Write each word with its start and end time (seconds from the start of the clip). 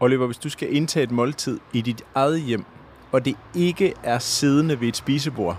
Oliver, 0.00 0.26
hvis 0.26 0.38
du 0.38 0.48
skal 0.48 0.76
indtage 0.76 1.04
et 1.04 1.10
måltid 1.10 1.60
i 1.72 1.80
dit 1.80 2.02
eget 2.14 2.40
hjem, 2.40 2.64
og 3.12 3.24
det 3.24 3.36
ikke 3.54 3.94
er 4.02 4.18
siddende 4.18 4.80
ved 4.80 4.88
et 4.88 4.96
spisebord, 4.96 5.58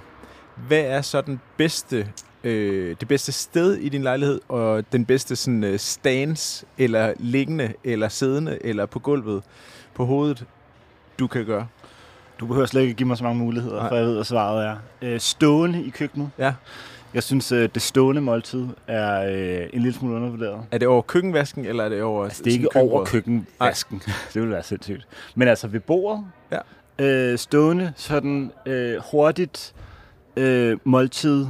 hvad 0.67 0.81
er 0.81 1.01
så 1.01 1.21
den 1.21 1.39
bedste, 1.57 2.07
øh, 2.43 2.95
det 2.99 3.07
bedste 3.07 3.31
sted 3.31 3.75
i 3.75 3.89
din 3.89 4.03
lejlighed, 4.03 4.39
og 4.47 4.91
den 4.91 5.05
bedste 5.05 5.35
sådan, 5.35 5.63
øh, 5.63 5.79
stance, 5.79 6.65
eller 6.77 7.13
liggende, 7.19 7.73
eller 7.83 8.09
siddende, 8.09 8.57
eller 8.61 8.85
på 8.85 8.99
gulvet, 8.99 9.43
på 9.93 10.05
hovedet, 10.05 10.45
du 11.19 11.27
kan 11.27 11.45
gøre? 11.45 11.67
Du 12.39 12.45
behøver 12.45 12.65
slet 12.65 12.81
ikke 12.81 12.93
give 12.93 13.07
mig 13.07 13.17
så 13.17 13.23
mange 13.23 13.39
muligheder, 13.39 13.79
Nej. 13.79 13.89
for 13.89 13.95
jeg 13.95 14.05
ved, 14.05 14.13
hvad 14.13 14.23
svaret 14.23 14.65
er. 14.65 14.77
Øh, 15.01 15.19
stående 15.19 15.83
i 15.83 15.89
køkkenet. 15.89 16.29
Ja. 16.37 16.53
Jeg 17.13 17.23
synes, 17.23 17.51
øh, 17.51 17.69
det 17.73 17.81
stående 17.81 18.21
måltid 18.21 18.65
er 18.87 19.21
øh, 19.31 19.69
en 19.73 19.81
lille 19.81 19.93
smule 19.93 20.15
undervurderet. 20.15 20.63
Er 20.71 20.77
det 20.77 20.87
over 20.87 21.01
køkkenvasken, 21.01 21.65
eller 21.65 21.83
er 21.83 21.89
det 21.89 22.03
over 22.03 22.23
Altså, 22.23 22.43
det 22.43 22.49
er 22.49 22.53
ikke 22.57 22.75
over 22.75 23.05
køkkenbordet? 23.05 23.07
køkkenvasken. 23.11 24.01
det 24.33 24.41
ville 24.41 24.53
være 24.53 24.63
sindssygt. 24.63 25.07
Men 25.35 25.47
altså 25.47 25.67
ved 25.67 25.79
bordet, 25.79 26.25
Ja. 26.51 26.59
øh, 27.05 27.37
stående, 27.37 27.93
sådan 27.95 28.51
øh, 28.65 28.97
hurtigt 29.11 29.73
øh, 30.37 30.77
måltid 30.83 31.45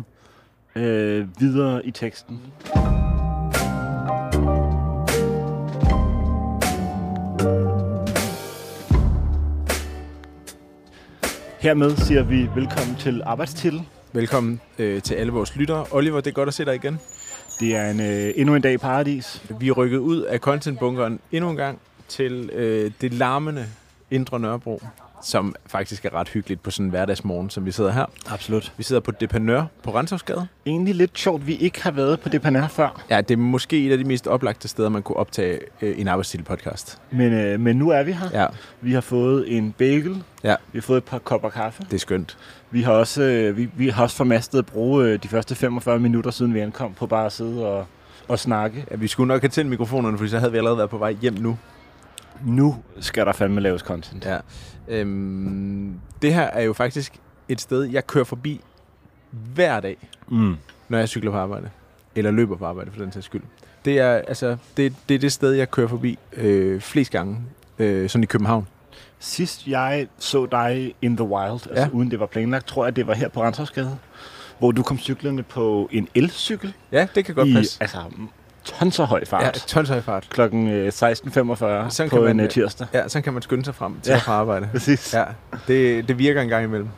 øh, 0.75 1.27
videre 1.39 1.85
i 1.85 1.91
teksten. 1.91 2.41
Hermed 11.59 11.95
siger 11.97 12.23
vi 12.23 12.49
velkommen 12.55 12.95
til 12.95 13.21
arbejdstitel. 13.25 13.81
Velkommen 14.13 14.61
øh, 14.79 15.01
til 15.01 15.15
alle 15.15 15.31
vores 15.31 15.55
lyttere. 15.55 15.85
Oliver, 15.91 16.21
det 16.21 16.27
er 16.29 16.33
godt 16.33 16.47
at 16.47 16.53
se 16.53 16.65
dig 16.65 16.75
igen. 16.75 16.99
Det 17.59 17.75
er 17.75 17.89
en, 17.91 17.99
øh, 17.99 18.33
endnu 18.35 18.55
en 18.55 18.61
dag 18.61 18.73
i 18.73 18.77
paradis. 18.77 19.43
Vi 19.59 19.67
er 19.67 19.71
rykket 19.71 19.97
ud 19.97 20.21
af 20.21 20.39
contentbunkeren 20.39 21.19
endnu 21.31 21.49
en 21.49 21.55
gang 21.55 21.79
til 22.07 22.49
øh, 22.53 22.91
det 23.01 23.13
larmende 23.13 23.65
Indre 24.11 24.39
Nørrebro, 24.39 24.81
som 25.23 25.55
faktisk 25.67 26.05
er 26.05 26.13
ret 26.13 26.29
hyggeligt 26.29 26.63
på 26.63 26.71
sådan 26.71 26.85
en 26.85 26.89
hverdagsmorgen, 26.89 27.49
som 27.49 27.65
vi 27.65 27.71
sidder 27.71 27.91
her. 27.91 28.05
Absolut. 28.29 28.73
Vi 28.77 28.83
sidder 28.83 28.99
på 29.01 29.11
Depanør 29.11 29.63
på 29.83 29.95
Renshavsgade. 29.95 30.47
Egentlig 30.65 30.95
lidt 30.95 31.19
sjovt, 31.19 31.47
vi 31.47 31.55
ikke 31.55 31.83
har 31.83 31.91
været 31.91 32.19
på 32.19 32.29
det 32.29 32.41
panel 32.41 32.69
før. 32.69 33.03
Ja, 33.09 33.21
det 33.21 33.31
er 33.33 33.37
måske 33.37 33.85
et 33.87 33.91
af 33.91 33.97
de 33.97 34.03
mest 34.03 34.27
oplagte 34.27 34.67
steder, 34.67 34.89
man 34.89 35.03
kunne 35.03 35.17
optage 35.17 35.59
øh, 35.81 35.99
en 35.99 36.07
arbejdstitel-podcast. 36.07 36.97
Men, 37.11 37.33
øh, 37.33 37.59
men 37.59 37.75
nu 37.75 37.89
er 37.89 38.03
vi 38.03 38.11
her. 38.11 38.29
Ja, 38.41 38.45
Vi 38.81 38.93
har 38.93 39.01
fået 39.01 39.57
en 39.57 39.71
bagel. 39.71 40.23
Ja. 40.43 40.55
Vi 40.71 40.77
har 40.79 40.81
fået 40.81 40.97
et 40.97 41.03
par 41.03 41.19
kopper 41.19 41.49
kaffe. 41.49 41.83
det 41.83 41.93
er 41.93 41.97
skønt. 41.99 42.37
Vi 42.71 42.81
har 42.81 42.91
også, 42.93 43.21
øh, 43.23 43.57
vi, 43.57 43.69
vi 43.75 43.89
har 43.89 44.03
også 44.03 44.15
formastet 44.15 44.59
at 44.59 44.65
bruge 44.65 45.05
øh, 45.05 45.23
de 45.23 45.27
første 45.27 45.55
45 45.55 45.99
minutter, 45.99 46.31
siden 46.31 46.53
vi 46.53 46.59
ankom, 46.59 46.93
på 46.93 47.07
bare 47.07 47.25
at 47.25 47.31
sidde 47.31 47.67
og, 47.67 47.85
og 48.27 48.39
snakke. 48.39 48.85
Ja, 48.91 48.95
vi 48.95 49.07
skulle 49.07 49.27
nok 49.27 49.41
have 49.41 49.49
tændt 49.49 49.69
mikrofonerne, 49.69 50.17
for 50.17 50.27
så 50.27 50.39
havde 50.39 50.51
vi 50.51 50.57
allerede 50.57 50.77
været 50.77 50.89
på 50.89 50.97
vej 50.97 51.11
hjem 51.21 51.33
nu. 51.33 51.57
Nu 52.45 52.75
skal 52.99 53.25
der 53.25 53.31
fandme 53.31 53.61
laves 53.61 53.81
content. 53.81 54.25
Ja. 54.25 54.37
Øhm, 54.87 55.93
det 56.21 56.33
her 56.33 56.41
er 56.43 56.61
jo 56.61 56.73
faktisk 56.73 57.13
et 57.49 57.61
sted, 57.61 57.83
jeg 57.83 58.07
kører 58.07 58.23
forbi 58.25 58.61
hver 59.31 59.79
dag, 59.79 59.97
Mm. 60.27 60.55
når 60.89 60.97
jeg 60.97 61.07
cykler 61.09 61.31
på 61.31 61.37
arbejde. 61.37 61.69
Eller 62.15 62.31
løber 62.31 62.55
på 62.55 62.65
arbejde, 62.65 62.91
for 62.91 62.99
den 63.01 63.11
sags 63.11 63.25
skyld. 63.25 63.41
Det 63.85 63.99
er, 63.99 64.11
altså, 64.11 64.57
det, 64.77 64.93
det 65.09 65.15
er 65.15 65.19
det 65.19 65.31
sted, 65.31 65.51
jeg 65.51 65.71
kører 65.71 65.87
forbi 65.87 66.19
øh, 66.33 66.81
flest 66.81 67.11
gange, 67.11 67.37
øh, 67.79 68.09
sådan 68.09 68.23
i 68.23 68.25
København. 68.25 68.67
Sidst 69.19 69.67
jeg 69.67 70.07
så 70.19 70.45
dig 70.45 70.93
in 71.01 71.17
the 71.17 71.25
wild, 71.25 71.51
altså 71.51 71.71
Ja. 71.75 71.87
uden 71.93 72.11
det 72.11 72.19
var 72.19 72.25
planlagt, 72.25 72.67
tror 72.67 72.85
jeg, 72.85 72.95
det 72.95 73.07
var 73.07 73.13
her 73.13 73.29
på 73.29 73.43
Renshavsgade, 73.43 73.97
hvor 74.59 74.71
du 74.71 74.83
kom 74.83 74.99
cyklende 74.99 75.43
på 75.43 75.89
en 75.91 76.07
elcykel 76.15 76.73
Ja, 76.91 77.07
det 77.15 77.25
kan 77.25 77.35
godt 77.35 77.47
i 77.47 77.53
passe. 77.53 77.77
altså, 77.81 77.97
tons 78.63 78.99
af 78.99 79.07
høj 79.07 79.25
fart. 79.25 79.43
Ja, 79.43 79.51
tons 79.51 79.89
høj 79.89 80.01
fart. 80.01 80.27
Klokken 80.29 80.67
øh, 80.67 80.87
16.45 80.87 80.93
Sådan 80.93 81.19
på 82.09 82.15
kan 82.15 82.21
man, 82.23 82.31
en 82.31 82.39
øh, 82.39 82.43
øh, 82.43 82.49
tirsdag. 82.49 82.87
Ja, 82.93 83.07
så 83.07 83.21
kan 83.21 83.33
man 83.33 83.41
skynde 83.41 83.65
sig 83.65 83.75
frem 83.75 83.99
til 84.01 84.09
Ja. 84.11 84.15
ja. 84.15 84.21
fra 84.21 84.31
arbejde. 84.33 84.69
Præcis. 84.71 85.13
Ja, 85.13 85.23
det, 85.67 86.07
det 86.07 86.17
virker 86.17 86.41
en 86.41 86.49
gang 86.49 86.63
imellem. 86.63 86.89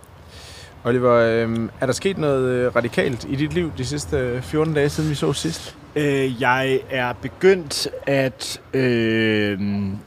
Oliver, 0.83 1.11
øh, 1.13 1.69
er 1.81 1.85
der 1.85 1.93
sket 1.93 2.17
noget 2.17 2.49
øh, 2.49 2.75
radikalt 2.75 3.25
i 3.29 3.35
dit 3.35 3.53
liv 3.53 3.71
de 3.77 3.85
sidste 3.85 4.17
øh, 4.17 4.41
14 4.41 4.73
dage, 4.73 4.89
siden 4.89 5.09
vi 5.09 5.15
så 5.15 5.33
sidst? 5.33 5.77
Øh, 5.95 6.41
jeg 6.41 6.79
er 6.89 7.13
begyndt 7.21 7.87
at 8.07 8.61
øh, 8.73 9.59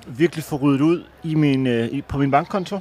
virkelig 0.06 0.44
få 0.44 0.56
ryddet 0.56 0.80
ud 0.80 1.02
i 1.24 1.34
min, 1.34 1.66
øh, 1.66 1.88
på 2.08 2.18
min 2.18 2.30
bankkonto. 2.30 2.78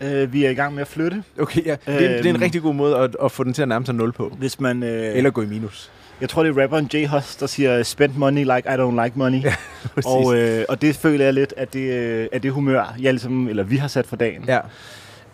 Øh, 0.00 0.32
vi 0.32 0.44
er 0.44 0.50
i 0.50 0.54
gang 0.54 0.74
med 0.74 0.80
at 0.82 0.88
flytte. 0.88 1.22
Okay, 1.40 1.66
ja. 1.66 1.76
Det, 1.86 1.94
er, 1.94 1.98
det 1.98 2.16
er 2.16 2.20
en 2.20 2.26
Øhm. 2.36 2.42
rigtig 2.42 2.62
god 2.62 2.74
måde 2.74 2.96
at, 2.98 3.16
at 3.24 3.32
få 3.32 3.44
den 3.44 3.52
til 3.52 3.62
at 3.62 3.68
nærme 3.68 3.86
sig 3.86 3.94
0 3.94 4.12
på. 4.12 4.32
Hvis 4.38 4.60
man, 4.60 4.82
øh, 4.82 5.16
Eller 5.16 5.30
gå 5.30 5.42
i 5.42 5.46
minus. 5.46 5.90
Jeg 6.20 6.28
tror, 6.28 6.42
det 6.42 6.56
er 6.58 6.62
rapperen 6.62 6.90
J. 6.94 7.06
Hus, 7.06 7.36
der 7.36 7.46
siger, 7.46 7.82
spend 7.82 8.12
money 8.16 8.40
like 8.40 8.62
I 8.68 8.72
don't 8.76 9.02
like 9.04 9.12
money. 9.18 9.42
Ja, 9.44 9.54
Præcis. 9.94 10.06
og, 10.06 10.36
øh, 10.36 10.64
og 10.68 10.82
det 10.82 10.96
føler 10.96 11.24
jeg 11.24 11.34
lidt, 11.34 11.54
at 11.56 11.72
det, 11.72 11.92
øh, 11.92 12.26
at 12.32 12.42
det 12.42 12.52
humør, 12.52 12.94
jeg 13.00 13.12
ligesom, 13.12 13.48
eller 13.48 13.62
vi 13.62 13.76
har 13.76 13.88
sat 13.88 14.06
for 14.06 14.16
dagen. 14.16 14.44
ja, 14.48 14.58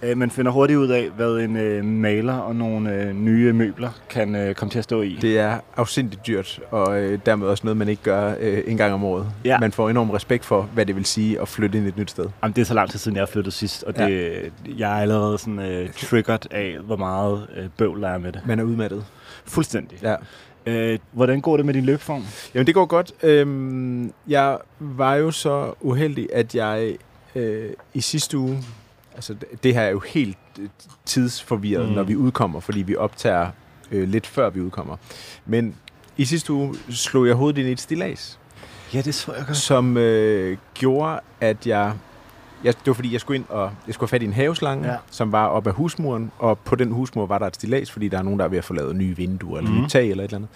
Øh, 0.03 0.16
man 0.19 0.31
finder 0.31 0.53
hurtigt 0.53 0.76
ud 0.76 0.88
af, 0.88 1.09
hvad 1.16 1.36
en 1.36 1.56
øh, 1.56 1.84
maler 1.84 2.34
og 2.34 2.56
nogle 2.56 2.94
øh, 2.94 3.14
nye 3.14 3.53
møbler 3.53 3.91
kan 4.10 4.34
øh, 4.34 4.54
komme 4.54 4.70
til 4.70 4.78
at 4.78 4.84
stå 4.84 5.03
i. 5.03 5.19
det 5.20 5.38
er 5.38 5.60
afsindigt 5.76 6.26
dyrt, 6.26 6.60
og 6.70 7.00
øh, 7.00 7.19
dermed 7.26 7.47
også 7.47 7.64
noget, 7.64 7.76
man 7.76 7.88
ikke 7.88 8.03
gør 8.03 8.34
øh, 8.41 8.62
en 8.66 8.76
gang 8.76 8.94
om 8.94 9.04
året. 9.04 9.26
Ja. 9.44 9.59
Man 9.59 9.72
får 9.72 9.91
enorm 9.91 10.10
respekt 10.10 10.44
for, 10.44 10.62
hvad 10.62 10.86
det 10.86 10.97
vil 10.97 11.04
sige 11.04 11.41
at 11.41 11.48
flytte 11.48 11.78
ind 11.78 11.86
i 11.86 11.88
et 11.88 11.97
nyt 11.97 12.10
sted. 12.10 12.26
Jamen, 12.42 12.54
det 12.54 12.60
er 12.60 12.66
så 12.66 12.75
lang 12.75 12.91
tid 12.91 12.98
siden, 12.98 13.16
jeg 13.16 13.22
har 13.22 13.26
flyttet 13.26 13.53
sidst, 13.53 13.82
og 13.82 13.97
det, 13.97 14.53
jeg 14.78 14.98
er 14.98 15.03
allerede 15.03 15.38
sådan, 15.38 15.59
øh, 15.59 15.92
triggered 15.92 16.53
af, 16.53 16.76
hvor 16.84 16.97
meget 16.97 17.47
øh, 17.56 17.69
bøvl 17.76 18.03
der 18.03 18.09
er 18.09 18.19
med 18.19 18.32
det. 18.32 18.41
Man 18.47 18.59
er 18.59 18.62
udmattet. 18.65 19.04
Fuldstændig. 19.44 19.98
Ja. 20.03 20.15
Øh, 20.66 20.98
hvordan 21.12 21.41
går 21.41 21.56
det 21.56 21.66
med 21.66 21.75
din 21.75 21.84
løbeform? 21.84 22.25
Jamen, 22.54 22.66
det 22.66 22.75
går 22.75 22.86
godt. 22.86 23.12
Øhm, 23.22 24.12
jeg 24.28 24.59
var 24.78 25.15
jo 25.15 25.30
så 25.30 25.72
uheldig, 25.80 26.28
at 26.32 26.54
jeg 26.54 26.97
øh, 27.34 27.70
i 27.94 28.00
sidste 28.00 28.38
uge... 28.38 28.59
Altså, 29.19 29.34
det- 29.62 29.75
her 29.75 29.83
er 29.83 29.91
jo 29.91 30.01
helt 30.06 30.37
øh, 30.61 30.69
tidsforvirret, 31.05 31.89
Mm. 31.89 31.95
når 31.95 32.03
vi 32.03 32.17
udkommer, 32.17 32.61
fordi 32.61 32.83
vi 32.83 32.97
optager 32.97 33.51
øh, 33.93 34.09
lidt 34.09 34.27
før 34.27 34.51
vi 34.51 34.61
udkommer. 34.61 34.97
Men 35.47 35.75
i 36.17 36.25
sidste 36.25 36.53
uge 36.53 36.75
slog 36.91 37.27
jeg 37.27 37.34
hovedet 37.34 37.59
ind 37.59 37.69
i 37.69 37.73
et 37.73 37.81
stillads, 37.81 38.39
Ja, 38.95 39.01
det 39.01 39.15
så 39.15 39.33
jeg 39.33 39.45
godt. 39.47 39.57
som 39.57 39.97
øh, 39.97 40.57
gjorde, 40.75 41.21
at 41.41 41.67
jeg... 41.67 41.93
Jeg, 42.65 42.75
det 42.75 42.87
var 42.87 42.93
fordi, 42.93 43.12
jeg 43.12 43.21
skulle 43.21 43.37
ind 43.39 43.45
og 43.49 43.71
jeg 43.87 43.95
skulle 43.95 44.09
have 44.11 44.17
fat 44.17 44.23
i 44.23 44.25
en 44.25 44.33
haveslange, 44.33 44.89
Ja. 44.89 44.97
som 45.11 45.33
var 45.33 45.47
op 45.47 45.67
ad 45.67 45.73
husmuren, 45.73 46.33
og 46.39 46.59
på 46.59 46.75
den 46.77 46.93
husmur 46.93 47.27
var 47.27 47.39
der 47.39 47.47
et 47.47 47.55
stillads, 47.55 47.91
fordi 47.91 48.09
der 48.09 48.19
er 48.19 48.23
nogen, 48.23 48.39
der 48.39 48.45
er 48.45 48.49
ved 48.49 48.59
at 48.59 48.65
få 48.65 48.75
lavet 48.75 48.97
nye 48.97 49.17
vinduer, 49.17 49.59
eller 49.59 49.71
Mhm. 49.71 49.77
mm. 49.78 49.83
nye 49.84 49.89
tag, 49.89 50.11
eller 50.11 50.25
et 50.25 50.28
eller 50.28 50.39
andet. 50.39 50.51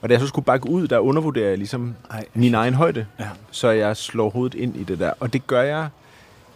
Og 0.00 0.08
da 0.08 0.14
jeg 0.14 0.20
så 0.20 0.26
skulle 0.26 0.44
bakke 0.44 0.70
ud, 0.70 0.88
der 0.88 0.98
undervurderer 0.98 1.48
jeg 1.48 1.58
ligesom 1.58 1.94
Ej. 2.10 2.24
min 2.34 2.54
egen 2.54 2.74
højde, 2.74 3.06
Ja. 3.20 3.28
så 3.50 3.70
jeg 3.70 3.96
slår 3.96 4.30
hovedet 4.30 4.54
ind 4.54 4.76
i 4.76 4.84
det 4.84 4.98
der. 4.98 5.12
Og 5.20 5.32
det 5.32 5.46
gør 5.46 5.62
jeg, 5.62 5.88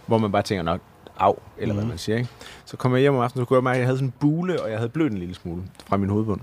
hvor 0.06 0.18
man 0.18 0.32
bare 0.32 0.42
tænker 0.42 0.62
nok, 0.62 0.80
af, 1.20 1.34
eller 1.58 1.72
mm. 1.72 1.76
hvad 1.76 1.84
Mhm. 1.84 1.88
man 1.88 1.98
siger. 1.98 2.18
Ikke? 2.18 2.30
Så 2.64 2.76
kom 2.76 2.92
jeg 2.92 3.00
hjem 3.00 3.14
om 3.14 3.20
aftenen, 3.20 3.42
så 3.42 3.48
kunne 3.48 3.56
jeg 3.56 3.64
mærke, 3.64 3.74
at 3.74 3.78
jeg 3.80 3.86
havde 3.86 3.98
sådan 3.98 4.08
en 4.08 4.14
bule, 4.20 4.62
og 4.62 4.70
jeg 4.70 4.78
havde 4.78 4.88
blødt 4.88 5.12
en 5.12 5.18
lille 5.18 5.34
smule 5.34 5.62
fra 5.86 5.96
min 5.96 6.10
hovedbund. 6.10 6.40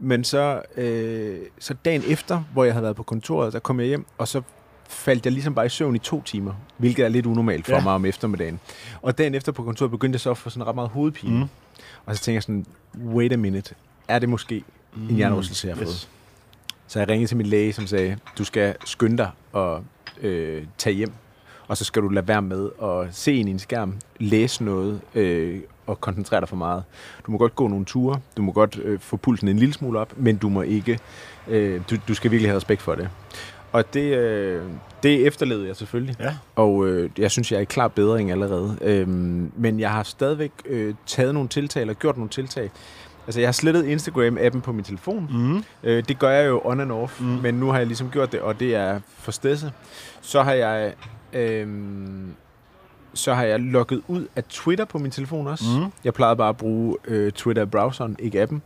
Men 0.00 0.24
så, 0.24 0.62
øh, 0.76 1.38
så 1.58 1.74
dagen 1.84 2.02
efter, 2.06 2.42
hvor 2.52 2.64
jeg 2.64 2.72
havde 2.74 2.82
været 2.82 2.96
på 2.96 3.02
kontoret, 3.02 3.52
der 3.52 3.58
kom 3.58 3.80
jeg 3.80 3.86
hjem, 3.88 4.06
og 4.18 4.28
så 4.28 4.42
faldt 4.88 5.24
jeg 5.26 5.32
ligesom 5.32 5.54
bare 5.54 5.66
i 5.66 5.68
søvn 5.68 5.96
i 5.96 5.98
to 5.98 6.22
timer, 6.22 6.52
hvilket 6.76 7.04
er 7.04 7.08
lidt 7.08 7.26
unormalt 7.26 7.66
for 7.66 7.72
Ja. 7.74 7.80
mig 7.82 7.92
om 7.92 8.04
eftermiddagen. 8.04 8.60
Og 9.02 9.18
dagen 9.18 9.34
efter 9.34 9.52
på 9.52 9.62
kontoret 9.62 9.90
begyndte 9.90 10.14
jeg 10.16 10.20
så 10.20 10.30
at 10.30 10.38
få 10.38 10.50
sådan 10.50 10.66
ret 10.66 10.74
meget 10.74 10.90
hovedpine. 10.90 11.32
Mm. 11.34 11.38
Mm. 11.40 11.48
Og 12.06 12.16
så 12.16 12.22
tænkte 12.22 12.34
jeg 12.34 12.42
sådan, 12.42 12.66
wait 13.04 13.32
a 13.32 13.36
minute, 13.36 13.74
er 14.08 14.18
det 14.18 14.28
måske 14.28 14.64
en 15.10 15.16
hjernerystelse, 15.16 15.68
jeg 15.68 15.76
har 15.76 15.84
fået? 15.84 15.88
Yes. 15.94 16.08
Så 16.86 16.98
jeg 16.98 17.08
ringede 17.08 17.28
til 17.30 17.36
min 17.36 17.46
læge, 17.46 17.72
som 17.72 17.86
sagde, 17.86 18.18
du 18.38 18.44
skal 18.44 18.74
skynde 18.84 19.16
dig 19.18 19.30
og 19.52 19.84
øh, 20.20 20.64
tage 20.78 20.96
hjem, 20.96 21.12
og 21.70 21.76
så 21.76 21.84
skal 21.84 22.02
du 22.02 22.08
lade 22.08 22.28
være 22.28 22.42
med 22.42 22.68
at 22.82 23.08
se 23.14 23.34
ind 23.34 23.48
i 23.48 23.52
en 23.52 23.58
skærm, 23.58 23.94
læse 24.18 24.64
noget 24.64 25.00
øh, 25.14 25.60
og 25.86 26.00
koncentrere 26.00 26.40
dig 26.40 26.48
for 26.48 26.56
meget. 26.56 26.82
Du 27.26 27.30
må 27.32 27.38
godt 27.38 27.54
gå 27.54 27.68
nogle 27.68 27.84
ture, 27.84 28.20
du 28.36 28.42
må 28.42 28.52
godt 28.52 28.78
øh, 28.82 29.00
få 29.00 29.16
pulsen 29.16 29.48
en 29.48 29.58
lille 29.58 29.72
smule 29.74 29.98
op, 29.98 30.12
men 30.16 30.36
du 30.36 30.48
må 30.48 30.62
ikke, 30.62 30.98
øh, 31.48 31.80
du, 31.90 31.96
du 32.08 32.14
skal 32.14 32.30
virkelig 32.30 32.48
have 32.50 32.56
respekt 32.56 32.82
for 32.82 32.94
det. 32.94 33.08
Og 33.72 33.94
det, 33.94 34.16
øh, 34.16 34.62
det 35.02 35.26
efterlevede 35.26 35.66
jeg 35.66 35.76
selvfølgelig. 35.76 36.16
Ja. 36.20 36.36
Og 36.56 36.86
øh, 36.86 37.10
jeg 37.18 37.30
synes, 37.30 37.52
jeg 37.52 37.56
er 37.58 37.62
i 37.62 37.64
klar 37.64 37.88
bedring 37.88 38.30
allerede. 38.30 38.76
Øhm, 38.82 39.52
men 39.56 39.80
jeg 39.80 39.90
har 39.90 40.02
stadigvæk 40.02 40.52
øh, 40.66 40.94
taget 41.06 41.34
nogle 41.34 41.48
tiltag, 41.48 41.80
eller 41.80 41.94
gjort 41.94 42.16
nogle 42.16 42.30
tiltag. 42.30 42.70
Altså, 43.26 43.40
jeg 43.40 43.46
har 43.48 43.52
slettet 43.52 43.84
Instagram-appen 43.96 44.60
på 44.60 44.72
min 44.72 44.84
telefon. 44.84 45.28
Mm. 45.30 45.64
Øh, 45.82 46.04
det 46.08 46.18
gør 46.18 46.30
jeg 46.30 46.48
jo 46.48 46.60
on 46.64 46.80
and 46.80 46.92
off, 46.92 47.20
Mm. 47.20 47.26
mm. 47.26 47.32
men 47.42 47.54
nu 47.54 47.66
har 47.70 47.78
jeg 47.78 47.86
ligesom 47.86 48.10
gjort 48.10 48.32
det, 48.32 48.40
og 48.40 48.60
det 48.60 48.74
er 48.74 49.00
for 49.18 49.30
stedse. 49.32 49.72
Så 50.20 50.42
har 50.42 50.52
jeg... 50.52 50.92
Øhm, 51.32 52.34
så 53.14 53.34
har 53.34 53.44
jeg 53.44 53.60
logget 53.60 54.02
ud 54.08 54.26
af 54.36 54.44
Twitter 54.44 54.84
på 54.84 54.98
min 54.98 55.10
telefon 55.10 55.46
også. 55.46 55.64
Mm. 55.78 55.92
Jeg 56.04 56.14
plejede 56.14 56.36
bare 56.36 56.48
at 56.48 56.56
bruge 56.56 56.96
øh, 57.04 57.32
Twitter 57.32 57.62
i 57.62 57.66
browseren, 57.66 58.16
ikke 58.18 58.42
appen. 58.42 58.62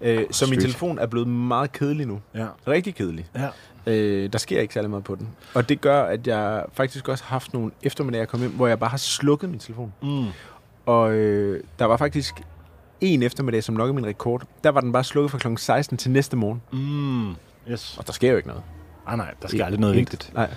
Øh, 0.00 0.24
så 0.30 0.46
min 0.50 0.60
telefon 0.60 0.98
er 0.98 1.06
blevet 1.06 1.28
meget 1.28 1.72
kedelig 1.72 2.06
nu. 2.06 2.20
Ja. 2.34 2.46
Rigtig 2.68 2.94
kedelig. 2.94 3.26
Ja. 3.34 3.48
Øh, 3.86 4.32
der 4.32 4.38
sker 4.38 4.60
ikke 4.60 4.74
særlig 4.74 4.90
meget 4.90 5.04
på 5.04 5.14
den. 5.14 5.28
Og 5.54 5.68
det 5.68 5.80
gør, 5.80 6.02
at 6.02 6.26
jeg 6.26 6.64
faktisk 6.72 7.08
også 7.08 7.24
har 7.24 7.34
haft 7.34 7.54
nogle 7.54 7.70
eftermiddage, 7.82 8.20
jeg 8.20 8.28
kom 8.28 8.40
hjem, 8.40 8.50
hvor 8.52 8.66
jeg 8.66 8.78
bare 8.78 8.90
har 8.90 8.96
slukket 8.96 9.50
min 9.50 9.58
telefon. 9.58 9.92
Mm. 10.02 10.26
Og 10.86 11.12
øh, 11.12 11.62
der 11.78 11.84
var 11.84 11.96
faktisk 11.96 12.42
en 13.00 13.22
eftermiddag, 13.22 13.64
som 13.64 13.74
nok 13.74 13.88
er 13.88 13.92
min 13.92 14.06
rekord. 14.06 14.42
Der 14.64 14.70
var 14.70 14.80
den 14.80 14.92
bare 14.92 15.04
slukket 15.04 15.30
fra 15.30 15.38
kl. 15.38 15.56
16 15.56 15.98
til 15.98 16.10
næste 16.10 16.36
morgen. 16.36 16.62
Mm. 16.72 17.34
Yes. 17.72 17.98
Og 17.98 18.06
der 18.06 18.12
sker 18.12 18.30
jo 18.30 18.36
ikke 18.36 18.48
noget. 18.48 18.62
Ah, 19.06 19.18
nej, 19.18 19.34
der 19.42 19.48
skal 19.48 19.62
aldrig 19.62 19.80
noget 19.80 19.96
vigtigt. 19.96 20.30
Nej. 20.34 20.48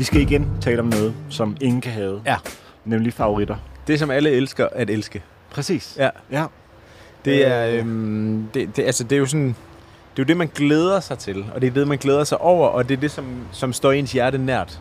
Vi 0.00 0.04
skal 0.04 0.20
igen 0.20 0.48
tale 0.60 0.80
om 0.80 0.86
noget, 0.86 1.14
som 1.28 1.56
ingen 1.60 1.80
kan 1.80 1.92
have. 1.92 2.22
Ja. 2.26 2.36
Nemlig 2.84 3.12
favoritter. 3.12 3.56
Det, 3.86 3.98
som 3.98 4.10
alle 4.10 4.30
elsker 4.30 4.68
at 4.72 4.90
elske. 4.90 5.22
Præcis. 5.50 5.94
Ja. 5.98 6.10
Ja. 6.30 6.44
Det 7.24 7.46
er, 7.46 7.66
øhm, 7.80 8.48
det, 8.54 8.76
det, 8.76 8.82
altså, 8.82 9.04
det 9.04 9.16
er 9.16 9.20
jo 9.20 9.26
sådan... 9.26 9.46
Det 9.48 10.18
er 10.18 10.22
jo 10.22 10.24
det, 10.24 10.36
man 10.36 10.50
glæder 10.54 11.00
sig 11.00 11.18
til, 11.18 11.44
og 11.54 11.60
det 11.60 11.66
er 11.66 11.70
det, 11.70 11.88
man 11.88 11.98
glæder 11.98 12.24
sig 12.24 12.40
over, 12.40 12.68
og 12.68 12.88
det 12.88 12.96
er 12.96 13.00
det, 13.00 13.10
som, 13.10 13.24
som 13.52 13.72
står 13.72 13.92
ens 13.92 14.12
hjerte 14.12 14.38
nært. 14.38 14.80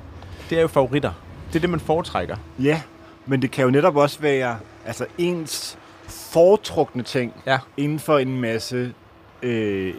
Det 0.50 0.58
er 0.58 0.62
jo 0.62 0.68
favoritter. 0.68 1.12
Det 1.50 1.56
er 1.56 1.60
det, 1.60 1.70
man 1.70 1.80
foretrækker. 1.80 2.36
Ja, 2.60 2.82
men 3.26 3.42
det 3.42 3.52
kan 3.52 3.64
jo 3.66 3.72
netop 3.72 3.96
også 3.96 4.20
være 4.20 4.58
altså 4.86 5.06
ens 5.18 5.78
foretrukne 6.08 7.04
ting 7.04 7.34
Ja. 7.46 7.58
inden 7.78 8.00
for 8.00 8.18
en 8.18 8.42
masse 8.42 8.94
øh, 9.44 9.94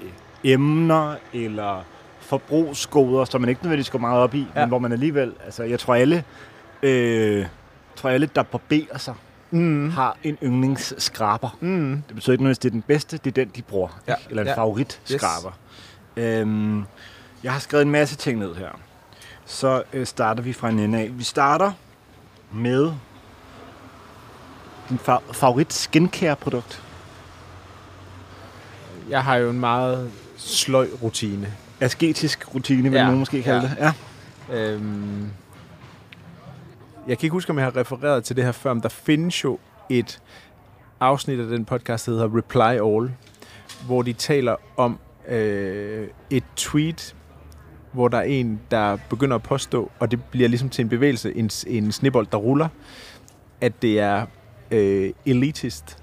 emner 0.45 1.15
eller 1.35 1.85
forbrugsgoder, 2.31 3.25
som 3.25 3.41
man 3.41 3.49
ikke 3.51 3.63
nødvendigvis 3.63 3.91
går 3.91 3.99
meget 3.99 4.21
op 4.21 4.35
i, 4.35 4.47
ja. 4.55 4.61
Men 4.61 4.69
hvor 4.69 4.79
man 4.79 4.93
alligevel, 4.93 5.33
altså 5.45 5.63
jeg 5.63 5.79
tror 5.81 5.95
alle, 5.95 6.25
øh, 6.83 7.47
tror 7.97 8.11
alle, 8.11 8.27
der 8.35 8.43
barberer 8.43 8.99
sig, 8.99 9.15
Mm. 9.53 9.91
har 9.91 10.17
en 10.23 10.39
yndlingsskraber. 10.43 11.57
Mm. 11.61 12.03
Det 12.09 12.15
betyder 12.15 12.33
ikke 12.33 12.43
nødvendigvis, 12.45 12.59
det 12.59 12.69
er 12.69 12.73
den 12.73 12.83
bedste, 12.83 13.17
det 13.19 13.27
er 13.39 13.45
den, 13.45 13.53
de 13.57 13.63
bruger. 13.63 14.01
Ja? 14.09 14.15
Eller 14.31 14.43
en 14.43 14.49
ja. 14.49 14.55
favoritskraber. 14.57 15.51
Øhm, 16.17 16.85
jeg 17.43 17.53
har 17.53 17.59
skrevet 17.59 17.83
en 17.83 17.91
masse 17.91 18.17
ting 18.17 18.39
ned 18.39 18.55
her. 18.55 18.69
Så 19.47 19.83
øh, 19.93 20.07
starter 20.07 20.43
vi 20.43 20.53
fra 20.53 20.69
en 20.69 20.79
ende 20.79 20.99
af. 20.99 21.11
Vi 21.13 21.25
starter 21.25 21.73
med 22.53 22.93
din 24.89 24.99
fa- 25.09 25.33
favorit 25.33 25.73
skincare-produkt. 25.73 26.83
Jeg 29.09 29.25
har 29.25 29.37
jo 29.37 29.51
en 29.51 29.61
meget 29.61 30.11
sløj 30.37 30.89
rutine. 31.03 31.55
Asketisk 31.81 32.55
rutine, 32.55 32.83
vil 32.83 32.93
Ja, 32.99 33.05
nogen 33.05 33.19
måske 33.19 33.43
kalde 33.43 33.61
ja. 33.81 33.87
det. 33.87 33.95
Ja. 34.51 34.73
Øhm, 34.75 35.31
jeg 37.09 37.19
kan 37.19 37.27
ikke 37.27 37.33
huske, 37.33 37.51
om 37.51 37.59
jeg 37.59 37.67
har 37.67 37.77
refereret 37.77 38.25
til 38.25 38.37
det 38.37 38.45
her 38.45 38.53
før, 38.53 38.75
men 38.75 38.83
der 38.83 38.89
findes 38.89 39.45
jo 39.45 39.59
et 39.89 40.21
afsnit 41.01 41.41
af 41.41 41.47
den 41.47 41.65
podcast, 41.65 42.07
der 42.07 42.13
hedder 42.13 42.37
Reply 42.37 42.95
All, 42.97 43.13
hvor 43.87 44.03
de 44.03 44.13
taler 44.13 44.57
om 44.77 44.99
øh, 45.29 46.09
et 46.31 46.45
tweet, 46.57 47.15
hvor 47.93 48.09
der 48.09 48.19
er 48.19 48.23
en, 48.23 48.61
der 48.71 48.99
begynder 49.11 49.35
at 49.37 49.43
påstå, 49.43 49.91
og 49.99 50.11
det 50.11 50.25
bliver 50.25 50.49
ligesom 50.49 50.71
til 50.71 50.83
en 50.83 50.89
bevægelse, 50.89 51.35
en, 51.37 51.51
en 51.67 51.93
snibbold, 51.93 52.27
der 52.33 52.39
ruller, 52.39 52.69
at 53.61 53.83
det 53.83 54.01
er 54.01 54.27
øh, 54.71 55.11
elitist 55.27 55.99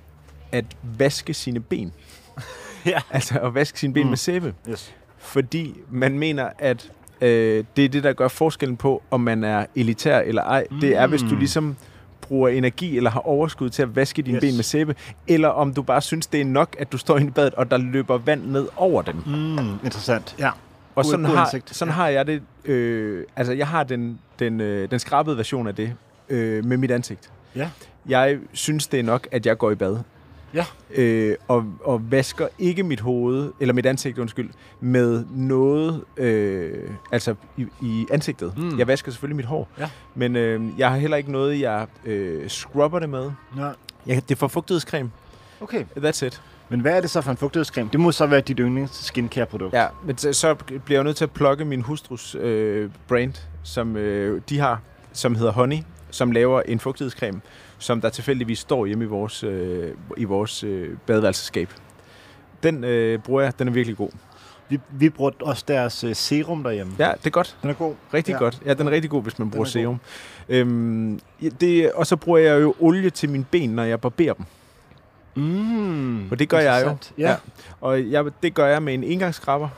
at 0.51 0.65
vaske 0.83 1.33
sine 1.33 1.59
ben. 1.59 1.94
Ja. 2.85 3.00
Altså 3.12 3.39
at 3.39 3.53
vaske 3.53 3.79
sine 3.79 3.94
ben 3.94 4.03
Mm. 4.03 4.09
med 4.09 4.18
sæbe 4.18 4.53
Yes. 4.69 4.95
Fordi 5.27 5.75
man 5.91 6.19
mener, 6.19 6.50
at 6.59 6.91
øh, 7.21 7.63
det 7.75 7.85
er 7.85 7.89
det, 7.89 8.03
der 8.03 8.13
gør 8.13 8.27
forskellen 8.27 8.77
på, 8.77 9.03
om 9.12 9.21
man 9.21 9.44
er 9.44 9.65
elitær 9.75 10.19
eller 10.19 10.41
ej. 10.44 10.68
Mm. 10.71 10.79
Det 10.79 10.97
er, 10.97 11.07
hvis 11.07 11.21
du 11.21 11.27
Mm. 11.33 11.38
ligesom 11.38 11.75
bruger 12.21 12.50
energi 12.50 12.97
eller 12.97 13.09
har 13.09 13.19
overskud 13.19 13.69
til 13.69 13.81
at 13.81 13.95
vaske 13.95 14.21
dine 14.21 14.35
Yes. 14.35 14.41
ben 14.41 14.56
med 14.56 14.63
sæbe, 14.63 14.95
eller 15.27 15.47
om 15.50 15.74
du 15.74 15.81
bare 15.81 16.01
synes, 16.01 16.27
det 16.27 16.41
er 16.41 16.45
nok, 16.45 16.75
at 16.79 16.91
du 16.91 16.97
står 16.97 17.18
inde 17.18 17.27
i 17.27 17.31
badet, 17.31 17.53
og 17.53 17.71
der 17.71 17.77
løber 17.77 18.18
vand 18.18 18.45
ned 18.45 18.68
over 18.75 19.01
dem. 19.01 19.15
Mm, 19.25 19.57
interessant. 19.83 20.35
Ja. 20.39 20.47
Og 20.47 20.53
God- 20.95 21.03
sådan, 21.03 21.25
god 21.25 21.35
har, 21.35 21.44
indsigt. 21.45 21.75
sådan 21.75 21.89
Ja. 21.91 21.95
har 21.95 22.07
jeg 22.07 22.27
det. 22.27 22.41
Øh, 22.65 23.24
altså, 23.35 23.53
jeg 23.53 23.68
har 23.68 23.83
den, 23.83 24.19
den, 24.39 24.62
øh, 24.62 24.91
den 24.91 25.00
skrabede 25.00 25.38
version 25.38 25.68
af 25.68 25.75
det 25.75 25.94
øh, 26.29 26.65
med 26.65 26.77
mit 26.77 26.91
ansigt. 26.91 27.29
Ja. 27.56 27.69
Jeg 28.09 28.38
synes, 28.53 28.88
det 28.88 29.00
er 29.00 29.03
nok, 29.03 29.27
at 29.31 29.45
jeg 29.45 29.57
går 29.57 29.71
i 29.71 29.75
bad. 29.75 29.97
Ja. 30.54 30.66
Øh, 30.96 31.36
og, 31.48 31.66
og 31.84 32.12
vasker 32.12 32.48
ikke 32.60 32.84
mit 32.84 33.00
hoved, 33.00 33.52
eller 33.60 33.74
mit 33.74 33.86
ansigt, 33.86 34.18
undskyld, 34.18 34.50
med 34.80 35.26
noget, 35.32 36.04
øh, 36.18 36.90
altså 37.12 37.36
i, 37.58 37.66
i 37.82 38.06
ansigtet. 38.12 38.58
Mm. 38.58 38.80
Jeg 38.80 38.88
vasker 38.88 39.12
selvfølgelig 39.12 39.36
mit 39.36 39.46
hår. 39.46 39.68
Ja. 39.80 39.90
Men 40.16 40.36
øh, 40.36 40.62
jeg 40.78 40.90
har 40.90 40.98
heller 40.98 41.18
ikke 41.18 41.32
noget, 41.32 41.62
jeg 41.62 41.88
øh, 42.06 42.50
scrubber 42.50 43.00
det 43.00 43.10
med. 43.10 43.32
ja. 43.58 43.70
Jeg, 44.08 44.16
det 44.16 44.32
er 44.32 44.36
for 44.36 44.48
fugtighedscreme. 44.48 45.12
Okay. 45.62 45.86
That's 45.98 46.26
it. 46.26 46.42
Men 46.70 46.80
hvad 46.80 46.98
er 46.98 47.02
det 47.02 47.10
så 47.10 47.22
for 47.22 47.32
en 47.32 47.38
fugtighedscreme? 47.38 47.90
Det 47.92 48.00
må 48.00 48.12
så 48.12 48.26
være 48.26 48.42
dit 48.42 48.58
yndlings 48.60 49.06
skincare-produkt. 49.06 49.74
Ja, 49.74 49.88
men 50.06 50.18
så, 50.18 50.56
bliver 50.86 51.00
jeg 51.00 51.04
nødt 51.04 51.18
til 51.18 51.24
at 51.24 51.32
plukke 51.32 51.66
min 51.66 51.82
hustrus 51.82 52.36
øh, 52.36 52.90
brand, 53.08 53.34
som 53.64 53.98
øh, 53.98 54.42
de 54.50 54.60
har, 54.60 54.82
som 55.14 55.36
hedder 55.36 55.52
Honey, 55.52 55.78
som 56.12 56.32
laver 56.32 56.62
en 56.62 56.80
fugtighedscreme, 56.80 57.42
som 57.79 58.01
der 58.01 58.09
tilfældigvis 58.09 58.59
står 58.59 58.85
hjemme 58.85 59.03
i 59.03 59.07
vores, 59.07 59.44
øh, 59.44 59.91
i 60.18 60.24
vores 60.24 60.63
øh, 60.63 60.97
badeværelseskab. 61.06 61.69
Den 62.63 62.83
øh, 62.83 63.19
bruger 63.19 63.41
jeg, 63.41 63.59
den 63.59 63.68
er 63.68 63.71
virkelig 63.71 63.97
god. 63.97 64.09
Vi, 64.69 64.79
vi 64.91 65.09
brugte 65.09 65.44
også 65.44 65.63
deres 65.68 66.03
øh, 66.03 66.15
serum 66.15 66.63
derhjemme. 66.63 66.94
Ja, 67.00 67.12
det 67.18 67.25
er 67.25 67.29
godt. 67.29 67.57
Den 67.62 67.69
er 67.69 67.74
god. 67.74 67.94
Rigtig 68.13 68.31
Ja. 68.33 68.38
godt. 68.38 68.62
Ja, 68.65 68.74
den 68.74 68.88
er 68.88 68.91
rigtig 68.91 69.12
god, 69.12 69.24
hvis 69.24 69.39
man 69.39 69.51
bruger 69.51 69.65
er 69.65 69.68
god. 69.68 69.71
serum. 69.71 70.00
Øhm, 70.50 71.19
det, 71.62 71.91
og 71.91 72.07
så 72.07 72.15
bruger 72.15 72.38
jeg 72.39 72.62
jo 72.62 72.75
olie 72.79 73.09
til 73.09 73.29
mine 73.29 73.45
ben, 73.51 73.69
når 73.69 73.83
jeg 73.83 74.01
barberer 74.01 74.33
dem. 74.33 74.45
Mm, 75.35 76.31
Og 76.31 76.39
det 76.39 76.50
gør 76.50 76.59
jeg 76.59 76.83
jo. 76.85 76.97
Ja. 77.18 77.29
Ja. 77.29 77.35
Og 77.81 78.12
jeg, 78.12 78.25
det 78.44 78.53
gør 78.53 78.68
jeg 78.68 78.83
med 78.83 78.94
en 78.94 79.03
engangskrabber. 79.03 79.69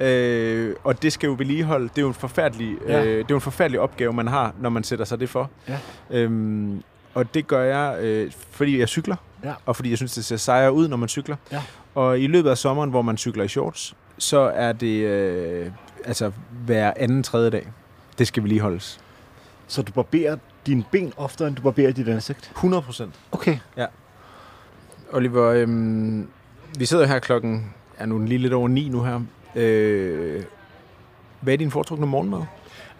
Øh, 0.00 0.74
og 0.84 1.02
det 1.02 1.12
skal 1.12 1.26
jo 1.26 1.34
vedligeholde. 1.38 1.88
Det 1.88 1.98
er 1.98 2.02
jo 2.02 2.08
en 2.08 2.14
forfærdelig, 2.14 2.76
ja. 2.88 3.00
øh, 3.04 3.06
det 3.18 3.20
er 3.20 3.24
jo 3.30 3.34
en 3.34 3.40
forfærdelig 3.40 3.80
opgave, 3.80 4.12
man 4.12 4.26
har, 4.28 4.54
når 4.60 4.68
man 4.70 4.84
sætter 4.84 5.04
sig 5.04 5.20
det 5.20 5.28
for. 5.28 5.50
Ja. 5.68 5.78
Øhm, 6.10 6.82
og 7.14 7.34
det 7.34 7.46
gør 7.46 7.62
jeg, 7.62 7.98
øh, 8.00 8.32
fordi 8.50 8.78
jeg 8.78 8.88
cykler. 8.88 9.16
Ja. 9.44 9.54
Og 9.66 9.76
fordi 9.76 9.90
jeg 9.90 9.96
synes, 9.98 10.14
det 10.14 10.24
ser 10.24 10.36
sejere 10.36 10.72
ud, 10.72 10.88
når 10.88 10.96
man 10.96 11.08
cykler. 11.08 11.36
Ja. 11.52 11.62
Og 11.94 12.20
i 12.20 12.26
løbet 12.26 12.50
af 12.50 12.58
sommeren, 12.58 12.90
hvor 12.90 13.02
man 13.02 13.16
cykler 13.16 13.44
i 13.44 13.48
shorts, 13.48 13.94
så 14.18 14.38
er 14.38 14.72
det 14.72 15.04
øh, 15.04 15.70
altså 16.04 16.32
hver 16.64 16.92
anden, 16.96 17.22
tredje 17.22 17.50
dag. 17.50 17.68
Det 18.18 18.26
skal 18.26 18.42
vedligeholdes. 18.42 19.00
Så 19.66 19.82
du 19.82 19.92
barberer 19.92 20.36
dine 20.66 20.84
ben 20.90 21.12
oftere, 21.16 21.48
end 21.48 21.56
du 21.56 21.62
barberer 21.62 21.92
dit 21.92 22.08
ansigt? 22.08 22.50
100 22.50 22.82
procent. 22.82 23.14
Okay. 23.32 23.58
Oliver, 25.12 25.44
øhm, 25.50 26.28
vi 26.78 26.86
sidder 26.86 27.06
her 27.06 27.18
klokken, 27.18 27.74
er 27.98 28.06
nu 28.06 28.18
lige 28.18 28.38
lidt 28.38 28.52
over 28.52 28.68
ni 28.68 28.88
nu 28.88 29.02
her. 29.02 29.20
Øh, 29.56 30.42
hvad 31.40 31.52
er 31.52 31.58
din 31.58 31.70
foretrukne 31.70 32.06
morgenmad? 32.06 32.40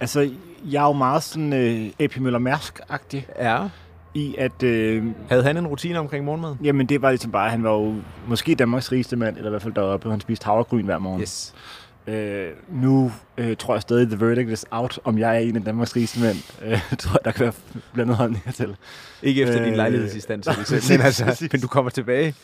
Altså, 0.00 0.30
jeg 0.64 0.82
er 0.82 0.86
jo 0.86 0.92
meget 0.92 1.22
sådan 1.22 1.52
øh, 1.52 1.90
AP 2.00 2.16
Møller 2.16 2.38
Mærsk-agtig 2.38 3.26
Ja. 3.38 3.68
I, 4.14 4.34
at 4.38 4.62
øh, 4.62 5.04
Havde 5.28 5.42
han 5.42 5.56
en 5.56 5.66
rutine 5.66 5.98
omkring 5.98 6.24
morgenmad? 6.24 6.56
jamen, 6.62 6.86
det 6.86 7.02
var 7.02 7.10
ligesom 7.10 7.30
bare, 7.30 7.50
han 7.50 7.62
var 7.64 7.70
jo 7.72 7.94
måske 8.28 8.54
Danmarks 8.54 8.92
rigeste 8.92 9.16
mand, 9.16 9.36
eller 9.36 9.48
i 9.48 9.50
hvert 9.50 9.62
fald 9.62 9.74
deroppe, 9.74 10.10
han 10.10 10.20
spiste 10.20 10.44
havregryn 10.44 10.84
hver 10.84 10.98
morgen. 10.98 11.20
Yes. 11.20 11.54
Øh, 12.06 12.48
nu 12.68 13.12
øh, 13.38 13.56
tror 13.56 13.74
jeg 13.74 13.82
stadig, 13.82 14.08
the 14.08 14.26
verdict 14.26 14.50
is 14.50 14.64
out, 14.70 14.98
om 15.04 15.18
jeg 15.18 15.34
er 15.36 15.38
en 15.38 15.56
af 15.56 15.62
Danmarks 15.64 15.96
rigeste 15.96 16.20
mænd. 16.20 16.36
Øh, 16.64 16.80
tror 16.98 17.12
jeg, 17.12 17.24
der 17.24 17.30
kan 17.30 17.40
være 17.44 17.52
blandet 17.94 18.16
holdninger 18.16 18.52
til. 18.52 18.76
Ikke 19.22 19.42
efter 19.42 19.60
Øh, 19.60 19.66
din 19.66 19.74
lejlighedsinstant, 19.74 20.46
nej, 20.46 20.56
men, 20.56 20.64
præcis, 20.64 20.90
altså, 20.90 21.24
præcis. 21.24 21.52
men 21.52 21.60
du 21.60 21.66
kommer 21.68 21.90
tilbage. 21.90 22.30
Du 22.30 22.34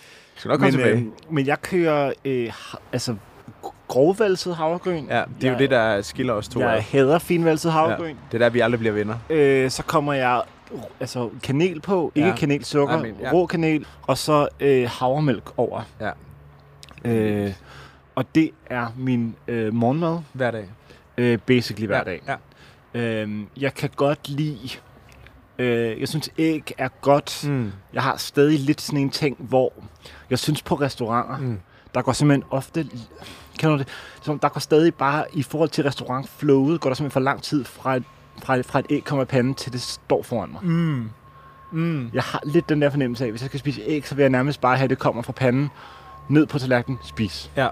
skal 0.41 0.49
nok 0.49 0.59
komme 0.61 0.71
Men, 0.77 0.81
tilbage. 0.81 0.97
øh, 1.29 1.35
men 1.35 1.47
jeg 1.47 1.63
kører 1.63 2.13
øh, 2.25 2.53
altså, 2.93 3.15
grovvalset 3.89 4.57
havregryn. 4.57 5.05
Ja, 5.09 5.23
det 5.41 5.45
er 5.45 5.49
jo 5.49 5.53
jeg- 5.53 5.59
det, 5.59 5.71
der 5.71 6.03
skiller 6.03 6.33
os 6.33 6.49
to 6.49 6.61
Jeg 6.61 6.75
ad. 6.77 6.81
hader 6.81 7.19
finvalset 7.19 7.73
havregryn. 7.73 8.15
Det 8.33 8.35
er 8.35 8.39
der, 8.39 8.51
vi 8.51 8.61
aldrig 8.61 8.79
bliver 8.79 8.93
venner. 8.93 9.15
Øh, 9.31 9.71
så 9.71 9.83
kommer 9.83 10.13
jeg 10.13 10.43
altså 11.01 11.31
kanel 11.43 11.81
på, 11.81 12.13
ikke 12.15 12.29
Ja. 12.29 12.37
kanelsukker, 12.37 12.95
Nej, 12.97 13.07
men, 13.07 13.17
ja. 13.21 13.31
rå 13.33 13.47
kanel, 13.47 13.87
og 14.03 14.19
så 14.19 14.49
øh, 14.61 14.89
havremælk 14.93 15.51
over. 15.57 15.83
Ja. 16.01 16.11
Øh, 17.05 17.53
og 18.15 18.35
det 18.35 18.51
er 18.67 18.87
min 18.97 19.37
øh, 19.49 19.75
morgenmad, 19.75 20.19
Hver 20.33 20.51
dag. 20.51 20.69
øh, 21.19 21.39
basically 21.39 21.87
hver 21.87 21.97
ja. 21.99 22.05
dag. 22.05 22.23
Ja. 22.95 23.01
Øh, 23.01 23.41
jeg 23.57 23.75
kan 23.75 23.91
godt 23.97 24.29
lide, 24.29 24.69
øh, 25.59 26.01
jeg 26.01 26.09
synes 26.09 26.31
æg 26.39 26.73
er 26.79 26.89
godt. 27.01 27.45
Mm. 27.49 27.73
Jeg 27.93 28.03
har 28.03 28.17
stadig 28.17 28.59
lidt 28.61 28.81
sådan 28.81 29.01
en 29.01 29.11
ting, 29.11 29.37
hvor 29.39 29.73
jeg 30.31 30.39
synes 30.39 30.63
på 30.63 30.75
restauranter, 30.75 31.39
mm. 31.39 31.61
Der 31.95 32.03
går 32.03 32.13
simpelthen 32.13 32.45
ofte, 32.51 32.87
kan 33.59 33.71
du 33.71 33.79
det, 33.79 33.89
som 34.23 34.39
der 34.39 34.49
går 34.49 34.61
stadig 34.61 34.95
bare 34.95 35.25
i 35.33 35.43
forhold 35.43 35.69
til 35.69 35.85
restaurantflowet, 35.85 36.81
går 36.81 36.91
der 36.91 36.95
simpelthen 36.95 37.11
for 37.13 37.21
lang 37.21 37.43
tid 37.43 37.65
fra 37.65 37.99
fra 38.41 38.61
fra 38.61 38.79
et 38.79 38.87
æg 38.91 39.05
kommer 39.05 39.23
i 39.23 39.27
panden, 39.27 39.55
til 39.55 39.73
det 39.73 39.81
står 39.81 40.23
foran 40.23 40.51
mig. 40.53 40.65
Mm. 40.65 41.11
Mm. 41.73 42.11
Jeg 42.13 42.23
har 42.23 42.41
lidt 42.45 42.69
den 42.69 42.83
der 42.83 42.91
fornemmelse 42.91 43.25
af, 43.25 43.31
hvis 43.31 43.41
jeg 43.43 43.49
skal 43.49 43.61
spise 43.61 43.81
æg, 43.87 44.09
så 44.09 44.15
vil 44.15 44.23
jeg 44.23 44.31
nærmest 44.31 44.61
bare 44.61 44.77
have, 44.77 44.85
at 44.85 44.91
det 44.91 44.99
kommer 44.99 45.23
fra 45.23 45.33
panden, 45.33 45.71
ned 46.29 46.47
på 46.47 46.59
tallerkenen, 46.59 46.99
spis. 47.05 47.51
Ja. 47.57 47.69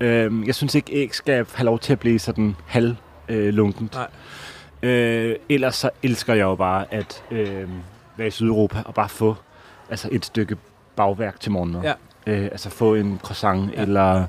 Øhm, 0.00 0.44
jeg 0.44 0.54
synes 0.54 0.74
ikke, 0.74 0.92
æg 0.92 1.14
skal 1.14 1.46
have 1.54 1.64
lov 1.64 1.78
til 1.78 1.92
at 1.92 1.98
blive 2.00 2.18
sådan 2.18 2.56
halv 2.66 2.96
øh, 3.28 3.54
lunkent. 3.54 3.94
Nej. 3.94 4.08
Øh, 4.90 5.36
ellers 5.48 5.76
så 5.76 5.90
elsker 6.02 6.34
jeg 6.34 6.42
jo 6.42 6.54
bare 6.54 6.94
at 6.94 7.24
øh, 7.30 7.68
være 8.16 8.28
i 8.28 8.30
Sydeuropa 8.30 8.82
og 8.86 8.94
bare 8.94 9.08
få 9.08 9.36
altså 9.90 10.08
et 10.12 10.24
stykke 10.24 10.56
bagværk 10.96 11.40
til 11.40 11.52
morgenmad. 11.52 11.82
Ja. 11.82 11.92
Øh, 12.26 12.44
altså 12.44 12.70
få 12.70 12.94
en 12.94 13.20
croissant 13.22 13.72
ja. 13.72 13.82
eller 13.82 14.26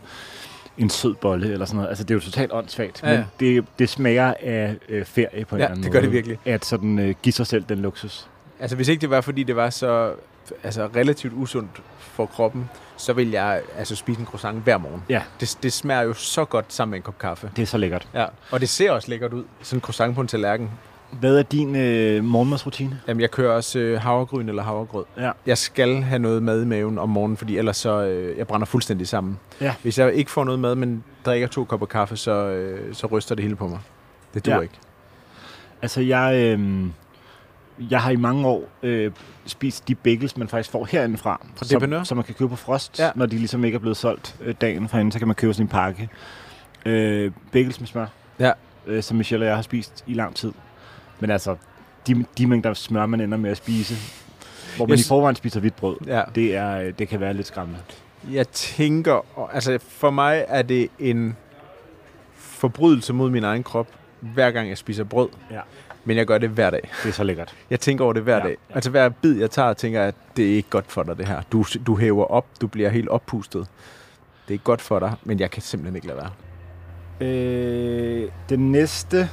en 0.82 0.90
sød 0.90 1.16
bolle 1.16 1.52
eller 1.54 1.66
sådan 1.66 1.76
noget. 1.76 1.90
Altså 1.90 2.04
det 2.04 2.12
er 2.12 2.16
jo 2.16 2.20
totalt 2.22 2.52
åndssvagt, 2.54 3.04
Ja, 3.04 3.12
ja, 3.12 3.18
men 3.18 3.26
det, 3.40 3.66
det 3.80 3.90
smager 3.90 4.34
af 4.40 4.76
øh, 4.90 5.06
ferie 5.06 5.46
på 5.46 5.56
en 5.56 5.60
Ja, 5.60 5.66
eller 5.66 5.68
anden 5.68 5.84
det 5.84 5.90
måde. 5.90 5.92
gør 5.94 6.02
det 6.02 6.12
virkelig. 6.12 6.40
At 6.46 6.66
sådan 6.66 7.00
øh, 7.00 7.16
give 7.24 7.34
sig 7.34 7.48
selv 7.48 7.64
den 7.70 7.78
luksus. 7.80 8.28
Altså, 8.60 8.76
hvis 8.76 8.88
ikke 8.88 9.02
det 9.02 9.10
var, 9.10 9.22
fordi 9.22 9.44
det 9.44 9.56
var 9.56 9.70
så 9.70 10.14
altså, 10.64 10.90
relativt 10.96 11.34
usundt 11.36 11.82
for 12.00 12.26
kroppen, 12.26 12.70
så 12.98 13.14
vil 13.14 13.32
jeg 13.32 13.62
altså 13.78 13.96
spise 13.96 14.20
en 14.20 14.26
croissant 14.26 14.64
hver 14.64 14.78
morgen. 14.78 15.04
Ja. 15.10 15.22
Det, 15.40 15.58
det 15.64 15.74
smager 15.74 16.02
jo 16.02 16.14
så 16.14 16.46
godt 16.46 16.74
sammen 16.74 16.92
med 16.92 16.98
en 17.00 17.04
kop 17.04 17.18
kaffe. 17.20 17.52
Det 17.56 17.62
er 17.62 17.66
så 17.66 17.78
lækkert. 17.78 18.08
Ja. 18.14 18.26
Og 18.52 18.60
det 18.62 18.70
ser 18.70 18.92
også 18.92 19.10
lækkert 19.10 19.34
ud. 19.34 19.44
Sådan 19.62 19.78
en 19.78 19.82
croissant 19.82 20.16
på 20.16 20.22
en 20.22 20.28
tallerken. 20.28 20.70
Hvad 21.20 21.38
er 21.38 21.44
din 21.44 21.76
øh, 21.76 22.24
morgenmadsrutine? 22.24 23.00
Jamen, 23.08 23.22
jeg 23.22 23.32
kører 23.32 23.54
også 23.56 23.80
øh, 23.80 24.02
havregryn 24.02 24.50
eller 24.50 24.64
havregrød. 24.64 25.06
Ja. 25.18 25.32
Jeg 25.46 25.58
skal 25.58 26.02
have 26.04 26.20
noget 26.20 26.44
mad 26.44 26.62
i 26.62 26.66
maven 26.66 26.98
om 27.00 27.10
morgenen, 27.10 27.38
fordi 27.38 27.58
ellers 27.58 27.78
så 27.78 28.02
øh, 28.04 28.38
jeg 28.38 28.48
brænder 28.48 28.66
fuldstændig 28.66 29.08
sammen. 29.08 29.40
Ja. 29.62 29.74
Hvis 29.82 30.00
jeg 30.00 30.14
ikke 30.14 30.32
får 30.32 30.44
noget 30.44 30.60
mad, 30.60 30.76
men 30.76 31.04
drikker 31.26 31.48
to 31.48 31.64
kopper 31.64 31.86
kaffe, 31.88 32.18
så, 32.18 32.32
øh, 32.32 32.94
så 32.96 33.08
ryster 33.08 33.36
det 33.36 33.44
hele 33.44 33.56
på 33.56 33.68
mig. 33.68 33.80
Det 34.34 34.46
duer 34.46 34.56
Ja. 34.56 34.62
ikke. 34.62 34.74
Altså, 35.82 36.02
jeg, 36.02 36.36
øh, 36.36 36.86
jeg 37.92 38.02
har 38.02 38.12
i 38.12 38.16
mange 38.16 38.48
år 38.48 38.64
øh, 38.84 39.12
spist 39.46 39.88
de 39.88 39.96
bagels, 39.96 40.38
man 40.38 40.48
faktisk 40.48 40.72
får 40.72 40.86
herindefra. 40.92 41.42
Fra 41.56 41.66
som, 41.66 42.06
som 42.06 42.18
man 42.18 42.24
kan 42.24 42.36
købe 42.36 42.50
på 42.50 42.56
Frost, 42.56 43.00
Ja. 43.00 43.10
når 43.16 43.26
de 43.26 43.38
ligesom 43.38 43.64
ikke 43.66 43.76
er 43.76 43.80
blevet 43.80 43.98
solgt 43.98 44.36
øh, 44.42 44.56
dagen 44.62 44.88
forinden, 44.90 45.12
så 45.12 45.20
kan 45.20 45.28
man 45.28 45.36
købe 45.36 45.54
sådan 45.54 45.66
en 45.66 45.70
pakke. 45.70 46.10
Øh, 46.86 47.32
bagels 47.52 47.80
med 47.80 47.88
smør, 47.88 48.06
Ja. 48.40 48.52
øh, 48.88 49.04
som 49.04 49.18
Michelle 49.18 49.44
og 49.46 49.48
jeg 49.48 49.56
har 49.56 49.62
spist 49.62 50.04
i 50.08 50.14
lang 50.14 50.36
tid. 50.36 50.52
Men 51.22 51.32
altså, 51.32 51.56
de, 52.08 52.26
de 52.38 52.48
mængder 52.48 52.74
smør, 52.74 53.06
man 53.06 53.22
ender 53.22 53.38
med 53.38 53.52
at 53.52 53.58
spise, 53.58 53.96
hvor 54.76 54.86
man 54.86 54.98
Jeg 54.98 55.00
i 55.00 55.08
forvejen 55.08 55.36
spiser 55.36 55.60
hvidt 55.60 55.76
brød, 55.76 55.98
Ja. 56.08 56.22
det, 56.36 56.56
er, 56.56 56.78
øh, 56.82 56.94
det 57.00 57.08
kan 57.08 57.20
være 57.20 57.34
lidt 57.34 57.48
skræmmende. 57.48 57.80
Jeg 58.32 58.48
tænker, 58.48 59.26
altså 59.54 59.80
for 59.90 60.10
mig 60.10 60.46
er 60.48 60.62
det 60.62 60.88
en 61.00 61.36
forbrydelse 62.36 63.14
mod 63.14 63.30
min 63.30 63.44
egen 63.44 63.64
krop, 63.64 63.88
hver 64.20 64.52
gang 64.52 64.70
jeg 64.70 64.78
spiser 64.78 65.04
brød. 65.04 65.30
Ja. 65.52 65.60
Men 66.06 66.18
jeg 66.18 66.26
gør 66.26 66.38
det 66.38 66.50
hver 66.50 66.70
dag. 66.70 66.90
Det 67.04 67.10
er 67.10 67.14
så 67.14 67.24
lækkert. 67.24 67.56
Jeg 67.70 67.80
tænker 67.80 68.04
over 68.04 68.14
det 68.14 68.24
hver 68.24 68.38
Ja, 68.38 68.44
dag. 68.44 68.58
ja. 68.70 68.76
Altså 68.76 68.90
hver 68.90 69.10
bid, 69.10 69.40
jeg 69.40 69.52
tager, 69.52 69.74
tænker 69.74 70.00
jeg, 70.00 70.08
at 70.08 70.16
det 70.38 70.52
er 70.52 70.56
ikke 70.56 70.70
godt 70.70 70.92
for 70.92 71.04
dig, 71.04 71.18
det 71.18 71.28
her. 71.28 71.42
Du, 71.52 71.66
du 71.88 71.96
hæver 71.98 72.26
op, 72.26 72.46
du 72.62 72.68
bliver 72.68 72.90
helt 72.90 73.10
oppustet. 73.10 73.62
Det 74.46 74.48
er 74.48 74.52
ikke 74.54 74.64
godt 74.64 74.82
for 74.82 75.00
dig, 75.00 75.14
men 75.24 75.40
jeg 75.40 75.52
kan 75.52 75.62
simpelthen 75.62 75.96
ikke 75.96 76.08
lade 76.08 76.18
være. 76.18 76.30
Øh, 77.28 78.30
den 78.50 78.72
næste... 78.72 79.30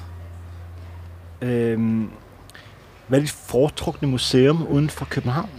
Øh, 1.42 2.04
hvad 3.07 3.18
er 3.18 3.23
dit 3.23 3.30
foretrukne 3.30 4.09
museum 4.09 4.66
uden 4.66 4.90
for 4.90 5.04
København? 5.04 5.50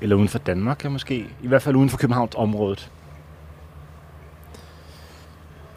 Eller 0.00 0.16
uden 0.16 0.28
for 0.28 0.38
Danmark, 0.38 0.84
ja, 0.84 0.88
måske. 0.88 1.26
I 1.42 1.46
hvert 1.46 1.62
fald 1.62 1.76
uden 1.76 1.90
for 1.90 1.98
Københavns 1.98 2.34
området. 2.34 2.90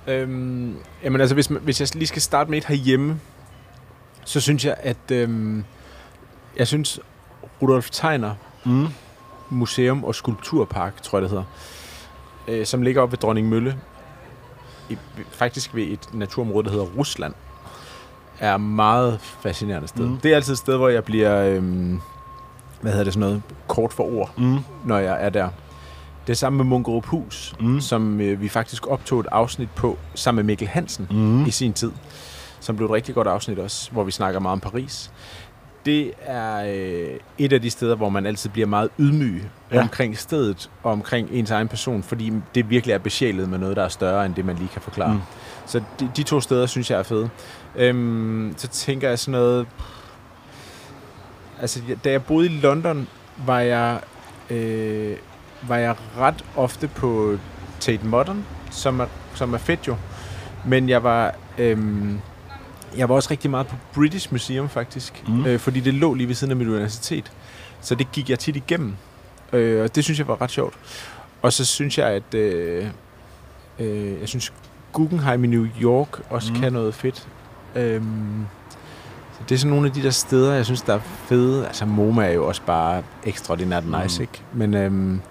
Øhm, 0.08 0.76
jamen 1.04 1.22
altså, 1.22 1.34
hvis, 1.34 1.48
hvis 1.48 1.82
jeg 1.82 1.96
lige 1.96 2.08
skal 2.08 2.22
starte 2.22 2.50
med 2.50 2.58
et 2.58 2.66
herhjemme, 2.66 3.20
så 4.26 4.42
synes 4.42 4.66
jeg, 4.66 4.76
at 4.80 5.12
øhm, 5.12 5.64
jeg 6.58 6.68
synes, 6.68 7.00
Rudolf 7.62 7.90
Tegner 7.90 8.36
Mm. 8.68 8.88
Museum 9.50 10.04
og 10.04 10.16
Skulpturpark, 10.16 11.02
tror 11.02 11.18
jeg 11.18 11.22
det 11.22 11.30
hedder, 11.30 11.44
øh, 12.48 12.66
som 12.66 12.82
ligger 12.82 13.02
oppe 13.02 13.12
ved 13.12 13.18
Dronning 13.18 13.50
Mølle, 13.50 13.80
i, 14.90 14.98
faktisk 15.32 15.76
ved 15.76 15.84
et 15.84 16.14
naturområde, 16.14 16.66
der 16.66 16.72
hedder 16.72 16.86
Rusland, 16.86 17.34
er 18.40 18.56
et 18.56 18.62
meget 18.62 19.20
fascinerende 19.22 19.88
sted. 19.88 20.06
Mm. 20.06 20.18
Det 20.18 20.32
er 20.32 20.36
altid 20.36 20.54
et 20.54 20.60
sted, 20.60 20.78
hvor 20.78 20.90
jeg 20.90 21.04
bliver, 21.04 21.44
øhm, 21.44 22.00
hvad 22.82 22.92
hedder 22.92 23.04
det 23.04 23.14
sådan 23.14 23.28
noget, 23.28 23.42
kort 23.68 23.94
for 23.94 24.04
ord, 24.04 24.32
Mm. 24.38 24.58
når 24.86 24.98
jeg 24.98 25.18
er 25.26 25.30
der. 25.30 25.50
Det 26.28 26.34
er 26.34 26.38
sammen 26.38 26.58
med 26.58 26.66
Munkerup 26.66 27.06
Hus, 27.06 27.56
Mm. 27.60 27.82
som 27.82 28.22
øh, 28.22 28.42
vi 28.42 28.50
faktisk 28.50 28.88
optog 28.88 29.20
et 29.20 29.28
afsnit 29.32 29.70
på, 29.76 29.98
sammen 30.16 30.38
med 30.46 30.52
Mikkel 30.52 30.68
Hansen 30.68 31.08
Mm. 31.12 31.46
i 31.46 31.52
sin 31.52 31.74
tid, 31.74 31.92
som 32.60 32.76
blev 32.76 32.86
et 32.88 32.94
rigtig 32.94 33.16
godt 33.16 33.28
afsnit 33.28 33.60
også, 33.60 33.92
hvor 33.92 34.04
vi 34.04 34.12
snakker 34.12 34.40
meget 34.40 34.54
om 34.54 34.60
Paris. 34.60 35.12
Det 35.86 36.12
er 36.22 36.64
øh, 36.76 37.18
et 37.38 37.54
af 37.54 37.62
de 37.62 37.70
steder, 37.70 37.96
hvor 37.96 38.10
man 38.10 38.26
altid 38.26 38.50
bliver 38.50 38.68
meget 38.68 38.90
ydmyg. 39.00 39.44
Ja. 39.72 39.82
omkring 39.82 40.18
stedet 40.18 40.70
og 40.84 40.92
omkring 40.92 41.30
ens 41.32 41.52
egen 41.52 41.68
person, 41.68 42.04
fordi 42.04 42.34
det 42.56 42.70
virkelig 42.70 42.94
er 42.94 42.98
besjælet 42.98 43.50
med 43.50 43.58
noget, 43.58 43.76
der 43.76 43.84
er 43.84 43.88
større 43.88 44.26
end 44.26 44.36
det, 44.36 44.46
man 44.46 44.56
lige 44.56 44.68
kan 44.74 44.82
forklare. 44.82 45.14
Mm. 45.14 45.20
Så 45.68 45.82
de, 46.00 46.12
de 46.18 46.24
to 46.24 46.42
steder 46.42 46.66
synes 46.66 46.92
jeg 46.92 47.00
er 47.00 47.04
fede. 47.04 47.30
Øhm, 47.76 48.54
så 48.58 48.68
tænker 48.68 49.10
jeg 49.10 49.20
sådan 49.20 49.32
noget... 49.32 49.68
Altså, 51.62 51.80
da 52.04 52.12
jeg 52.12 52.24
boede 52.24 52.46
i 52.46 52.50
London, 52.50 53.08
var 53.46 53.60
jeg, 53.60 54.00
øh, 54.50 55.18
var 55.62 55.78
jeg 55.78 55.96
ret 56.18 56.46
ofte 56.56 56.88
på 56.88 57.38
Tate 57.80 58.06
Modern, 58.06 58.46
som 58.72 59.00
er, 59.00 59.06
som 59.36 59.54
er 59.54 59.58
fedt 59.58 59.88
jo. 59.88 59.96
Men 60.66 60.90
jeg 60.90 61.04
var, 61.04 61.36
øhm, 61.58 62.20
jeg 62.98 63.10
var 63.10 63.16
også 63.16 63.32
rigtig 63.32 63.50
meget 63.50 63.68
på 63.68 63.76
British 63.94 64.32
Museum 64.32 64.70
faktisk. 64.70 65.24
Mm. 65.28 65.46
øh, 65.46 65.60
fordi 65.60 65.80
det 65.80 65.94
lå 65.94 66.14
lige 66.14 66.28
ved 66.28 66.36
siden 66.36 66.52
af 66.52 66.58
mit 66.58 66.68
universitet. 66.68 67.32
Så 67.82 67.96
det 67.96 68.12
gik 68.12 68.30
jeg 68.30 68.40
tit 68.40 68.56
igennem, 68.56 68.96
øh, 69.54 69.84
og 69.84 69.96
det 69.96 70.04
synes 70.04 70.20
jeg 70.20 70.28
var 70.28 70.42
ret 70.42 70.52
sjovt. 70.52 70.74
Og 71.42 71.54
så 71.54 71.66
synes 71.66 71.98
jeg, 71.98 72.08
at 72.08 72.34
øh, 72.34 72.88
øh, 73.80 74.20
jeg 74.20 74.30
synes 74.30 74.54
Guggenheim 74.94 75.44
i 75.44 75.48
New 75.48 75.68
York 75.82 76.22
også 76.30 76.52
mm. 76.52 76.58
Mm. 76.58 76.64
kan 76.64 76.74
noget 76.74 76.94
fedt. 76.94 77.28
Øhm, 77.76 78.46
så 79.34 79.40
det 79.50 79.56
er 79.56 79.60
sådan 79.60 79.70
nogle 79.70 79.88
af 79.88 79.94
de 79.94 80.04
der 80.04 80.10
steder, 80.10 80.54
jeg 80.54 80.66
synes, 80.66 80.82
der 80.82 80.94
er 80.94 81.00
fede. 81.00 81.68
Altså 81.68 81.86
MoMA 81.86 82.26
er 82.26 82.32
jo 82.32 82.48
også 82.48 82.62
bare 82.66 83.04
ekstraordinært 83.24 83.84
nice, 84.04 84.20
Mm. 84.20 84.22
ikke? 84.24 84.44
Men 84.54 84.74
øhm, 84.74 85.22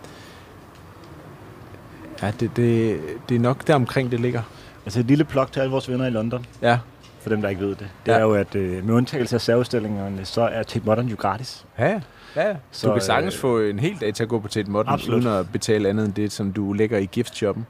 ja, 2.23 2.31
det, 2.41 2.51
det, 2.57 3.01
det 3.29 3.35
er 3.35 3.39
nok 3.41 3.67
der 3.67 3.75
omkring, 3.75 4.11
det 4.11 4.21
ligger. 4.21 4.43
Altså 4.85 5.01
et 5.01 5.07
lille 5.07 5.25
plok 5.25 5.53
til 5.53 5.61
alle 5.61 5.71
vores 5.71 5.89
venner 5.91 6.07
i 6.07 6.11
London, 6.11 6.47
Ja. 6.63 6.79
for 7.21 7.29
dem, 7.31 7.43
der 7.43 7.49
ikke 7.49 7.61
ved 7.61 7.69
det. 7.71 7.79
Det 8.07 8.13
Ja. 8.13 8.17
er 8.17 8.21
jo, 8.21 8.35
at 8.35 8.55
øh, 8.55 8.85
med 8.87 8.95
undtagelse 8.95 9.35
af 9.37 9.41
særudstillingerne, 9.41 10.25
så 10.25 10.41
er 10.43 10.63
Tate 10.63 10.85
Modern 10.87 11.07
jo 11.07 11.17
gratis. 11.19 11.65
Ja, 11.79 12.01
ja. 12.37 12.55
Så, 12.71 12.87
du 12.87 12.93
kan 12.93 13.03
sagtens 13.03 13.35
øh, 13.35 13.41
få 13.41 13.61
en 13.61 13.79
hel 13.79 13.97
dag 14.01 14.15
til 14.15 14.23
at 14.23 14.29
gå 14.29 14.39
på 14.41 14.49
Tate 14.49 14.71
Modern, 14.71 14.93
absolut. 14.93 15.25
uden 15.25 15.35
at 15.39 15.53
betale 15.53 15.89
andet 15.89 16.05
end 16.07 16.15
det, 16.15 16.33
som 16.33 16.53
du 16.53 16.73
lægger 16.73 16.99
i 16.99 17.07
giftshoppen. 17.07 17.67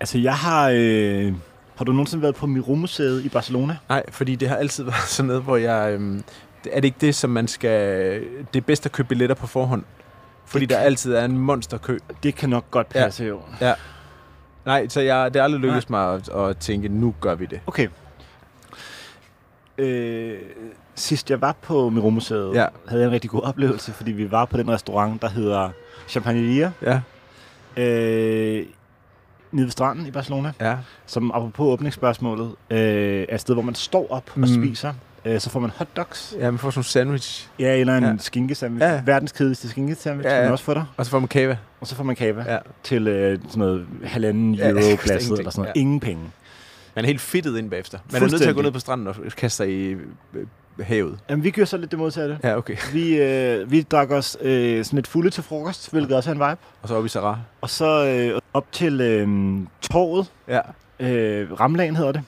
Altså 0.00 0.18
jeg 0.18 0.34
har... 0.34 0.70
Øh, 0.74 1.32
har 1.76 1.84
du 1.84 1.92
nogensinde 1.92 2.22
været 2.22 2.34
på 2.34 2.46
Miro-museet 2.46 3.24
i 3.24 3.28
Barcelona? 3.28 3.76
Nej, 3.88 4.02
fordi 4.10 4.34
det 4.34 4.48
har 4.48 4.56
altid 4.56 4.84
været 4.90 5.08
sådan 5.08 5.26
noget, 5.26 5.42
hvor 5.42 5.56
jeg... 5.56 5.92
Øhm, 5.92 6.22
er 6.72 6.80
det 6.80 6.84
ikke 6.84 6.98
det, 7.00 7.14
som 7.14 7.30
man 7.30 7.48
skal... 7.48 8.20
Det 8.54 8.60
er 8.60 8.64
bedst 8.66 8.86
at 8.86 8.92
købe 8.92 9.08
billetter 9.08 9.34
på 9.34 9.46
forhånd? 9.46 9.82
Fordi 10.46 10.64
Det 10.64 10.70
der 10.70 10.76
kan- 10.76 10.86
altid 10.86 11.14
er 11.14 11.24
en 11.24 11.38
monsterkø. 11.38 11.98
Det 12.22 12.34
kan 12.34 12.48
nok 12.48 12.70
godt 12.70 12.86
Ja. 12.94 13.04
passe, 13.04 13.24
jo. 13.24 13.40
Nej, 14.66 14.88
så 14.88 15.00
jeg, 15.00 15.34
det 15.34 15.40
er 15.40 15.44
aldrig 15.44 15.60
lykkedes 15.60 15.90
mig 15.90 16.14
at, 16.14 16.28
at 16.28 16.56
tænke, 16.56 16.88
nu 16.88 17.14
gør 17.20 17.34
vi 17.34 17.46
det. 17.46 17.60
Okay. 17.66 17.88
Øh, 19.78 20.38
sidst 20.94 21.30
jeg 21.30 21.40
var 21.40 21.52
på 21.62 21.90
Miro-museet, 21.90 22.54
Ja. 22.54 22.66
havde 22.88 23.02
jeg 23.02 23.06
en 23.08 23.12
rigtig 23.14 23.30
god 23.30 23.42
oplevelse, 23.42 23.92
fordi 23.92 24.12
vi 24.12 24.30
var 24.30 24.44
på 24.44 24.56
den 24.56 24.70
restaurant, 24.70 25.22
der 25.22 25.28
hedder 25.28 25.70
Champagneria, 26.08 26.72
Ja, 26.82 27.00
øh, 27.82 28.66
nede 29.52 29.64
ved 29.66 29.70
stranden 29.70 30.06
i 30.06 30.10
Barcelona, 30.10 30.52
ja. 30.60 30.76
som 31.06 31.30
apropos 31.34 31.64
åbningsspørgsmålet, 31.66 32.50
øh, 32.70 32.78
er 33.28 33.34
et 33.34 33.40
sted, 33.40 33.54
hvor 33.54 33.62
man 33.62 33.74
står 33.74 34.06
op 34.10 34.30
og 34.34 34.38
Mm. 34.40 34.46
spiser. 34.46 34.92
Øh, 35.24 35.40
så 35.40 35.50
får 35.50 35.60
man 35.60 35.70
hotdogs. 35.76 36.34
Ja, 36.38 36.50
man 36.50 36.58
får 36.58 36.70
sådan 36.70 36.80
en 36.80 36.84
sandwich, 36.84 37.48
Ja, 37.58 37.76
eller 37.76 37.96
en 37.96 38.04
Ja. 38.04 38.16
skinkesandwich. 38.18 38.82
Ja. 38.84 39.02
Verdens 39.04 39.32
kedeligste 39.32 39.68
skinkesandwich, 39.68 40.26
Ja, 40.28 40.36
ja, 40.36 40.42
man 40.42 40.52
også 40.52 40.64
få 40.64 40.74
dig. 40.74 40.84
og 40.96 41.04
så 41.04 41.10
får 41.10 41.18
man 41.18 41.28
kava. 41.28 41.56
Og 41.80 41.86
så 41.86 41.94
får 41.94 42.04
man 42.04 42.16
kava 42.16 42.44
Ja. 42.52 42.58
til 42.82 43.08
øh, 43.08 43.38
sådan 43.48 43.58
noget 43.58 43.86
halvanden 44.04 44.54
euro 44.60 44.64
ja, 44.66 44.72
pladset 44.96 45.08
ingenting. 45.10 45.38
eller 45.38 45.50
sådan 45.50 45.60
noget. 45.62 45.72
Ja. 45.76 45.80
Ingen 45.80 46.00
penge. 46.00 46.22
Man 46.94 47.04
er 47.04 47.06
helt 47.06 47.20
fedtet 47.20 47.58
ind 47.58 47.70
bagefter. 47.70 47.98
Man 48.12 48.22
er 48.22 48.26
nødt 48.28 48.42
til 48.42 48.48
at 48.48 48.54
gå 48.54 48.62
ned 48.62 48.70
på 48.70 48.78
stranden 48.78 49.06
og 49.06 49.14
kaste 49.36 49.56
sig 49.56 49.68
i 49.70 49.88
øh, 49.88 49.98
havet. 50.84 51.18
Jamen, 51.30 51.44
vi 51.44 51.50
gør 51.50 51.64
så 51.64 51.76
lidt 51.76 51.90
det 51.90 51.98
modsatte. 51.98 52.38
Ja, 52.44 52.56
okay. 52.56 52.76
Vi, 52.92 53.16
øh, 53.22 53.70
vi 53.70 53.82
drak 53.82 54.10
os 54.10 54.36
øh, 54.40 54.84
sådan 54.84 54.96
lidt 54.96 55.06
fulde 55.06 55.30
til 55.30 55.42
frokost, 55.42 55.90
hvilket 55.92 56.16
også 56.16 56.30
er 56.30 56.34
en 56.34 56.40
vibe. 56.40 56.60
Og 56.82 56.88
så 56.88 56.94
op 56.94 57.04
i 57.04 57.08
Sarah. 57.08 57.36
Og 57.60 57.70
så 57.70 58.06
øh, 58.06 58.40
op 58.54 58.72
til 58.72 59.00
øh, 59.00 59.28
torvet, 59.80 60.26
Ja. 60.48 60.60
øh, 61.00 61.60
Ramlagen 61.60 61.96
hedder 61.96 62.12
det. 62.12 62.22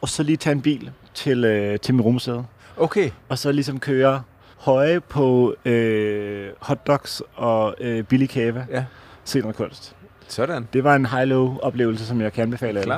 Og 0.00 0.08
så 0.08 0.22
lige 0.22 0.36
tage 0.36 0.52
en 0.52 0.62
bil 0.62 0.90
til, 1.14 1.44
øh, 1.44 1.78
til 1.78 1.94
Miromuseet. 1.94 2.44
Okay. 2.76 3.10
Og 3.28 3.38
så 3.38 3.52
ligesom 3.52 3.80
køre 3.80 4.22
høje 4.58 5.00
på 5.00 5.54
øh, 5.64 6.48
hotdogs 6.60 7.22
og 7.34 7.74
øh, 7.80 8.02
billig 8.04 8.28
kava. 8.28 8.66
Ja. 8.70 8.84
Se 9.24 9.40
noget 9.40 9.56
kunst. 9.56 9.96
Sådan. 10.28 10.68
Det 10.72 10.84
var 10.84 10.96
en 10.96 11.06
high-low 11.06 11.58
oplevelse, 11.62 12.06
som 12.06 12.20
jeg 12.20 12.32
kan 12.32 12.42
anbefale 12.42 12.80
alle. 12.80 12.94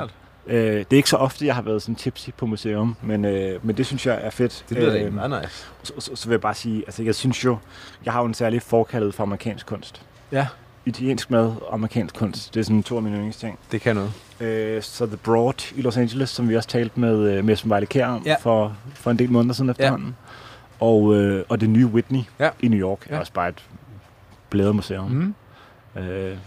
Øh, 0.47 0.73
det 0.77 0.93
er 0.93 0.97
ikke 0.97 1.09
så 1.09 1.17
ofte, 1.17 1.45
jeg 1.45 1.55
har 1.55 1.61
været 1.61 1.81
sådan 1.81 1.95
tipsy 1.95 2.29
på 2.37 2.45
museum, 2.45 2.95
men, 3.01 3.25
øh, 3.25 3.65
men 3.65 3.77
det 3.77 3.85
synes 3.85 4.05
jeg 4.05 4.19
er 4.21 4.29
fedt. 4.29 4.65
Det 4.69 4.77
lyder 4.77 4.95
Øh, 4.95 5.05
øh, 5.05 5.13
meget 5.13 5.41
nice. 5.43 5.65
så, 5.83 5.93
så, 5.99 6.15
så 6.15 6.27
vil 6.27 6.33
jeg 6.33 6.41
bare 6.41 6.53
sige, 6.53 6.83
altså 6.87 7.03
jeg 7.03 7.15
synes 7.15 7.45
jo, 7.45 7.57
jeg 8.05 8.13
har 8.13 8.19
jo 8.19 8.25
en 8.25 8.33
særlig 8.33 8.61
forkaldet 8.61 9.13
for 9.13 9.23
amerikansk 9.23 9.65
kunst. 9.65 10.01
Ja. 10.31 10.47
Italiensk 10.85 11.31
mad 11.31 11.45
og 11.45 11.73
amerikansk 11.73 12.15
kunst, 12.15 12.53
det 12.53 12.59
er 12.59 12.63
sådan 12.63 12.83
to 12.83 12.95
af 12.95 13.01
mine 13.03 13.15
yndlingsting. 13.15 13.59
Det 13.71 13.81
kan 13.81 13.95
noget. 13.95 14.11
Øh, 14.39 14.81
så 14.81 15.05
The 15.05 15.17
Broad 15.17 15.71
i 15.75 15.81
Los 15.81 15.97
Angeles, 15.97 16.29
som 16.29 16.49
vi 16.49 16.55
også 16.55 16.69
talte 16.69 16.99
med, 16.99 17.31
øh, 17.31 17.45
med 17.45 17.53
Esben 17.53 17.69
Vejle 17.69 17.85
Kjær 17.85 18.07
om 18.07 18.23
Ja. 18.25 18.35
for, 18.41 18.75
for 18.93 19.11
en 19.11 19.19
del 19.19 19.31
måneder 19.31 19.53
siden 19.53 19.69
efterhånden. 19.69 20.15
Og, 20.79 21.15
øh, 21.15 21.43
og 21.49 21.61
det 21.61 21.69
nye 21.69 21.85
Whitney 21.85 22.19
Ja. 22.39 22.49
i 22.59 22.67
New 22.67 22.79
York 22.79 23.07
Ja. 23.09 23.15
er 23.15 23.19
også 23.19 23.33
bare 23.33 23.49
et 23.49 23.63
blædermuseum. 24.49 25.11
Mm. 25.95 26.01
Øh, 26.01 26.37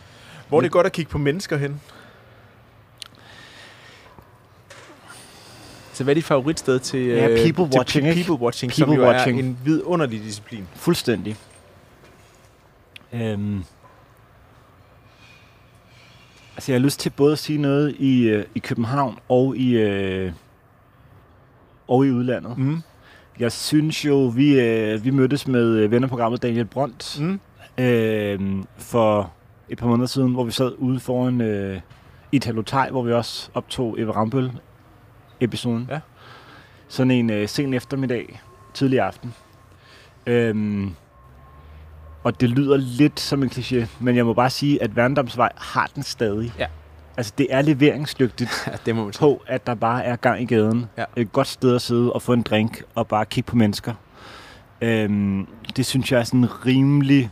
Hvor 0.48 0.58
er 0.58 0.62
det 0.62 0.70
godt 0.70 0.86
at 0.86 0.92
kigge 0.92 1.10
på 1.10 1.18
mennesker 1.18 1.56
hen? 1.56 1.80
Altså, 6.00 6.04
hvad 6.04 6.12
er 6.12 6.14
dit 6.14 6.24
favoritsted 6.24 6.78
til, 6.78 7.00
Ja, 7.06 7.28
øh, 7.28 7.44
people 7.44 7.70
til 7.70 7.78
watching, 7.78 8.06
pe- 8.06 8.08
ikke? 8.10 8.24
people 8.24 8.44
watching, 8.44 8.72
People 8.72 8.94
som 8.96 9.02
jo 9.02 9.08
watching. 9.08 9.38
er 9.40 9.44
en 9.44 9.58
vidunderlig 9.64 10.20
disciplin? 10.22 10.66
Fuldstændig. 10.74 11.36
Øhm. 13.12 13.62
Altså, 16.56 16.72
jeg 16.72 16.80
har 16.80 16.84
lyst 16.84 17.00
til 17.00 17.10
både 17.10 17.32
at 17.32 17.38
sige 17.38 17.58
noget 17.58 17.94
i, 17.98 18.22
øh, 18.28 18.44
i 18.54 18.58
København 18.58 19.18
og 19.28 19.56
i, 19.56 19.76
øh, 19.78 20.32
og 21.88 22.06
i 22.06 22.10
udlandet. 22.10 22.58
Mm. 22.58 22.82
Jeg 23.38 23.52
synes 23.52 24.04
jo, 24.04 24.32
vi, 24.36 24.60
øh, 24.60 25.04
vi 25.04 25.10
mødtes 25.10 25.48
med 25.48 25.66
øh, 25.76 25.90
vennerprogrammet 25.90 26.42
Daniel 26.42 26.64
Brandt 26.64 27.20
Mm. 27.20 27.40
øh, 27.84 28.40
for 28.78 29.32
et 29.68 29.78
par 29.78 29.86
måneder 29.86 30.06
siden, 30.06 30.32
hvor 30.32 30.44
vi 30.44 30.50
sad 30.50 30.72
ude 30.78 31.00
foran 31.00 31.40
øh, 31.40 31.80
Italo 32.32 32.62
Thai, 32.62 32.90
hvor 32.90 33.02
vi 33.02 33.12
også 33.12 33.50
optog 33.54 34.00
Eva 34.00 34.12
Rambøl 34.12 34.50
episoden. 35.40 35.86
Ja. 35.90 36.00
Sådan 36.88 37.10
en 37.10 37.30
øh, 37.30 37.48
sen 37.48 37.74
eftermiddag, 37.74 38.40
tidlig 38.74 39.00
aften. 39.00 39.34
Øhm, 40.26 40.94
og 42.24 42.40
det 42.40 42.50
lyder 42.50 42.76
lidt 42.76 43.20
som 43.20 43.42
en 43.42 43.48
kliché, 43.50 43.86
men 44.00 44.16
jeg 44.16 44.26
må 44.26 44.32
bare 44.34 44.50
sige, 44.50 44.82
at 44.82 44.96
Værndomsvej 44.96 45.52
har 45.56 45.90
den 45.94 46.02
stadig. 46.02 46.52
Ja. 46.58 46.66
Altså, 47.16 47.32
det 47.38 47.46
er 47.50 47.62
leveringsdygtigt 47.62 48.50
Ja, 48.66 48.72
det 48.86 48.94
må 48.96 49.04
man 49.04 49.12
sige. 49.12 49.20
på, 49.20 49.42
at 49.46 49.66
der 49.66 49.74
bare 49.74 50.04
er 50.04 50.16
gang 50.16 50.42
i 50.42 50.44
gaden. 50.44 50.86
Ja. 50.98 51.04
Et 51.16 51.32
godt 51.32 51.46
sted 51.48 51.74
at 51.74 51.82
sidde 51.82 52.12
og 52.12 52.22
få 52.22 52.32
en 52.32 52.42
drink 52.42 52.82
og 52.94 53.06
bare 53.08 53.26
kigge 53.26 53.48
på 53.50 53.56
mennesker. 53.56 53.94
Øhm, 54.80 55.46
det 55.76 55.86
synes 55.86 56.12
jeg 56.12 56.20
er 56.20 56.24
sådan 56.24 56.66
rimelig 56.66 57.30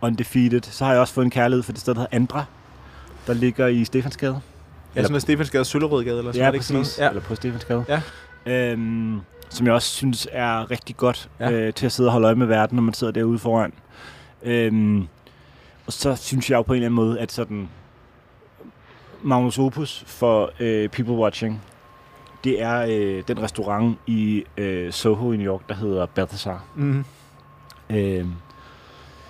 undefeated. 0.00 0.60
Så 0.62 0.84
har 0.84 0.92
jeg 0.92 1.00
også 1.00 1.14
fået 1.14 1.24
en 1.24 1.30
kærlighed 1.30 1.62
for 1.62 1.72
det 1.72 1.80
sted, 1.80 1.94
der 1.94 2.00
hedder 2.00 2.16
Andra, 2.16 2.44
der 3.26 3.32
ligger 3.34 3.66
i 3.66 3.84
Stefansgade. 3.84 4.40
Ja, 4.96 5.00
sådan 5.02 5.12
noget 5.12 5.22
Stefansgade, 5.22 5.64
Søllerødgade, 5.64 6.18
eller 6.18 6.32
sådan 6.32 6.42
Ja, 6.44 6.46
det 6.46 6.54
ikke 6.54 6.66
sådan 6.66 6.80
præcis. 6.82 6.98
noget? 6.98 7.10
Eller 7.10 7.22
på 7.22 7.34
Stefansgade. 7.34 7.84
Ja. 7.88 8.02
Øhm, 8.46 9.20
som 9.48 9.66
jeg 9.66 9.74
også 9.74 9.88
synes 9.88 10.28
er 10.32 10.70
rigtig 10.70 10.96
godt 10.96 11.28
Ja. 11.40 11.50
ja. 11.50 11.56
øh, 11.60 11.72
til 11.74 11.86
at 11.86 11.92
sidde 11.92 12.08
og 12.08 12.12
holde 12.12 12.26
øje 12.26 12.34
med 12.34 12.46
verden, 12.46 12.76
når 12.76 12.82
man 12.82 12.94
sidder 12.94 13.12
derude 13.12 13.38
foran. 13.38 13.72
Øhm, 14.42 15.00
og 15.86 15.92
så 15.92 16.16
synes 16.16 16.50
jeg 16.50 16.56
jo 16.56 16.62
på 16.62 16.72
en 16.72 16.76
eller 16.76 16.86
anden 16.86 16.96
måde, 16.96 17.20
at 17.20 17.32
sådan 17.32 17.68
Magnus 19.22 19.58
Opus 19.58 20.02
for 20.06 20.50
øh, 20.60 20.88
People 20.88 21.14
Watching, 21.14 21.62
det 22.44 22.62
er 22.62 22.86
øh, 22.88 23.22
den 23.28 23.42
restaurant 23.42 23.98
i 24.06 24.44
øh, 24.56 24.92
Soho 24.92 25.32
i 25.32 25.36
New 25.36 25.46
York, 25.52 25.68
der 25.68 25.74
hedder 25.74 26.06
Balthazar. 26.06 26.64
Mm. 26.76 27.04
Øhm, 27.90 28.32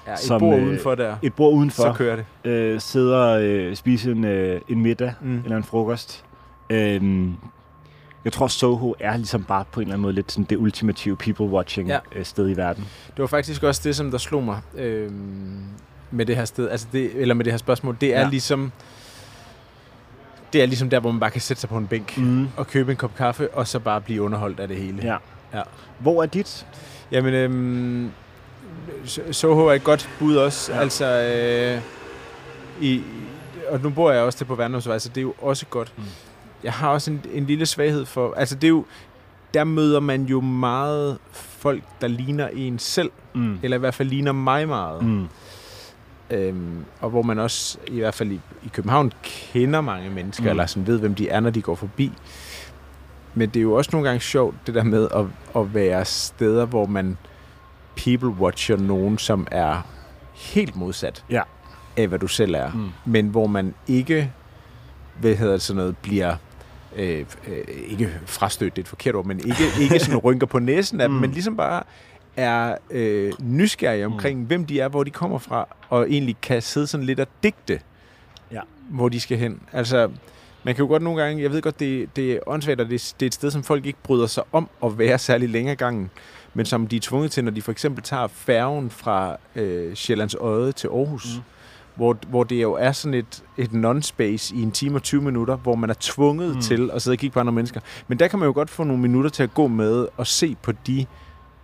Ja, 0.07 0.12
et 0.12 0.19
Som, 0.19 0.40
bord 0.40 0.59
øh, 0.59 0.66
udenfor 0.66 0.95
der. 0.95 1.16
et 1.23 1.35
bord 1.35 1.54
udenfor, 1.54 1.83
Så 1.83 1.92
kører 1.92 2.16
det. 2.16 2.50
øh, 2.50 2.80
sidder 2.80 3.16
og 3.16 3.42
øh, 3.42 3.76
spiser 3.76 4.12
en, 4.12 4.25
øh, 4.25 4.61
en 4.69 4.80
middag 4.80 5.14
Mm. 5.21 5.40
eller 5.45 5.57
en 5.57 5.64
frokost. 5.64 6.25
Øhm, 6.71 7.35
jeg 8.25 8.33
tror, 8.33 8.47
Soho 8.47 8.95
er 9.00 9.16
ligesom 9.16 9.45
bare 9.45 9.64
på 9.73 9.80
en 9.80 9.85
eller 9.87 9.95
anden 9.95 10.02
måde 10.02 10.12
lidt 10.14 10.33
sådan 10.33 10.45
det 10.45 10.57
ultimative 10.57 11.16
people-watching 11.23 11.87
Ja. 11.87 11.99
ja. 12.16 12.23
sted 12.23 12.50
i 12.50 12.57
verden. 12.57 12.85
Det 13.16 13.19
var 13.19 13.26
faktisk 13.26 13.62
også 13.62 13.80
det, 13.85 13.97
som 13.97 14.11
der 14.11 14.19
slog 14.19 14.42
mig 14.42 14.61
øhm, 14.76 15.62
med 16.11 16.26
det 16.26 16.37
her 16.37 16.45
sted, 16.45 16.69
altså 16.69 16.87
det, 16.92 17.11
eller 17.14 17.35
med 17.35 17.45
det 17.45 17.52
her 17.52 17.59
spørgsmål. 17.59 17.97
Det 18.00 18.14
er 18.16 18.21
Ja. 18.21 18.28
ligesom, 18.28 18.73
det 20.52 20.62
er 20.62 20.66
ligesom 20.66 20.90
der, 20.90 21.00
hvor 21.00 21.11
man 21.11 21.21
bare 21.21 21.30
kan 21.30 21.40
sætte 21.40 21.61
sig 21.61 21.71
på 21.71 21.76
en 21.76 21.87
bænk 21.87 22.19
Mm. 22.19 22.49
og 22.57 22.66
købe 22.66 22.90
en 22.90 22.97
kop 22.97 23.14
kaffe, 23.16 23.50
og 23.54 23.66
så 23.66 23.78
bare 23.78 24.00
blive 24.00 24.23
underholdt 24.23 24.61
af 24.61 24.69
det 24.69 24.76
hele. 24.76 24.99
Ja. 25.02 25.16
Ja. 25.59 25.62
Hvor 25.99 26.23
er 26.23 26.26
dit? 26.26 26.66
Jamen, 27.12 27.35
øhm, 27.35 28.11
Soho 29.32 29.66
er 29.66 29.73
et 29.73 29.85
godt 29.85 30.11
bud 30.18 30.37
også. 30.37 30.73
Ja. 30.73 30.80
Altså, 30.80 31.04
øh, 31.06 31.80
i, 32.85 33.02
og 33.68 33.80
nu 33.80 33.90
bor 33.90 34.11
jeg 34.11 34.23
også 34.23 34.38
til 34.38 34.44
på 34.44 34.54
Værndomsvej, 34.54 34.99
så 34.99 35.09
det 35.09 35.16
er 35.16 35.23
jo 35.23 35.35
også 35.42 35.66
godt. 35.66 35.92
Mm. 35.97 36.04
Jeg 36.64 36.73
har 36.73 36.88
også 36.90 37.11
en, 37.11 37.23
en 37.32 37.47
lille 37.47 37.66
svaghed 37.66 38.06
for... 38.06 38.35
Altså, 38.37 38.54
det 38.54 38.64
er 38.64 38.68
jo... 38.68 38.85
Der 39.54 39.64
møder 39.64 40.00
man 40.00 40.25
jo 40.25 40.40
meget 40.40 41.18
folk, 41.32 41.82
der 42.00 42.09
ligner 42.09 42.49
en 42.49 42.78
selv, 42.78 43.11
Mm. 43.35 43.59
eller 43.62 43.76
i 43.76 43.80
hvert 43.80 43.94
fald 43.94 44.09
ligner 44.09 44.32
mig 44.32 44.68
meget. 44.68 45.02
Mm. 45.04 45.26
Øhm, 46.30 46.85
og 47.00 47.11
hvor 47.11 47.23
man 47.23 47.38
også, 47.38 47.78
i 47.87 47.99
hvert 47.99 48.14
fald 48.14 48.30
i, 48.32 48.40
i 48.64 48.68
København, 48.73 49.12
kender 49.23 49.80
mange 49.80 50.10
mennesker. 50.10 50.45
Mm. 50.45 50.50
eller 50.50 50.67
sådan 50.67 50.86
ved, 50.86 50.99
hvem 50.99 51.15
de 51.15 51.28
er, 51.28 51.41
når 51.41 51.50
de 51.50 51.62
går 51.62 51.75
forbi. 51.75 52.12
Men 53.34 53.49
det 53.49 53.56
er 53.56 53.62
jo 53.62 53.73
også 53.73 53.91
nogle 53.93 54.08
gange 54.08 54.21
sjovt, 54.21 54.54
det 54.67 54.75
der 54.75 54.82
med 54.84 55.08
at, 55.15 55.25
at 55.62 55.75
være 55.75 56.04
steder, 56.04 56.65
hvor 56.67 56.86
man 56.86 57.19
people-watcher 58.00 58.76
nogen, 58.76 59.19
som 59.19 59.47
er 59.50 59.87
helt 60.35 60.76
modsat 60.76 61.25
Ja. 61.31 61.43
af, 61.97 62.09
hvad 62.09 62.19
du 62.19 62.26
selv 62.26 62.55
er. 62.55 62.71
Mm. 62.73 62.89
Men 63.05 63.26
hvor 63.29 63.47
man 63.47 63.75
ikke, 63.87 64.33
hvad 65.21 65.35
hedder 65.35 65.53
det 65.53 65.63
sådan 65.63 65.76
noget, 65.81 65.97
bliver 65.97 66.37
øh, 66.97 67.25
øh, 67.49 67.65
ikke 67.89 68.11
frastødt, 68.26 68.76
det 68.76 68.83
er 68.83 68.85
et 68.85 68.89
forkert 68.89 69.15
ord, 69.15 69.25
men 69.25 69.39
ikke, 69.39 69.63
ikke 69.81 69.99
sådan 70.00 70.19
rynker 70.26 70.47
på 70.47 70.59
næsen 70.59 71.00
af 71.00 71.09
dem, 71.09 71.15
Mm. 71.15 71.21
men 71.21 71.31
ligesom 71.31 71.57
bare 71.57 71.83
er 72.37 72.76
øh, 72.91 73.33
nysgerrige 73.41 74.07
omkring, 74.07 74.39
mm. 74.41 74.45
hvem 74.47 74.65
de 74.67 74.81
er, 74.81 74.89
hvor 74.89 75.05
de 75.05 75.11
kommer 75.11 75.39
fra, 75.39 75.69
og 75.89 76.11
egentlig 76.11 76.37
kan 76.43 76.63
sidde 76.63 76.87
sådan 76.87 77.07
lidt 77.07 77.21
og 77.21 77.26
digte, 77.43 77.81
Ja. 78.53 78.61
hvor 78.91 79.09
de 79.09 79.21
skal 79.21 79.39
hen. 79.39 79.61
Altså, 79.73 80.11
man 80.65 80.75
kan 80.75 80.83
jo 80.85 80.89
godt 80.89 81.03
nogle 81.03 81.23
gange, 81.23 81.43
jeg 81.43 81.50
ved 81.53 81.63
godt, 81.63 81.81
det, 81.81 82.17
det 82.17 82.33
er 82.33 82.39
åndssvagt, 82.47 82.81
og 82.81 82.89
det, 82.89 83.15
det 83.21 83.26
er 83.26 83.29
et 83.29 83.35
sted, 83.35 83.50
som 83.50 83.63
folk 83.63 83.87
ikke 83.87 83.99
bryder 84.03 84.26
sig 84.26 84.43
om 84.53 84.69
at 84.85 84.99
være 84.99 85.19
særlig 85.19 85.49
længere 85.49 85.76
gangen, 85.76 86.11
men 86.54 86.67
som 86.67 86.86
de 86.86 86.97
er 86.97 87.00
tvunget 87.00 87.30
til, 87.30 87.45
når 87.45 87.50
de 87.50 87.63
for 87.63 87.73
eksempel 87.73 88.02
tager 88.04 88.26
færgen 88.26 88.91
fra 88.91 89.36
øh, 89.56 89.95
Sjællands 89.95 90.34
Øde 90.45 90.73
til 90.73 90.89
Aarhus, 90.89 91.26
mm. 91.26 91.36
Mm. 91.36 91.43
hvor, 91.97 92.17
hvor 92.28 92.45
det 92.45 92.63
jo 92.63 92.73
er 92.73 92.93
sådan 92.93 93.15
et, 93.15 93.43
et 93.58 93.71
non-space 93.73 94.54
i 94.56 94.63
en 94.63 94.73
time 94.73 94.97
og 94.99 95.02
20 95.02 95.23
minutter, 95.23 95.56
hvor 95.56 95.75
man 95.75 95.91
er 95.91 95.95
tvunget 96.00 96.49
mm. 96.49 96.54
Mm. 96.54 96.60
til 96.63 96.91
at 96.93 97.02
sidde 97.02 97.15
og 97.15 97.19
kigge 97.19 97.34
på 97.34 97.41
andre 97.41 97.52
mennesker. 97.52 97.80
Men 98.08 98.19
der 98.19 98.28
kan 98.28 98.39
man 98.39 98.47
jo 98.47 98.52
godt 98.52 98.71
få 98.71 98.84
nogle 98.84 99.02
minutter 99.02 99.30
til 99.30 99.43
at 99.43 99.54
gå 99.54 99.67
med 99.67 100.06
og 100.17 100.26
se 100.26 100.56
på 100.63 100.73
de 100.73 101.06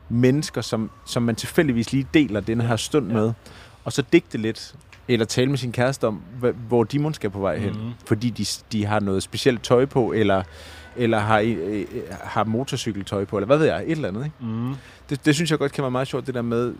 mennesker, 0.08 0.60
som, 0.60 0.90
som 1.06 1.22
man 1.22 1.34
tilfældigvis 1.36 1.92
lige 1.92 2.06
deler 2.14 2.40
den 2.40 2.60
her 2.60 2.76
stund 2.76 3.08
Ja. 3.08 3.14
med, 3.14 3.32
og 3.84 3.92
så 3.92 4.02
digte 4.12 4.38
lidt, 4.38 4.74
eller 5.08 5.26
tale 5.26 5.50
med 5.50 5.58
sin 5.58 5.72
kæreste 5.72 6.06
om, 6.06 6.22
hvor 6.68 6.84
de 6.84 6.98
måske 6.98 7.14
skal 7.16 7.30
på 7.30 7.38
vej 7.38 7.58
hen. 7.58 7.72
Mhm. 7.72 7.90
Fordi 8.06 8.30
de, 8.30 8.46
de 8.72 8.84
har 8.86 9.00
noget 9.00 9.22
specielt 9.22 9.62
tøj 9.62 9.86
på, 9.86 10.12
eller, 10.12 10.42
eller 10.96 11.18
har, 11.18 11.38
øh, 11.38 11.80
øh, 11.80 11.84
har 12.22 12.44
motorcykeltøj 12.44 13.24
på, 13.24 13.36
eller 13.36 13.46
hvad 13.46 13.58
ved 13.58 13.66
jeg, 13.66 13.82
et 13.82 13.90
eller 13.90 14.08
andet. 14.08 14.24
Ikke? 14.24 14.36
Mm. 14.40 14.74
Det, 15.10 15.24
det 15.24 15.34
synes 15.34 15.50
jeg 15.50 15.58
godt 15.58 15.72
kan 15.72 15.82
være 15.82 15.90
meget 15.90 16.08
sjovt, 16.08 16.26
det 16.26 16.34
der 16.34 16.42
med 16.42 16.74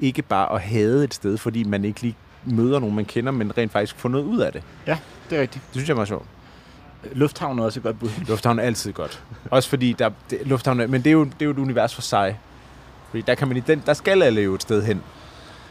ikke 0.00 0.22
bare 0.22 0.52
at 0.54 0.60
hade 0.60 1.04
et 1.04 1.14
sted, 1.14 1.38
fordi 1.38 1.64
man 1.64 1.84
ikke 1.84 2.02
lige 2.02 2.16
møder 2.44 2.78
nogen, 2.78 2.96
man 2.96 3.04
kender, 3.04 3.32
men 3.32 3.58
rent 3.58 3.72
faktisk 3.72 3.96
få 3.96 4.08
noget 4.08 4.24
ud 4.24 4.38
af 4.38 4.52
det. 4.52 4.62
Det 5.30 5.38
er 5.38 5.42
rigtigt. 5.42 5.64
Det 5.64 5.72
synes 5.72 5.88
jeg 5.88 5.94
er 5.94 5.96
meget 5.96 6.08
sjovt. 6.08 6.26
Lufthavn 7.12 7.58
er 7.58 7.64
også 7.64 7.80
et 7.80 7.84
godt 7.84 7.98
bud. 7.98 8.08
Lufthavn 8.28 8.58
er 8.58 8.62
altid 8.62 8.92
godt. 8.92 9.22
Også 9.50 9.68
fordi, 9.68 9.92
der, 9.92 10.10
det, 10.30 10.38
lufthavn 10.44 10.80
er, 10.80 10.86
men 10.86 11.00
det 11.02 11.10
er, 11.10 11.12
jo, 11.12 11.24
det 11.24 11.32
er 11.40 11.44
jo 11.44 11.50
et 11.50 11.58
univers 11.58 11.94
for 11.94 12.02
sig. 12.02 12.38
Fordi 13.10 13.22
der, 13.26 13.34
kan 13.34 13.48
man, 13.48 13.56
i 13.56 13.60
den, 13.60 13.82
der 13.86 13.94
skal 13.94 14.22
alle 14.22 14.40
jo 14.40 14.54
et 14.54 14.62
sted 14.62 14.82
hen. 14.82 15.02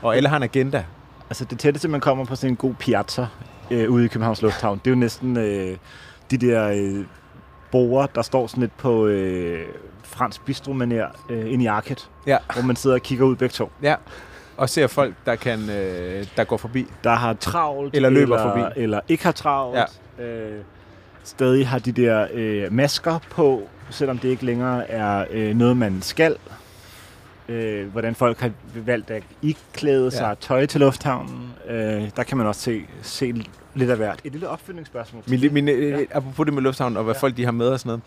Og 0.01 0.15
alle 0.15 0.29
har 0.29 0.37
en 0.37 0.43
agenda. 0.43 0.85
Altså 1.29 1.45
det 1.45 1.59
tætteste, 1.59 1.87
man 1.87 2.01
kommer 2.01 2.25
på 2.25 2.35
sådan 2.35 2.49
en 2.49 2.55
god 2.55 2.73
piazza 2.73 3.27
øh, 3.71 3.91
ude 3.91 4.05
i 4.05 4.07
Københavns 4.07 4.41
Lufthavn, 4.41 4.81
det 4.85 4.87
er 4.87 4.95
jo 4.95 4.99
næsten 4.99 5.37
øh, 5.37 5.77
de 6.31 6.37
der 6.37 6.69
øh, 6.69 7.05
borer, 7.73 8.05
der 8.07 8.21
står 8.21 8.47
sådan 8.47 8.61
lidt 8.61 8.77
på 8.77 9.05
øh, 9.07 9.65
fransk 10.03 10.45
bistro 10.45 10.73
øh, 11.29 11.53
ind 11.53 11.61
i 11.61 11.65
Arket, 11.65 12.09
Ja. 12.27 12.37
hvor 12.53 12.61
man 12.63 12.75
sidder 12.75 12.95
og 12.95 13.01
kigger 13.01 13.25
ud 13.25 13.35
begge 13.35 13.53
to. 13.53 13.71
Ja. 13.81 13.95
Og 14.57 14.69
ser 14.69 14.87
folk, 14.87 15.13
der, 15.25 15.35
kan, 15.35 15.69
øh, 15.69 16.27
der 16.37 16.43
går 16.43 16.57
forbi. 16.57 16.85
Der 17.03 17.15
har 17.15 17.33
travlt, 17.33 17.95
Eller 17.95 18.09
løber 18.09 18.37
eller, 18.37 18.63
forbi. 18.65 18.81
eller 18.81 18.99
ikke 19.07 19.23
har 19.23 19.31
travlt. 19.31 19.79
Ja. 20.19 20.23
Øh, 20.23 20.61
stadig 21.23 21.67
har 21.67 21.79
de 21.79 21.91
der 21.91 22.27
øh, 22.33 22.73
masker 22.73 23.19
på, 23.29 23.61
selvom 23.89 24.17
det 24.17 24.29
ikke 24.29 24.45
længere 24.45 24.89
er 24.89 25.25
øh, 25.31 25.55
noget, 25.55 25.77
man 25.77 26.01
skal. 26.01 26.35
Øh, 27.49 27.87
hvordan 27.91 28.15
folk 28.15 28.39
har 28.39 28.51
valgt 28.75 29.11
at 29.11 29.23
iklæde 29.41 30.11
sig 30.11 30.27
Ja. 30.27 30.33
tøj 30.41 30.65
til 30.65 30.79
lufthavnen. 30.79 31.53
Øh, 31.69 32.09
der 32.15 32.23
kan 32.23 32.37
man 32.37 32.47
også 32.47 32.61
se, 32.61 32.85
se 33.01 33.45
lidt 33.75 33.89
af 33.89 33.97
hvert. 33.97 34.19
Et 34.23 34.31
lille 34.31 34.49
opfølgningsspørgsmål. 34.49 35.23
Min, 35.27 35.53
min, 35.53 35.67
ja. 35.67 35.73
Ja. 35.73 36.03
Apropos 36.11 36.45
det 36.45 36.53
med 36.53 36.61
lufthavn 36.61 36.97
og 36.97 37.03
hvad 37.03 37.13
ja. 37.15 37.19
Folk 37.19 37.37
de 37.37 37.45
har 37.45 37.51
med 37.51 37.67
og 37.67 37.79
sådan 37.79 38.01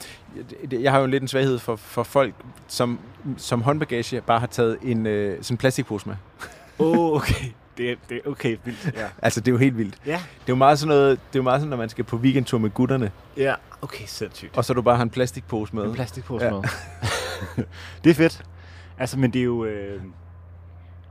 noget. 0.71 0.83
Jeg, 0.83 0.93
har 0.93 1.01
jo 1.01 1.07
lidt 1.07 1.23
en 1.23 1.29
svaghed 1.29 1.59
for, 1.59 1.77
for 1.77 2.03
folk, 2.03 2.35
som, 2.69 2.99
som 3.37 3.63
håndbagage 3.63 4.21
bare 4.21 4.41
har 4.41 4.47
taget 4.47 4.79
en 4.83 5.07
øh, 5.07 5.37
sådan 5.43 5.55
en 5.55 5.59
plastikpose 5.59 6.09
med. 6.09 6.17
Åh, 6.79 6.99
oh, 6.99 7.17
okay. 7.17 7.45
Det, 7.77 7.91
er- 7.91 7.97
det 8.09 8.21
er 8.25 8.31
okay, 8.31 8.57
vildt. 8.65 8.91
Ja. 8.97 9.07
Altså, 9.23 9.41
det 9.41 9.49
er 9.49 9.53
jo 9.53 9.59
helt 9.59 9.79
vildt. 9.79 9.95
Ja. 10.07 10.11
Det 10.13 10.19
er 10.19 10.23
jo 10.49 10.55
meget 10.55 10.79
sådan 10.79 10.89
noget, 10.89 11.11
det 11.11 11.17
er 11.35 11.39
jo 11.39 11.43
meget 11.43 11.61
sådan, 11.61 11.71
når 11.71 11.77
man 11.77 11.89
skal 11.89 12.05
på 12.05 12.17
weekendtur 12.17 12.59
med 12.59 12.71
gutterne, 12.71 13.11
ja. 13.37 13.55
Okay, 13.83 14.05
sindssygt. 14.07 14.57
og 14.57 14.65
så 14.65 14.75
du 14.75 14.83
bare 14.83 14.97
har 14.97 15.03
en 15.03 15.11
plastikpose 15.11 15.77
med. 15.77 15.85
En 15.85 15.93
plastikpose 15.93 16.45
ja. 16.45 16.51
med. 16.51 16.63
det 18.05 18.11
er 18.11 18.15
fedt. 18.15 18.43
Altså, 18.99 19.19
men 19.19 19.31
det 19.31 19.41
er 19.41 19.45
jo... 19.45 19.65
Øh, 19.65 20.01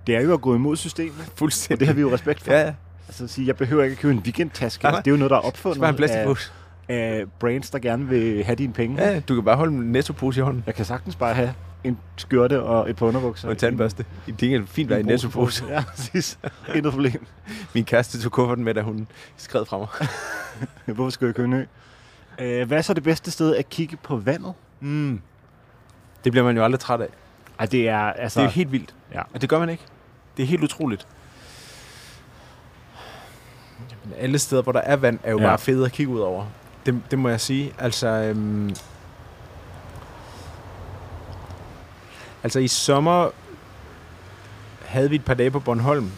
det 0.08 0.16
er 0.16 0.22
jo 0.22 0.34
at 0.34 0.42
gå 0.42 0.56
imod 0.56 0.76
systemet, 0.76 1.14
og 1.20 1.32
Fuldstændig. 1.36 1.80
det 1.80 1.88
har 1.88 1.94
vi 1.94 2.02
jo 2.02 2.14
respekt 2.14 2.44
for. 2.44 2.52
Ja, 2.52 2.62
ja. 2.62 2.74
Altså 3.08 3.24
at 3.24 3.30
sige, 3.30 3.48
jeg 3.48 3.56
behøver 3.56 3.84
ikke 3.84 3.94
at 3.94 4.00
købe 4.00 4.14
en 4.14 4.20
weekendtaske. 4.20 4.84
Nej, 4.84 4.90
Altså, 4.90 5.02
det 5.02 5.08
er 5.08 5.12
jo 5.12 5.18
noget, 5.18 5.30
der 5.32 5.38
er 5.38 5.42
Det 5.42 5.48
opfundet 5.48 5.78
en 5.78 5.84
af, 5.84 5.96
plastikpose. 5.96 6.52
af 6.90 7.26
brands, 7.40 7.70
der 7.70 7.80
gerne 7.80 8.08
vil 8.08 8.44
have 8.44 8.56
dine 8.56 8.74
penge. 8.74 9.04
Ja, 9.04 9.20
du 9.20 9.36
kan 9.36 9.44
bare 9.44 9.56
holde 9.56 9.74
en 9.74 9.92
nettopose 9.92 10.40
i 10.40 10.44
hånden. 10.44 10.64
Jeg 10.66 10.76
kan 10.76 10.86
sagtens 10.86 11.16
bare 11.16 11.34
have 11.34 11.54
en 11.84 11.98
skjorte 12.18 12.64
og 12.64 12.90
et 12.90 12.96
par 12.96 13.06
underbukser. 13.06 13.48
Og 13.48 13.52
en 13.52 13.58
tandbørste. 13.58 14.06
Det 14.40 14.54
er 14.54 14.66
fint 14.66 14.90
være 14.90 15.00
i 15.00 15.02
en 15.02 15.06
nettopose. 15.08 15.66
Ja, 15.70 15.84
præcis. 15.96 16.40
Intet 16.76 16.92
problem. 16.94 17.26
Min 17.74 17.86
kæreste 17.86 18.22
tog 18.22 18.32
kufferten 18.32 18.64
med, 18.64 18.74
da 18.74 18.82
hun 18.82 19.08
skred 19.38 19.66
fra 19.66 19.78
mig. 19.78 19.88
Hvorfor 20.96 21.10
skal 21.10 21.26
jeg 21.26 21.36
købe 21.36 21.48
en 21.48 21.54
ø? 21.54 21.64
Øh, 22.42 22.68
hvad 22.68 22.78
er 22.78 22.82
så 22.82 22.94
det 22.94 23.04
bedste 23.04 23.32
sted 23.32 23.56
at 23.56 23.70
kigge 23.70 23.98
på 24.04 24.18
vandet? 24.18 24.54
Mm. 24.80 25.22
Det 26.24 26.32
bliver 26.32 26.46
man 26.46 26.58
jo 26.58 26.64
aldrig 26.64 26.80
træt 26.80 27.02
af. 27.02 27.08
Ej, 27.60 27.66
det 27.66 27.90
er 27.90 28.00
altså... 28.00 28.40
Det 28.40 28.46
er 28.46 28.50
jo 28.50 28.54
helt 28.54 28.72
vildt. 28.72 28.94
Ja. 29.14 29.22
Og 29.34 29.42
det 29.42 29.50
gør 29.50 29.60
man 29.60 29.70
ikke. 29.70 29.84
Det 30.38 30.44
er 30.44 30.48
helt 30.48 30.64
utroligt. 30.64 31.08
Jamen, 33.92 34.16
alle 34.18 34.40
steder, 34.40 34.62
hvor 34.62 34.72
der 34.72 34.80
er 34.82 34.96
vand, 34.96 35.20
er 35.24 35.32
jo 35.32 35.40
Ja. 35.40 35.46
bare 35.46 35.58
fede 35.58 35.86
at 35.86 35.92
kigge 35.92 36.12
ud 36.14 36.20
over. 36.20 36.46
Det, 36.86 37.02
det 37.12 37.20
må 37.20 37.30
jeg 37.30 37.42
sige. 37.42 37.74
Altså, 37.80 38.08
øhm, 38.08 38.76
altså 42.44 42.60
i 42.60 42.68
sommer 42.68 43.30
havde 44.86 45.10
vi 45.10 45.16
et 45.16 45.26
par 45.26 45.34
dage 45.34 45.52
på 45.52 45.60
Bornholm, 45.60 46.12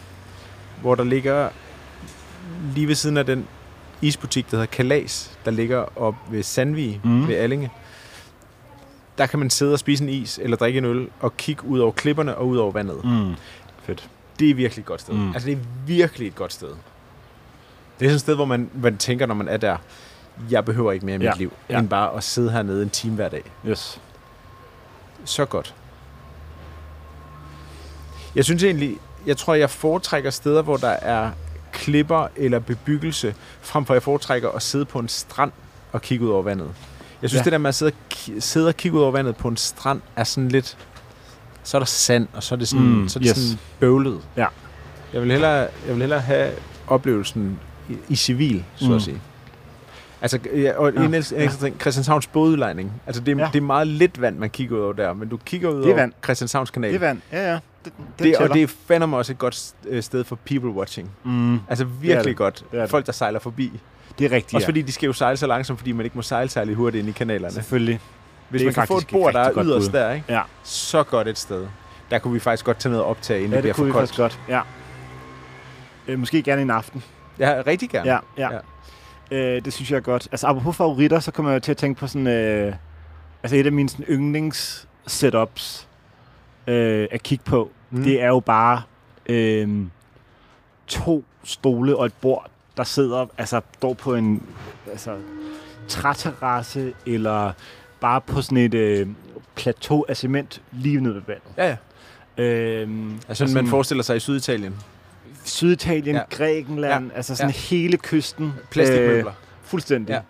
hvor 0.82 0.95
der 0.95 1.04
ligger 1.04 1.50
lige 2.76 2.88
ved 2.88 2.95
siden 2.95 3.17
af 3.17 3.26
den 3.26 3.47
isbutik, 4.02 4.52
der 4.52 4.58
hedder 4.58 4.71
Kalas, 4.71 5.38
der 5.45 5.52
ligger 5.52 5.97
op 6.00 6.15
ved 6.30 6.43
Sandvig, 6.43 7.02
mm. 7.04 7.28
ved 7.28 7.36
Allinge. 7.36 7.71
Der 9.17 9.25
kan 9.25 9.39
man 9.39 9.49
sidde 9.49 9.73
og 9.73 9.80
spise 9.80 10.03
en 10.03 10.10
is 10.10 10.39
eller 10.43 10.58
drikke 10.58 10.77
en 10.77 10.86
øl 10.86 11.08
og 11.19 11.38
kigge 11.38 11.63
ud 11.65 11.80
over 11.80 11.91
klipperne 11.91 12.36
og 12.38 12.47
ud 12.47 12.58
over 12.58 12.71
vandet. 12.71 13.03
Mm. 13.06 13.34
Fedt. 13.84 14.10
Det 14.39 14.49
er 14.49 14.56
virkelig 14.56 14.82
et 14.82 14.86
godt 14.86 15.01
sted. 15.01 15.13
Mm. 15.13 15.34
Altså, 15.34 15.45
det 15.49 15.53
er 15.58 15.62
virkelig 15.86 16.27
et 16.27 16.36
godt 16.36 16.53
sted. 16.53 16.67
Det 16.67 18.06
er 18.06 18.10
sådan 18.10 18.13
et 18.15 18.21
sted, 18.21 18.36
hvor 18.36 18.45
man, 18.45 18.69
man 18.73 18.97
tænker, 18.97 19.25
når 19.25 19.36
man 19.36 19.47
er 19.47 19.58
der, 19.58 19.77
jeg 20.51 20.65
behøver 20.65 20.91
ikke 20.91 21.06
mere 21.06 21.15
i 21.15 21.17
mit 21.17 21.25
Ja, 21.25 21.34
liv, 21.38 21.53
ja. 21.69 21.80
end 21.80 21.89
bare 21.89 22.13
at 22.17 22.23
sidde 22.23 22.51
hernede 22.51 22.84
en 22.84 22.89
time 22.89 23.15
hver 23.15 23.30
dag. 23.30 23.43
Yes. 23.67 24.01
Så 25.25 25.45
godt. 25.45 25.75
Jeg 28.36 28.45
synes 28.45 28.63
egentlig, 28.63 28.97
jeg 29.25 29.38
tror, 29.38 29.53
jeg 29.53 29.69
foretrækker 29.69 30.30
steder, 30.30 30.62
hvor 30.62 30.77
der 30.77 30.88
er 30.89 31.32
klipper 31.73 32.27
eller 32.36 32.60
bebyggelse, 32.60 33.36
frem 33.62 33.86
for 33.86 33.93
jeg 33.93 34.03
foretrækker 34.03 34.49
at 34.49 34.62
sidde 34.62 34.86
på 34.86 34.99
en 34.99 35.08
strand 35.08 35.51
og 35.91 36.01
kigge 36.01 36.25
ud 36.25 36.30
over 36.32 36.43
vandet. 36.43 36.71
Jeg 37.21 37.30
synes, 37.30 37.39
Ja. 37.39 37.43
det 37.43 37.51
der 37.51 37.58
med 37.58 37.69
at 37.69 37.75
sidde 37.75 37.91
og, 37.91 38.06
sidde 38.39 38.67
og 38.67 38.77
kigge 38.77 38.97
ud 38.97 39.03
over 39.03 39.11
vandet 39.11 39.35
på 39.35 39.47
en 39.47 39.57
strand, 39.57 40.01
er 40.15 40.23
sådan 40.23 40.49
lidt... 40.49 40.77
Så 41.63 41.77
er 41.77 41.79
der 41.79 41.85
sand, 41.85 42.27
og 42.33 42.43
så 42.43 42.55
er 42.55 42.59
det 42.59 42.67
sådan, 42.67 42.85
Mm, 42.85 43.09
så 43.09 43.19
er 43.19 43.21
det 43.21 43.29
yes. 43.29 43.37
sådan 43.37 43.59
bøvlet. 43.79 44.21
Ja. 44.37 44.45
Jeg 45.13 45.21
vil 45.21 45.31
hellere, 45.31 45.51
jeg 45.59 45.69
vil 45.87 45.97
hellere 45.97 46.19
have 46.19 46.51
oplevelsen 46.87 47.59
i, 47.89 47.97
i 48.09 48.15
civil, 48.15 48.63
så 48.75 48.85
Mm. 48.89 48.95
at 48.95 49.01
sige. 49.01 49.21
Altså, 50.21 50.39
ja, 50.55 50.77
og 50.77 50.93
Ja, 50.93 51.01
en 51.01 51.13
ekstra 51.13 51.35
ja. 51.37 51.49
ting, 51.49 51.81
Christianshavns 51.81 52.27
bådudlejning. 52.27 52.91
Altså, 53.07 53.21
det 53.21 53.31
er, 53.31 53.37
Ja. 53.37 53.49
det 53.53 53.57
er 53.59 53.63
meget 53.65 53.87
lidt 53.87 54.21
vand, 54.21 54.37
man 54.37 54.49
kigger 54.49 54.77
ud 54.77 54.81
over 54.81 54.93
der, 54.93 55.13
men 55.13 55.29
du 55.29 55.37
kigger 55.45 55.69
ud 55.69 55.83
er 55.83 55.93
over. 55.93 56.07
Christianshavns 56.23 56.71
kanal. 56.71 56.89
Det 56.89 56.95
er 56.95 56.99
vand. 57.07 57.21
Ja, 57.31 57.47
ja. 57.51 57.59
Det, 57.85 57.93
det, 58.19 58.25
Det, 58.25 58.37
og 58.37 58.53
det 58.53 58.63
er 58.63 58.67
fandme 58.87 59.17
også 59.17 59.31
et 59.31 59.37
godt 59.39 59.73
øh, 59.87 60.03
sted 60.03 60.23
for 60.23 60.35
people 60.45 60.69
watching. 60.69 61.09
mm, 61.23 61.59
Altså 61.69 61.85
virkelig 61.85 62.25
det. 62.29 62.35
godt. 62.37 62.63
Det 62.71 62.77
er 62.77 62.81
det. 62.81 62.89
Folk, 62.89 63.05
der 63.05 63.11
sejler 63.11 63.39
forbi. 63.39 63.71
det 64.19 64.25
er 64.25 64.31
rigtigt, 64.35 64.53
Også 64.55 64.65
ja. 64.65 64.69
fordi 64.69 64.81
de 64.81 64.91
skal 64.91 65.07
jo 65.07 65.13
sejle 65.13 65.37
så 65.37 65.47
langsomt, 65.47 65.79
fordi 65.79 65.91
man 65.91 66.03
ikke 66.05 66.15
må 66.17 66.21
sejle 66.21 66.49
særlig 66.49 66.75
hurtigt 66.75 66.99
ind 66.99 67.09
i 67.09 67.11
kanalerne. 67.11 67.53
Selvfølgelig. 67.53 67.99
Hvis 68.49 68.63
man 68.63 68.73
kan 68.73 68.88
få 68.88 68.97
et 68.97 69.07
bord, 69.12 69.33
der 69.33 69.39
er 69.39 69.63
yderst 69.63 69.91
bud. 69.91 69.99
der, 69.99 70.12
ikke? 70.13 70.33
Ja. 70.33 70.41
så 70.63 71.03
godt 71.03 71.27
et 71.27 71.38
sted. 71.38 71.67
Der 72.12 72.19
kunne 72.19 72.33
vi 72.33 72.39
faktisk 72.39 72.65
godt 72.65 72.77
tage 72.79 72.91
noget 72.91 73.05
optag, 73.05 73.38
inden 73.38 73.51
Ja, 73.51 73.55
det 73.55 73.62
bliver 73.63 73.73
det 73.75 73.86
vi 73.86 73.91
for 73.91 73.97
koldt. 73.99 74.15
godt. 74.17 74.39
Ja. 74.49 74.62
Øh, 76.07 76.19
måske 76.19 76.41
gerne 76.43 76.62
en 76.62 76.69
aften. 76.69 77.03
Ja, 77.39 77.62
rigtig 77.67 77.89
gerne. 77.89 78.12
Ja, 78.12 78.19
ja. 78.38 78.49
ja. 78.51 78.60
Øh, 79.55 79.65
det 79.65 79.73
synes 79.73 79.91
jeg 79.91 79.97
er 79.97 80.01
godt. 80.01 80.27
Altså, 80.31 80.47
apropos 80.47 80.75
favoritter, 80.75 81.19
så 81.19 81.31
kommer 81.31 81.51
jeg 81.51 81.63
til 81.63 81.71
at 81.71 81.77
tænke 81.77 81.99
på 81.99 82.07
sådan... 82.07 82.27
Øh, 82.27 82.73
altså, 83.43 83.55
et 83.55 83.65
af 83.65 83.71
mine 83.71 83.89
sådan, 83.89 84.05
yndlings-setups 84.10 85.88
øh, 86.67 87.07
at 87.12 87.23
kigge 87.23 87.43
på. 87.45 87.71
Mm. 87.91 88.03
det 88.03 88.21
er 88.21 88.27
jo 88.27 88.39
bare 88.39 88.81
øh, 89.25 89.86
to 90.88 91.23
stole 91.43 91.97
og 91.97 92.05
et 92.05 92.13
bord, 92.21 92.49
der 92.77 92.83
sidder, 92.83 93.25
altså, 93.38 93.62
står 93.77 93.93
på 93.93 94.15
en 94.15 94.43
altså, 94.91 95.17
træterrasse, 95.88 96.93
eller 97.05 97.51
bare 97.99 98.21
på 98.21 98.41
sådan 98.41 98.57
et 98.57 98.73
øh, 98.73 99.07
plateau 99.55 100.05
af 100.10 100.17
cement 100.17 100.62
lige 100.71 101.01
nede 101.01 101.15
ved 101.15 101.21
vandet. 101.27 101.43
ja, 101.57 101.67
ja. 101.67 102.43
Øh, 102.43 102.89
Altså, 103.27 103.47
sådan, 103.47 103.53
man 103.53 103.67
forestiller 103.67 104.03
sig 104.03 104.17
i 104.17 104.19
Syditalien. 104.19 104.75
Syditalien, 105.43 106.15
ja. 106.15 106.21
Grækenland, 106.29 107.07
ja. 107.12 107.15
altså 107.17 107.36
sådan 107.36 107.49
Ja. 107.51 107.57
hele 107.60 107.97
kysten. 107.97 108.53
Plastikmøbler. 108.71 109.31
Fuldstændig. 109.63 110.21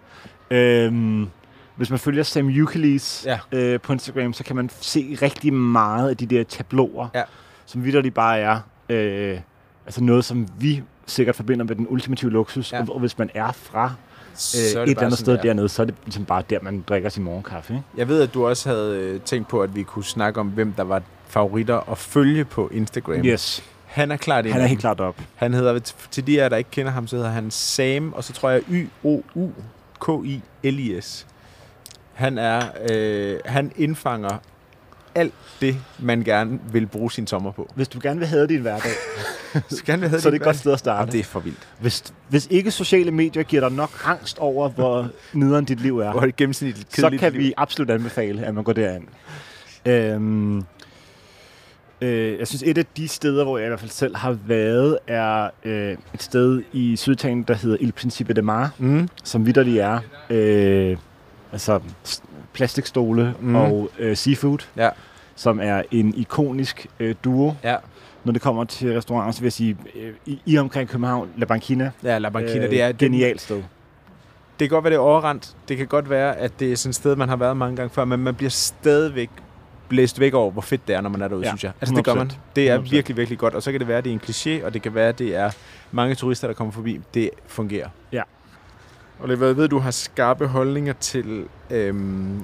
Ja. 0.51 0.57
Øhm, 0.57 1.27
hvis 1.75 1.89
man 1.89 1.99
følger 1.99 2.23
Sam 2.23 2.49
Euclides 2.49 3.23
Ja. 3.27 3.39
øh, 3.51 3.79
på 3.79 3.93
Instagram, 3.93 4.33
så 4.33 4.43
kan 4.43 4.55
man 4.55 4.69
se 4.81 5.17
rigtig 5.21 5.53
meget 5.53 6.09
af 6.09 6.17
de 6.17 6.25
der 6.25 6.43
tabloer, 6.43 7.07
Ja. 7.15 7.23
som 7.65 7.83
vidderligt 7.85 8.15
bare 8.15 8.39
er 8.39 8.59
øh, 8.89 9.39
altså 9.85 10.03
noget, 10.03 10.25
som 10.25 10.47
vi 10.59 10.83
sikkert 11.05 11.35
forbinder 11.35 11.65
med 11.65 11.75
den 11.75 11.87
ultimative 11.89 12.31
luksus. 12.31 12.73
Ja. 12.73 12.81
Og, 12.81 12.87
og 12.93 12.99
hvis 12.99 13.17
man 13.17 13.29
er 13.33 13.51
fra 13.51 13.93
øh, 14.55 14.61
et 14.83 14.89
eller 14.89 15.01
andet 15.03 15.19
sted 15.19 15.33
der. 15.33 15.41
dernede, 15.41 15.69
så 15.69 15.81
er 15.81 15.85
det 15.85 15.95
ligesom 16.05 16.25
bare 16.25 16.43
der, 16.49 16.59
man 16.61 16.83
drikker 16.87 17.09
sin 17.09 17.23
morgenkaffe. 17.23 17.73
Ikke? 17.73 17.85
Jeg 17.97 18.07
ved, 18.07 18.21
at 18.21 18.33
du 18.33 18.47
også 18.47 18.69
havde 18.69 18.97
øh, 18.97 19.21
tænkt 19.21 19.47
på, 19.47 19.61
at 19.61 19.75
vi 19.75 19.83
kunne 19.83 20.05
snakke 20.05 20.39
om, 20.39 20.47
hvem 20.47 20.73
der 20.73 20.83
var 20.83 21.01
favoritter 21.27 21.91
at 21.91 21.97
følge 21.97 22.45
på 22.45 22.69
Instagram. 22.73 23.25
Yes, 23.25 23.63
Han 23.85 24.11
er 24.11 24.17
klart 24.17 24.45
han 24.45 24.59
er 24.59 24.63
af 24.63 24.69
helt 24.69 24.81
klart 24.81 24.99
op. 24.99 25.15
Han 25.35 25.53
hedder, 25.53 25.79
til 26.11 26.27
de 26.27 26.37
jer, 26.37 26.49
der 26.49 26.57
ikke 26.57 26.71
kender 26.71 26.91
ham, 26.91 27.07
så 27.07 27.15
hedder 27.15 27.31
han 27.31 27.51
Sam, 27.51 28.13
og 28.13 28.23
så 28.23 28.33
tror 28.33 28.49
jeg 28.49 28.61
Y-O-U-K-I-L-I-S. 29.99 31.27
Han 32.13 32.37
er, 32.37 32.61
øh, 32.89 33.39
han 33.45 33.71
indfanger 33.75 34.37
alt 35.17 35.33
det, 35.61 35.75
man 35.99 36.23
gerne 36.23 36.59
vil 36.71 36.85
bruge 36.87 37.11
sin 37.11 37.27
sommer 37.27 37.51
på. 37.51 37.71
Hvis 37.75 37.87
du 37.87 37.99
gerne 38.03 38.19
vil 38.19 38.27
have 38.27 38.47
din 38.47 38.61
hverdag, 38.61 38.91
Så, 39.69 39.83
gerne 39.85 39.99
vil 39.99 40.09
have 40.09 40.21
så 40.21 40.29
er 40.29 40.31
det 40.31 40.37
et 40.39 40.43
godt 40.43 40.55
sted 40.57 40.73
at 40.73 40.79
starte. 40.79 40.99
Jamen, 40.99 41.11
det 41.11 41.19
er 41.19 41.23
for 41.23 41.39
vildt. 41.39 41.67
Hvis, 41.79 42.03
hvis 42.29 42.47
ikke 42.51 42.71
sociale 42.71 43.11
medier 43.11 43.43
giver 43.43 43.61
dig 43.69 43.77
nok 43.77 43.91
angst 44.05 44.39
over, 44.39 44.69
hvor 44.69 45.09
nederen 45.33 45.65
dit 45.65 45.79
liv 45.81 45.99
er, 45.99 46.11
Hvor 46.11 46.21
er 46.21 46.25
det 46.25 46.35
gennemsnitligt 46.35 46.95
så 46.95 47.09
kan 47.19 47.31
liv. 47.33 47.41
vi 47.41 47.53
absolut 47.57 47.89
anbefale, 47.89 48.45
at 48.45 48.55
man 48.55 48.63
går 48.63 48.73
derind. 48.73 49.03
Øhm, 49.85 50.63
øh, 52.01 52.39
jeg 52.39 52.47
synes, 52.47 52.63
et 52.65 52.77
af 52.77 52.85
de 52.97 53.07
steder, 53.07 53.43
hvor 53.43 53.57
jeg 53.57 53.67
i 53.67 53.69
hvert 53.69 53.79
fald 53.79 53.91
selv 53.91 54.15
har 54.15 54.37
været, 54.45 54.97
er 55.07 55.49
øh, 55.65 55.91
et 56.13 56.23
sted 56.23 56.63
i 56.73 56.95
Syditalien, 56.95 57.43
der 57.43 57.53
hedder 57.53 57.77
Il 57.79 57.91
Principe 57.91 58.33
de 58.33 58.41
Mar, 58.41 58.71
Mm. 58.77 59.09
som 59.23 59.45
vidderligt 59.45 59.79
er 59.81 59.99
øh, 60.29 60.97
altså 61.51 61.79
plastikstole 62.53 63.33
mm. 63.39 63.55
Og 63.55 63.89
øh, 63.99 64.17
seafood, 64.17 64.59
Ja. 64.77 64.89
Som 65.37 65.59
er 65.63 65.81
en 65.91 66.13
ikonisk 66.15 66.87
øh, 66.99 67.15
duo. 67.23 67.53
Ja. 67.63 67.75
Når 68.23 68.33
det 68.33 68.41
kommer 68.41 68.63
til 68.63 68.93
restauranter, 68.93 69.31
så 69.31 69.39
vil 69.39 69.45
jeg 69.45 69.53
sige, 69.53 69.77
øh, 69.95 70.13
i, 70.25 70.41
i 70.45 70.57
omkring 70.57 70.89
København, 70.89 71.29
La 71.37 71.45
Banquina, 71.45 71.91
Ja, 72.03 72.17
La 72.17 72.29
Banquina, 72.29 72.65
øh, 72.65 72.69
det 72.71 72.81
er 72.81 72.87
det, 72.87 72.97
genialt 72.97 73.41
sted. 73.41 73.55
Det 74.59 74.69
kan 74.69 74.69
godt 74.69 74.83
være, 74.83 74.91
det 74.91 74.97
er 74.97 75.01
overrendt. 75.01 75.55
Det 75.67 75.77
kan 75.77 75.87
godt 75.87 76.09
være, 76.09 76.37
at 76.37 76.59
det 76.59 76.71
er 76.71 76.75
sådan 76.75 76.89
et 76.89 76.95
sted, 76.95 77.15
man 77.15 77.29
har 77.29 77.35
været 77.35 77.57
mange 77.57 77.75
gange 77.75 77.89
før, 77.89 78.05
men 78.05 78.19
man 78.19 78.35
bliver 78.35 78.49
stadigvæk 78.49 79.29
blæst 79.89 80.19
væk 80.19 80.33
over, 80.33 80.51
hvor 80.51 80.61
fedt 80.61 80.87
det 80.87 80.95
er, 80.95 81.01
når 81.01 81.09
man 81.09 81.21
er 81.21 81.27
derude, 81.27 81.43
Ja, 81.45 81.49
synes 81.49 81.63
jeg. 81.63 81.71
Altså, 81.81 81.95
det 81.95 82.05
gør 82.05 82.13
100%. 82.13 82.17
man. 82.17 82.31
Det 82.55 82.69
er 82.69 82.77
100%. 82.79 82.81
virkelig, 82.91 83.17
virkelig 83.17 83.39
godt. 83.39 83.53
Og 83.53 83.63
så 83.63 83.71
kan 83.71 83.79
det 83.79 83.87
være, 83.87 83.97
at 83.97 84.03
det 84.03 84.09
er 84.09 84.13
en 84.13 84.21
kliché, 84.23 84.65
og 84.65 84.73
det 84.73 84.81
kan 84.81 84.95
være, 84.95 85.09
at 85.09 85.19
det 85.19 85.35
er 85.35 85.51
mange 85.91 86.15
turister, 86.15 86.47
der 86.47 86.53
kommer 86.53 86.71
forbi. 86.71 86.99
Det 87.13 87.29
fungerer. 87.47 87.89
Ja. 88.11 88.21
Og 89.19 89.27
det 89.29 89.41
jeg 89.41 89.57
ved, 89.57 89.67
du 89.67 89.79
har 89.79 89.91
skarpe 89.91 90.47
holdninger 90.47 90.93
til 90.93 91.45
øhm, 91.69 92.43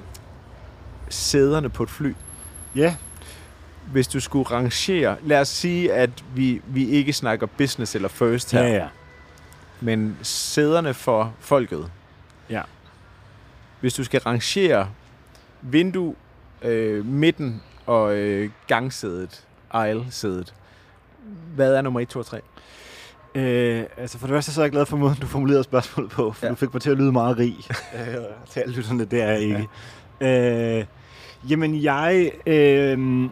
sæderne 1.08 1.68
på 1.68 1.82
et 1.82 1.90
fly. 1.90 2.12
Ja, 2.76 2.96
Hvis 3.92 4.08
du 4.08 4.20
skulle 4.20 4.50
rangere, 4.50 5.16
lad 5.22 5.40
os 5.40 5.48
sige, 5.48 5.92
at 5.92 6.10
vi, 6.34 6.60
vi 6.66 6.88
ikke 6.88 7.12
snakker 7.12 7.46
business 7.46 7.94
eller 7.94 8.08
first 8.08 8.52
her, 8.52 8.62
ja, 8.62 8.74
ja. 8.74 8.88
men 9.80 10.16
sæderne 10.22 10.94
for 10.94 11.34
folket. 11.40 11.90
Ja. 12.50 12.62
Hvis 13.80 13.94
du 13.94 14.04
skal 14.04 14.20
rangere 14.20 14.88
vindue, 15.62 16.14
øh, 16.62 17.06
midten 17.06 17.62
og 17.86 18.16
øh, 18.16 18.50
gangsædet, 18.66 19.44
aisle-sædet, 19.70 20.54
hvad 21.54 21.74
er 21.74 21.82
nummer 21.82 22.00
1, 22.00 22.08
2 22.08 22.18
og 22.18 22.26
3? 22.26 22.40
Øh, 23.34 23.84
altså 23.96 24.18
for 24.18 24.26
det 24.26 24.34
første 24.34 24.52
så 24.52 24.60
er 24.60 24.64
jeg 24.64 24.72
glad 24.72 24.86
for 24.86 24.96
måden, 24.96 25.16
du 25.20 25.26
formulerede 25.26 25.64
spørgsmålet 25.64 26.10
på, 26.10 26.32
for 26.32 26.46
ja. 26.46 26.50
Du 26.50 26.56
fik 26.56 26.74
mig 26.74 26.82
til 26.82 26.90
at 26.90 26.96
lyde 26.96 27.12
meget 27.12 27.38
rig. 27.38 27.56
øh, 27.98 28.14
til 28.50 28.60
alle 28.60 28.74
lytterne, 28.74 29.04
det 29.04 29.22
er 29.22 29.30
jeg 29.30 29.40
ikke. 29.40 29.68
Ja. 30.20 30.78
Øh, 30.78 30.84
jamen 31.50 31.82
jeg... 31.82 32.30
Øh, 32.46 33.28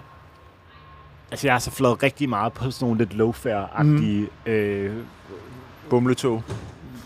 altså 1.31 1.47
jeg 1.47 1.55
har 1.55 1.59
så 1.59 1.71
flået 1.71 2.03
rigtig 2.03 2.29
meget 2.29 2.53
på 2.53 2.71
sådan 2.71 2.87
nogle 2.87 2.99
lidt 2.99 3.15
low-fare-agtige... 3.15 4.29
Mm. 4.47 4.53
Øh, 4.53 4.97
Bumletog. 5.91 6.43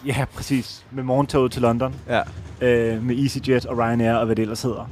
ja, 0.06 0.24
præcis. 0.34 0.86
Med 0.90 1.02
morgentoget 1.04 1.52
til 1.52 1.62
London. 1.62 1.94
Ja. 2.08 2.20
øh, 2.60 3.02
med 3.02 3.16
EasyJet 3.18 3.66
og 3.66 3.78
Ryanair 3.78 4.14
og 4.14 4.26
hvad 4.26 4.36
det 4.36 4.42
ellers 4.42 4.62
hedder. 4.62 4.90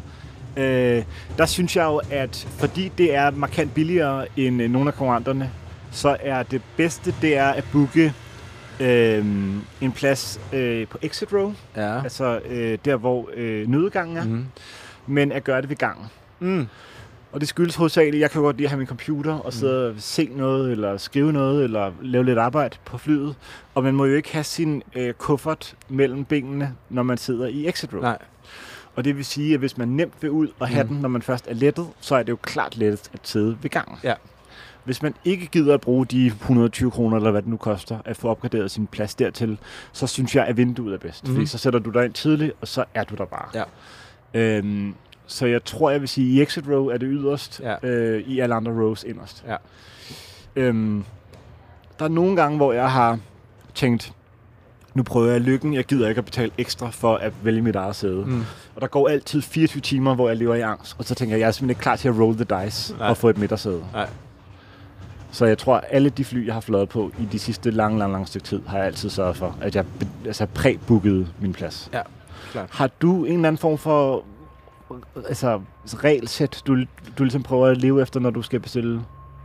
Øh, 0.56 1.02
der 1.38 1.46
synes 1.46 1.76
jeg 1.76 1.84
jo, 1.84 2.00
at 2.10 2.48
fordi 2.58 2.92
det 2.98 3.14
er 3.14 3.30
markant 3.30 3.74
billigere 3.74 4.26
end 4.36 4.62
øh, 4.62 4.70
nogle 4.70 4.88
af 4.88 4.94
konkurrenterne, 4.94 5.50
så 5.90 6.16
er 6.20 6.42
det 6.42 6.62
bedste, 6.76 7.14
det 7.22 7.36
er 7.36 7.48
at 7.48 7.64
booke 7.72 8.12
øh, 8.80 9.24
en 9.80 9.92
plads 9.92 10.40
øh, 10.52 10.86
på 10.88 10.98
exit 11.02 11.32
row, 11.32 11.52
Ja. 11.76 12.02
altså 12.02 12.40
øh, 12.48 12.78
der, 12.84 12.96
hvor 12.96 13.28
øh, 13.34 13.68
nødgangen 13.68 14.16
er, 14.16 14.24
mm. 14.24 14.46
Mm. 15.06 15.14
men 15.14 15.32
at 15.32 15.44
gøre 15.44 15.60
det 15.60 15.68
ved 15.68 15.76
gangen. 15.76 16.06
Mm. 16.40 16.66
Og 17.32 17.40
det 17.40 17.48
skyldes 17.48 17.74
hovedsageligt, 17.76 18.20
jeg 18.20 18.30
kan 18.30 18.42
godt 18.42 18.56
lide 18.56 18.66
at 18.66 18.70
have 18.70 18.78
min 18.78 18.86
computer 18.86 19.32
og 19.34 19.52
sidde 19.52 19.88
og 19.88 19.94
se 19.98 20.28
noget, 20.36 20.72
eller 20.72 20.96
skrive 20.96 21.32
noget, 21.32 21.64
eller 21.64 21.92
lave 22.02 22.24
lidt 22.24 22.38
arbejde 22.38 22.76
på 22.84 22.98
flyet. 22.98 23.34
Og 23.74 23.82
man 23.84 23.94
må 23.94 24.04
jo 24.04 24.14
ikke 24.14 24.32
have 24.32 24.44
sin 24.44 24.82
øh, 24.96 25.12
kuffert 25.14 25.74
mellem 25.88 26.24
benene, 26.24 26.74
når 26.90 27.02
man 27.02 27.16
sidder 27.18 27.46
i 27.46 27.68
exit 27.68 27.92
row. 27.92 28.00
Nej. 28.00 28.18
Og 28.96 29.04
det 29.04 29.16
vil 29.16 29.24
sige, 29.24 29.54
at 29.54 29.58
hvis 29.60 29.78
man 29.78 29.88
nemt 29.88 30.14
vil 30.20 30.30
ud 30.30 30.48
og 30.58 30.68
have 30.68 30.82
Mm. 30.84 30.88
den, 30.88 30.98
når 31.00 31.08
man 31.08 31.22
først 31.22 31.46
er 31.48 31.54
lettet, 31.54 31.86
så 32.00 32.14
er 32.14 32.22
det 32.22 32.28
jo 32.28 32.36
klart 32.42 32.76
lettest 32.76 33.10
at 33.12 33.20
sidde 33.22 33.56
ved 33.62 33.70
gangen. 33.70 33.96
Ja. 34.02 34.14
Hvis 34.84 35.02
man 35.02 35.14
ikke 35.24 35.46
gider 35.46 35.74
at 35.74 35.80
bruge 35.80 36.06
de 36.06 36.26
120 36.26 36.90
kroner, 36.90 37.16
eller 37.16 37.30
hvad 37.30 37.42
det 37.42 37.50
nu 37.50 37.56
koster, 37.56 37.98
at 38.04 38.16
få 38.16 38.28
opgraderet 38.28 38.70
sin 38.70 38.86
plads 38.86 39.14
dertil, 39.14 39.58
så 39.92 40.06
synes 40.06 40.36
jeg, 40.36 40.46
at 40.46 40.56
vinduet 40.56 40.94
er 40.94 40.98
bedst. 40.98 41.24
Mhm. 41.24 41.34
Fordi 41.34 41.46
så 41.46 41.58
sætter 41.58 41.78
du 41.78 41.90
dig 41.90 42.04
ind 42.04 42.12
tidligt, 42.12 42.52
og 42.60 42.68
så 42.68 42.84
er 42.94 43.04
du 43.04 43.14
der 43.14 43.24
bare. 43.24 43.48
Ja. 43.54 43.62
Øhm, 44.34 44.94
så 45.26 45.46
jeg 45.46 45.64
tror, 45.64 45.90
jeg 45.90 46.00
vil 46.00 46.08
sige, 46.08 46.26
i 46.34 46.42
exit 46.42 46.64
row 46.68 46.86
er 46.86 46.96
det 46.98 47.08
yderst, 47.12 47.60
Ja. 47.64 47.88
øh, 47.88 48.20
i 48.28 48.40
alle 48.40 48.54
andre 48.54 48.72
rows 48.72 49.04
inderst. 49.04 49.44
Ja. 49.48 49.56
Øhm, 50.56 51.04
der 51.98 52.04
er 52.04 52.08
nogle 52.08 52.36
gange, 52.36 52.56
hvor 52.56 52.72
jeg 52.72 52.90
har 52.90 53.18
tænkt, 53.74 54.12
nu 54.94 55.02
prøver 55.02 55.30
jeg 55.32 55.40
lykken, 55.40 55.74
jeg 55.74 55.84
gider 55.84 56.08
ikke 56.08 56.18
at 56.18 56.24
betale 56.24 56.50
ekstra 56.58 56.90
for 56.90 57.16
at 57.16 57.32
vælge 57.42 57.62
mit 57.62 57.76
eget 57.76 57.96
sæde. 57.96 58.24
Mm. 58.26 58.44
Og 58.74 58.80
der 58.80 58.86
går 58.86 59.08
altid 59.08 59.42
24 59.42 59.80
timer, 59.80 60.14
hvor 60.14 60.28
jeg 60.28 60.36
lever 60.36 60.54
i 60.54 60.60
angst, 60.60 60.94
og 60.98 61.04
så 61.04 61.14
tænker 61.14 61.34
jeg, 61.36 61.40
jeg 61.40 61.46
er 61.46 61.50
simpelthen 61.50 61.70
ikke 61.70 61.80
klar 61.82 61.96
til 61.96 62.08
at 62.08 62.18
roll 62.18 62.36
the 62.36 62.64
dice 62.64 62.94
Nej. 62.98 63.08
og 63.08 63.16
få 63.16 63.28
et 63.28 63.38
midtersæde. 63.38 63.84
Nej. 63.92 64.08
Så 65.30 65.44
jeg 65.46 65.58
tror, 65.58 65.76
at 65.76 65.84
alle 65.90 66.08
de 66.10 66.24
fly, 66.24 66.46
jeg 66.46 66.54
har 66.54 66.60
fløjet 66.60 66.88
på 66.88 67.10
i 67.18 67.24
de 67.32 67.38
sidste 67.38 67.70
lange, 67.70 67.98
lange, 67.98 68.12
lange 68.12 68.26
stykke 68.26 68.46
tid, 68.46 68.60
har 68.66 68.76
jeg 68.78 68.86
altid 68.86 69.10
sørget 69.10 69.36
for, 69.36 69.56
at 69.60 69.76
jeg 69.76 69.84
altså 70.26 70.46
præ-bookede 70.46 71.26
min 71.40 71.52
plads. 71.52 71.90
Ja, 71.92 72.00
klart. 72.54 72.68
Har 72.72 72.90
du 73.02 73.24
en 73.24 73.34
eller 73.34 73.48
anden 73.48 73.58
form 73.58 73.78
for 73.78 74.24
altså, 75.28 75.60
regelsæt, 75.86 76.62
du, 76.66 76.76
du 77.18 77.22
ligesom 77.24 77.42
prøver 77.42 77.66
at 77.66 77.76
leve 77.78 78.02
efter, 78.02 78.20
når 78.20 78.30
du 78.30 78.42
skal 78.42 78.60
bestille? 78.60 79.00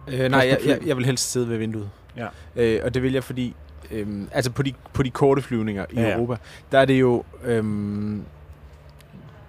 Øh, 0.07 0.31
nej, 0.31 0.39
jeg, 0.49 0.57
jeg, 0.65 0.79
jeg 0.87 0.97
vil 0.97 1.05
helst 1.05 1.31
sidde 1.31 1.49
ved 1.49 1.57
vinduet. 1.57 1.89
Ja. 2.17 2.27
Øh, 2.55 2.81
og 2.83 2.93
det 2.93 3.03
vil 3.03 3.13
jeg, 3.13 3.23
fordi... 3.23 3.55
Øhm, 3.91 4.27
altså 4.31 4.51
på 4.51 4.63
de, 4.63 4.73
på 4.93 5.03
de 5.03 5.09
korte 5.09 5.41
flyvninger 5.41 5.85
i 5.91 5.95
Ja, 5.95 6.01
ja. 6.01 6.15
Europa, 6.15 6.35
der 6.71 6.79
er 6.79 6.85
det 6.85 6.99
jo... 6.99 7.23
Øhm, 7.43 8.23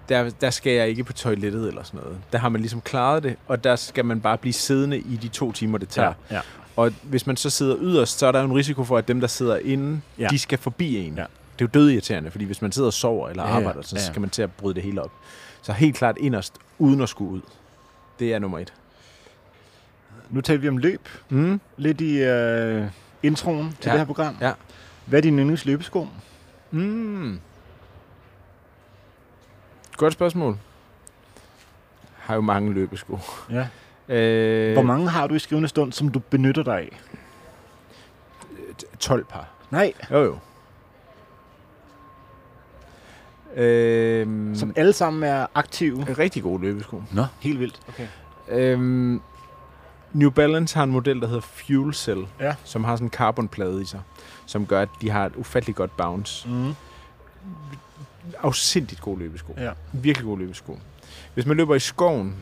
der, 0.09 0.29
der 0.41 0.49
skal 0.49 0.73
jeg 0.73 0.87
ikke 0.89 1.03
på 1.03 1.13
toilettet 1.13 1.67
eller 1.67 1.83
sådan 1.83 1.99
noget. 2.03 2.17
Der 2.31 2.37
har 2.37 2.49
man 2.49 2.61
ligesom 2.61 2.81
klaret 2.81 3.23
det, 3.23 3.35
og 3.47 3.63
der 3.63 3.75
skal 3.75 4.05
man 4.05 4.21
bare 4.21 4.37
blive 4.37 4.53
siddende 4.53 4.97
i 4.97 5.19
de 5.21 5.27
to 5.27 5.51
timer, 5.51 5.77
det 5.77 5.89
tager. 5.89 6.13
ja. 6.31 6.39
Og 6.75 6.91
hvis 7.03 7.27
man 7.27 7.37
så 7.37 7.49
sidder 7.49 7.75
yderst, 7.81 8.19
så 8.19 8.27
er 8.27 8.31
der 8.31 8.39
jo 8.39 8.45
en 8.45 8.53
risiko 8.55 8.83
for, 8.83 8.97
at 8.97 9.07
dem, 9.07 9.19
der 9.19 9.27
sidder 9.27 9.57
inde, 9.57 10.01
Ja. 10.17 10.23
ja. 10.23 10.27
de 10.27 10.39
skal 10.39 10.57
forbi 10.57 10.97
en. 11.07 11.15
Ja. 11.15 11.25
Det 11.61 11.65
er 11.67 11.69
jo 11.79 11.83
dødirriterende, 11.83 12.31
fordi 12.31 12.45
hvis 12.45 12.61
man 12.61 12.71
sidder 12.71 12.87
og 12.87 12.93
sover 12.93 13.29
eller 13.29 13.43
Ja, 13.43 13.49
arbejder, 13.55 13.81
så 13.81 13.95
Ja, 13.95 14.01
skal 14.05 14.21
man 14.21 14.29
til 14.29 14.41
at 14.41 14.51
bryde 14.51 14.75
det 14.75 14.83
hele 14.83 15.01
op. 15.01 15.11
Så 15.61 15.73
helt 15.73 15.95
klart 15.95 16.17
inderst, 16.17 16.53
uden 16.79 17.01
at 17.01 17.09
skulle 17.09 17.31
ud. 17.31 17.41
Det 18.19 18.33
er 18.33 18.39
nummer 18.39 18.59
et. 18.59 18.73
Nu 20.29 20.41
taler 20.41 20.61
vi 20.61 20.67
om 20.67 20.77
løb, 20.77 21.09
Mm. 21.29 21.61
lidt 21.77 22.01
i 22.01 22.17
øh, 22.23 22.85
introen 23.23 23.71
til 23.81 23.85
Ja. 23.85 23.91
det 23.91 23.99
her 23.99 24.05
program. 24.05 24.37
Ja. 24.41 24.51
Hvad 25.05 25.19
er 25.19 25.21
din 25.21 25.39
yndlingsløbesko? 25.39 26.07
Mm. 26.71 27.39
Godt 29.97 30.13
spørgsmål. 30.13 30.57
Har 32.17 32.35
jo 32.35 32.41
mange 32.41 32.73
løbesko. 32.73 33.19
Ja. 33.51 33.67
Øh, 34.09 34.73
Hvor 34.73 34.81
mange 34.81 35.09
har 35.09 35.27
du 35.27 35.33
i 35.35 35.39
skrivende 35.39 35.69
stund, 35.69 35.91
som 35.91 36.09
du 36.09 36.19
benytter 36.19 36.63
dig 36.63 36.77
af? 36.77 36.99
12 38.99 39.25
par. 39.25 39.47
Nej, 39.69 39.93
Jo 40.11 40.23
jo. 40.23 40.37
Øhm, 43.55 44.55
som 44.55 44.73
alle 44.75 44.93
sammen 44.93 45.23
er 45.23 45.47
aktive. 45.55 46.03
rigtig 46.13 46.43
gode 46.43 46.61
løbesko. 46.61 47.03
Nå, 47.11 47.25
helt 47.39 47.59
vildt. 47.59 47.79
Okay. 47.89 48.07
Øhm, 48.49 49.21
New 50.13 50.29
Balance 50.29 50.75
har 50.75 50.83
en 50.83 50.91
model, 50.91 51.21
der 51.21 51.27
hedder 51.27 51.41
Fuel 51.41 51.93
Cell, 51.93 52.25
Ja. 52.39 52.55
som 52.63 52.83
har 52.83 52.95
sådan 52.95 53.07
en 53.07 53.11
carbonplade 53.11 53.81
i 53.81 53.85
sig, 53.85 54.01
som 54.45 54.65
gør, 54.65 54.81
at 54.81 54.89
de 55.01 55.09
har 55.09 55.25
et 55.25 55.35
ufatteligt 55.35 55.75
godt 55.77 55.97
bounce. 55.97 56.49
Mm. 56.49 56.73
Afsindigt 58.43 59.01
gode 59.01 59.19
løbesko. 59.19 59.53
Ja. 59.57 59.71
Virkelig 59.93 60.25
gode 60.25 60.39
løbesko. 60.39 60.79
Hvis 61.33 61.45
man 61.45 61.57
løber 61.57 61.75
i 61.75 61.79
skoven, 61.79 62.35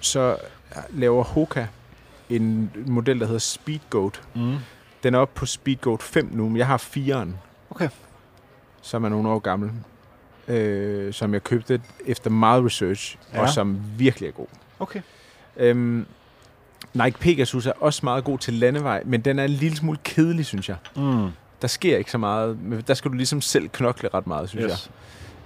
så 0.00 0.36
laver 0.90 1.24
Hoka 1.24 1.66
en 2.30 2.70
model, 2.86 3.20
der 3.20 3.26
hedder 3.26 3.38
Speed 3.38 3.78
Goat. 3.90 4.20
Mm. 4.34 4.56
Den 5.02 5.14
er 5.14 5.18
oppe 5.18 5.34
på 5.38 5.46
Speed 5.46 5.76
Goat 5.76 6.02
5 6.02 6.28
nu, 6.32 6.48
men 6.48 6.56
jeg 6.56 6.66
har 6.66 6.78
4'eren. 6.78 7.28
Okay. 7.70 7.88
Som 8.82 9.04
er 9.04 9.08
nogle 9.08 9.28
år 9.28 9.38
gammel. 9.38 9.70
Øh, 10.56 11.12
som 11.12 11.32
jeg 11.34 11.44
købte 11.44 11.80
efter 12.06 12.30
meget 12.30 12.64
research, 12.64 13.18
ja. 13.34 13.40
Og 13.40 13.48
som 13.48 13.78
virkelig 13.98 14.26
er 14.28 14.32
god. 14.32 14.46
Okay. 14.80 15.00
Øhm, 15.56 16.06
Nike 16.94 17.18
Pegasus 17.18 17.66
er 17.66 17.72
også 17.80 18.00
meget 18.04 18.24
god 18.24 18.38
til 18.38 18.54
landevej, 18.54 19.02
men 19.06 19.20
den 19.20 19.38
er 19.38 19.44
en 19.44 19.50
lille 19.50 19.76
smule 19.76 19.98
kedelig, 20.04 20.46
synes 20.46 20.68
jeg. 20.68 20.76
Mm. 20.96 21.28
Der 21.62 21.68
sker 21.68 21.98
ikke 21.98 22.10
så 22.10 22.18
meget. 22.18 22.62
men 22.62 22.82
Der 22.86 22.94
skal 22.94 23.10
du 23.10 23.16
ligesom 23.16 23.40
selv 23.40 23.68
knokle 23.68 24.08
ret 24.14 24.26
meget, 24.26 24.48
synes 24.48 24.64
Yes. 24.72 24.90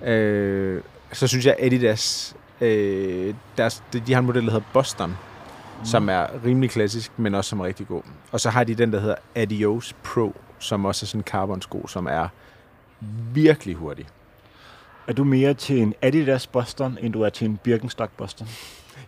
jeg. 0.00 0.08
Øh, 0.08 0.82
så 1.12 1.26
synes 1.26 1.46
jeg, 1.46 1.56
Adidas, 1.58 2.36
øh, 2.60 3.34
deres, 3.56 3.82
de, 3.92 4.00
de 4.00 4.12
har 4.12 4.20
en 4.20 4.26
model, 4.26 4.44
der 4.46 4.50
hedder 4.52 4.66
Boston, 4.72 5.10
mm. 5.10 5.84
som 5.84 6.08
er 6.08 6.26
rimelig 6.44 6.70
klassisk, 6.70 7.12
men 7.16 7.34
også 7.34 7.48
som 7.48 7.60
er 7.60 7.64
rigtig 7.64 7.86
god. 7.88 8.02
Og 8.32 8.40
så 8.40 8.50
har 8.50 8.64
de 8.64 8.74
den, 8.74 8.92
der 8.92 9.00
hedder 9.00 9.14
Adios 9.34 9.94
Pro, 10.04 10.36
som 10.58 10.84
også 10.84 11.04
er 11.04 11.06
sådan 11.06 11.20
en 11.20 11.24
carbon-sko, 11.24 11.86
som 11.86 12.06
er 12.10 12.28
virkelig 13.32 13.74
hurtig. 13.74 14.06
Er 15.08 15.12
du 15.12 15.24
mere 15.24 15.54
til 15.54 15.82
en 15.82 15.94
Adidas 16.02 16.46
Boston, 16.46 16.98
end 17.00 17.12
du 17.12 17.22
er 17.22 17.28
til 17.28 17.44
en 17.44 17.56
Birkenstock 17.56 18.10
Boston? 18.16 18.48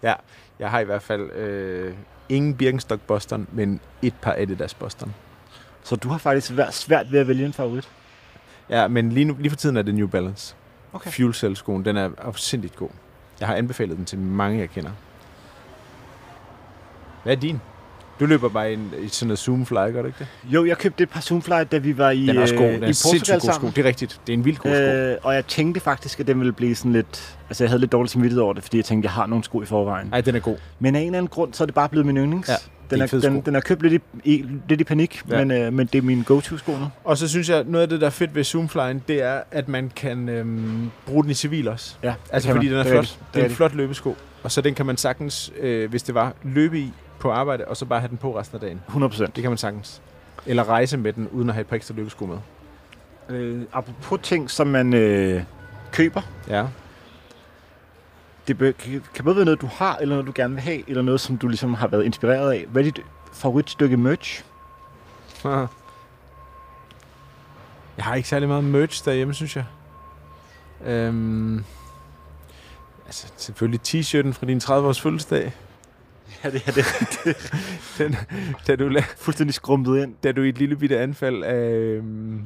Ja, 0.03 0.15
jeg 0.59 0.71
har 0.71 0.81
i 0.81 0.85
hvert 0.85 1.03
fald 1.03 1.31
øh, 1.33 1.95
ingen 2.29 2.55
Birkenstock 2.55 3.01
Boston, 3.01 3.47
men 3.53 3.81
et 4.03 4.15
par 4.23 4.35
Adidas 4.39 4.75
Boston. 4.75 5.15
Så 5.83 5.97
du 5.97 6.09
har 6.09 6.19
faktisk 6.19 6.57
været 6.57 6.75
svært 6.75 7.13
ved 7.13 7.21
at 7.21 7.29
vælge 7.29 7.47
en 7.47 7.53
favorit? 7.53 7.89
Ja, 8.71 8.89
men 8.89 9.13
lige, 9.13 9.25
nu, 9.25 9.37
lige 9.39 9.51
for 9.51 9.57
tiden 9.57 9.77
er 9.77 9.83
det 9.83 9.95
New 9.95 10.07
Balance. 10.07 10.55
Okay. 10.93 11.11
Fuel 11.11 11.35
Cell 11.35 11.57
skoen, 11.57 11.85
den 11.85 11.97
er 11.97 12.11
afsindigt 12.19 12.77
god. 12.77 12.91
Jeg 13.41 13.49
har 13.49 13.55
anbefalet 13.55 13.97
den 13.97 14.05
til 14.05 14.19
mange, 14.19 14.59
jeg 14.59 14.71
kender. 14.71 14.91
Hvad 17.23 17.37
er 17.37 17.41
din? 17.41 17.61
Du 18.21 18.27
løber 18.27 18.49
bare 18.49 18.71
i, 18.71 18.75
en, 18.75 18.93
i 19.03 19.09
sådan 19.09 19.29
noget 19.29 19.39
Zoom 19.39 19.67
Fly, 19.67 19.75
gør 19.75 20.01
du 20.03 20.07
ikke 20.07 20.19
det? 20.19 20.27
Jo, 20.45 20.65
jeg 20.67 20.79
købte 20.79 21.03
et 21.03 21.09
par 21.11 21.21
Zoomfly, 21.21 21.53
da 21.73 21.79
vi 21.79 21.99
var 21.99 22.11
i, 22.11 22.27
Den 22.27 22.37
er 22.37 22.43
også 22.43 22.55
god. 22.55 22.65
øh, 22.67 22.73
Den 22.75 22.83
i 22.83 22.87
er 22.87 23.09
Portugal 23.13 23.41
god 23.41 23.53
sko. 23.53 23.67
Det 23.67 23.79
er 23.79 23.85
rigtigt. 23.85 24.21
Det 24.27 24.33
er 24.33 24.37
en 24.37 24.45
vild 24.45 24.57
god 24.57 24.71
sko. 24.71 24.81
Øh, 24.83 25.17
og 25.23 25.35
jeg 25.35 25.47
tænkte 25.47 25.81
faktisk, 25.81 26.21
at 26.21 26.27
den 26.27 26.39
ville 26.39 26.53
blive 26.53 26.75
sådan 26.75 26.93
lidt... 26.93 27.37
Altså, 27.49 27.65
jeg 27.65 27.71
havde 27.71 27.81
lidt 27.81 27.93
dårligt 27.93 28.13
samvittighed 28.13 28.43
over 28.43 28.53
det, 28.53 28.63
fordi 28.63 28.77
jeg 28.77 28.85
tænkte, 28.85 29.07
at 29.07 29.11
jeg 29.11 29.13
har 29.15 29.27
nogle 29.27 29.45
sko 29.45 29.63
i 29.63 29.65
forvejen. 29.67 30.07
Nej, 30.11 30.21
den 30.21 30.35
er 30.35 30.41
god. 30.41 30.57
Men 30.79 30.95
af 30.97 31.01
en 31.01 31.07
eller 31.07 31.19
anden 31.19 31.29
grund, 31.29 31.53
så 31.55 31.65
er 31.65 31.67
det 31.67 31.75
bare 31.75 31.89
blevet 31.89 32.07
min 32.07 32.17
yndlings. 32.17 32.49
Ja, 32.49 32.55
den, 32.91 32.99
en 32.99 33.03
er, 33.03 33.21
den, 33.31 33.41
den 33.41 33.57
er 33.57 33.61
købt 33.61 33.83
lidt 33.83 34.03
i, 34.25 34.35
i, 34.35 34.45
lidt 34.69 34.81
i 34.81 34.85
panik, 34.85 35.21
Ja. 35.31 35.45
men, 35.45 35.51
øh, 35.51 35.73
men 35.73 35.87
det 35.93 35.99
er 35.99 36.03
min 36.03 36.23
go-to-sko 36.23 36.73
nu. 36.73 36.87
Og 37.05 37.19
så 37.19 37.29
synes 37.29 37.49
jeg, 37.49 37.65
noget 37.67 37.83
af 37.83 37.89
det, 37.89 38.01
der 38.01 38.07
er 38.07 38.11
fedt 38.11 38.35
ved 38.35 38.45
Zoomflyen, 38.45 39.03
det 39.09 39.23
er, 39.23 39.41
at 39.51 39.69
man 39.69 39.93
kan 39.97 40.29
øhm, 40.29 40.91
bruge 41.07 41.23
den 41.23 41.31
i 41.31 41.35
civil 41.35 41.69
også. 41.69 41.95
Ja, 42.03 42.15
Altså 42.33 42.49
fordi 42.49 42.67
man. 42.67 42.73
den 42.73 42.79
er 42.79 42.83
Det 42.83 42.91
flot. 42.93 43.01
rigtigt. 43.03 43.21
Det 43.35 43.41
er 43.41 43.45
en 43.45 43.51
flot 43.55 43.75
løbesko. 43.75 44.17
Og 44.43 44.53
så 44.53 44.61
den 44.61 44.75
kan 44.75 44.87
man 44.87 44.97
sagtens, 44.97 45.53
øh, 45.61 45.91
hvis 45.91 46.03
det 46.03 46.15
var, 46.15 46.33
løbe 46.43 46.79
i 46.79 46.93
på 47.21 47.31
arbejde, 47.31 47.65
og 47.65 47.77
så 47.77 47.85
bare 47.85 48.01
have 48.01 48.09
den 48.09 48.19
på 48.19 48.39
resten 48.39 48.57
af 48.57 48.61
dagen. 48.61 48.81
100 48.87 49.11
procent. 49.11 49.37
Det 49.37 49.43
kan 49.43 49.51
man 49.51 49.59
sagtens. 49.59 50.03
Eller 50.47 50.69
rejse 50.69 50.97
med 50.97 51.13
den, 51.13 51.29
uden 51.29 51.49
at 51.49 51.55
have 51.55 51.61
et 51.61 51.67
par 51.67 51.77
ekstra 51.77 51.95
løbesko 51.95 52.27
med. 52.27 52.39
Øh, 53.29 53.63
apropos 53.73 54.21
ting, 54.23 54.51
som 54.51 54.67
man 54.67 54.95
øh, 54.95 55.43
køber. 55.93 56.23
Ja. 56.49 56.67
Det 58.49 58.59
bør, 58.59 58.73
kan, 59.15 59.25
både 59.25 59.37
være 59.37 59.45
noget, 59.45 59.61
du 59.61 59.67
har, 59.67 59.97
eller 59.97 60.15
noget, 60.15 60.27
du 60.27 60.33
gerne 60.35 60.55
vil 60.55 60.63
have, 60.63 60.89
eller 60.89 61.03
noget, 61.03 61.21
som 61.21 61.39
du 61.39 61.49
ligesom 61.49 61.75
har 61.75 61.87
været 61.87 62.05
inspireret 62.05 62.53
af. 62.53 62.67
Hvad 62.69 62.83
er 62.83 62.91
dit 62.91 63.01
favoritstykke 63.33 63.97
merch? 63.97 64.45
Jeg 67.97 68.05
har 68.05 68.15
ikke 68.15 68.29
særlig 68.29 68.49
meget 68.49 68.65
merch 68.65 69.05
derhjemme, 69.05 69.35
synes 69.35 69.57
jeg. 69.57 69.65
Øhm, 70.87 71.65
altså, 73.07 73.27
selvfølgelig 73.37 73.81
t-shirten 73.89 74.33
fra 74.33 74.47
din 74.47 74.59
30-års 74.59 75.01
fødselsdag. 75.01 75.53
Ja, 76.45 76.51
det 76.51 76.63
er 76.67 76.73
det. 76.73 76.85
Den, 77.99 78.17
da, 78.67 78.77
du, 78.77 78.91
Fuldstændig 79.17 79.55
skrumpet 79.55 80.03
ind. 80.03 80.15
da 80.25 80.33
du 80.33 80.43
i 80.43 80.49
et 80.49 80.59
lille 80.59 80.77
bitte 80.77 80.99
anfald 80.99 81.43
af, 81.43 81.71
øhm, 81.73 82.41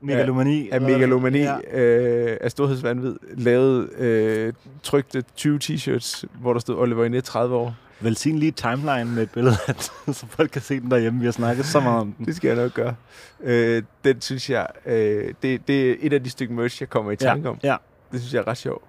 Megalomani. 0.00 0.68
af 0.70 0.80
megalomani, 0.80 1.38
Ja. 1.38 1.56
øh, 1.72 2.36
af 2.40 2.50
storhedsvandvid, 2.50 3.16
lavede, 3.36 3.88
øh, 3.98 4.52
trykte 4.82 5.24
20 5.36 5.58
t-shirts, 5.64 6.24
hvor 6.40 6.52
der 6.52 6.60
stod 6.60 6.76
Oliver 6.76 7.04
Inet 7.04 7.24
30 7.24 7.54
år. 7.56 7.74
Velsign 8.00 8.38
lige 8.38 8.50
timeline 8.52 9.04
med 9.04 9.22
et 9.22 9.30
billede 9.30 9.56
af 9.68 9.74
så 10.14 10.26
folk 10.28 10.50
kan 10.50 10.62
se 10.62 10.80
den 10.80 10.90
derhjemme. 10.90 11.18
Vi 11.20 11.24
har 11.24 11.32
snakket 11.32 11.66
så 11.66 11.80
meget 11.80 12.00
om 12.00 12.12
den. 12.12 12.26
Det 12.26 12.36
skal 12.36 12.48
jeg 12.48 12.56
nok 12.56 12.74
gøre. 12.74 12.94
Øh, 13.44 13.82
den 14.04 14.20
synes 14.20 14.50
jeg, 14.50 14.66
øh, 14.86 15.34
det, 15.42 15.68
det 15.68 15.90
er 15.90 15.94
et 16.00 16.12
af 16.12 16.24
de 16.24 16.30
stykker 16.30 16.54
merch, 16.54 16.82
jeg 16.82 16.90
kommer 16.90 17.12
i 17.12 17.16
tanke 17.16 17.44
ja, 17.44 17.50
om. 17.50 17.58
ja, 17.62 17.76
Det 18.12 18.20
synes 18.20 18.34
jeg 18.34 18.40
er 18.40 18.46
ret 18.48 18.56
sjovt. 18.58 18.84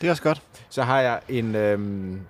det 0.00 0.06
er 0.06 0.10
også 0.10 0.22
godt. 0.22 0.42
Så 0.70 0.82
har 0.82 1.00
jeg 1.00 1.20
en... 1.28 1.54
Øhm, 1.54 2.20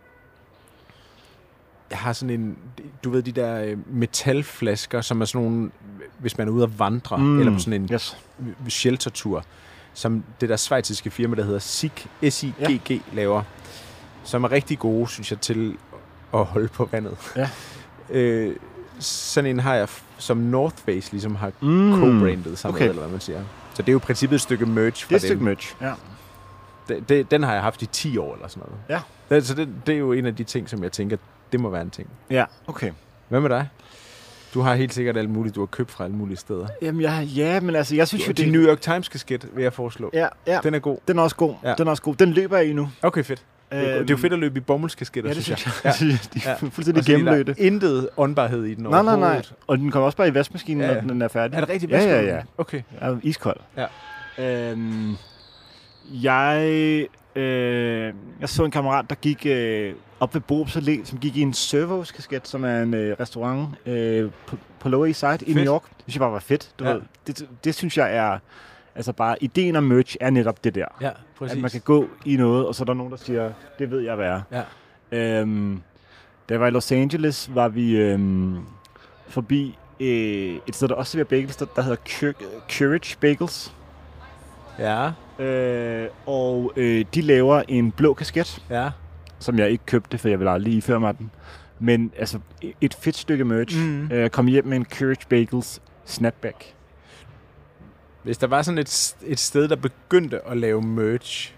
jeg 1.93 2.01
har 2.01 2.13
sådan 2.13 2.41
en... 2.41 2.57
Du 3.05 3.11
ved, 3.11 3.23
de 3.23 3.33
der 3.33 3.63
øh, 3.65 3.77
metalflasker, 3.97 5.01
som 5.01 5.21
er 5.21 5.25
sådan 5.25 5.47
nogle... 5.47 5.71
Hvis 6.19 6.39
man 6.39 6.49
er 6.49 6.53
ude 6.53 6.63
at 6.65 6.79
vandre, 6.79 7.19
mm. 7.19 7.39
eller 7.39 7.53
på 7.53 7.59
sådan 7.59 7.83
en 7.83 7.89
Yes. 7.93 8.17
sheltertur, 8.69 9.45
som 9.95 10.25
det 10.41 10.49
der 10.49 10.57
svejtiske 10.57 11.11
firma, 11.11 11.37
der 11.37 11.45
hedder 11.45 11.59
SIG, 11.59 12.07
S-I-G-G, 12.31 12.91
ja. 12.91 12.99
laver, 13.13 13.43
som 14.25 14.45
er 14.45 14.53
rigtig 14.53 14.79
gode, 14.79 15.09
synes 15.09 15.31
jeg, 15.31 15.41
til 15.41 15.77
at 16.35 16.45
holde 16.45 16.69
på 16.69 16.89
vandet. 16.93 17.17
Ja. 17.37 17.49
øh, 18.19 18.57
sådan 18.99 19.51
en 19.51 19.61
har 19.61 19.75
jeg, 19.75 19.89
som 20.19 20.37
North 20.37 20.77
Face 20.77 21.13
ligesom 21.13 21.35
har 21.37 21.53
Mm. 21.61 21.93
co-brandet 21.95 22.59
sammen 22.59 22.77
okay. 22.77 22.85
med, 22.85 22.91
eller 22.91 23.03
hvad 23.03 23.11
man 23.13 23.21
siger. 23.21 23.45
Så 23.75 23.83
det 23.83 23.89
er 23.89 23.93
jo 23.93 23.99
i 23.99 24.01
princippet 24.01 24.35
et 24.35 24.41
stykke 24.41 24.67
merch 24.67 25.05
fra 25.05 25.09
Det 25.09 25.13
er 25.13 25.17
et 25.17 25.23
stykke 25.23 25.45
merch. 25.45 25.75
Ja. 25.81 25.93
Det, 26.89 27.09
det, 27.09 27.31
den 27.31 27.43
har 27.43 27.53
jeg 27.53 27.63
haft 27.63 27.83
i 27.83 27.87
10 27.87 28.19
år 28.19 28.35
eller 28.35 28.49
sådan 28.49 28.63
noget. 28.69 29.03
Ja. 29.31 29.35
Det, 29.35 29.47
så 29.47 29.55
det, 29.55 29.69
det 29.87 29.95
er 29.95 29.99
jo 29.99 30.13
en 30.13 30.27
af 30.27 30.37
de 30.37 30.45
ting, 30.45 30.69
som 30.69 30.83
jeg 30.83 30.93
tænker, 30.93 31.17
det 31.53 31.61
må 31.61 31.71
være 31.71 31.83
en 31.83 31.91
ting. 31.91 32.09
Ja, 32.31 32.45
okay. 32.67 32.91
Hvad 33.29 33.41
med 33.41 33.51
dig? 33.51 33.69
Du 34.55 34.61
har 34.61 34.75
helt 34.75 34.95
sikkert 34.95 35.17
alt 35.17 35.31
muligt, 35.31 35.55
du 35.55 35.61
har 35.61 35.67
købt 35.67 35.91
fra 35.91 36.05
alle 36.05 36.17
mulige 36.17 36.37
steder. 36.37 36.67
Jamen, 36.83 37.01
jeg, 37.01 37.25
ja, 37.27 37.61
men 37.61 37.77
altså, 37.77 37.95
jeg 37.97 38.09
synes 38.09 38.29
jo, 38.29 38.33
Det. 38.33 38.53
New 38.53 38.63
York 38.63 38.81
Times 38.81 39.09
kasket, 39.09 39.49
vil 39.55 39.63
jeg 39.63 39.73
foreslå. 39.73 40.11
Ja, 40.13 40.27
ja. 40.47 40.59
Den 40.63 40.75
er 40.75 40.79
god. 40.79 40.99
Den 41.09 41.19
er 41.19 41.23
også 41.23 41.37
god. 41.37 41.55
Ja. 41.65 41.75
Den 41.79 41.87
er 41.87 41.91
også 41.91 42.03
god. 42.03 42.15
Den 42.15 42.33
løber 42.33 42.57
jeg 42.57 42.67
i 42.67 42.73
nu. 42.73 42.89
Okay, 43.03 43.25
fedt. 43.25 43.45
Det 43.73 43.79
er, 43.81 43.85
det 43.99 44.01
er 44.01 44.05
jo 44.11 44.17
fedt 44.17 44.33
at 44.33 44.39
løbe 44.39 44.57
i 44.59 44.61
bomuldskasketter, 44.61 45.31
Ja, 45.31 45.35
det 45.35 45.45
synes 45.45 45.67
jeg. 45.67 45.73
jeg. 45.85 45.95
Ja. 46.03 46.07
De 46.35 46.41
er 46.47 46.51
Ja. 46.51 46.55
fuldstændig 46.55 47.01
er 47.01 47.05
gennemløbte. 47.17 47.55
intet 47.59 48.09
åndbarhed 48.17 48.65
i 48.65 48.75
den 48.75 48.85
Nej, 48.85 49.03
nej, 49.03 49.17
nej. 49.19 49.43
Og 49.67 49.79
den 49.79 49.91
kommer 49.91 50.07
også 50.07 50.17
bare 50.17 50.29
i 50.29 50.35
vaskemaskinen, 50.35 50.81
Ja, 50.83 50.89
ja, 50.89 50.95
ja. 50.95 51.01
når 51.01 51.09
den 51.13 51.23
er 51.23 51.29
færdig. 51.29 51.57
Er 51.57 51.61
det 51.61 51.69
rigtigt? 51.69 51.93
Ja, 51.93 52.01
ja, 52.05 52.23
ja. 52.35 52.41
Okay. 52.59 52.83
Er 53.01 53.17
iskold. 53.23 53.57
Ja. 53.77 53.87
Øhm, 54.71 55.17
jeg, 56.11 57.07
øh, 57.37 58.15
jeg 58.41 58.49
så 58.49 58.65
en 58.65 58.71
kammerat, 58.71 59.05
der 59.11 59.15
gik 59.17 59.47
øh, 59.47 59.95
op 60.21 60.35
ved 60.35 60.41
Borups 60.41 60.77
Allé, 60.77 61.05
som 61.05 61.19
gik 61.19 61.37
i 61.37 61.41
en 61.41 61.53
Servos 61.55 62.13
kasket, 62.13 62.49
som 62.49 62.65
er 62.65 62.83
en 62.83 62.95
øh, 62.95 63.17
restaurant 63.21 63.69
øh, 63.87 64.31
på, 64.47 64.57
på 64.81 64.89
Lower 64.89 65.07
East 65.07 65.21
Side 65.21 65.35
i 65.35 65.39
Fedt. 65.39 65.57
New 65.57 65.65
York. 65.75 65.83
Det 65.83 65.95
synes 66.05 66.15
jeg 66.15 66.21
bare 66.21 66.33
var 66.33 66.39
fedt. 66.39 66.71
Du 66.79 66.85
Ja. 66.85 66.93
ved. 66.93 67.01
Det, 67.27 67.49
det 67.65 67.75
synes 67.75 67.99
jeg 67.99 68.17
er... 68.17 68.39
Altså 68.95 69.13
bare, 69.13 69.37
ideen 69.45 69.77
om 69.77 69.83
merch 69.85 70.17
er 70.21 70.31
netop 70.31 70.65
det 70.65 70.75
der. 70.75 70.85
Ja, 71.01 71.11
Præcis. 71.39 71.57
At 71.57 71.63
man 71.63 71.71
kan 71.71 71.81
gå 71.81 72.07
i 72.25 72.37
noget, 72.37 72.67
og 72.67 72.75
så 72.75 72.83
er 72.83 72.85
der 72.85 72.95
nogen, 72.95 73.11
der 73.13 73.19
siger, 73.19 73.53
det 73.79 73.91
ved 73.91 74.01
jeg, 74.01 74.15
hvad 74.17 74.27
er. 74.29 74.41
Ja. 75.13 75.41
Øhm, 75.41 75.83
da 76.49 76.55
jeg 76.55 76.61
var 76.61 76.67
i 76.67 76.71
Los 76.71 76.93
Angeles, 76.93 77.51
var 77.55 77.69
vi 77.69 77.97
øhm, 77.97 78.59
forbi 79.29 79.79
øh, 80.01 80.59
et 80.67 80.75
sted, 80.77 80.89
der 80.89 80.95
også 80.95 81.13
serverer 81.13 81.29
bagels, 81.29 81.57
der, 81.57 81.67
der 81.77 81.83
hedder 81.83 81.97
Courage 82.79 83.17
Bagels. 83.21 83.73
Ja, 84.79 85.11
Øh, 85.39 86.09
og 86.27 86.73
øh, 86.77 87.05
de 87.15 87.21
laver 87.23 87.63
en 87.69 87.93
blå 87.93 88.15
kasket, 88.15 88.63
ja. 88.71 88.91
som 89.39 89.59
jeg 89.59 89.71
ikke 89.71 89.87
købte, 89.87 90.19
for 90.19 90.29
jeg 90.29 90.39
ville 90.39 90.51
aldrig 90.51 90.75
iføre 90.75 91.01
mig 91.01 91.19
den. 91.19 91.31
Men 91.79 92.13
altså, 92.19 92.39
et 92.81 92.95
fedt 92.95 93.17
stykke 93.17 93.45
merch. 93.45 93.79
Mm. 93.79 94.13
Øh, 94.13 94.31
kom 94.31 94.47
hjem 94.47 94.67
med 94.67 94.77
en 94.77 94.85
Courage 94.99 95.27
Bagels 95.29 95.83
snapback. 96.05 96.75
Hvis 98.23 98.39
der 98.39 98.47
var 98.47 98.63
sådan 98.63 98.79
et, 98.79 99.15
et 99.27 99.39
sted, 99.39 99.69
der 99.69 99.77
begyndte 99.77 100.47
at 100.49 100.57
lave 100.57 100.83
merch, 100.83 101.55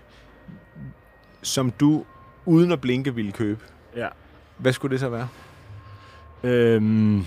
som 1.43 1.71
du 1.71 2.05
uden 2.47 2.73
at 2.73 2.81
blinke 2.81 3.15
ville 3.15 3.33
købe, 3.33 3.61
Ja. 3.97 4.09
hvad 4.59 4.73
skulle 4.73 4.93
det 4.93 5.01
så 5.01 5.09
være? 5.09 5.29
Øhm, 6.43 7.25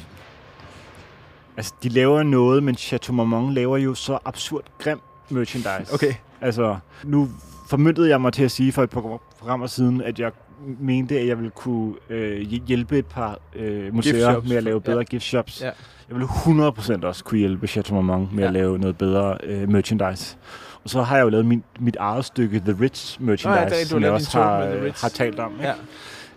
altså, 1.57 1.73
de 1.83 1.89
laver 1.89 2.23
noget, 2.23 2.63
men 2.63 2.75
Chateau 2.75 3.15
Marmont 3.15 3.53
laver 3.53 3.77
jo 3.77 3.93
så 3.93 4.19
absurd 4.25 4.63
grim 4.79 4.99
merchandise. 5.29 5.93
Okay. 5.93 6.13
Altså, 6.41 6.78
nu 7.04 7.30
formyndede 7.69 8.10
jeg 8.10 8.21
mig 8.21 8.34
til 8.34 8.43
at 8.43 8.52
sige 8.52 8.71
for 8.71 8.84
et 8.84 8.89
par 8.89 9.19
programmer 9.39 9.67
siden, 9.67 10.02
at 10.02 10.19
jeg 10.19 10.32
mente, 10.80 11.19
at 11.19 11.28
jeg 11.28 11.38
ville 11.38 11.52
kunne 11.52 11.93
øh, 12.10 12.39
hjælpe 12.41 12.97
et 13.00 13.06
par 13.06 13.39
øh, 13.56 13.93
museer 13.95 14.41
med 14.47 14.56
at 14.58 14.63
lave 14.63 14.82
bedre 14.82 14.97
Ja. 14.97 15.04
gift 15.04 15.23
shops. 15.23 15.62
Ja. 15.62 15.65
Jeg 16.10 16.15
ville 16.15 16.28
100% 16.28 17.06
også 17.06 17.23
kunne 17.23 17.39
hjælpe 17.39 17.67
Chateau 17.67 18.02
Marmont 18.02 18.34
med 18.34 18.43
Ja. 18.43 18.47
at 18.47 18.54
lave 18.54 18.78
noget 18.78 18.97
bedre 18.97 19.38
øh, 19.43 19.69
merchandise. 19.69 20.38
Og 20.84 20.89
så 20.89 21.02
har 21.02 21.15
jeg 21.17 21.23
jo 21.23 21.30
lavet 21.30 21.45
min, 21.45 21.63
mit 21.80 21.95
eget 21.95 22.26
stykke 22.26 22.60
The 22.60 22.76
Ritz 22.82 23.19
merchandise, 23.19 23.50
Nå 23.50 23.56
ja, 23.56 23.63
er 23.63 23.84
du 23.84 23.89
som 23.89 24.02
har 24.02 24.08
jeg 24.08 24.13
også 24.13 24.38
har, 24.38 25.02
har 25.02 25.10
talt 25.10 25.39
om. 25.39 25.52
Ikke? 25.54 25.73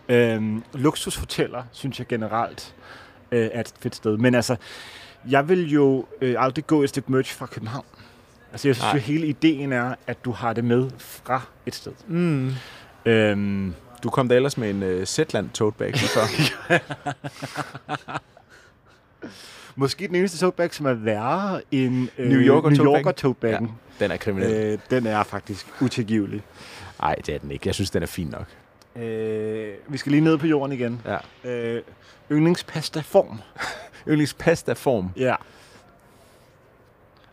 Ja. 0.08 0.34
Øhm, 0.34 0.62
luksushoteller, 0.74 1.62
synes 1.72 1.98
jeg 1.98 2.06
generelt, 2.06 2.74
øh, 3.32 3.48
er 3.52 3.60
et 3.60 3.72
fedt 3.80 3.96
sted. 3.96 4.16
Men 4.16 4.34
altså, 4.34 4.56
jeg 5.28 5.48
vil 5.48 5.70
jo 5.72 6.04
øh, 6.22 6.34
aldrig 6.38 6.66
gå 6.66 6.82
et 6.82 6.88
stykke 6.88 7.12
merch 7.12 7.36
fra 7.36 7.46
København. 7.46 7.84
Altså, 8.52 8.68
jeg 8.68 8.74
synes 8.76 8.84
Nej. 8.84 8.92
jo, 8.94 8.98
hele 8.98 9.26
ideen 9.26 9.72
er, 9.72 9.94
at 10.06 10.24
du 10.24 10.30
har 10.32 10.52
det 10.52 10.64
med 10.64 10.90
fra 10.98 11.42
et 11.66 11.74
sted. 11.74 11.92
Mm. 12.08 12.52
Øhm, 13.04 13.74
Du 14.02 14.10
kom 14.10 14.28
da 14.28 14.34
ellers 14.34 14.56
med 14.58 14.70
en 14.70 14.82
uh, 15.00 15.04
Zetland 15.04 15.50
tote 15.50 15.78
bag 15.78 15.98
så. 15.98 16.20
måske 19.76 20.06
den 20.06 20.14
eneste 20.14 20.38
tote 20.38 20.56
bag, 20.56 20.74
som 20.74 20.86
er 20.86 20.92
værre 20.92 21.60
end 21.70 22.08
øh, 22.18 22.28
New 22.28 22.40
Yorker 22.40 22.68
New 22.70 22.76
tote 22.76 22.88
Yorker 22.88 23.02
bag. 23.04 23.16
tote 23.16 23.40
baggen. 23.40 23.70
Den 24.00 24.10
er 24.10 24.16
kriminel. 24.16 24.52
Øh, 24.72 24.78
den 24.90 25.06
er 25.06 25.22
faktisk 25.22 25.66
utilgivelig. 25.80 26.42
Nej, 27.00 27.14
det 27.14 27.34
er 27.34 27.38
den 27.38 27.50
ikke. 27.50 27.62
Jeg 27.68 27.74
synes, 27.74 27.90
den 27.90 28.02
er 28.02 28.06
fin 28.06 28.26
nok. 28.26 28.46
Øh, 29.04 29.74
vi 29.88 29.98
skal 29.98 30.12
lige 30.12 30.24
ned 30.24 30.38
på 30.38 30.46
jorden 30.46 30.72
igen. 30.72 31.00
Ja. 31.44 31.50
Øh, 31.50 31.82
yndlingspasta 32.32 33.00
form. 33.00 33.40
Yndlingspasta 34.08 34.72
form. 34.72 35.10
Ja. 35.16 35.34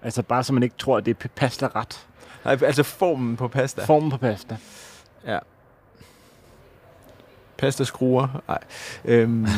Altså 0.02 0.24
bare 0.24 0.44
så 0.44 0.54
man 0.54 0.64
ikke 0.64 0.76
tror, 0.78 0.98
at 0.98 1.06
det 1.06 1.18
er 1.24 1.28
pasta 1.36 1.70
ret. 1.76 2.08
Nej, 2.46 2.58
altså 2.64 2.84
formen 2.84 3.38
på 3.38 3.48
pasta. 3.48 3.86
Formen 3.86 4.12
på 4.12 4.18
pasta. 4.18 4.58
Ja. 5.26 5.40
Pasta 7.58 7.84
skruer. 7.84 8.42
Nej. 8.48 8.60
Øhm. 9.06 9.48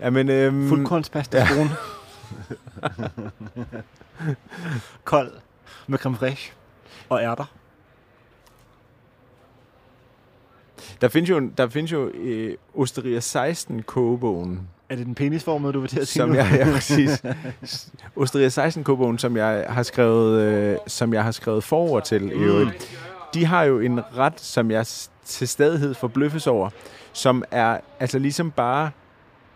Jamen, 0.00 0.28
øhm, 0.28 0.68
Fuldkornspasta 0.68 1.38
ja. 1.38 1.48
ja. 1.52 1.68
Kold 5.04 5.32
med 5.86 5.98
creme 5.98 6.16
fraiche 6.16 6.52
og 7.08 7.22
ærter. 7.22 7.44
der 11.00 11.08
findes 11.08 11.30
jo, 11.30 11.50
der 11.58 11.68
findes 11.68 11.92
jo 11.92 12.08
øh, 12.08 12.56
Osteria 12.74 13.20
16 13.20 13.82
kogebogen, 13.82 14.68
Er 14.88 14.96
det 14.96 15.06
den 15.06 15.14
penisformede, 15.14 15.72
du 15.72 15.80
vil 15.80 15.88
til 15.90 16.00
at 16.00 16.08
sige 16.08 16.20
som 16.20 16.28
nu? 16.28 16.34
jeg, 16.34 16.52
ja, 16.52 16.70
præcis. 16.74 17.22
Osteria 18.16 18.48
16 18.48 18.84
kogebogen, 18.84 19.18
som 19.18 19.36
jeg 19.36 19.66
har 19.68 19.82
skrevet, 19.82 20.40
øh, 20.40 20.76
som 20.86 21.14
jeg 21.14 21.24
har 21.24 21.30
skrevet 21.30 21.64
forord 21.64 22.04
til. 22.04 22.22
i 22.30 22.34
øvrigt. 22.34 22.98
De 23.34 23.44
har 23.46 23.64
jo 23.64 23.80
en 23.80 24.00
ret, 24.16 24.40
som 24.40 24.70
jeg 24.70 24.86
til 25.24 25.48
stadighed 25.48 25.94
forbløffes 25.94 26.46
over, 26.46 26.70
som 27.12 27.44
er 27.50 27.78
altså 28.00 28.18
ligesom 28.18 28.50
bare 28.50 28.90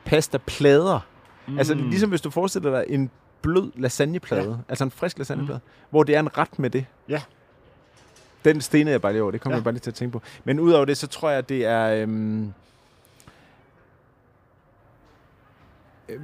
pastaplader. 0.04 1.00
Mm. 1.48 1.58
Altså 1.58 1.74
ligesom 1.74 2.10
hvis 2.10 2.20
du 2.20 2.30
forestiller 2.30 2.70
dig 2.70 2.84
en 2.88 3.10
blød 3.42 3.70
lasagneplade, 3.76 4.50
ja. 4.50 4.56
altså 4.68 4.84
en 4.84 4.90
frisk 4.90 5.18
lasagneplade, 5.18 5.60
mm. 5.64 5.86
hvor 5.90 6.02
det 6.02 6.14
er 6.16 6.20
en 6.20 6.38
ret 6.38 6.58
med 6.58 6.70
det. 6.70 6.86
Ja. 7.08 7.20
Den 8.44 8.60
stenede 8.60 8.92
jeg 8.92 9.02
bare 9.02 9.12
lige 9.12 9.22
over, 9.22 9.30
det 9.30 9.40
kommer 9.40 9.54
Ja. 9.54 9.58
jeg 9.58 9.64
bare 9.64 9.74
lige 9.74 9.80
til 9.80 9.90
at 9.90 9.94
tænke 9.94 10.12
på. 10.12 10.22
Men 10.44 10.60
udover 10.60 10.84
det, 10.84 10.96
så 10.96 11.06
tror 11.06 11.30
jeg, 11.30 11.48
det 11.48 11.66
er... 11.66 11.86
Øhm, 12.02 12.52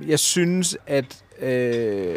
jeg 0.07 0.19
synes, 0.19 0.77
at... 0.87 1.23
Øh, 1.41 2.17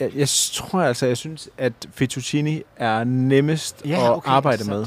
jeg, 0.00 0.10
jeg 0.16 0.28
tror 0.28 0.80
altså, 0.82 1.06
jeg 1.06 1.16
synes, 1.16 1.48
at 1.58 1.72
fettuccine 1.94 2.62
er 2.76 3.04
nemmest 3.04 3.82
Ja, 3.86 4.04
at 4.06 4.10
okay, 4.16 4.30
arbejde 4.30 4.54
interessant. 4.62 4.86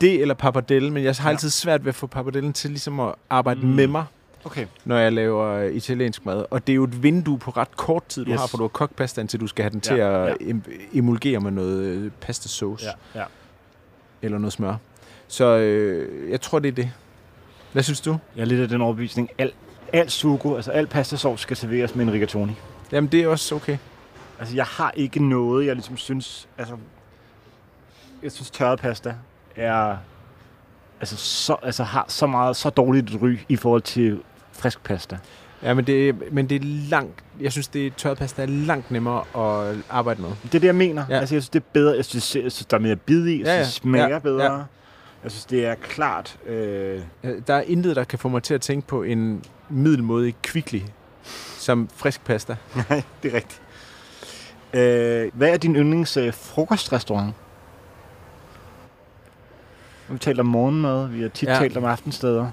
Det 0.00 0.20
eller 0.20 0.34
pappardelle, 0.34 0.90
men 0.90 1.04
jeg 1.04 1.14
har 1.18 1.28
Ja. 1.28 1.34
altid 1.34 1.50
svært 1.50 1.84
ved 1.84 1.88
at 1.88 1.94
få 1.94 2.06
pappardellen 2.06 2.52
til 2.52 2.70
ligesom 2.70 3.00
at 3.00 3.14
arbejde 3.30 3.60
Mm. 3.60 3.66
med 3.68 3.86
mig, 3.86 4.04
Okay. 4.44 4.66
når 4.84 4.96
jeg 4.98 5.12
laver 5.12 5.48
øh, 5.48 5.72
italiensk 5.74 6.26
mad. 6.26 6.44
Og 6.50 6.66
det 6.66 6.72
er 6.72 6.76
jo 6.76 6.84
et 6.84 7.02
vindue 7.02 7.38
på 7.38 7.50
ret 7.50 7.76
kort 7.76 8.04
tid, 8.06 8.24
du 8.24 8.30
Yes. 8.30 8.40
har, 8.40 8.46
for 8.46 8.56
du 8.56 8.62
har 8.62 8.68
kogt 8.68 8.96
pastaen, 8.96 9.28
til 9.28 9.40
du 9.40 9.46
skal 9.46 9.62
have 9.62 9.70
den 9.70 9.80
til 9.80 9.96
Ja, 9.96 10.26
at 10.28 10.36
em- 10.40 10.70
emulgere 10.98 11.40
med 11.40 11.50
noget 11.50 11.78
øh, 11.84 12.10
pastasauce 12.20 12.86
Ja, 13.14 13.20
ja. 13.20 13.24
eller 14.22 14.38
noget 14.38 14.52
smør. 14.52 14.74
Så 15.28 15.44
øh, 15.56 16.30
jeg 16.30 16.40
tror, 16.40 16.58
det 16.58 16.68
er 16.68 16.72
det. 16.72 16.90
Hvad 17.72 17.82
synes 17.82 18.00
du? 18.00 18.16
Jeg 18.36 18.42
er 18.42 18.46
lidt 18.46 18.60
af 18.60 18.68
den 18.68 18.80
overbevisning. 18.80 19.30
Al, 19.38 19.52
al 19.92 20.10
sugo, 20.10 20.56
altså 20.56 20.70
al 20.70 20.86
pastasauce 20.86 21.42
skal 21.42 21.56
serveres 21.56 21.94
med 21.94 22.04
en 22.04 22.12
rigatoni. 22.12 22.52
Jamen, 22.92 23.12
det 23.12 23.20
er 23.22 23.28
også 23.28 23.54
okay. 23.54 23.76
Altså, 24.38 24.54
jeg 24.56 24.64
har 24.64 24.92
ikke 24.96 25.28
noget, 25.28 25.66
jeg 25.66 25.74
ligesom 25.74 25.96
synes... 25.96 26.48
Altså, 26.58 26.74
jeg 28.22 28.32
synes 28.32 28.50
tørret 28.50 28.80
pasta 28.80 29.14
er... 29.56 29.96
Altså, 31.00 31.16
så, 31.16 31.56
altså 31.62 31.84
har 31.84 32.04
så 32.08 32.26
meget, 32.26 32.56
så 32.56 32.70
dårligt 32.70 33.10
et 33.10 33.22
ry 33.22 33.38
i 33.48 33.56
forhold 33.56 33.82
til 33.82 34.20
frisk 34.52 34.82
pasta. 34.82 35.18
Ja, 35.62 35.74
men 35.74 35.84
det, 35.86 36.32
men 36.32 36.48
det 36.48 36.56
er 36.62 36.66
langt... 36.90 37.24
Jeg 37.40 37.52
synes, 37.52 37.68
det 37.68 37.96
tørret 37.96 38.18
pasta 38.18 38.42
er 38.42 38.46
langt 38.46 38.90
nemmere 38.90 39.20
at 39.70 39.76
arbejde 39.90 40.22
med. 40.22 40.30
Det 40.42 40.54
er 40.54 40.58
det, 40.58 40.64
jeg 40.64 40.74
mener. 40.74 41.04
Ja. 41.08 41.18
Altså, 41.18 41.34
jeg 41.34 41.42
synes, 41.42 41.48
det 41.48 41.60
er 41.60 41.64
bedre. 41.72 41.96
Jeg 41.96 42.04
synes, 42.04 42.36
jeg 42.36 42.52
synes 42.52 42.66
der 42.66 42.76
er 42.76 42.80
mere 42.80 42.96
bid 42.96 43.26
i. 43.26 43.38
Jeg 43.38 43.46
Ja, 43.46 43.62
synes, 43.64 43.76
ja. 43.78 43.80
smager 43.82 44.08
Ja, 44.08 44.18
bedre. 44.18 44.44
ja. 44.52 44.58
Jeg 45.22 45.30
synes, 45.30 45.44
det 45.44 45.66
er 45.66 45.74
klart... 45.74 46.38
Øh, 46.46 47.00
Øh, 47.24 47.42
Der 47.46 47.54
er 47.54 47.60
intet, 47.60 47.96
der 47.96 48.04
kan 48.04 48.18
få 48.18 48.28
mig 48.28 48.42
til 48.42 48.54
at 48.54 48.60
tænke 48.60 48.88
på 48.88 49.02
en 49.02 49.44
middelmådig 49.72 50.34
kvickly 50.42 50.80
som 51.58 51.88
frisk 51.94 52.24
pasta. 52.24 52.56
Nej, 52.88 53.02
det 53.22 53.32
er 53.32 53.36
rigtigt. 53.36 53.62
Øh, 54.74 55.30
hvad 55.34 55.48
er 55.48 55.56
din 55.56 55.76
yndlings 55.76 56.16
øh, 56.16 56.34
frokostrestaurant? 56.34 57.34
Vi 60.08 60.18
taler 60.18 60.42
om 60.42 60.46
morgenmad, 60.46 61.08
vi 61.08 61.22
har 61.22 61.28
tit 61.28 61.48
ja. 61.48 61.58
Talt 61.58 61.76
om 61.76 61.84
aftensteder. 61.84 62.50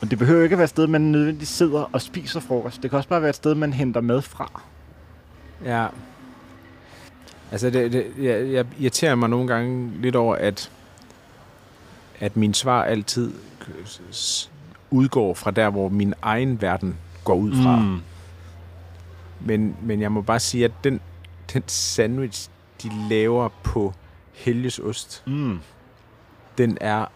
Og 0.00 0.10
det 0.10 0.18
behøver 0.18 0.42
ikke 0.42 0.54
at 0.54 0.58
være 0.58 0.64
et 0.64 0.70
sted, 0.70 0.86
man 0.86 1.00
nødvendigvis 1.00 1.48
sidder 1.48 1.90
og 1.92 2.02
spiser 2.02 2.40
frokost. 2.40 2.82
Det 2.82 2.90
kan 2.90 2.96
også 2.96 3.08
bare 3.08 3.20
være 3.20 3.28
et 3.28 3.36
sted, 3.36 3.54
man 3.54 3.72
henter 3.72 4.00
mad 4.00 4.22
fra. 4.22 4.62
Ja. 5.64 5.86
Altså, 7.52 7.70
det, 7.70 7.92
det, 7.92 8.06
jeg, 8.18 8.52
jeg 8.52 8.66
irriterer 8.78 9.14
mig 9.14 9.28
nogle 9.28 9.46
gange 9.46 9.92
lidt 10.00 10.16
over, 10.16 10.34
at, 10.34 10.70
at 12.20 12.36
min 12.36 12.54
svar 12.54 12.84
altid 12.84 13.32
udgår 14.90 15.34
fra 15.34 15.50
der, 15.50 15.70
hvor 15.70 15.88
min 15.88 16.14
egen 16.22 16.62
verden 16.62 16.96
går 17.24 17.34
ud 17.34 17.52
fra. 17.62 17.76
Mm. 17.76 18.00
Men, 19.40 19.76
men 19.82 20.00
jeg 20.00 20.12
må 20.12 20.20
bare 20.20 20.40
sige, 20.40 20.64
at 20.64 20.72
den 20.84 21.00
den 21.52 21.62
sandwich, 21.66 22.48
de 22.82 22.90
laver 23.10 23.48
på 23.62 23.94
Helges 24.32 24.78
Ost, 24.78 25.22
Mm. 25.26 25.58
den 26.58 26.78
er 26.80 27.06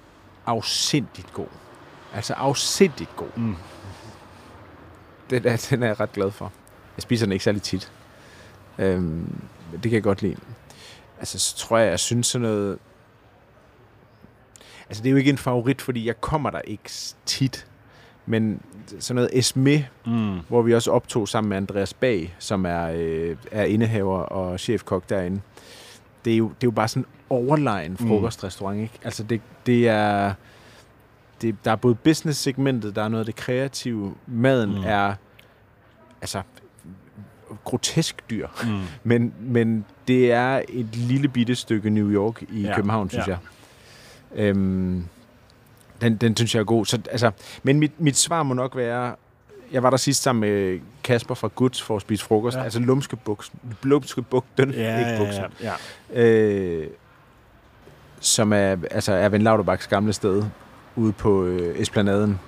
afsindigt 0.47 1.33
god. 1.33 1.47
Altså 2.15 2.35
afsindigt 2.35 3.17
god. 3.17 3.29
Mm. 3.37 3.57
Den 5.31 5.47
er, 5.47 5.67
den 5.71 5.83
er 5.83 5.87
jeg 5.87 6.01
ret 6.01 6.13
glad 6.13 6.31
for. 6.31 6.53
Jeg 6.97 7.03
spiser 7.03 7.27
den 7.27 7.33
ikke 7.33 7.45
særlig 7.45 7.63
tit. 7.63 7.93
Øhm, 8.79 9.03
men 9.71 9.73
det 9.73 9.83
kan 9.83 9.93
jeg 9.93 10.03
godt 10.03 10.23
lide. 10.23 10.37
Altså, 11.19 11.39
så 11.39 11.57
tror 11.57 11.79
jeg, 11.79 11.91
jeg 11.91 12.01
synes 12.01 12.27
sådan 12.27 12.49
noget... 12.49 12.79
Altså, 14.93 15.03
det 15.03 15.09
er 15.09 15.11
jo 15.13 15.17
ikke 15.17 15.31
en 15.31 15.39
favorit, 15.39 15.83
fordi 15.83 16.07
jeg 16.07 16.21
kommer 16.21 16.51
der 16.51 16.61
ikke 16.65 16.91
tit. 17.27 17.67
Men 18.27 18.61
sådan 18.99 19.15
noget 19.15 19.39
Esme, 19.39 19.87
Mm. 20.07 20.39
hvor 20.49 20.63
vi 20.63 20.75
også 20.75 20.91
optog 20.91 21.29
sammen 21.29 21.49
med 21.49 21.57
Andreas 21.57 21.95
Bag, 21.95 22.35
som 22.39 22.67
er, 22.67 22.91
øh, 22.95 23.37
er 23.53 23.65
indehaver 23.65 24.19
og 24.19 24.61
chefkok 24.61 25.09
derinde. 25.11 25.41
Det 26.25 26.33
er 26.33 26.37
jo, 26.37 26.49
det 26.49 26.55
er 26.55 26.67
jo 26.67 26.71
bare 26.71 26.89
sådan 26.89 27.03
en 27.03 27.07
overlegen 27.31 27.97
Mm. 28.01 28.09
frokostrestaurant, 28.09 28.81
ikke? 28.81 28.95
Altså, 29.05 29.23
det, 29.23 29.41
det 29.67 29.89
er... 29.89 30.35
Det, 31.43 31.57
der 31.65 31.71
er 31.73 31.77
både 31.77 31.95
business-segmentet, 31.95 32.97
der 32.97 33.03
er 33.03 33.09
noget 33.09 33.21
af 33.21 33.27
det 33.27 33.37
kreative. 33.37 34.15
Maden 34.27 34.71
Mm. 34.71 34.77
mm. 34.77 34.83
er 34.87 35.15
altså 36.21 36.43
grotesk 37.65 38.23
dyr. 38.31 38.49
Mm. 38.65 38.81
Men, 39.09 39.35
men 39.41 39.85
det 40.09 40.33
er 40.33 40.63
et 40.69 40.97
lille 40.97 41.29
bitte 41.29 41.55
stykke 41.55 41.91
New 41.91 42.11
York 42.11 42.43
i 42.43 42.61
Ja, 42.63 42.75
København, 42.77 43.11
synes 43.11 43.27
ja. 43.27 43.31
jeg. 43.33 43.39
Øhm, 44.37 45.05
den, 46.01 46.17
den 46.17 46.37
synes 46.37 46.55
jeg 46.55 46.61
er 46.61 46.65
god. 46.65 46.87
Så, 46.87 46.99
altså, 47.11 47.31
men 47.63 47.79
mit, 47.79 47.93
mit 48.01 48.17
svar 48.17 48.43
må 48.43 48.55
nok 48.55 48.77
være... 48.77 49.15
Jeg 49.73 49.83
var 49.83 49.91
der 49.91 49.97
sidst 49.97 50.23
sammen 50.23 50.41
med 50.41 50.81
Kasper 51.05 51.35
fra 51.35 51.49
Guds 51.55 51.83
for 51.83 51.97
at 51.97 52.03
spise 52.03 52.25
frokost. 52.25 52.57
Ja. 52.57 52.63
Altså 52.63 52.79
lumske 52.79 53.17
buksen. 53.17 53.59
Lumske 53.83 54.23
bugten, 54.23 54.71
Ja, 54.71 54.99
ikke 54.99 55.25
buksen. 55.25 55.45
ja, 55.63 55.73
ja. 56.15 56.23
Øh, 56.23 56.87
som 58.21 58.53
er, 58.53 58.77
altså 58.91 59.13
er 59.13 59.29
Ven 59.29 59.43
Lauterbachs 59.43 59.87
gamle 59.87 60.13
sted 60.13 60.45
ude 60.97 61.13
på 61.13 61.45
øh, 61.45 61.81
Esplanaden. 61.81 62.41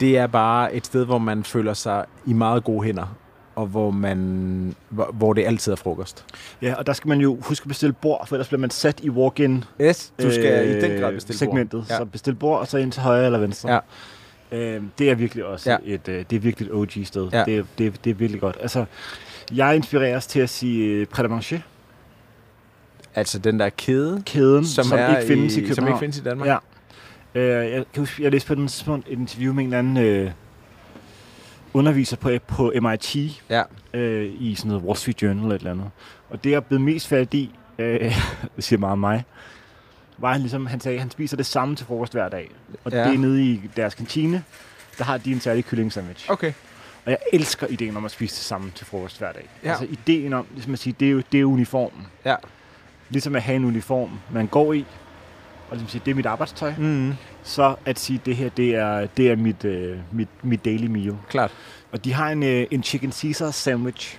Det 0.00 0.18
er 0.18 0.26
bare 0.26 0.74
et 0.74 0.86
sted, 0.86 1.04
hvor 1.04 1.18
man 1.18 1.44
føler 1.44 1.74
sig 1.74 2.04
i 2.26 2.32
meget 2.32 2.64
gode 2.64 2.84
hænder, 2.86 3.16
og 3.54 3.66
hvor, 3.66 3.90
man, 3.90 4.74
hvor, 4.88 5.32
det 5.32 5.44
altid 5.46 5.72
er 5.72 5.76
frokost. 5.76 6.24
ja, 6.62 6.74
og 6.74 6.86
der 6.86 6.92
skal 6.92 7.08
man 7.08 7.20
jo 7.20 7.38
huske 7.40 7.64
at 7.64 7.68
bestille 7.68 7.92
bord, 7.92 8.26
for 8.26 8.36
ellers 8.36 8.48
bliver 8.48 8.60
man 8.60 8.70
sat 8.70 9.00
i 9.00 9.10
walk-in 9.10 9.64
Yes, 9.80 10.12
du 10.22 10.32
skal 10.32 10.68
øh, 10.68 10.76
i 10.76 10.80
den 10.80 11.00
grad 11.00 11.12
bestille 11.14 11.38
segmentet. 11.38 11.70
bord. 11.80 11.86
Ja. 11.90 11.96
Så 11.96 12.04
bestil 12.04 12.34
bord, 12.34 12.60
og 12.60 12.66
så 12.68 12.78
ind 12.78 12.92
til 12.92 13.02
højre 13.02 13.26
eller 13.26 13.38
venstre. 13.38 13.72
Ja. 13.72 13.78
Øh, 14.58 14.82
det 14.98 15.10
er 15.10 15.14
virkelig 15.14 15.44
også 15.44 15.70
ja. 15.70 15.76
Et, 15.84 16.08
øh, 16.08 16.24
det 16.30 16.36
er 16.36 16.40
virkelig 16.40 16.66
et 16.68 16.72
OG-sted. 16.74 17.28
Ja. 17.32 17.44
Det, 17.44 17.58
er- 17.58 17.64
det, 17.78 18.04
det 18.04 18.10
er 18.10 18.14
virkelig 18.14 18.40
godt. 18.40 18.56
Altså, 18.60 18.84
jeg 19.52 19.76
inspireres 19.76 20.26
til 20.26 20.40
at 20.40 20.50
sige 20.50 20.84
øh, 20.84 21.06
Pret 21.06 21.24
Altså 23.14 23.38
den 23.38 23.60
der 23.60 23.68
kæde, 23.68 24.22
kæden, 24.26 24.66
som, 24.66 24.84
som, 24.84 24.98
er 24.98 25.16
ikke 25.16 25.28
findes 25.28 25.56
i, 25.56 25.60
i, 25.60 25.66
København. 25.66 25.74
som 25.74 25.86
ikke 25.88 25.98
findes 25.98 26.18
i 26.18 26.22
Danmark. 26.22 26.48
Ja. 26.48 26.56
Øh, 27.34 27.72
jeg 27.72 27.84
kan 27.92 28.00
huske, 28.02 28.22
jeg 28.22 28.32
læste 28.32 28.48
på 28.48 28.54
den 28.54 28.68
et 29.08 29.18
interview 29.18 29.52
med 29.52 29.64
en 29.64 29.68
eller 29.74 29.78
anden 29.78 29.96
øh, 29.96 30.30
underviser 31.74 32.16
på, 32.16 32.30
på 32.46 32.72
MIT 32.82 33.16
Ja. 33.50 33.62
øh, 33.94 34.32
i 34.40 34.54
sådan 34.54 34.68
noget 34.68 34.84
Wall 34.84 34.96
Street 34.96 35.22
Journal 35.22 35.42
eller 35.42 35.54
et 35.54 35.58
eller 35.58 35.70
andet. 35.70 35.90
Og 36.30 36.44
det, 36.44 36.50
jeg 36.50 36.64
blevet 36.64 36.80
mest 36.82 37.08
fat 37.08 37.34
i, 37.34 37.50
øh, 37.78 38.00
det 38.56 38.64
siger 38.64 38.78
meget 38.78 38.92
om 38.92 38.98
mig, 38.98 39.24
var 40.18 40.32
han 40.32 40.40
ligesom, 40.40 40.66
han 40.66 40.80
sagde, 40.80 40.98
han 40.98 41.10
spiser 41.10 41.36
det 41.36 41.46
samme 41.46 41.76
til 41.76 41.86
frokost 41.86 42.12
hver 42.12 42.28
dag. 42.28 42.50
Og 42.84 42.92
ja. 42.92 43.04
Det 43.04 43.14
er 43.14 43.18
nede 43.18 43.44
i 43.44 43.60
deres 43.76 43.94
kantine, 43.94 44.44
der 44.98 45.04
har 45.04 45.18
de 45.18 45.32
en 45.32 45.40
særlig 45.40 45.64
kylling 45.64 45.92
sandwich. 45.92 46.30
Okay. 46.30 46.52
Og 47.04 47.10
jeg 47.10 47.18
elsker 47.32 47.66
ideen 47.66 47.96
om 47.96 48.04
at 48.04 48.10
spise 48.10 48.34
det 48.36 48.44
samme 48.44 48.70
til 48.74 48.86
frokost 48.86 49.18
hver 49.18 49.32
dag. 49.32 49.48
Ja. 49.64 49.70
Altså 49.70 49.84
ideen 49.84 50.32
om, 50.32 50.46
ligesom 50.52 50.72
at 50.72 50.78
sige, 50.78 50.96
det 51.00 51.08
er 51.08 51.12
jo, 51.12 51.22
det 51.32 51.40
er 51.40 51.44
uniformen. 51.44 52.06
Ja. 52.24 52.36
Ligesom 53.08 53.36
at 53.36 53.42
have 53.42 53.56
en 53.56 53.64
uniform, 53.64 54.10
man 54.32 54.46
går 54.46 54.72
i, 54.72 54.84
ligesom 55.74 55.88
sige, 55.88 56.02
det 56.04 56.10
er 56.10 56.14
mit 56.14 56.26
arbejdstøj. 56.26 56.72
Mm, 56.78 57.14
Så 57.42 57.74
at 57.86 57.98
sige, 57.98 58.20
det 58.26 58.36
her, 58.36 58.48
det 58.48 58.74
er, 58.76 59.06
det 59.16 59.30
er 59.30 59.36
mit, 59.36 59.64
øh, 59.64 59.96
mit, 60.12 60.28
mit 60.42 60.64
daily 60.64 60.86
meal. 60.86 61.16
klart. 61.28 61.50
Og 61.92 62.04
de 62.04 62.12
har 62.12 62.30
en, 62.30 62.42
øh, 62.42 62.66
en 62.70 62.82
chicken 62.82 63.12
Caesar 63.12 63.50
sandwich, 63.50 64.18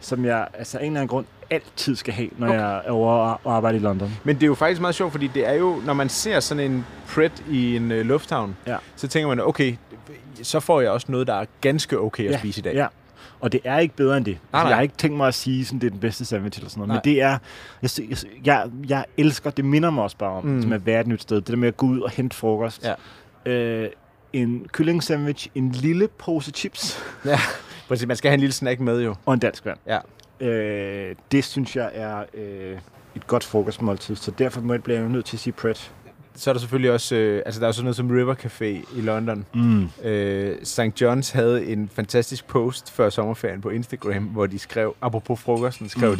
som 0.00 0.24
jeg 0.24 0.48
altså 0.54 0.78
af 0.78 0.82
en 0.82 0.86
eller 0.86 1.00
anden 1.00 1.08
grund 1.08 1.26
altid 1.50 1.96
skal 1.96 2.14
have, 2.14 2.28
når 2.38 2.46
okay. 2.48 2.58
Jeg 2.58 2.82
er 2.86 2.90
over 2.90 3.12
og 3.44 3.56
arbejder 3.56 3.78
i 3.78 3.82
London. 3.82 4.12
Men 4.24 4.36
det 4.36 4.42
er 4.42 4.46
jo 4.46 4.54
faktisk 4.54 4.80
meget 4.80 4.94
sjovt, 4.94 5.12
fordi 5.12 5.26
det 5.26 5.48
er 5.48 5.52
jo, 5.52 5.76
når 5.86 5.92
man 5.92 6.08
ser 6.08 6.40
sådan 6.40 6.70
en 6.72 6.86
Pret 7.06 7.44
i 7.50 7.76
en 7.76 7.92
øh, 7.92 8.06
lufthavn, 8.06 8.56
Ja. 8.66 8.76
så 8.96 9.08
tænker 9.08 9.28
man, 9.28 9.40
okay, 9.40 9.76
så 10.42 10.60
får 10.60 10.80
jeg 10.80 10.90
også 10.90 11.06
noget, 11.12 11.26
der 11.26 11.34
er 11.34 11.44
ganske 11.60 11.98
okay 11.98 12.24
at 12.24 12.30
Ja, 12.32 12.38
spise 12.38 12.58
i 12.60 12.62
dag. 12.62 12.74
Ja. 12.74 12.86
Og 13.40 13.52
det 13.52 13.60
er 13.64 13.78
ikke 13.78 13.96
bedre 13.96 14.16
end 14.16 14.24
det. 14.24 14.32
Nej, 14.34 14.40
altså, 14.40 14.64
nej. 14.64 14.68
jeg 14.68 14.76
har 14.76 14.82
ikke 14.82 14.96
tænkt 14.96 15.16
mig 15.16 15.28
at 15.28 15.34
sige, 15.34 15.60
at 15.60 15.80
det 15.80 15.84
er 15.86 15.90
den 15.90 16.00
bedste 16.00 16.24
sandwich 16.24 16.58
eller 16.58 16.70
sådan 16.70 16.78
noget. 16.80 16.88
Nej. 16.88 17.00
Men 17.04 17.14
det 17.14 17.22
er, 17.22 17.38
jeg, 17.82 18.16
jeg, 18.44 18.70
jeg, 18.88 19.04
elsker, 19.16 19.50
det 19.50 19.64
minder 19.64 19.90
mig 19.90 20.04
også 20.04 20.16
bare 20.16 20.30
om. 20.30 20.44
Mm. 20.44 20.62
som 20.62 20.72
at 20.72 20.86
være 20.86 21.00
et 21.00 21.06
nyt 21.06 21.22
sted. 21.22 21.36
Det 21.36 21.46
der 21.46 21.56
med 21.56 21.68
at 21.68 21.76
gå 21.76 21.86
ud 21.86 22.00
og 22.00 22.10
hente 22.10 22.36
frokost. 22.36 22.86
Ja. 23.46 23.52
Øh, 23.52 23.90
en 24.32 24.66
kylling 24.72 25.02
sandwich, 25.02 25.48
en 25.54 25.70
lille 25.70 26.08
pose 26.08 26.50
chips 26.50 26.98
ja. 27.24 27.38
Præcis, 27.88 28.06
man 28.06 28.16
skal 28.16 28.28
have 28.28 28.34
en 28.34 28.40
lille 28.40 28.52
snack 28.52 28.80
med 28.80 29.02
jo. 29.02 29.14
og 29.26 29.34
en 29.34 29.40
dansk 29.40 29.66
vand. 29.66 29.78
Ja. 29.86 29.98
Øh, 30.46 31.14
det 31.32 31.44
synes 31.44 31.76
jeg 31.76 31.90
er 31.94 32.24
øh, 32.34 32.78
et 33.14 33.26
godt 33.26 33.44
frokostmåltid, 33.44 34.16
så 34.16 34.30
derfor 34.30 34.60
må 34.60 34.72
jeg 34.72 34.82
blive 34.82 35.08
nødt 35.08 35.24
til 35.24 35.36
at 35.36 35.40
sige 35.40 35.52
Pret. 35.52 35.92
Så 36.40 36.50
er 36.50 36.54
der 36.54 36.58
selvfølgelig 36.60 36.90
også, 36.90 37.14
øh, 37.14 37.42
altså 37.46 37.60
der 37.60 37.68
er 37.68 37.72
sådan 37.72 37.84
noget 37.84 37.96
som 37.96 38.10
River 38.10 38.34
Café 38.34 38.64
i 38.98 39.00
London. 39.00 39.46
Mm. 39.54 39.88
Øh, 40.04 40.56
St. 40.64 40.80
John's 41.02 41.32
havde 41.32 41.66
en 41.66 41.90
fantastisk 41.94 42.46
post 42.46 42.90
før 42.90 43.10
sommerferien 43.10 43.60
på 43.60 43.70
Instagram, 43.70 44.22
hvor 44.22 44.46
de 44.46 44.58
skrev, 44.58 44.94
apropos 45.00 45.40
frokosten, 45.40 45.88
skrev 45.88 46.10
Mm. 46.10 46.16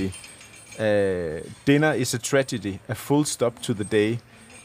de, 0.78 0.84
øh, 0.86 1.40
Dinner 1.66 1.92
is 1.92 2.14
a 2.14 2.18
tragedy, 2.18 2.74
a 2.88 2.92
full 2.92 3.24
stop 3.26 3.52
to 3.62 3.72
the 3.74 3.84
day, 3.92 4.16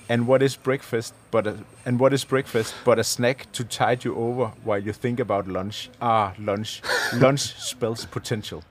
and 0.10 0.22
what 0.22 0.42
is 0.42 0.58
breakfast 0.58 1.16
but 1.32 1.48
a, 1.48 1.52
and 1.86 2.02
what 2.02 2.14
is 2.14 2.26
breakfast 2.26 2.76
but 2.86 3.00
a 3.00 3.04
snack 3.04 3.46
to 3.54 3.64
tide 3.64 3.98
you 4.06 4.18
over 4.18 4.50
while 4.68 4.88
you 4.88 4.94
think 5.02 5.20
about 5.20 5.48
lunch? 5.48 5.90
Ah, 6.02 6.30
lunch. 6.38 6.82
lunch 7.14 7.56
spells 7.72 8.06
potential. 8.06 8.62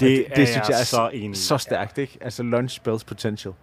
Det, 0.00 0.08
det- 0.18 0.26
det, 0.36 0.42
er 0.42 0.46
synes 0.46 0.68
jeg 0.68 0.80
er 0.80 0.84
så 0.84 1.10
enig. 1.12 1.36
Så 1.38 1.58
stærkt, 1.58 1.98
ikke? 1.98 2.18
Altså 2.20 2.42
lunch 2.42 2.76
spells 2.76 3.04
potential. 3.04 3.54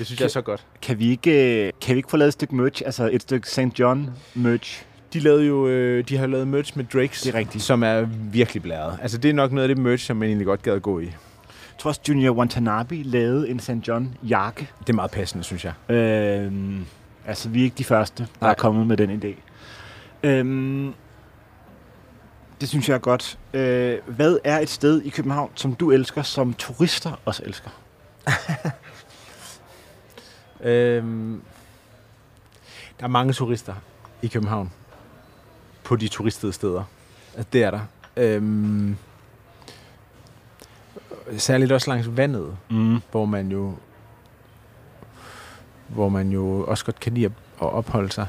Det 0.00 0.06
synes 0.06 0.18
Kan- 0.18 0.22
jeg 0.24 0.28
er 0.28 0.32
så 0.32 0.40
godt. 0.42 0.66
Kan 0.82 0.98
vi 0.98 1.10
ikke, 1.10 1.66
øh, 1.66 1.72
kan 1.80 1.94
vi 1.94 1.96
ikke 1.98 2.10
få 2.10 2.16
lavet 2.16 2.28
et 2.28 2.32
stykke 2.32 2.54
merch, 2.56 2.82
altså 2.86 3.08
et 3.12 3.22
stykke 3.22 3.48
St. 3.50 3.78
John 3.78 4.10
merch? 4.34 4.84
De 5.12 5.20
lavede 5.20 5.44
jo, 5.46 5.68
øh, 5.68 6.04
de 6.08 6.16
har 6.16 6.26
lavet 6.26 6.48
merch 6.48 6.76
med 6.76 6.84
Drakes, 6.84 7.20
Det 7.22 7.34
er 7.34 7.38
rigtigt. 7.38 7.64
som 7.64 7.82
er 7.82 8.00
virkelig 8.32 8.62
blæret. 8.62 8.98
Altså 9.02 9.18
det 9.18 9.28
er 9.28 9.32
nok 9.34 9.52
noget 9.52 9.68
af 9.68 9.74
det 9.74 9.84
merch, 9.84 10.06
som 10.06 10.16
man 10.16 10.28
egentlig 10.28 10.46
godt 10.46 10.62
gad 10.62 10.72
at 10.72 10.82
gå 10.82 11.00
i. 11.00 11.04
Jeg 11.04 11.12
tror 11.78 11.88
også, 11.88 12.00
Junior 12.08 12.34
Watanabe 12.34 13.02
lavede 13.02 13.48
en 13.50 13.60
St. 13.60 13.70
John 13.88 14.14
jakke. 14.22 14.68
Det 14.80 14.88
er 14.88 14.92
meget 14.92 15.10
passende, 15.10 15.44
synes 15.44 15.64
jeg. 15.64 15.94
Øhm, 15.96 16.84
altså, 17.26 17.48
vi 17.48 17.60
er 17.60 17.64
ikke 17.64 17.78
de 17.78 17.84
første, 17.84 18.22
der 18.22 18.28
Nej. 18.40 18.50
er 18.50 18.54
kommet 18.54 18.86
med 18.86 18.96
den 18.96 19.22
idé. 19.22 19.34
Øhm, 20.28 20.94
det 22.60 22.68
synes 22.68 22.88
jeg 22.88 22.94
er 22.94 22.98
godt. 22.98 23.38
Øh, 23.54 23.98
hvad 24.06 24.38
er 24.44 24.58
et 24.58 24.68
sted 24.68 25.02
i 25.02 25.08
København, 25.08 25.50
som 25.54 25.74
du 25.74 25.90
elsker, 25.90 26.22
som 26.22 26.54
turister 26.54 27.20
også 27.24 27.42
elsker? 27.46 27.70
Øhm, 30.62 31.42
der 33.00 33.04
er 33.04 33.08
mange 33.08 33.32
turister 33.32 33.74
i 34.22 34.26
København. 34.26 34.72
På 35.84 35.96
de 35.96 36.08
turistede 36.08 36.52
steder. 36.52 36.84
Altså, 37.36 37.48
det 37.52 37.62
er 37.64 37.70
der. 37.70 37.80
Øhm, 38.16 38.96
særligt 41.36 41.72
også 41.72 41.90
langs 41.90 42.16
vandet, 42.16 42.56
Mm. 42.70 43.00
hvor 43.10 43.24
man 43.24 43.48
jo 43.50 43.74
hvor 45.88 46.08
man 46.08 46.30
jo 46.30 46.64
også 46.68 46.84
godt 46.84 47.00
kan 47.00 47.14
lide 47.14 47.26
at, 47.26 47.32
opholde 47.60 48.12
sig. 48.12 48.26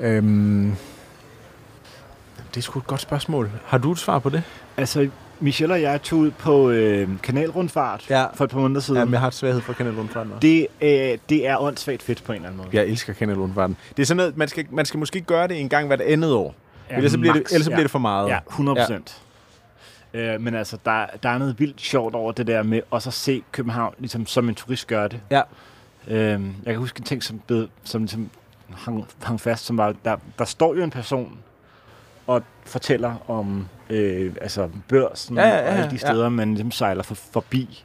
Øhm, 0.00 0.74
det 2.48 2.56
er 2.56 2.60
sgu 2.60 2.78
et 2.78 2.86
godt 2.86 3.00
spørgsmål. 3.00 3.50
Har 3.64 3.78
du 3.78 3.92
et 3.92 3.98
svar 3.98 4.18
på 4.18 4.28
det? 4.30 4.42
Altså, 4.76 5.10
Michelle 5.44 5.74
og 5.74 5.82
jeg 5.82 6.02
tog 6.02 6.18
ud 6.18 6.30
på 6.30 6.70
øh, 6.70 7.08
kanalrundfart 7.22 8.10
Ja. 8.10 8.26
for 8.34 8.44
et 8.44 8.50
par 8.50 8.58
måneder 8.58 8.80
siden. 8.80 8.98
Ja, 8.98 9.04
men 9.04 9.12
jeg 9.12 9.20
har 9.20 9.28
et 9.28 9.34
svaghed 9.34 9.60
for 9.60 9.72
kanalrundfarten 9.72 10.32
også. 10.32 10.40
det, 10.40 10.66
øh, 10.80 11.18
det 11.28 11.48
er 11.48 11.56
åndssvagt 11.62 12.02
fedt 12.02 12.24
på 12.24 12.32
en 12.32 12.36
eller 12.36 12.48
anden 12.48 12.56
måde. 12.64 12.68
Jeg 12.72 12.86
elsker 12.86 13.12
kanalrundfarten. 13.12 13.76
Det 13.96 14.02
er 14.02 14.06
sådan 14.06 14.16
noget, 14.16 14.36
man 14.36 14.48
skal, 14.48 14.66
man 14.70 14.84
skal 14.86 14.98
måske 14.98 15.20
gøre 15.20 15.48
det 15.48 15.60
en 15.60 15.68
gang 15.68 15.86
hvert 15.86 16.00
andet 16.00 16.32
år. 16.32 16.54
Ja, 16.90 16.96
ellers 16.96 17.12
så 17.12 17.18
bliver, 17.18 17.32
det, 17.32 17.42
ellers 17.52 17.68
ja. 17.68 17.70
bliver 17.74 17.84
det 17.84 17.90
for 17.90 17.98
meget. 17.98 18.28
Ja, 18.28 18.38
100 18.48 18.80
procent. 18.80 19.22
Ja. 20.14 20.34
Øh, 20.34 20.40
men 20.40 20.54
altså, 20.54 20.78
der, 20.84 21.06
der 21.22 21.28
er 21.28 21.38
noget 21.38 21.58
vildt 21.60 21.80
sjovt 21.80 22.14
over 22.14 22.32
det 22.32 22.46
der 22.46 22.62
med 22.62 22.80
også 22.90 23.08
at 23.08 23.14
se 23.14 23.42
København, 23.52 23.94
ligesom 23.98 24.26
som 24.26 24.48
en 24.48 24.54
turist 24.54 24.86
gør 24.86 25.08
det. 25.08 25.20
Ja. 25.30 25.40
Øh, 26.08 26.16
jeg 26.16 26.40
kan 26.66 26.76
huske 26.76 26.98
en 27.00 27.04
ting, 27.04 27.22
som, 27.22 27.40
blev, 27.46 27.68
som 27.84 28.02
ligesom 28.02 28.30
hang, 28.76 29.04
hang 29.22 29.40
fast, 29.40 29.64
som 29.64 29.76
var, 29.78 29.94
der, 30.04 30.16
der 30.38 30.44
står 30.44 30.74
jo 30.74 30.82
en 30.82 30.90
person 30.90 31.38
og 32.26 32.42
fortæller 32.66 33.30
om 33.30 33.68
øh, 33.90 34.34
altså 34.40 34.68
børsen 34.88 35.36
Ja, 35.36 35.48
ja, 35.48 35.54
ja, 35.56 35.62
og 35.62 35.68
alle 35.68 35.84
de 35.84 35.90
ja. 35.90 35.96
steder, 35.96 36.28
man 36.28 36.48
ligesom 36.48 36.70
sejler 36.70 37.02
for, 37.02 37.14
forbi. 37.14 37.84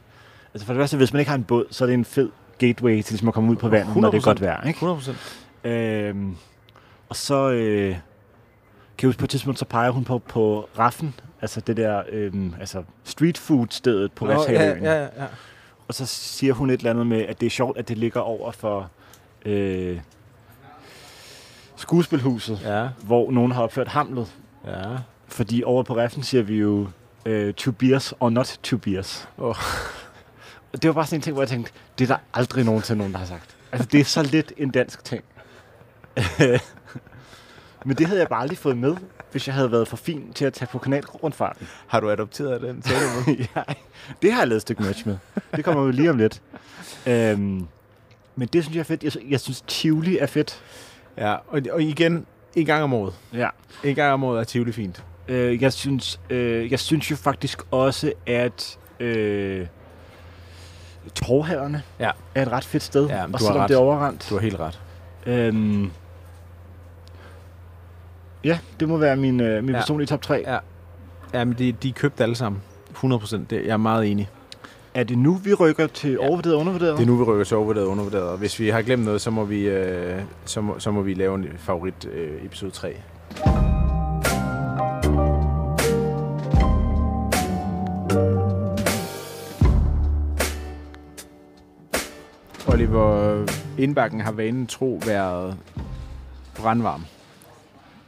Altså 0.54 0.66
for 0.66 0.72
det 0.72 0.80
første, 0.80 0.96
hvis 0.96 1.12
man 1.12 1.20
ikke 1.20 1.30
har 1.30 1.38
en 1.38 1.44
båd, 1.44 1.64
så 1.70 1.84
er 1.84 1.86
det 1.86 1.94
en 1.94 2.04
fed 2.04 2.30
gateway 2.58 3.02
til 3.02 3.12
ligesom 3.12 3.28
at 3.28 3.34
komme 3.34 3.50
ud 3.50 3.56
på 3.56 3.68
vandet, 3.68 3.96
når 3.96 4.10
det 4.10 4.16
er 4.16 4.20
100%. 4.22 4.24
godt 4.24 4.40
vejr. 4.40 4.66
Ikke? 4.66 4.76
100 4.76 5.16
Øhm, 5.64 6.36
og 7.08 7.16
så 7.16 7.50
øh, 7.50 7.88
kan 7.88 7.96
jeg 9.02 9.08
huske 9.08 9.18
på 9.18 9.24
et 9.24 9.30
tidspunkt, 9.30 9.58
så 9.58 9.64
peger 9.64 9.90
hun 9.90 10.04
på, 10.04 10.18
på 10.18 10.68
Raffen, 10.78 11.14
Altså 11.42 11.60
det 11.60 11.76
der 11.76 12.02
øhm, 12.08 12.54
altså 12.60 12.82
street 13.04 13.38
food 13.38 13.66
stedet 13.70 14.12
på 14.12 14.24
Nå, 14.24 14.32
Refshaleøen. 14.32 14.82
ja, 14.84 14.92
ja, 14.94 15.02
ja. 15.02 15.26
Og 15.88 15.94
så 15.94 16.06
siger 16.06 16.52
hun 16.54 16.70
et 16.70 16.78
eller 16.78 16.90
andet 16.90 17.06
med, 17.06 17.22
at 17.22 17.40
det 17.40 17.46
er 17.46 17.50
sjovt, 17.50 17.78
at 17.78 17.88
det 17.88 17.98
ligger 17.98 18.20
over 18.20 18.50
for 18.52 18.90
øh, 19.46 20.00
skuespilhuset, 21.80 22.60
Ja, 22.64 22.88
hvor 23.02 23.30
nogen 23.30 23.52
har 23.52 23.62
opført 23.62 23.88
Hamlet. 23.88 24.26
ja. 24.66 24.82
Fordi 25.28 25.62
over 25.62 25.82
på 25.82 25.96
Reffen 25.96 26.22
siger 26.22 26.42
vi 26.42 26.56
jo 26.56 26.86
øh, 27.26 27.54
to 27.54 27.70
beers 27.72 28.12
or 28.20 28.30
not 28.30 28.58
to 28.62 28.76
beers. 28.76 29.28
Og 29.36 29.56
det 30.82 30.88
var 30.88 30.92
bare 30.92 31.06
sådan 31.06 31.18
en 31.18 31.22
ting, 31.22 31.34
hvor 31.34 31.42
jeg 31.42 31.48
tænkte, 31.48 31.72
det 31.98 32.10
er 32.10 32.14
der 32.14 32.22
aldrig 32.34 32.64
nogensinde 32.64 32.98
nogen, 32.98 33.12
der 33.12 33.18
har 33.18 33.26
sagt. 33.26 33.56
Altså, 33.72 33.88
det 33.92 34.00
er 34.00 34.04
så 34.04 34.22
lidt 34.22 34.52
en 34.56 34.70
dansk 34.70 35.04
ting. 35.04 35.24
Men 37.86 37.96
det 37.96 38.06
havde 38.06 38.20
jeg 38.20 38.28
bare 38.28 38.40
aldrig 38.42 38.58
fået 38.58 38.76
med, 38.76 38.96
hvis 39.32 39.46
jeg 39.46 39.54
havde 39.54 39.72
været 39.72 39.88
for 39.88 39.96
fin 39.96 40.32
til 40.34 40.44
at 40.44 40.52
tage 40.52 40.68
på 40.72 40.78
kanalrundfarten. 40.78 41.68
Har 41.86 42.00
du 42.00 42.10
adopteret 42.10 42.60
den? 42.62 42.82
Ja, 43.56 43.62
det 44.22 44.32
har 44.32 44.40
jeg 44.40 44.48
lavet 44.48 44.56
et 44.56 44.62
stykke 44.62 44.82
match 44.82 45.06
med. 45.06 45.16
Det 45.56 45.64
kommer 45.64 45.82
jo 45.82 45.90
lige 45.90 46.10
om 46.10 46.18
lidt. 46.18 46.42
Øhm, 47.06 47.66
men 48.36 48.48
det 48.52 48.64
synes 48.64 48.74
jeg 48.76 48.80
er 48.80 48.84
fedt. 48.84 49.04
Jeg, 49.04 49.12
jeg 49.30 49.40
synes, 49.40 49.60
Tivoli 49.66 50.18
er 50.18 50.26
fedt. 50.26 50.62
Ja, 51.18 51.32
og, 51.48 51.62
og 51.72 51.82
igen, 51.82 52.26
en 52.54 52.66
gang 52.66 52.82
om 52.82 52.94
året. 52.94 53.14
Ja. 53.34 53.48
En 53.84 53.94
gang 53.94 54.12
om 54.12 54.24
året 54.24 54.40
er 54.40 54.44
Tivoli 54.44 54.72
fint. 54.72 55.04
Øh, 55.28 55.62
jeg, 55.62 55.72
synes, 55.72 56.20
øh, 56.30 56.70
jeg 56.70 56.78
synes 56.80 57.10
jo 57.10 57.16
faktisk 57.16 57.62
også, 57.70 58.12
at 58.26 58.78
øh, 59.00 59.66
Torvhaverne 61.14 61.82
Ja. 62.00 62.10
er 62.34 62.42
et 62.42 62.48
ret 62.52 62.64
fedt 62.64 62.82
sted. 62.82 63.06
Ja, 63.08 63.24
og 63.32 63.40
selvom 63.40 63.56
ret. 63.60 63.68
det 63.68 63.74
er 63.74 63.78
overrendt. 63.78 64.26
Du 64.30 64.34
har 64.34 64.42
helt 64.42 64.56
ret. 64.60 64.80
Øhm, 65.26 65.90
ja, 68.44 68.58
det 68.80 68.88
må 68.88 68.96
være 68.96 69.16
min, 69.16 69.40
øh, 69.40 69.64
min 69.64 69.74
Ja. 69.74 69.80
personlige 69.80 70.06
top 70.06 70.22
3. 70.22 70.44
Ja. 70.46 70.58
Ja, 71.34 71.44
men 71.44 71.58
de, 71.58 71.72
de 71.72 71.88
er 71.88 71.92
købt 71.92 72.20
alle 72.20 72.34
sammen. 72.34 72.62
100 72.90 73.20
procent. 73.20 73.52
Jeg 73.52 73.60
er 73.66 73.76
meget 73.76 74.06
enig. 74.10 74.28
Er 74.94 75.04
det 75.04 75.18
nu, 75.18 75.34
vi 75.34 75.54
rykker 75.54 75.86
til 75.86 76.10
Ja. 76.10 76.18
overvurderet 76.18 76.54
og 76.54 76.60
undervurderet? 76.60 76.96
Det 76.98 77.02
er 77.02 77.06
nu, 77.06 77.16
vi 77.16 77.22
rykker 77.24 77.44
til 77.44 77.56
overvurderet 77.56 77.86
og 77.86 77.92
undervurderet. 77.92 78.24
Og 78.28 78.38
hvis 78.38 78.60
vi 78.60 78.68
har 78.68 78.82
glemt 78.82 79.04
noget, 79.04 79.20
så 79.20 79.30
må 79.30 79.44
vi, 79.44 79.60
øh, 79.68 80.22
så 80.44 80.60
må, 80.60 80.78
så 80.78 80.90
må 80.90 81.02
vi 81.02 81.14
lave 81.14 81.34
en 81.34 81.46
favorit 81.58 82.04
øh, 82.12 82.44
episode 82.44 82.70
3. 82.70 82.96
Oliver 92.68 93.44
Indbakken 93.78 94.20
har 94.20 94.32
vanen 94.32 94.66
tro 94.66 95.00
været 95.06 95.56
brandvarm, 96.54 97.04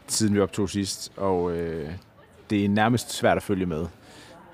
siden 0.08 0.34
vi 0.34 0.40
optog 0.40 0.70
sidst, 0.70 1.12
og 1.16 1.52
øh, 1.52 1.90
det 2.50 2.64
er 2.64 2.68
nærmest 2.68 3.12
svært 3.12 3.36
at 3.36 3.42
følge 3.42 3.66
med. 3.66 3.86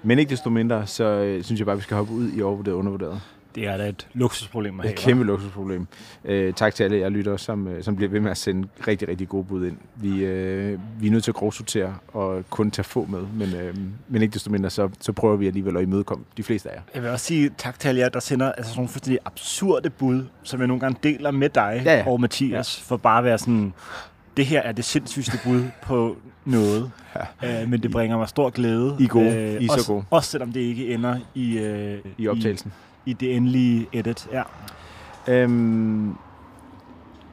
Men 0.02 0.18
ikke 0.18 0.30
desto 0.30 0.50
mindre, 0.50 0.86
så 0.86 1.04
øh, 1.04 1.42
synes 1.44 1.60
jeg 1.60 1.66
bare, 1.66 1.76
vi 1.76 1.82
skal 1.82 1.96
hoppe 1.96 2.12
ud 2.12 2.30
i 2.36 2.42
overvurderet 2.42 2.74
og 2.74 2.78
undervurderet. 2.78 3.20
Det 3.54 3.66
er 3.66 3.76
da 3.76 3.88
et 3.88 4.06
luksusproblem 4.14 4.80
at 4.80 4.86
have. 4.86 4.92
Et 4.92 4.98
kæmpe 4.98 5.24
luksusproblem. 5.24 5.86
Øh, 6.24 6.54
tak 6.54 6.74
til 6.74 6.84
alle 6.84 6.96
jer 6.98 7.08
lytter, 7.08 7.36
som, 7.36 7.68
øh, 7.68 7.82
som 7.82 7.96
bliver 7.96 8.10
ved 8.10 8.20
med 8.20 8.30
at 8.30 8.36
sende 8.36 8.68
rigtig, 8.88 9.08
rigtig 9.08 9.28
gode 9.28 9.44
bud 9.44 9.66
ind. 9.66 9.76
Vi, 9.94 10.24
øh, 10.24 10.78
vi 11.00 11.06
er 11.06 11.10
nødt 11.10 11.24
til 11.24 11.30
at 11.30 11.34
grovsortere 11.34 11.94
og 12.08 12.44
kun 12.50 12.70
tage 12.70 12.84
få 12.84 13.06
med, 13.10 13.20
men, 13.46 13.54
øh, 13.60 13.74
men 14.08 14.22
ikke 14.22 14.34
desto 14.34 14.50
mindre, 14.50 14.70
så, 14.70 14.88
så 15.00 15.12
prøver 15.12 15.36
vi 15.36 15.46
alligevel 15.46 15.76
at 15.76 15.82
imødekomme 15.82 16.24
de 16.36 16.42
fleste 16.42 16.70
af 16.70 16.74
jer. 16.74 16.80
Jeg 16.94 17.02
vil 17.02 17.10
også 17.10 17.26
sige 17.26 17.50
tak 17.58 17.78
til 17.78 17.88
alle 17.88 18.00
jer, 18.00 18.08
der 18.08 18.20
sender 18.20 18.52
altså, 18.52 18.70
sådan 18.70 18.78
nogle 18.78 18.88
fuldstændig 18.88 19.18
absurde 19.24 19.90
bud, 19.90 20.24
som 20.42 20.60
jeg 20.60 20.66
nogle 20.66 20.80
gange 20.80 20.98
deler 21.02 21.30
med 21.30 21.48
dig 21.48 21.82
Ja, 21.84 21.96
ja. 21.96 22.08
og 22.10 22.20
Mathias, 22.20 22.80
for 22.80 22.96
bare 22.96 23.18
at 23.18 23.24
være 23.24 23.38
sådan, 23.38 23.72
det 24.38 24.46
her 24.46 24.60
er 24.60 24.72
det 24.72 24.84
sindssygste 24.84 25.38
bud 25.44 25.64
på 25.82 26.16
noget, 26.44 26.90
ja. 27.42 27.62
øh, 27.62 27.68
men 27.68 27.82
det 27.82 27.90
bringer 27.90 28.16
mig 28.18 28.28
stor 28.28 28.50
glæde. 28.50 28.96
I 29.00 29.06
gode. 29.06 29.58
I 29.60 29.64
er 29.64 29.68
så 29.68 29.72
også, 29.74 29.92
gode. 29.92 30.04
Også 30.10 30.30
selvom 30.30 30.52
det 30.52 30.60
ikke 30.60 30.94
ender 30.94 31.18
i, 31.34 31.58
øh, 31.58 31.98
I 32.18 32.28
optagelsen. 32.28 32.72
I, 33.06 33.10
i 33.10 33.12
det 33.12 33.36
endelige 33.36 33.86
edit. 33.92 34.28
Ja. 34.32 34.42
Øhm, 35.28 36.10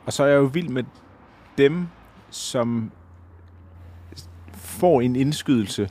og 0.06 0.14
så 0.14 0.24
er 0.24 0.28
jeg 0.28 0.36
jo 0.38 0.44
vild 0.44 0.70
med 0.70 0.84
dem, 1.58 1.88
som 2.30 2.92
får 4.54 5.02
en 5.02 5.16
indskydelse 5.16 5.90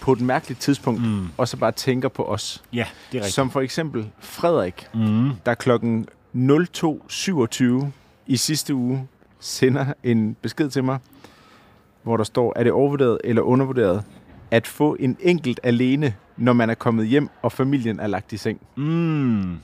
på 0.00 0.12
et 0.12 0.20
mærkeligt 0.20 0.60
tidspunkt. 0.60 1.02
Mm. 1.02 1.26
og 1.36 1.48
så 1.48 1.56
bare 1.56 1.72
tænker 1.72 2.08
på 2.08 2.24
os. 2.24 2.62
ja, 2.72 2.86
det 3.12 3.18
er 3.18 3.20
rigtigt. 3.20 3.34
Som 3.34 3.50
for 3.50 3.60
eksempel 3.60 4.06
Frederik, 4.20 4.86
Mm. 4.94 5.30
der 5.46 5.54
klokken 5.54 6.06
02.27 6.34 7.86
i 8.26 8.36
sidste 8.36 8.74
uge 8.74 9.08
sender 9.44 9.86
en 10.02 10.36
besked 10.42 10.70
til 10.70 10.84
mig, 10.84 10.98
hvor 12.02 12.16
der 12.16 12.24
står, 12.24 12.52
er 12.56 12.62
det 12.62 12.72
overvurderet 12.72 13.18
eller 13.24 13.42
undervurderet 13.42 14.04
at 14.50 14.66
få 14.66 14.96
en 15.00 15.16
enkelt 15.20 15.60
alene, 15.62 16.14
når 16.36 16.52
man 16.52 16.70
er 16.70 16.74
kommet 16.74 17.06
hjem, 17.06 17.28
og 17.42 17.52
familien 17.52 18.00
er 18.00 18.06
lagt 18.06 18.32
i 18.32 18.36
seng. 18.36 18.60
Mm. 18.76 19.56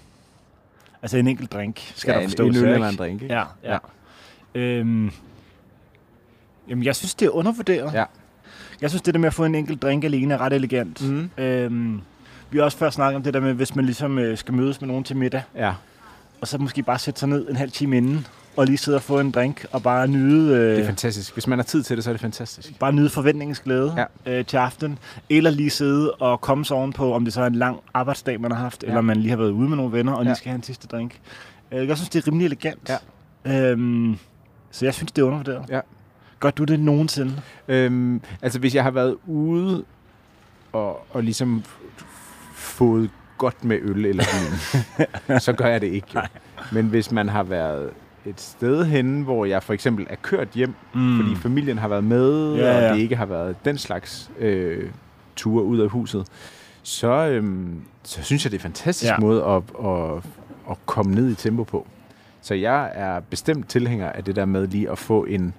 Altså 1.02 1.16
en 1.18 1.26
enkelt 1.26 1.52
drink, 1.52 1.92
skal 1.94 2.12
ja, 2.12 2.18
der 2.20 2.24
forstås. 2.26 2.56
en, 2.56 2.64
en 2.64 2.68
eller 2.68 2.88
en 2.88 2.96
drink, 2.96 3.22
ikke? 3.22 3.34
Ja, 3.34 3.44
ja. 3.64 3.72
ja. 3.72 4.60
Øhm, 4.60 5.10
jamen, 6.68 6.84
jeg 6.84 6.96
synes, 6.96 7.14
det 7.14 7.26
er 7.26 7.30
undervurderet. 7.30 7.94
Ja. 7.94 8.04
Jeg 8.80 8.90
synes, 8.90 9.02
det 9.02 9.14
der 9.14 9.20
med 9.20 9.26
at 9.26 9.34
få 9.34 9.44
en 9.44 9.54
enkelt 9.54 9.82
drink 9.82 10.04
alene 10.04 10.34
er 10.34 10.38
ret 10.40 10.52
elegant. 10.52 11.10
Mm. 11.10 11.30
Øhm, 11.38 12.00
vi 12.50 12.58
har 12.58 12.64
også 12.64 12.78
før 12.78 12.90
snakket 12.90 13.16
om 13.16 13.22
det 13.22 13.34
der 13.34 13.40
med, 13.40 13.54
hvis 13.54 13.76
man 13.76 13.84
ligesom 13.84 14.18
øh, 14.18 14.38
skal 14.38 14.54
mødes 14.54 14.80
med 14.80 14.88
nogen 14.88 15.04
til 15.04 15.16
middag, 15.16 15.42
Ja, 15.56 15.74
og 16.40 16.48
så 16.48 16.58
måske 16.58 16.82
bare 16.82 16.98
sætte 16.98 17.20
sig 17.20 17.28
ned 17.28 17.48
en 17.48 17.56
halv 17.56 17.70
time 17.70 17.96
inden, 17.96 18.26
og 18.60 18.66
lige 18.66 18.78
sidde 18.78 18.96
og 18.96 19.02
få 19.02 19.20
en 19.20 19.30
drink, 19.30 19.66
og 19.72 19.82
bare 19.82 20.08
nyde, 20.08 20.54
øh, 20.56 20.60
det 20.76 20.80
er 20.80 20.86
fantastisk. 20.86 21.32
Hvis 21.32 21.46
man 21.46 21.58
har 21.58 21.64
tid 21.64 21.82
til 21.82 21.96
det, 21.96 22.04
så 22.04 22.10
er 22.10 22.14
det 22.14 22.20
fantastisk. 22.20 22.78
bare 22.78 22.92
nyde 22.92 23.08
forventningens 23.10 23.60
glæde 23.60 24.06
ja. 24.26 24.38
øh, 24.38 24.44
til 24.46 24.56
aften. 24.56 24.98
Eller 25.30 25.50
lige 25.50 25.70
sidde 25.70 26.12
og 26.12 26.40
komme 26.40 26.64
sig 26.64 26.76
ovenpå, 26.76 27.14
om 27.14 27.24
det 27.24 27.34
så 27.34 27.42
er 27.42 27.46
en 27.46 27.54
lang 27.54 27.78
arbejdsdag, 27.94 28.40
man 28.40 28.50
har 28.50 28.58
haft, 28.58 28.82
ja. 28.82 28.86
Ja. 28.86 28.92
eller 28.92 29.00
man 29.02 29.16
lige 29.16 29.30
har 29.30 29.36
været 29.36 29.50
ude 29.50 29.68
med 29.68 29.76
nogle 29.76 29.92
venner, 29.92 30.12
og 30.12 30.22
Ja. 30.24 30.28
lige 30.28 30.36
skal 30.36 30.48
have 30.48 30.56
en 30.56 30.62
sidste 30.62 30.86
drink. 30.86 31.18
Øh, 31.72 31.88
jeg 31.88 31.96
synes, 31.96 32.08
det 32.08 32.22
er 32.22 32.28
rimelig 32.28 32.44
elegant. 32.46 32.90
Ja. 33.46 33.70
Øhm, 33.70 34.16
så 34.70 34.84
jeg 34.84 34.94
synes, 34.94 35.12
det 35.12 35.22
er 35.22 35.26
undervurderet. 35.26 35.64
Ja. 35.68 35.80
Gør 36.40 36.50
du 36.50 36.64
det 36.64 36.80
nogensinde? 36.80 37.32
Øhm, 37.68 38.20
altså, 38.42 38.58
hvis 38.58 38.74
jeg 38.74 38.82
har 38.82 38.90
været 38.90 39.16
ude 39.26 39.84
og, 40.72 41.06
og 41.10 41.22
ligesom 41.22 41.64
fået 42.54 43.10
godt 43.38 43.64
med 43.64 43.78
øl 43.82 44.04
eller 44.06 44.24
vin, 45.28 45.40
så 45.46 45.52
gør 45.52 45.66
jeg 45.66 45.80
det 45.80 45.86
ikke. 45.86 46.06
Jo. 46.14 46.20
Men 46.72 46.86
hvis 46.86 47.10
man 47.12 47.28
har 47.28 47.42
været 47.42 47.90
et 48.26 48.40
sted 48.40 48.84
henne, 48.84 49.24
hvor 49.24 49.44
jeg 49.44 49.62
for 49.62 49.72
eksempel 49.72 50.06
er 50.10 50.16
kørt 50.22 50.48
hjem, 50.54 50.74
mm. 50.94 51.16
fordi 51.20 51.34
familien 51.36 51.78
har 51.78 51.88
været 51.88 52.04
med, 52.04 52.54
Ja, 52.54 52.78
ja. 52.78 52.90
og 52.90 52.94
det 52.96 53.02
ikke 53.02 53.16
har 53.16 53.26
været 53.26 53.56
den 53.64 53.78
slags 53.78 54.30
øh, 54.38 54.90
ture 55.36 55.64
ud 55.64 55.78
af 55.78 55.88
huset, 55.90 56.26
så, 56.82 57.12
øhm, 57.28 57.80
så 58.02 58.22
synes 58.22 58.44
jeg, 58.44 58.52
det 58.52 58.56
er 58.56 58.60
en 58.60 58.62
fantastisk 58.62 59.08
Ja. 59.10 59.14
ja. 59.14 59.20
måde 59.20 59.44
at, 59.44 59.62
at, 59.86 60.22
at 60.70 60.76
komme 60.86 61.14
ned 61.14 61.30
i 61.30 61.34
tempo 61.34 61.64
på. 61.64 61.86
Så 62.42 62.54
jeg 62.54 62.90
er 62.94 63.20
bestemt 63.20 63.68
tilhænger 63.68 64.08
af 64.12 64.24
det 64.24 64.36
der 64.36 64.44
med 64.44 64.66
lige 64.66 64.90
at 64.90 64.98
få 64.98 65.24
en, 65.24 65.54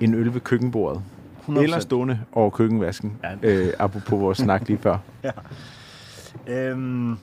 en 0.00 0.14
øl 0.14 0.34
ved 0.34 0.40
køkkenbordet. 0.40 1.02
100%. 1.48 1.58
Eller 1.60 1.78
stående 1.78 2.20
over 2.32 2.50
køkkenvasken, 2.50 3.12
Ja. 3.24 3.28
ja. 3.42 3.54
øh, 3.66 3.72
apropos 3.78 4.20
vores 4.20 4.38
snak 4.38 4.68
lige 4.68 4.78
før. 4.78 4.98
Øhm, 6.48 7.16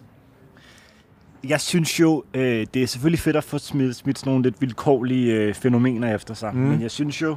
jeg 1.44 1.62
synes 1.62 2.00
jo, 2.00 2.24
øh, 2.34 2.68
det 2.74 2.84
er 2.84 2.88
selvfølgelig 2.88 3.20
fedt 3.20 3.36
at 3.36 3.44
få 3.44 3.58
smidt, 3.58 3.96
smidt 3.96 4.20
sådan 4.20 4.32
nogle 4.32 4.44
lidt 4.44 4.62
vilkårlige 4.62 5.34
øh, 5.34 5.54
fænomener 5.54 6.16
efter 6.16 6.34
sig. 6.34 6.52
Mm. 6.54 6.60
Men 6.60 6.82
jeg 6.82 6.92
synes 6.92 7.22
jo, 7.22 7.36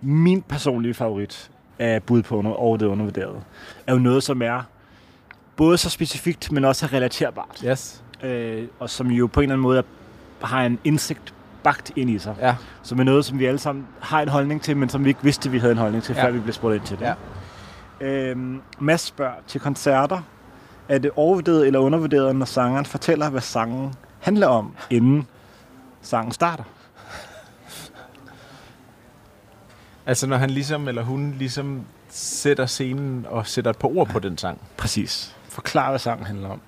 min 0.00 0.42
personlige 0.42 0.94
favorit 0.94 1.50
af 1.78 2.02
bud 2.02 2.22
på 2.22 2.36
under, 2.36 2.50
over 2.50 2.76
det 2.76 2.86
undervurderet, 2.86 3.42
er 3.86 3.92
jo 3.92 3.98
noget, 3.98 4.22
som 4.22 4.42
er 4.42 4.62
både 5.56 5.78
så 5.78 5.90
specifikt, 5.90 6.52
men 6.52 6.64
også 6.64 6.86
er 6.86 6.92
relaterbart. 6.92 7.62
Yes. 7.66 8.02
Øh, 8.22 8.64
og 8.78 8.90
som 8.90 9.10
jo 9.10 9.26
på 9.26 9.40
en 9.40 9.44
eller 9.44 9.54
anden 9.54 9.62
måde 9.62 9.82
har 10.42 10.66
en 10.66 10.78
indsigt 10.84 11.34
bagt 11.62 11.92
ind 11.96 12.10
i 12.10 12.18
sig. 12.18 12.34
Ja. 12.40 12.54
Som 12.82 13.00
er 13.00 13.04
noget, 13.04 13.24
som 13.24 13.38
vi 13.38 13.46
alle 13.46 13.58
sammen 13.58 13.86
har 14.00 14.22
en 14.22 14.28
holdning 14.28 14.62
til, 14.62 14.76
men 14.76 14.88
som 14.88 15.04
vi 15.04 15.08
ikke 15.08 15.22
vidste, 15.22 15.50
vi 15.50 15.58
havde 15.58 15.72
en 15.72 15.78
holdning 15.78 16.04
til, 16.04 16.14
ja. 16.14 16.24
Før 16.24 16.30
vi 16.30 16.38
blev 16.38 16.52
spurgt 16.52 16.74
ind 16.76 16.84
til 16.84 16.98
det. 16.98 17.14
Ja. 18.00 18.06
Øhm, 18.06 18.60
Mads 18.78 19.00
spørger 19.00 19.34
til 19.46 19.60
koncerter. 19.60 20.22
Er 20.90 20.98
det 20.98 21.10
overvurderet 21.16 21.66
eller 21.66 21.78
undervurderet, 21.80 22.36
når 22.36 22.46
sangeren 22.46 22.86
fortæller, 22.86 23.30
hvad 23.30 23.40
sangen 23.40 23.94
handler 24.20 24.46
om, 24.46 24.74
inden 24.90 25.26
sangen 26.02 26.32
starter? 26.32 26.64
Altså 30.06 30.26
når 30.26 30.36
han 30.36 30.50
ligesom, 30.50 30.88
eller 30.88 31.02
hun 31.02 31.34
ligesom 31.38 31.80
sætter 32.08 32.66
scenen 32.66 33.26
og 33.28 33.46
sætter 33.46 33.70
et 33.70 33.78
par 33.78 33.88
ord 33.96 34.08
på 34.08 34.18
den 34.18 34.38
sang. 34.38 34.60
Præcis. 34.76 35.36
Forklar, 35.48 35.88
hvad 35.90 35.98
sangen 35.98 36.26
handler 36.26 36.48
om. 36.48 36.60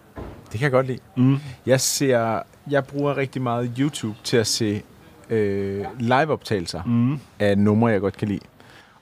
Det 0.53 0.61
kan 0.61 0.63
jeg 0.63 0.71
godt 0.71 0.87
lide. 0.87 0.99
Mm. 1.17 1.37
Jeg 1.67 1.81
ser, 1.81 2.43
jeg 2.71 2.85
bruger 2.85 3.17
rigtig 3.17 3.43
meget 3.43 3.73
YouTube 3.79 4.17
til 4.25 4.37
at 4.37 4.47
se 4.47 4.83
øh, 5.31 5.85
liveoptagelser 5.99 6.83
Mm. 6.87 7.21
af 7.39 7.59
numre, 7.59 7.91
jeg 7.91 8.01
godt 8.01 8.17
kan 8.17 8.29
lide. 8.29 8.41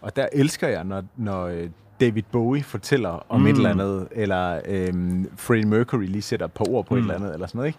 Og 0.00 0.16
der 0.16 0.26
elsker 0.32 0.68
jeg, 0.68 0.84
når, 0.84 1.02
når 1.16 1.46
øh, 1.46 1.70
David 2.00 2.22
Bowie 2.32 2.62
fortæller 2.62 3.26
om 3.28 3.40
Mm. 3.40 3.46
mm. 3.46 3.50
et 3.50 3.56
eller 3.56 3.70
andet, 3.70 4.08
eller 4.10 4.60
øhm, 4.68 5.30
Freddie 5.36 5.68
Mercury 5.68 6.04
lige 6.06 6.22
sætter 6.22 6.46
et 6.46 6.52
par 6.52 6.64
ord 6.70 6.86
på 6.86 6.94
mm. 6.94 7.00
Mm. 7.00 7.06
et 7.06 7.12
eller 7.12 7.20
andet, 7.26 7.34
eller 7.34 7.46
sådan 7.46 7.58
noget, 7.58 7.74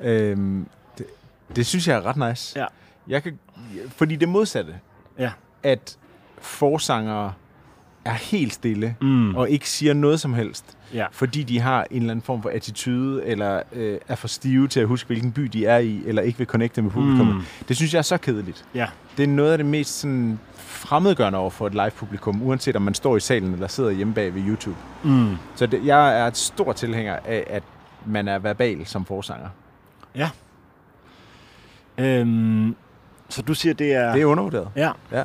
ikke? 0.00 0.30
Øhm, 0.30 0.66
det, 0.98 1.06
det 1.56 1.66
synes 1.66 1.88
jeg 1.88 1.96
er 1.96 2.02
ret 2.06 2.28
nice. 2.30 2.58
Ja. 2.60 2.66
Jeg 3.08 3.22
kan, 3.22 3.38
fordi 3.88 4.16
det 4.16 4.28
modsatte, 4.28 4.74
Ja. 5.18 5.30
at 5.62 5.96
forsangere 6.38 7.32
er 8.04 8.12
helt 8.12 8.52
stille, 8.52 8.96
Mm. 9.00 9.34
og 9.34 9.50
ikke 9.50 9.70
siger 9.70 9.94
noget 9.94 10.20
som 10.20 10.34
helst, 10.34 10.76
Ja. 10.94 11.06
fordi 11.12 11.42
de 11.42 11.60
har 11.60 11.86
en 11.90 11.96
eller 11.96 12.10
anden 12.10 12.22
form 12.22 12.42
for 12.42 12.48
attitude, 12.50 13.24
eller 13.24 13.62
øh, 13.72 13.98
er 14.08 14.14
for 14.14 14.28
stive 14.28 14.68
til 14.68 14.80
at 14.80 14.86
huske, 14.86 15.06
hvilken 15.06 15.32
by 15.32 15.42
de 15.42 15.66
er 15.66 15.78
i, 15.78 16.02
eller 16.06 16.22
ikke 16.22 16.38
vil 16.38 16.46
connecte 16.46 16.82
med 16.82 16.90
publikum. 16.90 17.26
Mm. 17.26 17.40
Det 17.68 17.76
synes 17.76 17.92
jeg 17.92 17.98
er 17.98 18.02
så 18.02 18.16
kedeligt. 18.16 18.64
Ja. 18.74 18.86
Det 19.16 19.22
er 19.22 19.26
noget 19.26 19.52
af 19.52 19.58
det 19.58 19.66
mest 19.66 20.00
sådan, 20.00 20.38
fremmedgørende 20.84 21.38
over 21.38 21.50
for 21.50 21.66
et 21.66 21.72
live-publikum, 21.72 22.42
uanset 22.42 22.76
om 22.76 22.82
man 22.82 22.94
står 22.94 23.16
i 23.16 23.20
salen 23.20 23.52
eller 23.52 23.68
sidder 23.68 23.90
hjemme 23.90 24.14
bag 24.14 24.34
ved 24.34 24.42
YouTube. 24.46 24.76
Mm. 25.04 25.36
Så 25.54 25.66
det, 25.66 25.84
jeg 25.86 26.20
er 26.20 26.26
et 26.26 26.36
stor 26.36 26.72
tilhænger 26.72 27.18
af, 27.24 27.44
at 27.50 27.62
man 28.06 28.28
er 28.28 28.38
verbal 28.38 28.86
som 28.86 29.04
forsanger. 29.04 29.48
Øhm, 31.98 32.76
så 33.28 33.42
du 33.42 33.54
siger, 33.54 33.74
det 33.74 33.94
er... 33.94 34.12
Det 34.12 34.22
er 34.22 34.26
undervurderet. 34.26 34.68
Ja. 34.76 34.90
Ja. 35.12 35.24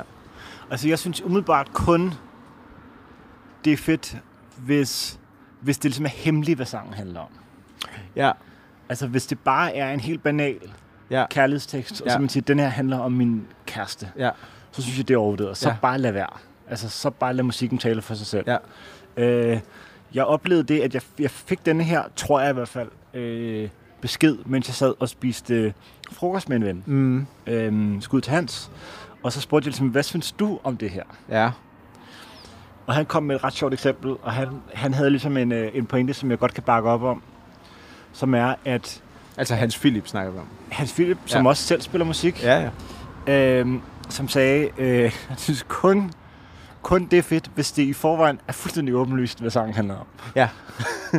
Altså, 0.70 0.88
jeg 0.88 0.98
synes 0.98 1.22
umiddelbart 1.22 1.72
kun, 1.72 2.14
det 3.64 3.72
er 3.72 3.76
fedt, 3.76 4.16
hvis, 4.56 5.20
hvis 5.60 5.78
det 5.78 5.84
ligesom 5.84 6.04
er 6.04 6.08
hemmeligt, 6.10 6.56
hvad 6.58 6.66
sangen 6.66 6.94
handler 6.94 7.20
om. 7.20 7.28
Ja, 8.16 8.32
Altså, 8.88 9.06
hvis 9.06 9.26
det 9.26 9.38
bare 9.38 9.74
er 9.76 9.92
en 9.92 10.00
helt 10.00 10.22
banal 10.22 10.58
ja, 11.10 11.26
kærlighedstekst, 11.30 12.00
og 12.00 12.06
Ja. 12.06 12.12
så 12.12 12.18
man 12.18 12.28
siger, 12.28 12.44
den 12.44 12.58
her 12.58 12.68
handler 12.68 12.98
om 12.98 13.12
min 13.12 13.46
kæreste, 13.66 14.10
ja, 14.18 14.30
så 14.72 14.82
synes 14.82 14.98
jeg, 14.98 15.08
det 15.08 15.14
er 15.14 15.18
overvurderet. 15.18 15.56
Så 15.56 15.68
Ja. 15.68 15.74
bare 15.82 15.98
lad 15.98 16.12
være. 16.12 16.26
Altså, 16.70 16.88
så 16.88 17.10
bare 17.10 17.34
lad 17.34 17.44
musikken 17.44 17.78
tale 17.78 18.02
for 18.02 18.14
sig 18.14 18.26
selv. 18.26 18.44
ja. 18.46 18.56
Øh, 19.16 19.60
jeg 20.14 20.24
oplevede 20.24 20.64
det, 20.74 20.80
at 20.80 20.94
jeg, 20.94 21.02
jeg 21.18 21.30
fik 21.30 21.66
denne 21.66 21.84
her, 21.84 22.02
tror 22.16 22.40
jeg 22.40 22.50
i 22.50 22.52
hvert 22.52 22.68
fald, 22.68 22.88
øh, 23.14 23.68
besked, 24.00 24.36
mens 24.46 24.68
jeg 24.68 24.74
sad 24.74 24.94
og 25.00 25.08
spiste 25.08 25.54
øh, 25.54 25.72
frokost 26.12 26.48
med 26.48 26.56
en 26.56 26.64
ven. 26.64 26.82
Mm, 26.86 27.26
Øh, 27.46 28.02
skud 28.02 28.20
til 28.20 28.32
Hans. 28.32 28.70
Og 29.22 29.32
så 29.32 29.40
spurgte 29.40 29.66
jeg 29.66 29.70
ligesom, 29.70 29.88
hvad 29.88 30.02
synes 30.02 30.32
du 30.32 30.58
om 30.64 30.76
det 30.76 30.90
her? 30.90 31.02
ja, 31.28 31.50
Og 32.86 32.94
han 32.94 33.06
kom 33.06 33.22
med 33.22 33.36
et 33.36 33.44
ret 33.44 33.52
sjovt 33.52 33.72
eksempel, 33.74 34.10
og 34.22 34.32
han, 34.32 34.48
han 34.74 34.94
havde 34.94 35.10
ligesom 35.10 35.36
en, 35.36 35.52
øh, 35.52 35.70
en 35.74 35.86
pointe, 35.86 36.14
som 36.14 36.30
jeg 36.30 36.38
godt 36.38 36.54
kan 36.54 36.62
bakke 36.62 36.88
op 36.90 37.02
om, 37.02 37.22
som 38.12 38.34
er, 38.34 38.54
at 38.64 39.02
altså 39.36 39.54
Hans 39.54 39.78
Philip 39.78 40.08
snakker 40.08 40.32
vi 40.32 40.38
om. 40.38 40.46
Hans 40.70 40.92
Philip, 40.92 41.18
som 41.26 41.42
Ja. 41.44 41.48
også 41.48 41.62
selv 41.62 41.80
spiller 41.82 42.04
musik, 42.04 42.42
Ja, 42.42 42.70
ja. 43.26 43.60
øh, 43.60 43.66
som 44.10 44.28
sagde, 44.28 44.68
øh, 44.78 45.12
han 45.28 45.38
synes 45.38 45.64
kun, 45.68 46.12
kun 46.82 47.06
det 47.06 47.18
er 47.18 47.22
fedt, 47.22 47.50
hvis 47.54 47.72
det 47.72 47.82
i 47.82 47.92
forvejen 47.92 48.40
er 48.48 48.52
fuldstændig 48.52 48.94
åbenlyst, 48.94 49.40
hvad 49.40 49.50
sangen 49.50 49.74
handler 49.74 49.96
om. 49.96 50.06
Ja. 50.36 50.48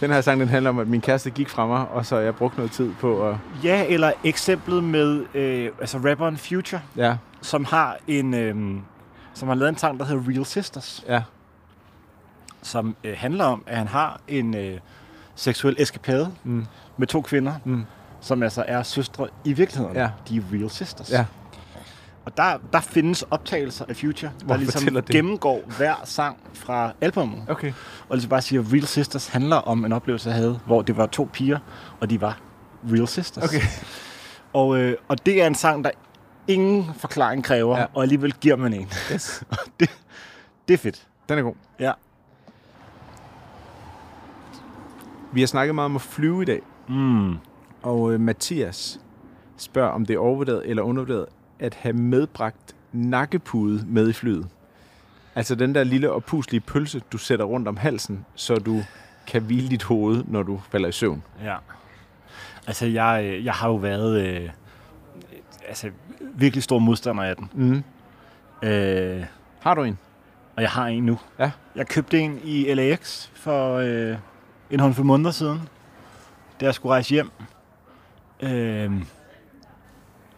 den 0.00 0.10
her 0.10 0.20
sang, 0.20 0.40
den 0.40 0.48
handler 0.48 0.70
om, 0.70 0.78
at 0.78 0.88
min 0.88 1.00
kæreste 1.00 1.30
gik 1.30 1.48
fra 1.48 1.66
mig, 1.66 1.88
og 1.88 2.06
så 2.06 2.16
jeg 2.16 2.34
brugt 2.34 2.56
noget 2.56 2.72
tid 2.72 2.92
på 3.00 3.28
at... 3.28 3.36
Ja, 3.64 3.86
eller 3.86 4.12
eksemplet 4.24 4.84
med 4.84 5.24
øh, 5.34 5.70
altså 5.80 5.98
rapperen 5.98 6.36
Future, 6.36 6.80
Ja, 6.96 7.16
som 7.42 7.64
har 7.64 7.96
en 8.06 8.34
øh, 8.34 8.80
som 9.34 9.48
har 9.48 9.54
lavet 9.54 9.68
en 9.68 9.76
sang, 9.76 9.98
der 9.98 10.04
hedder 10.04 10.22
Real 10.28 10.46
Sisters, 10.46 11.04
ja, 11.08 11.22
som 12.62 12.96
øh, 13.04 13.14
handler 13.16 13.44
om, 13.44 13.64
at 13.66 13.76
han 13.78 13.88
har 13.88 14.20
en 14.28 14.56
øh, 14.56 14.78
seksuel 15.34 15.76
eskapade 15.78 16.32
mm, 16.44 16.66
med 16.96 17.06
to 17.06 17.22
kvinder, 17.22 17.54
mm, 17.64 17.84
som 18.20 18.42
altså 18.42 18.64
er 18.68 18.82
søstre 18.82 19.28
i 19.44 19.52
virkeligheden. 19.52 19.96
Ja. 19.96 20.10
De 20.28 20.36
er 20.36 20.42
Real 20.52 20.70
Sisters. 20.70 21.10
ja, 21.10 21.24
Og 22.30 22.36
der, 22.36 22.58
der 22.72 22.80
findes 22.80 23.22
optagelser 23.22 23.84
af 23.88 23.96
Future, 23.96 24.30
Hvor 24.44 24.54
der 24.54 24.58
ligesom 24.60 24.80
fortæller 24.80 25.00
det? 25.00 25.14
gennemgår 25.14 25.62
hver 25.76 25.94
sang 26.04 26.36
fra 26.54 26.92
albummet. 27.00 27.42
okay. 27.48 27.72
Og 28.08 28.16
ligesom 28.16 28.28
bare 28.30 28.42
siger, 28.42 28.62
Real 28.72 28.86
Sisters 28.86 29.28
handler 29.28 29.56
om 29.56 29.84
en 29.84 29.92
oplevelse, 29.92 30.28
jeg 30.28 30.36
havde, 30.36 30.60
hvor 30.66 30.82
det 30.82 30.96
var 30.96 31.06
to 31.06 31.28
piger, 31.32 31.58
og 32.00 32.10
de 32.10 32.20
var 32.20 32.38
Real 32.92 33.08
Sisters. 33.08 33.44
Okay. 33.44 33.60
Og, 34.52 34.78
øh, 34.78 34.96
og 35.08 35.26
det 35.26 35.42
er 35.42 35.46
en 35.46 35.54
sang, 35.54 35.84
der 35.84 35.90
ingen 36.48 36.90
forklaring 36.96 37.44
kræver, 37.44 37.78
ja. 37.78 37.86
og 37.94 38.02
alligevel 38.02 38.32
giver 38.32 38.56
man 38.56 38.72
en. 38.74 38.88
Yes. 39.12 39.42
det, 39.80 39.90
det 40.68 40.74
er 40.74 40.78
fedt. 40.78 41.06
Den 41.28 41.38
er 41.38 41.42
god. 41.42 41.54
Ja. 41.80 41.92
Vi 45.32 45.40
har 45.40 45.46
snakket 45.46 45.74
meget 45.74 45.84
om 45.84 45.96
at 45.96 46.02
flyve 46.02 46.42
i 46.42 46.44
dag, 46.44 46.60
Mm. 46.88 47.36
og 47.82 48.12
øh, 48.12 48.20
Mathias 48.20 49.00
spørger, 49.56 49.90
om 49.90 50.06
det 50.06 50.14
er 50.14 50.18
overvurderet 50.18 50.62
eller 50.70 50.82
undervurderet 50.82 51.26
at 51.60 51.74
have 51.74 51.92
medbragt 51.92 52.74
nakkepude 52.92 53.84
med 53.86 54.08
i 54.08 54.12
flyet. 54.12 54.48
Altså 55.34 55.54
den 55.54 55.74
der 55.74 55.84
lille 55.84 56.12
og 56.12 56.24
puslige 56.24 56.60
pølse, 56.60 57.02
du 57.12 57.18
sætter 57.18 57.44
rundt 57.44 57.68
om 57.68 57.76
halsen, 57.76 58.24
så 58.34 58.54
du 58.54 58.82
kan 59.26 59.42
hvile 59.42 59.68
dit 59.68 59.82
hoved, 59.82 60.24
når 60.26 60.42
du 60.42 60.60
falder 60.70 60.88
i 60.88 60.92
søvn. 60.92 61.22
Ja. 61.44 61.56
Altså, 62.66 62.86
jeg, 62.86 63.40
jeg 63.44 63.52
har 63.52 63.68
jo 63.68 63.74
været 63.74 64.20
øh, 64.20 64.50
altså, 65.68 65.90
virkelig 66.34 66.62
stor 66.62 66.78
modstander 66.78 67.22
af 67.22 67.36
den. 67.36 67.50
Mm. 67.54 67.82
Øh, 68.68 69.24
Har 69.60 69.74
du 69.74 69.82
en? 69.82 69.98
og 70.56 70.62
jeg 70.62 70.70
har 70.70 70.86
en 70.86 71.02
nu. 71.02 71.18
Ja. 71.38 71.50
Jeg 71.76 71.86
købte 71.88 72.18
en 72.20 72.40
i 72.44 72.74
LAX 72.74 73.28
for 73.34 73.74
øh, 73.76 74.16
en 74.70 74.80
håndfuld 74.80 75.06
måneder 75.06 75.30
siden, 75.30 75.60
da 76.60 76.64
jeg 76.64 76.74
skulle 76.74 76.92
rejse 76.92 77.10
hjem. 77.10 77.30
Øh, 78.40 78.92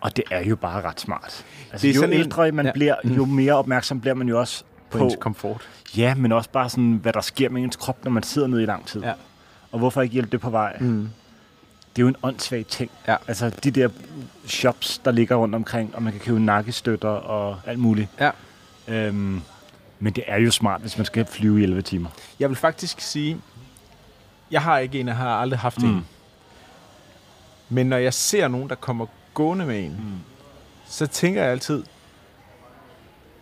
og 0.02 0.16
det 0.16 0.24
er 0.30 0.40
jo 0.44 0.56
bare 0.56 0.80
ret 0.82 1.00
smart. 1.00 1.44
Altså, 1.72 1.86
Det 1.86 1.90
er 1.96 2.00
jo 2.00 2.02
en- 2.06 2.12
ældre 2.12 2.52
man 2.52 2.66
ja. 2.66 2.72
bliver, 2.72 2.94
jo 3.04 3.24
mere 3.24 3.52
opmærksom 3.54 4.00
bliver 4.00 4.14
man 4.14 4.28
jo 4.28 4.40
også 4.40 4.64
På, 4.90 4.98
på, 4.98 5.04
ens 5.04 5.14
komfort. 5.20 5.68
ja, 5.96 6.14
men 6.14 6.32
også 6.32 6.50
bare 6.50 6.68
sådan, 6.70 6.92
hvad 7.02 7.12
der 7.12 7.20
sker 7.20 7.48
med 7.48 7.62
ens 7.62 7.76
krop, 7.76 8.04
når 8.04 8.10
man 8.10 8.22
sidder 8.22 8.48
nede 8.48 8.62
i 8.62 8.66
lang 8.66 8.86
tid. 8.86 9.02
Ja. 9.02 9.12
Og 9.72 9.78
hvorfor 9.78 10.02
ikke 10.02 10.12
hjælpe 10.12 10.30
det 10.32 10.40
på 10.40 10.50
vej? 10.50 10.76
Mm. 10.80 11.08
Det 11.96 12.02
er 12.02 12.02
jo 12.02 12.08
en 12.08 12.16
åndssvag 12.22 12.66
ting. 12.66 12.90
Ja. 13.08 13.16
Altså 13.28 13.50
de 13.64 13.70
der 13.70 13.88
shops, 14.46 14.98
der 14.98 15.10
ligger 15.10 15.36
rundt 15.36 15.54
omkring, 15.54 15.94
og 15.96 16.02
man 16.02 16.12
kan 16.12 16.20
købe 16.20 16.40
nakkestøtter 16.40 17.08
og 17.08 17.60
alt 17.66 17.78
muligt. 17.78 18.08
Ja. 18.20 18.30
Øhm, 18.88 19.42
men 20.00 20.12
det 20.12 20.24
er 20.26 20.36
jo 20.38 20.50
smart, 20.50 20.80
hvis 20.80 20.96
man 20.98 21.04
skal 21.06 21.26
flyve 21.26 21.60
i 21.60 21.62
11 21.62 21.82
timer. 21.82 22.08
Jeg 22.40 22.48
vil 22.48 22.56
faktisk 22.56 23.00
sige, 23.00 23.38
jeg 24.50 24.62
har 24.62 24.78
ikke 24.78 25.00
en, 25.00 25.06
jeg 25.08 25.16
har 25.16 25.28
aldrig 25.40 25.58
haft 25.60 25.82
mm. 25.82 25.88
Mm. 25.88 25.96
en. 25.96 26.06
Men 27.68 27.86
når 27.86 27.96
jeg 27.96 28.14
ser 28.14 28.48
nogen, 28.48 28.68
der 28.68 28.74
kommer 28.74 29.06
gående 29.34 29.66
med 29.66 29.84
en, 29.84 29.90
Mm. 29.90 30.18
så 30.88 31.06
tænker 31.06 31.42
jeg 31.42 31.50
altid, 31.50 31.82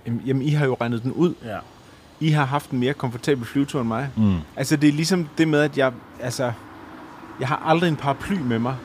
jamen, 0.06 0.22
jamen 0.26 0.42
I 0.42 0.50
har 0.50 0.66
jo 0.66 0.76
regnet 0.80 1.02
den 1.02 1.12
ud. 1.12 1.34
Ja. 1.44 1.58
I 2.20 2.30
har 2.30 2.44
haft 2.44 2.70
en 2.70 2.78
mere 2.78 2.94
komfortabel 2.94 3.44
flyvetur 3.46 3.80
end 3.80 3.88
mig. 3.88 4.08
Mm. 4.16 4.36
Altså 4.56 4.76
det 4.76 4.88
er 4.88 4.92
ligesom 4.92 5.28
det 5.38 5.48
med, 5.48 5.60
at 5.60 5.78
jeg, 5.78 5.92
altså, 6.20 6.52
jeg 7.40 7.48
har 7.48 7.62
aldrig 7.66 7.88
en 7.88 7.96
paraply 7.96 8.34
med 8.38 8.58
mig. 8.58 8.76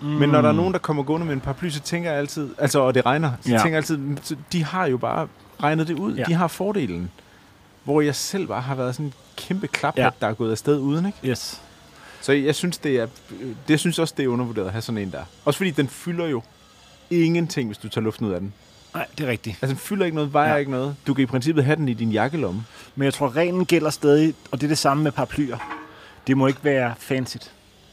Mm. 0.00 0.06
Men 0.08 0.28
når 0.30 0.42
der 0.42 0.48
er 0.48 0.52
nogen, 0.52 0.72
der 0.72 0.78
kommer 0.78 1.02
gående 1.02 1.26
med 1.26 1.34
en 1.34 1.40
paraply, 1.40 1.68
så 1.68 1.80
tænker 1.80 2.10
jeg 2.10 2.18
altid, 2.18 2.50
altså 2.58 2.80
og 2.80 2.94
det 2.94 3.06
regner, 3.06 3.32
så 3.40 3.50
Ja. 3.50 3.56
tænker 3.56 3.68
jeg 3.70 3.76
altid, 3.76 3.96
"Mm, 3.96 4.18
så 4.22 4.36
de 4.52 4.64
har 4.64 4.86
jo 4.86 4.96
bare 4.96 5.28
regnet 5.62 5.88
det 5.88 5.98
ud. 5.98 6.14
Ja. 6.14 6.24
De 6.24 6.32
har 6.34 6.48
fordelen. 6.48 7.10
Hvor 7.84 8.00
jeg 8.00 8.14
selv 8.14 8.46
bare 8.46 8.60
har 8.60 8.74
været 8.74 8.94
sådan 8.94 9.06
en 9.06 9.12
kæmpe 9.36 9.66
klap, 9.68 9.98
Ja. 9.98 10.10
der 10.20 10.26
er 10.26 10.32
gået 10.34 10.50
afsted 10.50 10.78
uden, 10.78 11.06
ikke? 11.06 11.18
Yes. 11.24 11.60
Så 12.20 12.32
jeg 12.32 12.54
synes, 12.54 12.78
det 12.78 12.96
er, 13.00 13.06
det 13.40 13.48
jeg 13.68 13.78
synes 13.80 13.98
også, 13.98 14.14
det 14.16 14.24
er 14.24 14.28
undervurderet 14.28 14.66
at 14.66 14.72
have 14.72 14.82
sådan 14.82 14.98
en 14.98 15.10
der. 15.12 15.22
Også 15.44 15.56
fordi 15.58 15.70
den 15.70 15.88
fylder 15.88 16.26
jo 16.26 16.42
ingenting, 17.20 17.68
hvis 17.68 17.78
du 17.78 17.88
tager 17.88 18.02
luften 18.04 18.26
ud 18.26 18.32
af 18.32 18.40
den. 18.40 18.52
Nej, 18.94 19.06
det 19.18 19.26
er 19.26 19.30
rigtigt. 19.30 19.56
Altså, 19.62 19.74
den 19.74 19.76
fylder 19.80 20.04
ikke 20.04 20.14
noget, 20.14 20.32
vejer 20.32 20.52
ja. 20.52 20.56
Ikke 20.56 20.70
noget. 20.70 20.96
Du 21.06 21.14
kan 21.14 21.22
i 21.22 21.26
princippet 21.26 21.64
have 21.64 21.76
den 21.76 21.88
i 21.88 21.94
din 21.94 22.10
jakkelomme. 22.12 22.64
Men 22.96 23.04
jeg 23.04 23.14
tror, 23.14 23.36
reglen 23.36 23.64
gælder 23.66 23.90
stadig, 23.90 24.34
og 24.50 24.60
det 24.60 24.66
er 24.66 24.68
det 24.68 24.78
samme 24.78 25.02
med 25.02 25.12
paraplyer. 25.12 25.58
Det 26.26 26.36
må 26.36 26.46
ikke 26.46 26.64
være 26.64 26.94
fancy. 26.98 27.36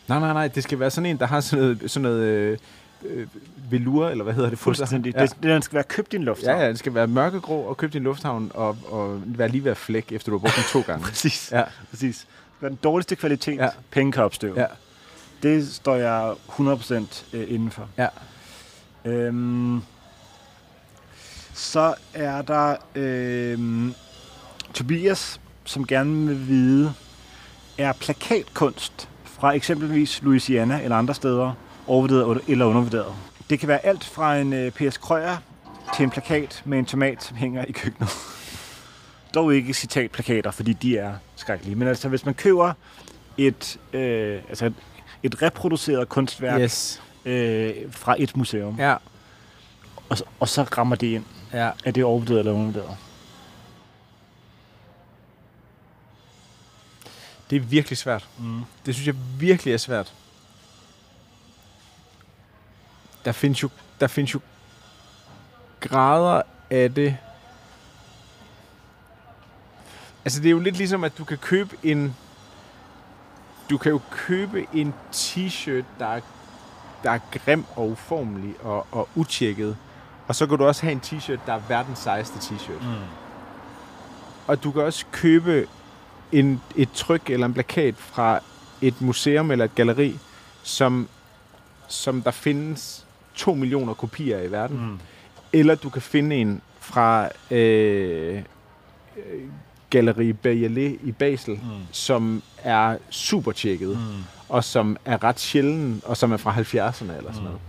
Nej, 0.07 0.19
nej, 0.19 0.33
nej. 0.33 0.47
Det 0.47 0.63
skal 0.63 0.79
være 0.79 0.91
sådan 0.91 1.05
en, 1.05 1.17
der 1.19 1.25
har 1.27 1.39
sådan 1.41 1.63
noget, 1.63 1.91
sådan 1.91 2.01
noget 2.03 2.21
øh, 2.23 2.57
øh, 3.05 3.27
velur, 3.69 4.09
eller 4.09 4.23
hvad 4.23 4.33
hedder 4.33 4.49
det? 4.49 4.59
Fuldstændig. 4.59 5.13
Ja. 5.15 5.21
Det, 5.21 5.35
den 5.43 5.61
skal 5.61 5.75
være 5.75 5.83
købt 5.83 6.13
i 6.13 6.15
en 6.15 6.23
luft. 6.23 6.43
Ja, 6.43 6.57
ja, 6.59 6.67
den 6.67 6.77
skal 6.77 6.93
være 6.93 7.07
mørkegrå 7.07 7.61
og 7.61 7.77
købt 7.77 7.93
i 7.95 7.97
en 7.97 8.03
lufthavn 8.03 8.51
og, 8.53 8.77
og 8.89 9.21
være 9.25 9.47
lige 9.49 9.63
ved 9.63 9.71
at 9.71 9.77
flæk, 9.77 10.11
efter 10.11 10.31
du 10.31 10.37
har 10.37 10.39
brugt 10.39 10.55
den 10.55 10.63
to 10.63 10.81
gange. 10.91 11.05
Præcis. 11.09 11.49
Ja, 11.51 11.63
Præcis. 11.89 12.17
Det 12.17 12.25
skal 12.57 12.69
den 12.69 12.79
dårligste 12.83 13.15
kvalitet, 13.15 13.57
Ja. 13.57 13.69
penge 13.91 14.11
kan 14.11 14.23
opstøve. 14.23 14.59
ja, 14.61 14.65
Det 15.43 15.67
står 15.67 15.95
jeg 15.95 16.33
100% 16.49 16.93
øh, 17.33 17.45
inden 17.53 17.71
for. 17.71 17.89
ja. 17.97 18.07
Øhm, 19.05 19.81
så 21.53 21.93
er 22.13 22.41
der 22.41 22.75
øhm, 22.95 23.93
Tobias, 24.73 25.41
som 25.65 25.87
gerne 25.87 26.27
vil 26.27 26.47
vide, 26.47 26.93
er 27.77 27.93
plakatkunst 27.93 29.09
fra 29.23 29.51
eksempelvis 29.51 30.21
Louisiana 30.21 30.81
eller 30.83 30.97
andre 30.97 31.15
steder 31.15 31.53
overvurderet 31.87 32.41
eller 32.47 32.65
undervurderet? 32.65 33.13
Det 33.49 33.59
kan 33.59 33.67
være 33.67 33.85
alt 33.85 34.03
fra 34.03 34.37
en 34.37 34.53
øh, 34.53 34.71
P.S. 34.71 34.97
Krøyer 34.97 35.37
til 35.95 36.03
en 36.03 36.09
plakat 36.09 36.61
med 36.65 36.79
en 36.79 36.85
tomat, 36.85 37.23
som 37.23 37.37
hænger 37.37 37.65
i 37.65 37.71
køkkenet. 37.71 38.09
Dog 39.35 39.55
ikke 39.55 39.73
citatplakater, 39.73 40.51
fordi 40.51 40.73
de 40.73 40.97
er 40.97 41.13
skrækkelige. 41.35 41.75
Men 41.75 41.87
altså, 41.87 42.09
hvis 42.09 42.25
man 42.25 42.33
køber 42.33 42.73
et, 43.37 43.79
øh, 43.93 44.41
altså 44.49 44.65
et, 44.65 44.73
et 45.23 45.41
reproduceret 45.41 46.09
kunstværk 46.09 46.61
Yes 46.61 47.01
øh, 47.29 47.91
fra 47.93 48.15
et 48.19 48.37
museum, 48.37 48.75
Ja, 48.79 48.95
og, 50.09 50.17
så, 50.17 50.23
og 50.39 50.47
så 50.49 50.63
rammer 50.63 50.95
det 50.95 51.07
ind. 51.07 51.25
ja. 51.53 51.71
Er 51.85 51.91
det 51.91 52.03
overvurderet 52.03 52.39
eller 52.39 52.51
undervurderet? 52.51 52.97
Det 57.49 57.55
er 57.55 57.59
virkelig 57.59 57.97
svært. 57.97 58.27
Mm. 58.39 58.61
Det 58.85 58.95
synes 58.95 59.07
jeg 59.07 59.15
virkelig 59.39 59.73
er 59.73 59.77
svært. 59.77 60.13
Der 63.25 63.31
findes 63.31 63.63
jo, 63.63 63.69
der 63.99 64.07
findes 64.07 64.33
jo 64.33 64.39
grader 65.79 66.41
af 66.69 66.93
det. 66.93 67.17
Altså, 70.25 70.39
det 70.41 70.45
er 70.47 70.51
jo 70.51 70.59
lidt 70.59 70.77
ligesom, 70.77 71.03
at 71.03 71.17
du 71.17 71.23
kan 71.23 71.37
købe 71.37 71.77
en... 71.83 72.15
Du 73.69 73.77
kan 73.77 73.91
jo 73.91 74.01
købe 74.11 74.67
en 74.73 74.93
t-shirt, 75.13 75.83
der 75.99 76.05
er, 76.05 76.21
der 77.03 77.11
er 77.11 77.19
grim 77.31 77.65
og 77.75 77.89
uformelig 77.89 78.53
og, 78.63 78.87
og 78.91 79.09
utjekket. 79.15 79.77
Og 80.27 80.35
så 80.35 80.47
kan 80.47 80.57
du 80.57 80.65
også 80.65 80.81
have 80.81 80.91
en 80.91 81.01
t-shirt, 81.05 81.39
der 81.45 81.53
er 81.53 81.61
verdens 81.69 81.99
sejeste 81.99 82.37
t-shirt. 82.39 82.83
Mm. 82.83 82.93
Og 84.47 84.63
du 84.63 84.71
kan 84.71 84.81
også 84.81 85.05
købe 85.11 85.67
en, 86.31 86.61
et 86.75 86.89
tryk 86.91 87.29
eller 87.29 87.45
en 87.45 87.53
plakat 87.53 87.95
fra 87.97 88.39
et 88.81 89.01
museum 89.01 89.51
eller 89.51 89.65
et 89.65 89.75
galleri, 89.75 90.19
som, 90.63 91.07
som 91.87 92.21
der 92.21 92.31
findes 92.31 93.05
to 93.35 93.53
millioner 93.53 93.93
kopier 93.93 94.39
i 94.41 94.51
verden. 94.51 94.77
Mm. 94.77 94.99
Eller 95.53 95.75
du 95.75 95.89
kan 95.89 96.01
finde 96.01 96.35
en 96.35 96.61
fra 96.79 97.29
øh, 97.51 98.41
øh, 99.17 99.41
Galleri 99.89 100.33
Bergelet 100.33 100.99
i 101.03 101.11
Basel, 101.11 101.53
Mm. 101.53 101.69
som 101.91 102.43
er 102.57 102.97
super 103.09 103.51
tjekket, 103.51 103.89
mm. 103.89 104.23
Og 104.49 104.63
som 104.63 104.97
er 105.05 105.23
ret 105.23 105.39
sjælden, 105.39 106.01
og 106.05 106.17
som 106.17 106.31
er 106.31 106.37
fra 106.37 106.53
70'erne 106.53 107.17
eller 107.17 107.31
sådan 107.31 107.37
Mm. 107.37 107.43
noget. 107.43 107.59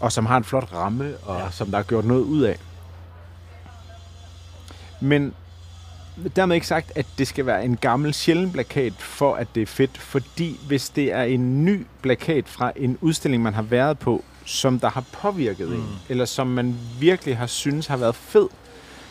Og 0.00 0.12
som 0.12 0.26
har 0.26 0.36
en 0.36 0.44
flot 0.44 0.72
ramme, 0.72 1.16
og. 1.22 1.38
Ja. 1.40 1.50
som 1.50 1.70
der 1.70 1.78
er 1.78 1.82
gjort 1.82 2.04
noget 2.04 2.22
ud 2.22 2.42
af. 2.42 2.58
Men 5.00 5.34
dermed 6.36 6.54
ikke 6.54 6.66
sagt, 6.66 6.92
at 6.96 7.06
det 7.18 7.28
skal 7.28 7.46
være 7.46 7.64
en 7.64 7.76
gammel 7.76 8.14
sjælden 8.14 8.52
plakat, 8.52 8.92
for 8.98 9.34
at 9.34 9.48
det 9.54 9.62
er 9.62 9.66
fedt. 9.66 9.98
Fordi 9.98 10.60
hvis 10.66 10.88
det 10.88 11.12
er 11.12 11.22
en 11.22 11.64
ny 11.64 11.86
plakat 12.02 12.48
fra 12.48 12.72
en 12.76 12.98
udstilling, 13.00 13.42
man 13.42 13.54
har 13.54 13.62
været 13.62 13.98
på, 13.98 14.24
som 14.44 14.80
der 14.80 14.90
har 14.90 15.04
påvirket 15.12 15.68
mm. 15.68 15.74
en, 15.74 15.88
eller 16.08 16.24
som 16.24 16.46
man 16.46 16.76
virkelig 17.00 17.36
har 17.36 17.46
synes 17.46 17.86
har 17.86 17.96
været 17.96 18.14
fed, 18.14 18.48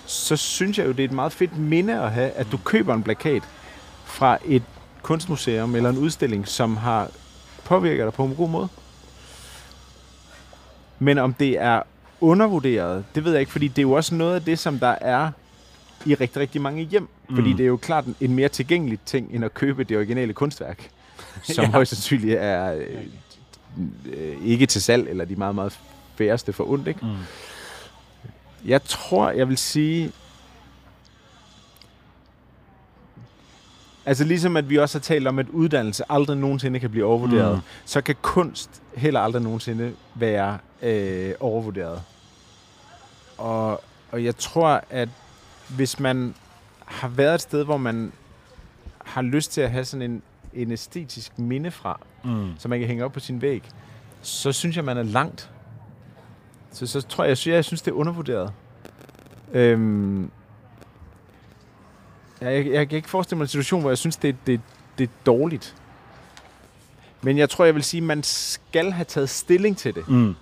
så 0.05 0.35
synes 0.37 0.77
jeg 0.77 0.85
jo, 0.87 0.91
det 0.91 0.99
er 0.99 1.03
et 1.07 1.11
meget 1.11 1.31
fedt 1.33 1.57
minde 1.57 2.01
at 2.01 2.11
have, 2.11 2.29
at 2.31 2.47
du 2.51 2.57
køber 2.57 2.93
en 2.93 3.03
plakat 3.03 3.43
fra 4.13 4.37
et 4.45 4.63
kunstmuseum 5.01 5.75
eller 5.75 5.89
en 5.89 5.97
udstilling, 5.97 6.47
som 6.47 6.77
har 6.77 7.09
påvirket 7.65 8.03
dig 8.05 8.13
på 8.13 8.23
en 8.25 8.35
god 8.35 8.49
måde. 8.49 8.67
Men 10.99 11.17
om 11.17 11.33
det 11.33 11.59
er 11.61 11.81
undervurderet, 12.21 13.05
det 13.15 13.23
ved 13.23 13.31
jeg 13.31 13.39
ikke, 13.39 13.51
fordi 13.51 13.67
det 13.67 13.77
er 13.77 13.81
jo 13.81 13.91
også 13.91 14.15
noget 14.15 14.35
af 14.35 14.41
det, 14.41 14.59
som 14.59 14.79
der 14.79 14.95
er 15.01 15.31
i 16.05 16.15
rigtig, 16.15 16.41
rigtig 16.41 16.61
mange 16.61 16.83
hjem. 16.83 17.07
Mm. 17.29 17.35
Fordi 17.35 17.51
det 17.53 17.59
er 17.59 17.67
jo 17.67 17.77
klart 17.77 18.05
en- 18.05 18.15
en 18.21 18.33
mere 18.35 18.49
tilgængelig 18.49 18.99
ting, 19.05 19.29
end 19.33 19.45
at 19.45 19.53
købe 19.53 19.83
det 19.83 19.97
originale 19.97 20.33
kunstværk, 20.33 20.89
som 21.55 21.63
Ja. 21.65 21.71
højst 21.71 21.89
sandsynligt 21.91 22.37
er 22.39 22.73
øh, 22.73 22.87
øh, 24.05 24.45
ikke 24.45 24.65
til 24.65 24.81
salg, 24.81 25.09
eller 25.09 25.25
de 25.25 25.35
meget, 25.35 25.55
meget 25.55 25.79
færreste 26.15 26.53
for 26.53 26.69
ondt, 26.71 26.87
ikke? 26.87 27.05
Mm. 27.05 27.11
Jeg 28.65 28.83
tror, 28.83 29.29
jeg 29.29 29.49
vil 29.49 29.57
sige... 29.57 30.11
Altså 34.05 34.23
ligesom 34.23 34.57
at 34.57 34.69
vi 34.69 34.77
også 34.77 34.97
har 34.97 35.01
talt 35.01 35.27
om, 35.27 35.39
at 35.39 35.49
uddannelse 35.49 36.03
aldrig 36.09 36.37
nogensinde 36.37 36.79
kan 36.79 36.89
blive 36.89 37.05
overvurderet, 37.05 37.55
Mm. 37.55 37.61
så 37.85 38.01
kan 38.01 38.15
kunst 38.21 38.81
heller 38.95 39.19
aldrig 39.19 39.41
nogensinde 39.41 39.93
være 40.15 40.57
øh, 40.81 41.33
overvurderet. 41.39 42.01
Og, 43.37 43.83
og 44.11 44.23
jeg 44.23 44.35
tror, 44.37 44.83
at 44.89 45.09
hvis 45.69 45.99
man 45.99 46.35
har 46.85 47.07
været 47.07 47.35
et 47.35 47.41
sted, 47.41 47.63
hvor 47.65 47.77
man 47.77 48.11
har 49.05 49.21
lyst 49.21 49.51
til 49.51 49.61
at 49.61 49.71
have 49.71 49.85
sådan 49.85 50.11
en, 50.11 50.21
en 50.53 50.71
æstetisk 50.71 51.39
minde 51.39 51.71
fra, 51.71 51.99
Mm. 52.25 52.47
som 52.59 52.69
man 52.69 52.79
kan 52.79 52.87
hænge 52.87 53.05
op 53.05 53.11
på 53.13 53.19
sin 53.19 53.41
væg, 53.41 53.63
så 54.21 54.51
synes 54.51 54.75
jeg, 54.75 54.85
man 54.85 54.97
er 54.97 55.03
langt. 55.03 55.49
Så, 56.71 56.87
så 56.87 57.01
tror 57.01 57.23
jeg, 57.23 57.29
jeg 57.29 57.37
synes, 57.37 57.53
jeg 57.55 57.65
synes, 57.65 57.81
det 57.81 57.91
er 57.91 57.95
undervurderet. 57.95 58.51
Øhm, 59.53 60.31
jeg, 62.43 62.65
jeg, 62.65 62.73
jeg 62.73 62.89
kan 62.89 62.95
ikke 62.95 63.09
forestille 63.09 63.37
mig 63.37 63.43
en 63.43 63.47
situation, 63.47 63.81
hvor 63.81 63.89
jeg 63.89 63.97
synes, 63.97 64.15
det, 64.15 64.35
det, 64.47 64.61
det 64.97 65.03
er 65.03 65.11
dårligt. 65.25 65.75
Men 67.21 67.37
jeg 67.37 67.49
tror, 67.49 67.65
jeg 67.65 67.75
vil 67.75 67.83
sige, 67.83 68.01
at 68.01 68.07
man 68.07 68.23
skal 68.23 68.91
have 68.91 69.05
taget 69.05 69.29
stilling 69.29 69.77
til 69.77 69.95
det. 69.95 70.09
Mm. 70.09 70.35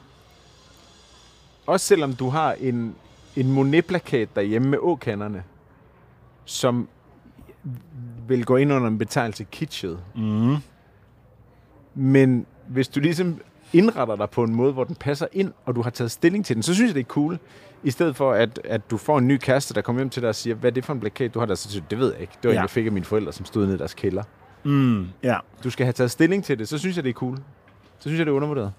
Også 1.65 1.85
selvom 1.85 2.15
du 2.15 2.29
har 2.29 2.53
en, 2.53 2.95
en 3.35 3.51
Monet-plakat 3.51 4.35
derhjemme 4.35 4.69
med 4.69 4.77
åkanderne, 4.81 5.43
som 6.45 6.87
vil 8.27 8.45
gå 8.45 8.55
ind 8.55 8.73
under 8.73 8.87
en 8.87 8.97
betegnelse 8.97 9.43
kitschet. 9.51 9.99
Mm. 10.15 10.55
Men 11.95 12.45
hvis 12.67 12.87
du 12.87 12.99
ligesom 12.99 13.41
indretter 13.73 14.15
dig 14.15 14.29
på 14.29 14.43
en 14.43 14.55
måde, 14.55 14.73
hvor 14.73 14.83
den 14.83 14.95
passer 14.95 15.27
ind, 15.33 15.53
og 15.65 15.75
du 15.75 15.81
har 15.81 15.89
taget 15.89 16.11
stilling 16.11 16.45
til 16.45 16.55
den, 16.55 16.63
så 16.63 16.73
synes 16.73 16.89
jeg, 16.89 16.95
det 16.95 17.01
er 17.01 17.05
cool. 17.05 17.39
I 17.83 17.91
stedet 17.91 18.15
for, 18.15 18.33
at, 18.33 18.59
at 18.63 18.91
du 18.91 18.97
får 18.97 19.17
en 19.17 19.27
ny 19.27 19.37
kæreste, 19.37 19.73
der 19.73 19.81
kommer 19.81 19.99
hjem 19.99 20.09
til 20.09 20.21
dig 20.21 20.29
og 20.29 20.35
siger, 20.35 20.55
hvad 20.55 20.69
er 20.71 20.73
det 20.73 20.85
for 20.85 20.93
en 20.93 20.99
plakat, 20.99 21.33
du 21.33 21.39
har 21.39 21.45
der? 21.45 21.55
Så 21.55 21.71
siger 21.71 21.83
det 21.89 21.99
ved 21.99 22.11
jeg 22.11 22.21
ikke. 22.21 22.33
Det 22.43 22.47
var 22.47 22.53
ja. 22.53 22.59
En, 22.59 22.61
jeg 22.61 22.69
fik 22.69 22.85
af 22.85 22.91
mine 22.91 23.05
forældre, 23.05 23.33
som 23.33 23.45
stod 23.45 23.63
nede 23.65 23.75
i 23.75 23.77
deres 23.79 23.93
kælder. 23.93 24.23
Mm. 24.63 25.07
Ja. 25.23 25.37
Du 25.63 25.69
skal 25.69 25.85
have 25.85 25.93
taget 25.93 26.11
stilling 26.11 26.43
til 26.43 26.59
det, 26.59 26.67
så 26.69 26.77
synes 26.77 26.95
jeg, 26.95 27.03
det 27.03 27.09
er 27.09 27.13
cool. 27.13 27.37
Så 27.99 28.09
synes 28.09 28.17
jeg, 28.17 28.25
det 28.25 28.31
er 28.31 28.35
undervurderet. 28.35 28.73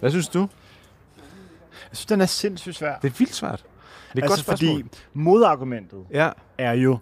Hvad 0.00 0.10
synes 0.10 0.28
du? 0.28 0.38
Jeg 0.38 1.96
synes, 1.96 2.06
den 2.06 2.20
er 2.20 2.26
sindssygt 2.26 2.76
svær. 2.76 2.98
Det 2.98 3.10
er 3.12 3.14
vildt 3.18 3.34
svært. 3.34 3.64
Det 4.12 4.18
er 4.18 4.22
altså, 4.22 4.28
godt 4.28 4.40
spørgsmål. 4.40 4.82
fordi 4.82 4.98
modargumentet 5.12 6.04
Ja. 6.10 6.30
er 6.58 6.72
jo, 6.72 6.98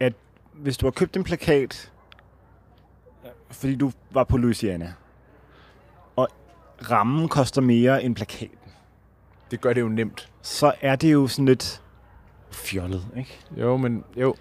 at 0.00 0.12
hvis 0.54 0.76
du 0.76 0.86
har 0.86 0.90
købt 0.90 1.16
en 1.16 1.24
plakat, 1.24 1.92
fordi 3.50 3.74
du 3.74 3.92
var 4.10 4.24
på 4.24 4.36
Louisiana, 4.36 4.92
og 6.16 6.28
rammen 6.90 7.28
koster 7.28 7.60
mere 7.60 8.02
end 8.02 8.16
plakaten, 8.16 8.57
Det 9.50 9.60
gør 9.60 9.72
det 9.72 9.80
jo 9.80 9.88
nemt. 9.88 10.28
så 10.42 10.72
er 10.80 10.96
det 10.96 11.12
jo 11.12 11.26
sådan 11.26 11.44
lidt 11.46 11.82
fjollet, 12.52 13.04
ikke? 13.16 13.38
Jo, 13.56 13.76
men 13.76 14.04
jo. 14.16 14.34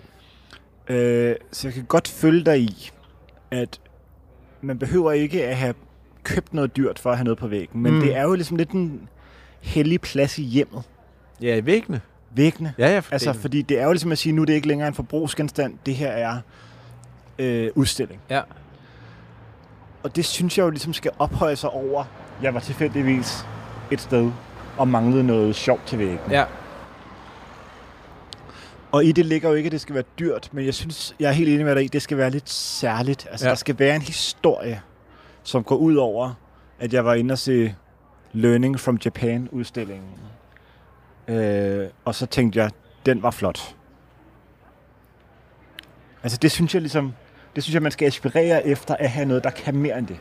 Øh, 0.88 1.36
så 1.52 1.68
jeg 1.68 1.74
kan 1.74 1.84
godt 1.86 2.08
følge 2.08 2.44
dig 2.46 2.60
i, 2.60 2.90
at 3.52 3.80
man 4.62 4.80
behøver 4.80 5.12
ikke 5.12 5.46
at 5.46 5.58
have 5.58 5.74
købt 6.24 6.54
noget 6.54 6.78
dyrt 6.78 7.00
for 7.00 7.12
at 7.12 7.18
have 7.18 7.24
noget 7.24 7.38
på 7.38 7.48
væggen, 7.48 7.82
men 7.82 7.94
Mm. 7.94 8.00
det 8.00 8.16
er 8.16 8.24
jo 8.24 8.34
ligesom 8.34 8.58
lidt 8.58 8.72
en 8.72 9.10
hellig 9.62 10.02
plads 10.02 10.38
i 10.40 10.44
hjemmet. 10.44 10.84
Ja, 11.42 11.56
i 11.56 11.66
væggene. 11.66 12.02
Væggene. 12.32 12.74
Ja, 12.78 12.88
ja. 12.94 13.00
For 13.00 13.12
Altså, 13.14 13.32
det- 13.34 13.42
fordi 13.42 13.62
det 13.62 13.80
er 13.80 13.86
jo 13.86 13.92
ligesom 13.92 14.12
at 14.12 14.18
sige, 14.18 14.34
nu 14.34 14.42
er 14.42 14.46
det 14.46 14.54
ikke 14.54 14.68
længere 14.68 14.88
en 14.88 14.94
forbrugsgenstand, 14.94 15.78
det 15.86 15.96
her 15.96 16.10
er 16.12 16.38
øh, 17.40 17.72
udstilling. 17.76 18.22
Ja. 18.30 18.42
Og 20.04 20.16
det 20.16 20.26
synes 20.26 20.58
jeg 20.58 20.64
jo 20.64 20.70
ligesom 20.70 20.94
skal 20.94 21.12
ophøje 21.20 21.56
sig 21.56 21.70
over, 21.70 22.04
jeg 22.42 22.54
var 22.54 22.60
tilfældigvis 22.60 23.46
et 23.92 24.02
sted 24.02 24.32
og 24.78 24.88
manglede 24.88 25.24
noget 25.24 25.56
sjovt 25.56 25.86
til 25.86 26.00
væggen. 26.00 26.32
Ja. 26.32 26.46
Og 28.92 29.06
i 29.06 29.12
det 29.12 29.26
ligger 29.26 29.50
jo 29.50 29.56
ikke, 29.56 29.68
at 29.68 29.72
det 29.72 29.82
skal 29.82 29.96
være 29.96 30.04
dyrt, 30.20 30.50
men 30.52 30.66
jeg 30.66 30.74
synes, 30.74 31.16
jeg 31.20 31.28
er 31.28 31.32
helt 31.32 31.50
enig 31.50 31.66
med 31.66 31.76
dig 31.76 31.84
i, 31.84 31.88
det 31.88 32.02
skal 32.02 32.18
være 32.18 32.30
lidt 32.30 32.50
særligt. 32.50 33.28
Altså, 33.32 33.46
Ja. 33.46 33.50
der 33.50 33.56
skal 33.56 33.80
være 33.80 33.96
en 33.96 34.02
historie, 34.02 34.82
som 35.44 35.64
går 35.64 35.76
ud 35.76 35.96
over, 35.96 36.34
at 36.80 36.94
jeg 36.94 37.06
var 37.06 37.14
inde 37.14 37.32
og 37.32 37.38
se 37.38 37.76
Learning 38.34 38.80
from 38.80 38.98
Japan-udstillingen. 39.06 40.10
Øh, 41.28 41.88
og 42.06 42.16
så 42.16 42.26
tænkte 42.26 42.60
jeg, 42.60 42.72
den 43.06 43.24
var 43.24 43.32
flot. 43.32 43.76
Altså, 46.24 46.38
det 46.42 46.52
synes 46.52 46.74
jeg 46.74 46.82
ligesom, 46.82 47.14
det 47.56 47.64
synes 47.64 47.74
jeg, 47.74 47.82
man 47.82 47.92
skal 47.92 48.06
aspirere 48.06 48.68
efter 48.68 48.96
at 48.96 49.10
have 49.10 49.26
noget, 49.26 49.44
der 49.44 49.50
kan 49.50 49.76
mere 49.76 49.98
end 49.98 50.08
det. 50.08 50.18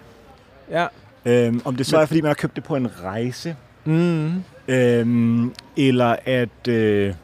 Ja. 0.70 0.86
Øhm, 1.24 1.62
om 1.64 1.76
det 1.76 1.86
så 1.86 1.98
er, 1.98 2.06
fordi 2.06 2.20
man 2.20 2.28
har 2.28 2.34
købt 2.34 2.56
det 2.56 2.64
på 2.64 2.76
en 2.76 3.02
rejse, 3.02 3.56
Mm. 3.86 4.42
Øhm, 4.68 5.54
eller 5.76 6.16
at 6.24 6.68
øh, 6.68 7.14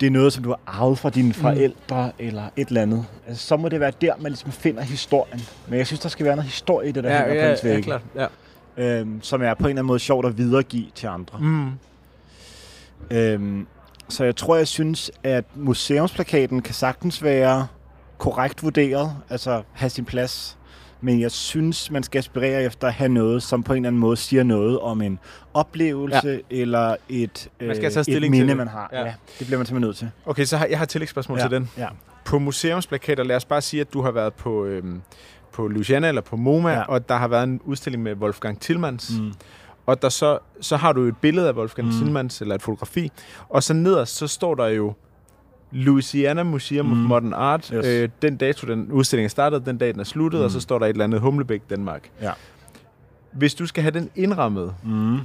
det 0.00 0.06
er 0.06 0.10
noget, 0.10 0.32
som 0.32 0.42
du 0.44 0.48
har 0.48 0.60
arvet 0.66 0.98
fra 0.98 1.10
dine 1.10 1.32
forældre, 1.34 2.06
mm. 2.18 2.26
eller 2.26 2.42
et 2.56 2.68
eller 2.68 2.82
andet. 2.82 3.04
Altså, 3.26 3.46
så 3.46 3.56
må 3.56 3.68
det 3.68 3.80
være 3.80 3.92
der, 4.00 4.12
man 4.20 4.32
ligesom 4.32 4.52
finder 4.52 4.82
historien. 4.82 5.40
Men 5.68 5.78
jeg 5.78 5.86
synes, 5.86 6.00
der 6.00 6.08
skal 6.08 6.26
være 6.26 6.36
noget 6.36 6.50
historie 6.50 6.88
i 6.88 6.92
det, 6.92 7.04
der 7.04 7.10
Ja, 7.10 7.18
hænger 7.18 7.34
på 7.34 7.44
ja, 7.46 7.50
ens 7.52 7.64
ja, 7.64 7.68
vægge. 7.68 7.82
klart. 7.82 8.02
Ja. 8.78 9.00
øhm, 9.00 9.22
som 9.22 9.42
er 9.42 9.54
på 9.54 9.58
en 9.62 9.64
eller 9.64 9.70
anden 9.70 9.86
måde 9.86 9.98
sjovt 9.98 10.26
at 10.26 10.38
videregive 10.38 10.86
til 10.94 11.06
andre. 11.06 11.38
Mm. 11.40 11.70
Øhm, 13.10 13.66
så 14.08 14.24
jeg 14.24 14.36
tror, 14.36 14.56
jeg 14.56 14.68
synes, 14.68 15.10
at 15.24 15.44
museumsplakaten 15.54 16.62
kan 16.62 16.74
sagtens 16.74 17.22
være 17.22 17.66
korrekt 18.18 18.62
vurderet, 18.62 19.12
altså 19.30 19.62
have 19.72 19.90
sin 19.90 20.04
plads. 20.04 20.55
Men 21.00 21.20
jeg 21.20 21.30
synes, 21.30 21.90
man 21.90 22.02
skal 22.02 22.18
aspirere 22.18 22.62
efter 22.62 22.88
at 22.88 22.94
have 22.94 23.08
noget, 23.08 23.42
som 23.42 23.62
på 23.62 23.72
en 23.72 23.76
eller 23.76 23.88
anden 23.88 24.00
måde 24.00 24.16
siger 24.16 24.42
noget 24.42 24.80
om 24.80 25.02
en 25.02 25.18
oplevelse 25.54 26.28
ja. 26.50 26.56
eller 26.56 26.96
et, 27.08 27.48
Man 27.60 27.76
skal 27.76 27.92
øh, 28.08 28.16
et 28.16 28.30
minde, 28.30 28.48
det. 28.48 28.56
man 28.56 28.68
har. 28.68 28.90
Ja. 28.92 29.04
Ja. 29.04 29.14
det 29.38 29.46
bliver 29.46 29.58
man 29.58 29.66
simpelthen 29.66 29.80
nødt 29.80 29.96
til. 29.96 30.10
Okay, 30.26 30.44
så 30.44 30.56
har, 30.56 30.66
jeg 30.66 30.78
har 30.78 30.82
et 30.82 30.88
tillægsspørgsmål 30.88 31.38
ja. 31.38 31.44
til 31.44 31.50
den. 31.50 31.70
Ja. 31.78 31.88
På 32.24 32.38
museumsplakater, 32.38 33.24
lad 33.24 33.36
os 33.36 33.44
bare 33.44 33.60
sige, 33.60 33.80
at 33.80 33.92
du 33.92 34.02
har 34.02 34.10
været 34.10 34.34
på, 34.34 34.64
øhm, 34.64 35.02
på 35.52 35.68
Louisiana 35.68 36.08
eller 36.08 36.22
på 36.22 36.36
MoMA, 36.36 36.70
ja. 36.70 36.82
Og 36.82 37.08
der 37.08 37.16
har 37.16 37.28
været 37.28 37.44
en 37.44 37.60
udstilling 37.64 38.02
med 38.02 38.14
Wolfgang 38.16 38.60
Tillmans. 38.60 39.12
Mm. 39.20 39.32
Og 39.86 40.02
der 40.02 40.08
så, 40.08 40.38
så 40.60 40.76
har 40.76 40.92
du 40.92 41.02
et 41.02 41.16
billede 41.16 41.48
af 41.48 41.52
Wolfgang. 41.52 41.88
Mm. 41.88 41.94
Tillmans, 41.94 42.40
eller 42.40 42.54
et 42.54 42.62
fotografi, 42.62 43.12
og 43.48 43.62
så 43.62 43.74
nederst, 43.74 44.16
så 44.16 44.26
står 44.26 44.54
der 44.54 44.66
jo 44.66 44.94
Louisiana 45.72 46.42
Museum 46.42 46.86
mm. 46.86 46.92
of. 46.92 47.08
Modern 47.08 47.32
Art. 47.32 47.66
Yes. 47.66 47.86
Øh, 47.86 48.08
den 48.22 48.36
dato, 48.36 48.66
den 48.66 48.92
udstilling 48.92 49.30
startet, 49.30 49.66
den 49.66 49.78
dag, 49.78 49.92
den 49.92 50.00
er 50.00 50.04
sluttet, 50.04 50.38
mm. 50.40 50.44
og 50.44 50.50
så 50.50 50.56
Mm. 50.56 50.60
står 50.60 50.78
der 50.78 50.86
et 50.86 50.90
eller 50.90 51.04
andet 51.04 51.20
Humlebæk, 51.20 51.62
Danmark. 51.70 52.10
Ja. 52.22 52.30
Hvis 53.32 53.54
du 53.54 53.66
skal 53.66 53.82
have 53.82 53.90
den 53.92 54.10
indrammet, 54.16 54.74
Mm. 54.84 55.18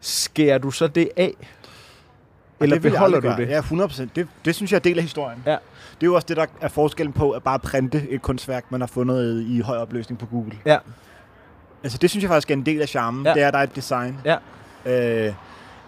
skærer 0.00 0.58
du 0.58 0.70
så 0.70 0.86
det 0.86 1.08
af? 1.16 1.34
Eller 2.60 2.76
det 2.76 2.82
beholder 2.92 3.20
du 3.20 3.28
det? 3.28 3.48
Ja, 3.48 3.60
100%. 3.60 4.08
Det, 4.16 4.28
det 4.44 4.54
synes 4.54 4.72
jeg 4.72 4.76
er 4.76 4.80
del 4.82 4.96
af 4.98 5.02
historien. 5.02 5.42
Ja. 5.46 5.50
Det 5.50 6.02
er 6.02 6.06
jo 6.06 6.14
også 6.14 6.26
det, 6.28 6.36
der 6.36 6.46
er 6.60 6.68
forskellen 6.68 7.12
på 7.12 7.30
at 7.30 7.42
bare 7.42 7.58
printe 7.58 8.06
et 8.10 8.22
kunstværk, 8.22 8.64
man 8.70 8.80
har 8.80 8.86
fundet 8.88 9.42
i 9.48 9.60
høj 9.60 9.76
opløsning 9.76 10.18
på 10.18 10.26
Google. 10.26 10.52
Ja. 10.66 10.78
Altså 11.82 11.98
det 11.98 12.10
synes 12.10 12.22
jeg 12.22 12.28
faktisk 12.28 12.50
er 12.50 12.54
en 12.54 12.66
del 12.66 12.82
af 12.82 12.88
charmen. 12.88 13.26
Ja. 13.26 13.34
Det 13.34 13.42
er, 13.42 13.46
at 13.48 13.52
der 13.54 13.58
er 13.58 13.62
et 13.62 13.76
design. 13.76 14.16
Ja. 14.24 14.36
Øh, 15.26 15.32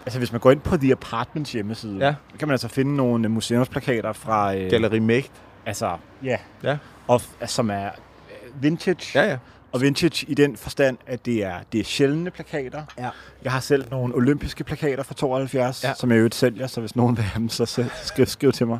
altså 0.05 0.19
hvis 0.19 0.31
man 0.31 0.41
går 0.41 0.51
ind 0.51 0.59
på 0.59 0.77
The 0.77 0.91
Apartments 0.91 1.51
hjemmeside, 1.51 1.97
Ja. 2.05 2.13
så 2.31 2.37
kan 2.39 2.47
man 2.47 2.53
altså 2.53 2.67
finde 2.67 2.95
nogle 2.95 3.25
øh, 3.27 3.31
museumsplakater 3.31 4.13
fra... 4.13 4.55
Øh, 4.55 4.69
Galleri 4.69 4.99
Mægt. 4.99 5.31
Altså, 5.65 5.97
ja. 6.23 6.37
Ja. 6.63 6.77
Og, 7.07 7.21
altså, 7.41 7.55
som 7.55 7.69
er 7.69 7.85
øh, 7.85 8.63
vintage. 8.63 9.19
Ja, 9.19 9.29
ja. 9.29 9.37
Og 9.71 9.81
vintage 9.81 10.25
i 10.29 10.33
den 10.33 10.57
forstand, 10.57 10.97
at 11.07 11.25
det 11.25 11.43
er, 11.43 11.53
det 11.71 11.79
er 11.79 11.83
sjældne 11.83 12.31
plakater. 12.31 12.83
Ja. 12.97 13.09
Jeg 13.43 13.51
har 13.51 13.59
selv 13.59 13.85
nogle 13.91 14.15
olympiske 14.15 14.63
plakater 14.63 15.03
fra 15.03 15.13
72, 15.13 15.83
Ja. 15.83 15.93
som 15.93 16.09
jeg 16.09 16.15
i 16.15 16.17
øvrigt 16.19 16.35
sælger, 16.35 16.67
så 16.67 16.79
hvis 16.79 16.95
nogen 16.95 17.17
vil 17.17 17.23
have 17.25 17.39
dem, 17.39 17.49
så 17.49 17.65
se- 17.65 17.89
skriv, 18.03 18.25
skriv 18.25 18.51
til 18.51 18.67
mig. 18.67 18.79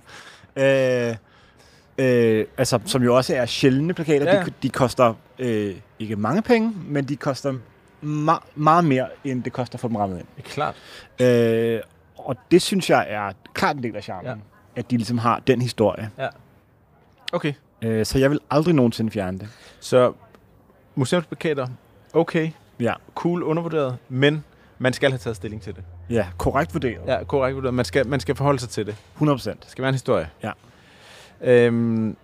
Øh, 0.55 1.15
øh, 1.97 2.45
altså, 2.57 2.79
som 2.85 3.03
jo 3.03 3.15
også 3.15 3.35
er 3.35 3.45
sjældne 3.45 3.93
plakater. 3.93 4.33
Ja. 4.35 4.43
De, 4.43 4.51
de 4.63 4.69
koster 4.69 5.13
øh, 5.39 5.75
ikke 5.99 6.15
mange 6.15 6.41
penge, 6.41 6.73
men 6.87 7.05
de 7.05 7.15
koster 7.15 7.53
ma- 8.03 8.43
meget 8.55 8.85
mere, 8.85 9.07
end 9.23 9.43
det 9.43 9.53
koster 9.53 9.77
for 9.77 9.87
dem 9.87 9.95
rammet 9.95 10.17
ind. 10.19 10.27
Det 10.37 10.45
er 10.45 10.49
klart. 10.49 10.75
Øh, 11.19 11.81
og 12.17 12.35
det 12.51 12.61
synes 12.61 12.89
jeg 12.89 13.05
er 13.09 13.31
klart 13.53 13.75
en 13.75 13.83
del 13.83 13.95
af 13.95 14.03
charmen. 14.03 14.25
Ja. 14.25 14.31
Ja. 14.31 14.37
At 14.75 14.91
de 14.91 14.97
ligesom 14.97 15.17
har 15.17 15.39
den 15.39 15.61
historie. 15.61 16.09
Okay. 17.33 17.53
Øh, 17.81 18.05
så 18.05 18.19
jeg 18.19 18.31
vil 18.31 18.39
aldrig 18.49 18.75
nogensinde 18.75 19.11
fjerne 19.11 19.39
det. 19.39 19.49
Så 19.79 20.13
museumsplakater, 20.95 21.67
okay, 22.13 22.51
Ja, 22.79 22.93
cool, 23.15 23.43
undervurderet, 23.43 23.97
men 24.09 24.43
man 24.79 24.93
skal 24.93 25.11
have 25.11 25.17
taget 25.17 25.35
stilling 25.35 25.61
til 25.61 25.75
det. 25.75 25.83
ja 26.09 26.27
korrekt 26.37 26.73
vurderet. 26.73 27.01
Ja. 27.07 27.13
Ja, 27.17 27.23
korrekt 27.23 27.55
vurderet. 27.55 27.73
Man 27.73 27.85
skal, 27.85 28.07
man 28.07 28.19
skal 28.19 28.35
forholde 28.35 28.59
sig 28.59 28.69
til 28.69 28.85
det. 28.85 28.95
100 29.13 29.35
procent. 29.37 29.61
Det 29.63 29.71
skal 29.71 29.81
være 29.81 29.89
en 29.89 29.93
historie. 29.95 30.29
Ja. 30.43 30.51
Øhm, 31.41 32.17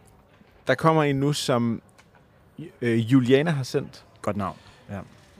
der 0.67 0.75
kommer 0.75 1.03
en 1.03 1.15
nu, 1.15 1.33
som 1.33 1.81
øh, 2.81 3.11
Juliana 3.11 3.51
har 3.51 3.63
sendt, 3.63 4.03
Godt 4.21 4.37
navn. 4.37 4.55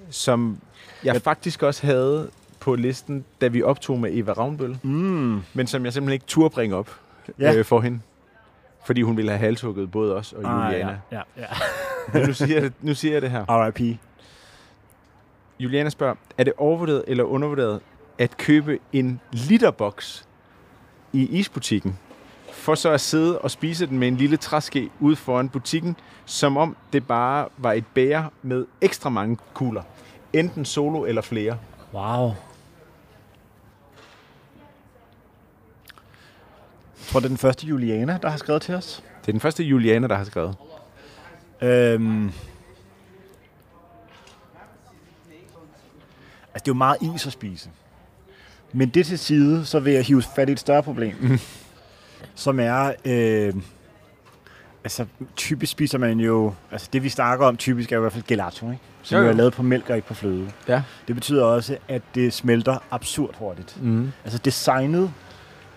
Som 0.09 0.57
jeg 1.03 1.13
Jeg- 1.13 1.21
faktisk 1.21 1.63
også 1.63 1.85
havde 1.85 2.29
på 2.59 2.75
listen, 2.75 3.25
da 3.41 3.47
vi 3.47 3.63
optog 3.63 3.99
med 3.99 4.09
Eva 4.13 4.31
Ravnbøl, 4.31 4.77
Mm. 4.83 5.41
men 5.53 5.67
som 5.67 5.85
jeg 5.85 5.93
simpelthen 5.93 6.13
ikke 6.13 6.25
turde 6.25 6.49
bringe 6.49 6.75
op 6.75 6.89
Ja. 7.39 7.53
øh, 7.55 7.65
for 7.65 7.81
hende. 7.81 7.99
Fordi 8.85 9.01
hun 9.01 9.17
ville 9.17 9.31
have 9.31 9.39
halshugget 9.39 9.91
både 9.91 10.15
os 10.15 10.33
og 10.33 10.43
Juliana. 10.43 10.91
Ah, 10.91 10.95
ja, 11.11 11.21
ja, 11.37 11.45
Men 12.13 12.27
nu, 12.27 12.33
siger 12.33 12.53
jeg 12.53 12.61
det, 12.63 12.73
nu 12.81 12.93
siger 12.93 13.13
jeg 13.13 13.21
det 13.21 13.31
her. 13.31 13.45
ja. 13.49 13.67
R.I.P. 13.67 13.97
Juliana 15.59 15.89
spørger, 15.89 16.15
er 16.37 16.43
det 16.43 16.53
overvurderet 16.57 17.03
eller 17.07 17.23
undervurderet 17.23 17.79
at 18.17 18.37
købe 18.37 18.79
en 18.93 19.19
literboks 19.31 20.25
i 21.13 21.25
isbutikken, 21.39 21.97
for 22.57 22.75
så 22.75 22.91
at 22.91 23.01
sidde 23.01 23.39
og 23.39 23.51
spise 23.51 23.85
den 23.85 23.99
med 23.99 24.07
en 24.07 24.17
lille 24.17 24.37
træske 24.37 24.89
ude 24.99 25.15
foran 25.15 25.49
butikken, 25.49 25.95
som 26.25 26.57
om 26.57 26.77
det 26.93 27.07
bare 27.07 27.47
var 27.57 27.73
et 27.73 27.85
bære 27.93 28.29
med 28.41 28.65
ekstra 28.81 29.09
mange 29.09 29.37
kugler. 29.53 29.83
Enten 30.33 30.65
solo 30.65 31.05
eller 31.05 31.21
flere. 31.21 31.57
Wow. 31.93 32.27
Jeg 36.97 37.11
tror, 37.11 37.19
det 37.19 37.25
er 37.25 37.29
den 37.29 37.37
første 37.37 37.67
Juliana, 37.67 38.19
der 38.21 38.29
har 38.29 38.37
skrevet 38.37 38.61
til 38.61 38.75
os. 38.75 39.03
Det 39.21 39.27
er 39.27 39.31
den 39.31 39.41
første 39.41 39.63
Juliana, 39.63 40.07
der 40.07 40.15
har 40.15 40.23
skrevet. 40.23 40.55
Øhm. 41.61 42.25
Altså, 46.53 46.53
det 46.53 46.61
er 46.61 46.61
jo 46.67 46.73
meget 46.73 46.97
is 47.01 47.25
at 47.25 47.33
spise. 47.33 47.69
Men 48.73 48.89
det 48.89 49.05
til 49.05 49.19
side, 49.19 49.65
så 49.65 49.79
vil 49.79 49.93
jeg 49.93 50.03
hive 50.03 50.21
fat 50.21 50.49
i 50.49 50.51
et 50.51 50.59
større 50.59 50.83
problem. 50.83 51.15
Som 52.35 52.59
er... 52.59 52.91
Øh, 53.05 53.53
altså, 54.83 55.05
typisk 55.35 55.71
spiser 55.71 55.97
man 55.97 56.19
jo... 56.19 56.53
Altså, 56.71 56.89
det 56.93 57.03
vi 57.03 57.09
snakker 57.09 57.45
om 57.45 57.57
typisk 57.57 57.91
er 57.91 57.95
jo 57.95 58.01
i 58.01 58.03
hvert 58.03 58.13
fald 58.13 58.23
gelato, 58.27 58.71
ikke? 58.71 58.83
Som 59.03 59.17
Jo, 59.17 59.23
jo, 59.23 59.29
er 59.29 59.33
lavet 59.33 59.53
på 59.53 59.63
mælk 59.63 59.89
og 59.89 59.95
ikke 59.95 60.07
på 60.07 60.13
fløde. 60.13 60.51
Ja. 60.67 60.81
Det 61.07 61.15
betyder 61.15 61.43
også, 61.43 61.77
at 61.87 62.01
det 62.15 62.33
smelter 62.33 62.77
absurd 62.91 63.35
hurtigt. 63.37 63.83
Mm. 63.83 64.11
Altså 64.23 64.39
designet. 64.39 65.11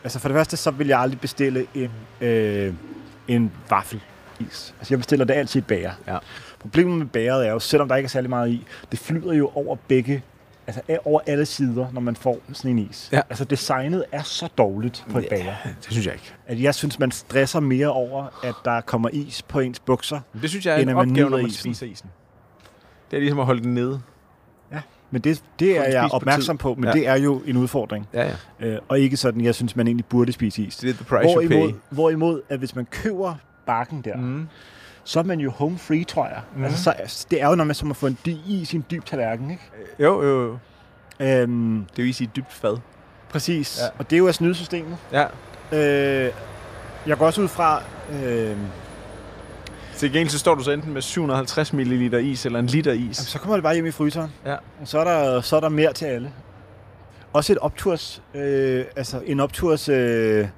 Altså 0.05 0.19
for 0.19 0.29
det 0.29 0.35
første, 0.35 0.57
så 0.57 0.71
vil 0.71 0.87
jeg 0.87 1.01
aldrig 1.01 1.21
bestille 1.21 1.67
en, 1.75 1.91
øh, 2.21 2.75
en 3.29 3.53
vaffelis. 3.71 4.75
Altså 4.79 4.87
jeg 4.91 4.99
bestiller 4.99 5.25
det 5.25 5.35
altid 5.35 5.61
i 5.61 5.65
bager. 5.65 5.93
Ja. 6.07 6.19
Problemet 6.59 6.99
med 6.99 7.07
bæret 7.07 7.47
er 7.47 7.53
jo, 7.53 7.59
selvom 7.59 7.89
der 7.89 7.97
ikke 7.97 8.07
er 8.07 8.11
særlig 8.11 8.31
meget 8.31 8.51
i, 8.51 8.67
det 8.91 8.99
flyder 8.99 9.33
jo 9.33 9.51
over 9.55 9.77
begge, 9.89 10.23
altså 10.79 10.99
over 11.05 11.21
alle 11.27 11.47
sider, 11.47 11.87
når 11.93 12.01
man 12.01 12.17
får 12.17 12.39
sådan 12.53 12.71
en 12.71 12.79
is. 12.91 13.09
Ja. 13.13 13.21
Altså 13.31 13.45
designet 13.45 14.05
er 14.13 14.23
så 14.23 14.49
dårligt 14.59 15.05
på 15.11 15.19
et 15.19 15.23
Ja. 15.25 15.29
bager, 15.29 15.55
Det 15.65 15.77
synes 15.91 16.07
jeg 16.07 16.15
ikke. 16.15 16.35
at 16.47 16.63
jeg 16.63 16.75
synes, 16.75 16.99
man 16.99 17.11
stresser 17.11 17.61
mere 17.61 17.89
over, 17.93 18.27
at 18.45 18.55
der 18.65 18.81
kommer 18.81 19.09
is 19.13 19.43
på 19.43 19.61
ens 19.61 19.81
bukser. 19.81 20.21
Men 20.33 20.43
det 20.43 20.51
synes 20.51 20.67
jeg 20.67 20.73
er 20.75 20.79
End 20.79 20.83
en 20.83 20.89
at 20.89 20.97
man 20.97 21.11
opgave, 21.11 21.31
når 21.31 21.37
man 21.37 21.47
isen. 21.47 21.61
spiser 21.61 21.87
isen. 21.87 22.11
Det 23.11 23.17
er 23.17 23.21
ligesom 23.21 23.39
at 23.41 23.47
holde 23.47 23.63
den 23.63 23.75
nede. 23.75 24.01
Men 25.13 25.21
det, 25.23 25.43
det 25.59 25.79
er 25.79 25.85
jeg 25.85 26.07
på 26.11 26.17
opmærksom 26.17 26.57
tid. 26.57 26.63
på, 26.63 26.75
men 26.75 26.85
Ja. 26.85 26.93
det 26.93 27.09
er 27.09 27.15
jo 27.17 27.43
en 27.47 27.57
udfordring. 27.57 28.09
Ja, 28.15 28.33
ja. 28.61 28.67
Øh, 28.67 28.79
og 28.89 28.99
ikke 29.01 29.17
sådan, 29.17 29.41
jeg 29.41 29.55
synes, 29.55 29.77
man 29.77 29.87
egentlig 29.87 30.05
burde 30.07 30.33
spise 30.33 30.63
is. 30.63 30.77
Det 30.77 30.91
er 30.91 30.95
the 30.95 31.05
price 31.05 31.25
you 31.25 31.33
Hvorimod, 31.33 31.69
pay. 31.73 31.79
hvorimod, 31.91 32.41
at 32.49 32.59
hvis 32.59 32.77
man 32.77 32.85
køber 32.91 33.35
bakken 33.67 34.03
der, 34.03 34.17
Mm. 34.17 34.49
Så 35.05 35.19
er 35.19 35.23
man 35.23 35.41
jo 35.41 35.51
home 35.51 35.79
free, 35.79 36.05
tror 36.05 36.27
jeg. 36.27 36.41
Mm. 36.57 36.65
Altså, 36.65 36.83
så, 36.83 36.91
er- 36.99 37.25
det 37.31 37.43
er 37.43 37.49
jo, 37.49 37.55
når 37.55 37.65
man 37.65 37.75
som 37.75 37.91
at 37.91 37.97
få 37.97 38.07
en 38.07 38.19
dy, 38.27 38.37
is 38.47 38.73
i 38.73 38.77
en 38.77 38.85
dyb 38.91 39.05
tallerken, 39.05 39.51
ikke? 39.51 39.63
Jo, 39.99 40.23
jo, 40.23 40.43
jo. 40.43 40.59
Øhm, 41.21 41.87
Det 41.97 42.03
er 42.03 42.07
jo 42.07 42.13
i 42.21 42.25
et 42.25 42.37
dybt 42.37 42.53
fad. 42.53 42.77
præcis. 43.29 43.79
Ja. 43.83 43.89
Og 43.99 44.11
det 44.11 44.17
er 44.17 44.19
jo 44.19 44.29
af 44.29 44.35
snydesystemet. 44.35 44.97
Ja. 45.13 45.25
Øh, 45.73 46.33
jeg 47.07 47.19
går 47.19 47.27
også 47.27 47.41
ud 47.43 47.49
fra... 47.49 47.83
Øh, 48.25 48.57
Til 49.97 50.13
gengæld 50.13 50.29
så 50.29 50.39
står 50.39 50.55
du 50.55 50.63
så 50.63 50.71
enten 50.71 50.93
med 50.93 51.03
750 51.03 51.73
ml 51.73 51.93
is 52.15 52.47
eller 52.47 52.59
en 52.59 52.67
liter 52.67 52.93
is. 52.93 52.99
jamen, 52.99 53.15
så 53.15 53.39
kommer 53.39 53.57
det 53.57 53.63
bare 53.63 53.75
hjem 53.75 53.87
i 53.87 53.91
fryseren. 53.91 54.31
Ja. 54.47 54.55
Og 54.81 54.89
så 54.89 54.99
er 54.99 55.05
der, 55.05 55.41
så 55.41 55.57
er 55.57 55.61
der 55.61 55.69
mere 55.69 55.93
til 55.93 56.05
alle. 56.05 56.33
Også 57.33 57.53
et 57.53 57.59
opturs... 57.59 58.23
Øh, 58.35 58.85
altså 58.97 59.23
en 59.27 59.41
opturs... 59.41 59.89
Øh, 59.89 60.49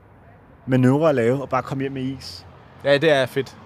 manøvre 0.67 1.09
at 1.09 1.15
lave, 1.15 1.43
og 1.43 1.49
bare 1.49 1.63
komme 1.63 1.83
hjem 1.83 1.93
med 1.93 2.03
is. 2.03 2.47
Ja, 2.85 2.99
det 2.99 3.11
er 3.13 3.27
fedt. 3.27 3.57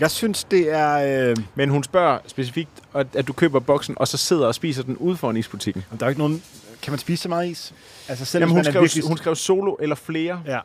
Jeg 0.00 0.10
synes, 0.10 0.44
det 0.44 0.72
er... 0.72 1.28
Øh, 1.30 1.36
Men 1.54 1.68
hun 1.68 1.84
spørger 1.84 2.18
specifikt, 2.26 2.70
at 2.94 3.06
at 3.14 3.28
du 3.28 3.32
køber 3.32 3.60
boksen, 3.60 3.94
og 3.98 4.08
så 4.08 4.16
sidder 4.16 4.46
og 4.46 4.54
spiser 4.54 4.82
den 4.82 4.96
ude 4.96 5.16
foran 5.16 5.36
isbutikken. 5.36 5.84
der 6.00 6.04
er 6.06 6.08
ikke 6.10 6.20
nogen... 6.20 6.42
Kan 6.82 6.92
man 6.92 6.98
spise 6.98 7.22
så 7.22 7.28
meget 7.28 7.48
is? 7.48 7.74
Altså 8.08 8.24
selv 8.24 8.42
Jamen, 8.42 8.54
hun 8.56 8.64
skrev, 8.64 8.80
virkelig... 8.82 9.04
hun 9.04 9.16
skrev 9.16 9.34
solo 9.34 9.76
eller 9.80 9.96
flere. 9.96 10.42
Ja. 10.46 10.58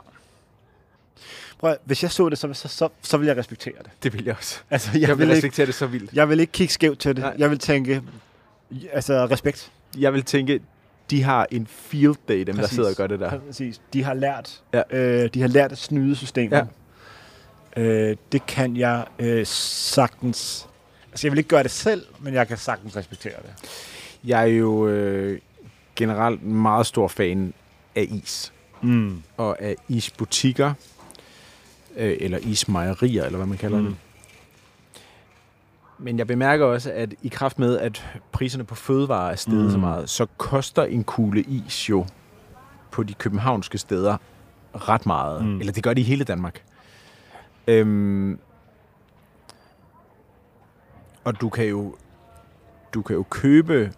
Prøv, 1.60 1.72
at- 1.72 1.78
hvis 1.86 2.04
jeg 2.04 2.12
så 2.12 2.30
det, 2.30 2.38
så, 2.38 2.54
så, 2.54 2.68
så, 2.68 2.90
så 3.02 3.18
ville 3.18 3.30
jeg 3.30 3.38
respektere 3.38 3.74
det. 3.84 3.92
Det 4.04 4.14
vil 4.14 4.26
jeg 4.26 4.36
også. 4.38 4.60
Altså, 4.70 4.90
Jeg, 4.94 5.02
jeg, 5.02 5.10
vil 5.10 5.18
vil 5.18 5.24
ikke, 5.24 5.36
respektere 5.48 5.66
det 5.66 5.76
så 5.76 5.88
vildt. 5.88 6.14
jeg 6.14 6.30
vil 6.30 6.40
ikke 6.40 6.52
kigge 6.52 6.74
skævt 6.74 7.00
til 7.00 7.16
det. 7.16 7.24
Nej. 7.24 7.36
Jeg 7.38 7.50
vil 7.50 7.60
tænke, 7.60 8.02
altså 8.94 9.26
respekt. 9.32 9.72
Jeg 9.98 10.14
vil 10.14 10.24
tænke, 10.24 10.60
de 11.10 11.24
har 11.24 11.48
en 11.52 11.68
field 11.68 12.16
day, 12.28 12.40
dem 12.44 12.56
Præcis. 12.56 12.70
der 12.70 12.76
sidder 12.76 12.90
og 12.90 12.96
gør 12.96 13.08
det 13.08 13.20
der. 13.20 13.40
Præcis. 13.40 13.82
De 13.94 14.04
har 14.04 14.14
lært, 14.14 14.62
Ja. 14.74 14.82
øh, 14.92 15.30
de 15.34 15.42
har 15.42 15.48
lært 15.48 15.72
at 15.72 15.78
snyde 15.78 16.16
systemet. 16.16 16.58
Ja. 16.58 16.64
Øh, 17.78 18.18
det 18.32 18.46
kan 18.46 18.78
jeg 18.78 19.06
øh, 19.20 19.46
sagtens... 19.46 20.68
Altså, 21.12 21.28
jeg 21.28 21.32
vil 21.32 21.38
ikke 21.38 21.50
gøre 21.50 21.64
det 21.64 21.72
selv, 21.72 22.06
men 22.20 22.34
jeg 22.34 22.48
kan 22.48 22.58
sagtens 22.58 22.98
respektere 22.98 23.34
det. 23.42 23.80
Jeg 24.24 24.42
er 24.42 24.46
jo 24.46 24.88
øh, 24.88 25.40
generelt 25.96 26.44
meget 26.44 26.86
stor 26.86 27.08
fan 27.08 27.54
af 27.96 28.08
is. 28.10 28.54
Mm. 28.82 29.24
Og 29.38 29.62
af 29.62 29.76
isbutikker. 29.88 30.74
Øh, 31.98 32.18
eller 32.20 32.38
ismejerier, 32.38 33.26
eller 33.26 33.38
hvad 33.38 33.48
man 33.48 33.58
kalder 33.58 33.80
mm. 33.80 33.86
Det. 33.86 33.96
Men 36.00 36.18
jeg 36.18 36.28
bemærker 36.28 36.66
også, 36.66 36.92
at 36.92 37.14
i 37.24 37.28
kraft 37.28 37.60
med, 37.60 37.78
at 37.78 38.06
priserne 38.32 38.64
på 38.64 38.76
fødevarer 38.76 39.32
er 39.32 39.36
steget 39.36 39.66
mm. 39.66 39.72
så 39.72 39.78
meget, 39.78 40.10
så 40.10 40.26
koster 40.38 40.84
en 40.84 41.04
kugle 41.04 41.42
is 41.42 41.90
jo 41.90 42.06
på 42.92 43.04
de 43.04 43.14
københavnske 43.14 43.78
steder 43.78 44.18
ret 44.74 45.06
meget. 45.06 45.46
Mm. 45.46 45.60
Eller 45.60 45.74
det 45.74 45.84
gør 45.84 45.94
de 45.94 46.02
i 46.02 46.04
hele 46.04 46.24
Danmark. 46.24 46.64
Øhm, 47.68 48.39
og 51.24 51.41
du 51.41 51.49
kan 51.49 51.65
jo 51.65 51.95
du 52.93 53.01
kan 53.01 53.15
jo 53.15 53.24
købe 53.30 53.91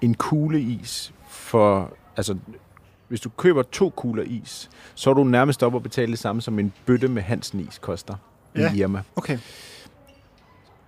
en 0.00 0.14
kugle 0.14 0.60
is 0.60 1.12
for 1.28 1.92
altså 2.16 2.36
hvis 3.08 3.20
du 3.20 3.28
køber 3.28 3.62
to 3.62 3.90
kugler 3.90 4.22
is, 4.22 4.70
så 4.94 5.10
er 5.10 5.14
du 5.14 5.24
nærmest 5.24 5.62
op 5.62 5.74
og 5.74 5.82
betale 5.82 6.10
det 6.12 6.18
samme 6.18 6.42
som 6.42 6.58
en 6.58 6.72
bøtte 6.86 7.08
med 7.08 7.22
Hansen 7.22 7.60
is 7.60 7.78
koster 7.78 8.14
Ja. 8.56 8.72
i 8.72 8.78
Irma. 8.78 9.02
Okay. 9.16 9.38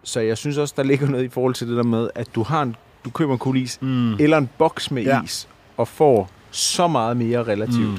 Så 0.02 0.20
jeg 0.20 0.38
synes 0.38 0.59
også, 0.59 0.74
der 0.76 0.82
ligger 0.82 1.07
noget 1.09 1.24
i 1.24 1.28
forhold 1.28 1.55
til 1.55 1.68
det 1.68 1.76
der 1.76 1.82
med, 1.82 2.11
at 2.14 2.28
du 2.34 2.42
har 2.42 2.62
en, 2.62 2.76
du 3.05 3.11
køber 3.11 3.32
en 3.32 3.38
kugle 3.38 3.61
is, 3.61 3.78
Mm. 3.82 4.14
eller 4.14 4.38
en 4.38 4.50
boks 4.59 4.90
med 4.90 5.02
Ja. 5.02 5.22
is, 5.22 5.48
og 5.76 5.88
får 5.88 6.30
så 6.50 6.86
meget 6.88 7.16
mere 7.16 7.42
relativt 7.42 7.88
Mm. 7.90 7.98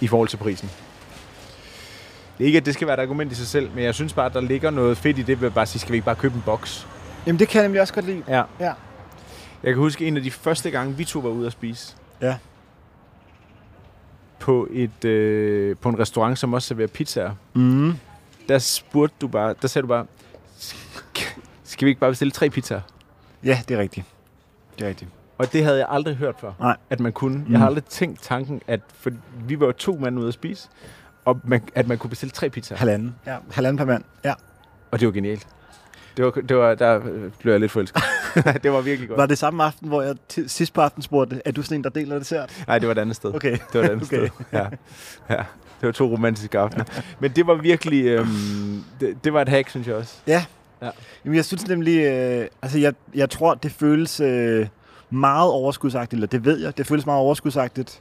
i 0.00 0.06
forhold 0.06 0.28
til 0.28 0.36
prisen. 0.36 0.70
Det 2.38 2.44
er 2.44 2.46
ikke, 2.46 2.56
at 2.58 2.66
det 2.66 2.74
skal 2.74 2.86
være 2.86 2.94
et 2.96 3.00
argument 3.02 3.32
i 3.32 3.34
sig 3.34 3.46
selv, 3.46 3.70
men 3.74 3.84
jeg 3.84 3.94
synes 3.94 4.12
bare, 4.12 4.26
at 4.26 4.34
der 4.34 4.40
ligger 4.40 4.70
noget 4.70 4.96
fedt 4.98 5.18
i 5.18 5.22
det, 5.22 5.40
ved 5.40 5.46
at 5.48 5.54
bare 5.54 5.66
sige, 5.66 5.80
skal 5.80 5.92
vi 5.92 5.96
ikke 5.96 6.04
bare 6.04 6.16
købe 6.16 6.34
en 6.34 6.42
boks? 6.46 6.86
Jamen, 7.26 7.38
det 7.38 7.48
kan 7.48 7.58
jeg 7.58 7.68
nemlig 7.68 7.80
også 7.80 7.94
godt 7.94 8.06
lide. 8.06 8.22
Ja. 8.28 8.42
Ja. 8.60 8.72
Jeg 9.62 9.72
kan 9.72 9.76
huske 9.76 10.06
en 10.06 10.16
af 10.16 10.22
de 10.22 10.30
første 10.30 10.70
gange, 10.70 10.96
vi 10.96 11.04
to 11.04 11.18
var 11.18 11.28
ude 11.30 11.46
at 11.46 11.52
spise. 11.52 11.96
Ja. 12.20 12.36
På, 14.38 14.68
et, 14.70 15.04
øh, 15.04 15.76
på 15.76 15.88
en 15.88 15.98
restaurant, 15.98 16.38
som 16.38 16.52
også 16.54 16.68
serverer 16.68 16.88
pizzaer. 16.88 17.30
Mm. 17.54 17.92
Der 18.48 18.58
spurgte 18.58 19.16
du 19.20 19.28
bare, 19.28 19.54
der 19.62 19.68
sagde 19.68 19.82
du 19.82 19.88
bare, 19.88 20.06
"Sk- 20.58 21.38
skal 21.64 21.86
vi 21.86 21.90
ikke 21.90 22.00
bare 22.00 22.10
bestille 22.10 22.30
tre 22.30 22.50
pizzaer? 22.50 22.80
Ja, 23.44 23.60
det 23.68 23.74
er 23.74 23.78
rigtigt. 23.80 24.06
Det 24.78 24.84
er 24.84 24.88
rigtigt. 24.88 25.10
Og 25.38 25.52
det 25.52 25.64
havde 25.64 25.78
jeg 25.78 25.86
aldrig 25.90 26.16
hørt 26.16 26.34
før, 26.40 26.52
Nej. 26.60 26.76
at 26.90 27.00
man 27.00 27.12
kunne. 27.12 27.38
Mm. 27.38 27.52
Jeg 27.52 27.58
har 27.58 27.66
aldrig 27.66 27.84
tænkt 27.84 28.22
tanken, 28.22 28.60
at 28.66 28.80
for 28.98 29.10
vi 29.46 29.60
var 29.60 29.66
jo 29.66 29.72
to 29.72 29.96
mand 30.00 30.18
ude 30.18 30.28
at 30.28 30.34
spise, 30.34 30.68
og 31.24 31.40
man, 31.44 31.62
at 31.74 31.88
man 31.88 31.98
kunne 31.98 32.10
bestille 32.10 32.30
tre 32.30 32.50
pizzaer. 32.50 32.78
Halvanden. 32.78 33.14
Ja, 33.26 33.36
halvanden 33.50 33.78
per 33.78 33.84
mand. 33.84 34.04
Ja. 34.24 34.34
Og 34.90 35.00
det 35.00 35.06
var 35.06 35.12
genialt. 35.12 35.46
Det 36.16 36.24
var, 36.24 36.30
det 36.30 36.56
var, 36.56 36.74
der 36.74 37.00
blev 37.38 37.52
jeg 37.52 37.60
lidt 37.60 37.72
forelsket. 37.72 38.02
det 38.62 38.72
var 38.72 38.80
virkelig 38.80 39.08
godt. 39.08 39.18
Var 39.18 39.26
det 39.26 39.38
samme 39.38 39.64
aften, 39.64 39.88
hvor 39.88 40.02
jeg 40.02 40.14
til, 40.28 40.50
sidst 40.50 40.72
på 40.72 40.80
aften 40.80 41.02
spurgte, 41.02 41.42
er 41.44 41.52
du 41.52 41.62
sådan 41.62 41.78
en, 41.78 41.84
der 41.84 41.90
deler 41.90 42.18
dessert? 42.18 42.64
Nej, 42.66 42.78
det 42.78 42.88
var 42.88 42.94
et 42.94 42.98
andet 42.98 43.16
sted. 43.16 43.34
Okay. 43.34 43.52
Det 43.52 43.60
var 43.74 43.80
et 43.80 43.90
andet 43.90 44.02
Okay. 44.12 44.28
sted. 44.28 44.28
Ja. 44.52 44.66
ja. 45.30 45.42
Det 45.80 45.86
var 45.86 45.92
to 45.92 46.06
romantiske 46.06 46.58
aftener. 46.58 46.84
Men 47.20 47.30
det 47.30 47.46
var 47.46 47.54
virkelig... 47.54 48.04
Øhm, 48.06 48.84
det, 49.00 49.24
det 49.24 49.32
var 49.32 49.42
et 49.42 49.48
hack, 49.48 49.68
synes 49.68 49.86
jeg 49.86 49.96
også. 49.96 50.14
Ja. 50.26 50.44
Ja. 50.82 50.90
Jamen, 51.24 51.36
jeg 51.36 51.44
synes 51.44 51.68
nemlig, 51.68 51.98
øh, 52.04 52.46
altså 52.62 52.78
jeg, 52.78 52.94
jeg 53.14 53.30
tror, 53.30 53.54
det 53.54 53.72
føles 53.72 54.20
øh, 54.20 54.66
meget 55.10 55.50
overskudsagtigt, 55.50 56.12
eller 56.12 56.26
det 56.26 56.44
ved 56.44 56.58
jeg, 56.58 56.78
det 56.78 56.86
føles 56.86 57.06
meget 57.06 57.20
overskudsagtigt, 57.20 58.00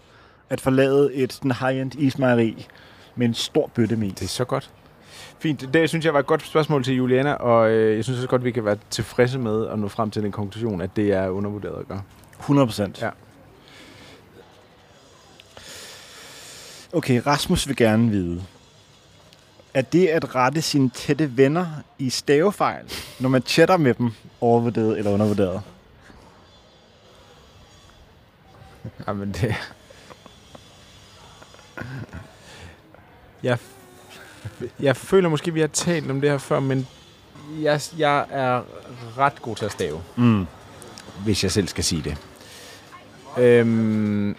at 0.49 0.61
forlade 0.61 1.13
et 1.13 1.34
sådan 1.34 1.51
high-end 1.51 1.95
ismejeri 1.95 2.67
med 3.16 3.28
en 3.28 3.34
stor 3.34 3.70
bøtte 3.76 3.95
med 3.95 4.11
Det 4.11 4.22
er 4.22 4.28
så 4.28 4.45
godt. 4.45 4.72
Fint. 5.39 5.74
Det 5.74 5.89
synes 5.89 6.05
jeg 6.05 6.14
var 6.14 6.20
et 6.20 6.26
godt 6.26 6.45
spørgsmål 6.45 6.84
til 6.84 6.95
Juliana, 6.95 7.34
og 7.34 7.70
øh, 7.72 7.95
jeg 7.95 8.03
synes 8.03 8.20
også 8.20 8.28
godt, 8.28 8.43
vi 8.43 8.51
kan 8.51 8.66
være 8.66 8.78
tilfredse 8.89 9.39
med 9.39 9.68
at 9.68 9.80
nå 9.80 9.88
frem 9.88 10.11
til 10.11 10.24
den 10.24 10.32
konklusion, 10.32 10.82
at 10.82 10.95
det 10.95 11.14
er 11.14 11.30
undervurderet 11.30 11.80
at 11.80 11.88
gøre. 11.88 12.01
100 12.39 12.68
procent. 12.68 13.01
Ja. 13.01 13.09
Okay, 16.93 17.22
Rasmus 17.28 17.68
vil 17.68 17.76
gerne 17.76 18.09
vide, 18.09 18.43
er 19.74 19.82
det 19.82 20.07
at 20.07 20.36
rette 20.36 20.61
sine 20.61 20.89
tætte 20.89 21.38
venner 21.38 21.66
i 21.99 22.09
stavefejl, 22.09 22.91
når 23.20 23.30
man 23.30 23.41
chatter 23.41 23.78
med 23.78 23.93
dem, 23.93 24.11
overvurderet 24.41 24.97
eller 24.97 25.11
undervurderet? 25.11 25.61
Jamen, 29.07 29.32
det... 29.32 29.55
Jeg, 33.44 33.58
jeg 34.80 34.98
føler 34.98 35.30
måske, 35.30 35.54
vi 35.54 35.60
har 35.60 35.68
talt 35.68 36.12
om 36.12 36.22
det 36.22 36.30
her 36.30 36.38
før, 36.38 36.60
men 36.60 36.88
jeg, 37.62 37.82
jeg 37.98 38.26
er 38.30 38.62
ret 39.18 39.41
god 39.41 39.56
til 39.56 39.66
at 39.66 39.72
stave, 39.72 40.02
Mm. 40.16 40.46
hvis 41.24 41.44
jeg 41.44 41.52
selv 41.52 41.68
skal 41.68 41.84
sige 41.84 42.02
det. 42.02 42.18
Øhm, 43.38 44.36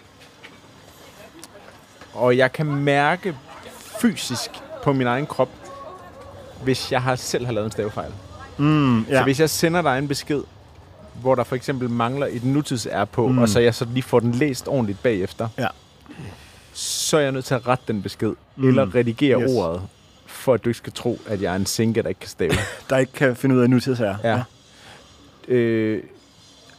og 2.13 2.37
jeg 2.37 2.51
kan 2.53 2.65
mærke 2.65 3.35
fysisk 4.01 4.49
på 4.83 4.93
min 4.93 5.07
egen 5.07 5.25
krop, 5.25 5.49
hvis 6.63 6.91
jeg 6.91 7.01
har 7.01 7.15
selv 7.15 7.45
har 7.45 7.53
lavet 7.53 7.65
en 7.65 7.71
stavefejl. 7.71 8.11
Mm, 8.57 9.01
Ja. 9.03 9.17
Så 9.17 9.23
hvis 9.23 9.39
jeg 9.39 9.49
sender 9.49 9.81
dig 9.81 9.97
en 9.97 10.07
besked, 10.07 10.41
hvor 11.21 11.35
der 11.35 11.43
for 11.43 11.55
eksempel 11.55 11.89
mangler 11.89 12.27
et 12.31 12.43
nutids 12.43 12.85
er 12.91 13.05
på, 13.05 13.27
mm. 13.27 13.37
og 13.37 13.49
så 13.49 13.59
jeg 13.59 13.75
så 13.75 13.85
lige 13.85 14.03
får 14.03 14.19
den 14.19 14.31
læst 14.31 14.67
ordentligt 14.67 15.03
bagefter, 15.03 15.47
Ja. 15.57 15.67
Så 16.77 17.17
er 17.17 17.21
jeg 17.21 17.31
nødt 17.31 17.45
til 17.45 17.53
at 17.53 17.67
rette 17.67 17.83
den 17.87 18.01
besked, 18.01 18.33
Mm. 18.55 18.67
eller 18.67 18.95
redigere 18.95 19.41
Yes. 19.41 19.51
ordet, 19.55 19.81
for 20.25 20.53
at 20.53 20.63
du 20.65 20.69
ikke 20.69 20.77
skal 20.77 20.93
tro, 20.93 21.19
at 21.27 21.41
jeg 21.41 21.51
er 21.51 21.55
en 21.55 21.65
sinke, 21.65 22.01
der 22.01 22.09
ikke 22.09 22.19
kan 22.19 22.29
stave. 22.29 22.51
Der 22.89 22.97
ikke 22.97 23.11
kan 23.13 23.35
finde 23.35 23.55
ud 23.55 23.61
af 23.61 23.69
nutidsager. 23.69 24.15
Ja. 24.23 24.43
øh, 25.53 26.03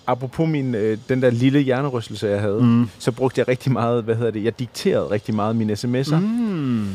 apropos 0.06 0.48
min, 0.48 0.74
øh, 0.74 0.98
den 1.08 1.22
der 1.22 1.30
lille 1.30 1.60
hjernerystelse, 1.60 2.28
jeg 2.28 2.40
havde, 2.40 2.60
mm. 2.62 2.88
Så 2.98 3.12
brugte 3.12 3.38
jeg 3.38 3.48
rigtig 3.48 3.72
meget, 3.72 4.04
hvad 4.04 4.14
hedder 4.14 4.30
det, 4.30 4.44
jeg 4.44 4.58
dikterede 4.58 5.10
rigtig 5.10 5.34
meget 5.34 5.56
mine 5.56 5.72
sms'er. 5.72 6.16
Mm. 6.16 6.88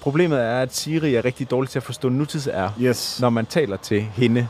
Problemet 0.00 0.38
er, 0.40 0.60
at 0.60 0.74
Siri 0.76 1.14
er 1.14 1.24
rigtig 1.24 1.50
dårlig 1.50 1.70
til 1.70 1.78
at 1.78 1.82
forstå 1.82 2.08
nutids 2.08 2.46
er, 2.52 2.70
Yes. 2.80 3.18
når 3.20 3.30
man 3.30 3.46
taler 3.46 3.76
til 3.76 4.02
hende. 4.02 4.48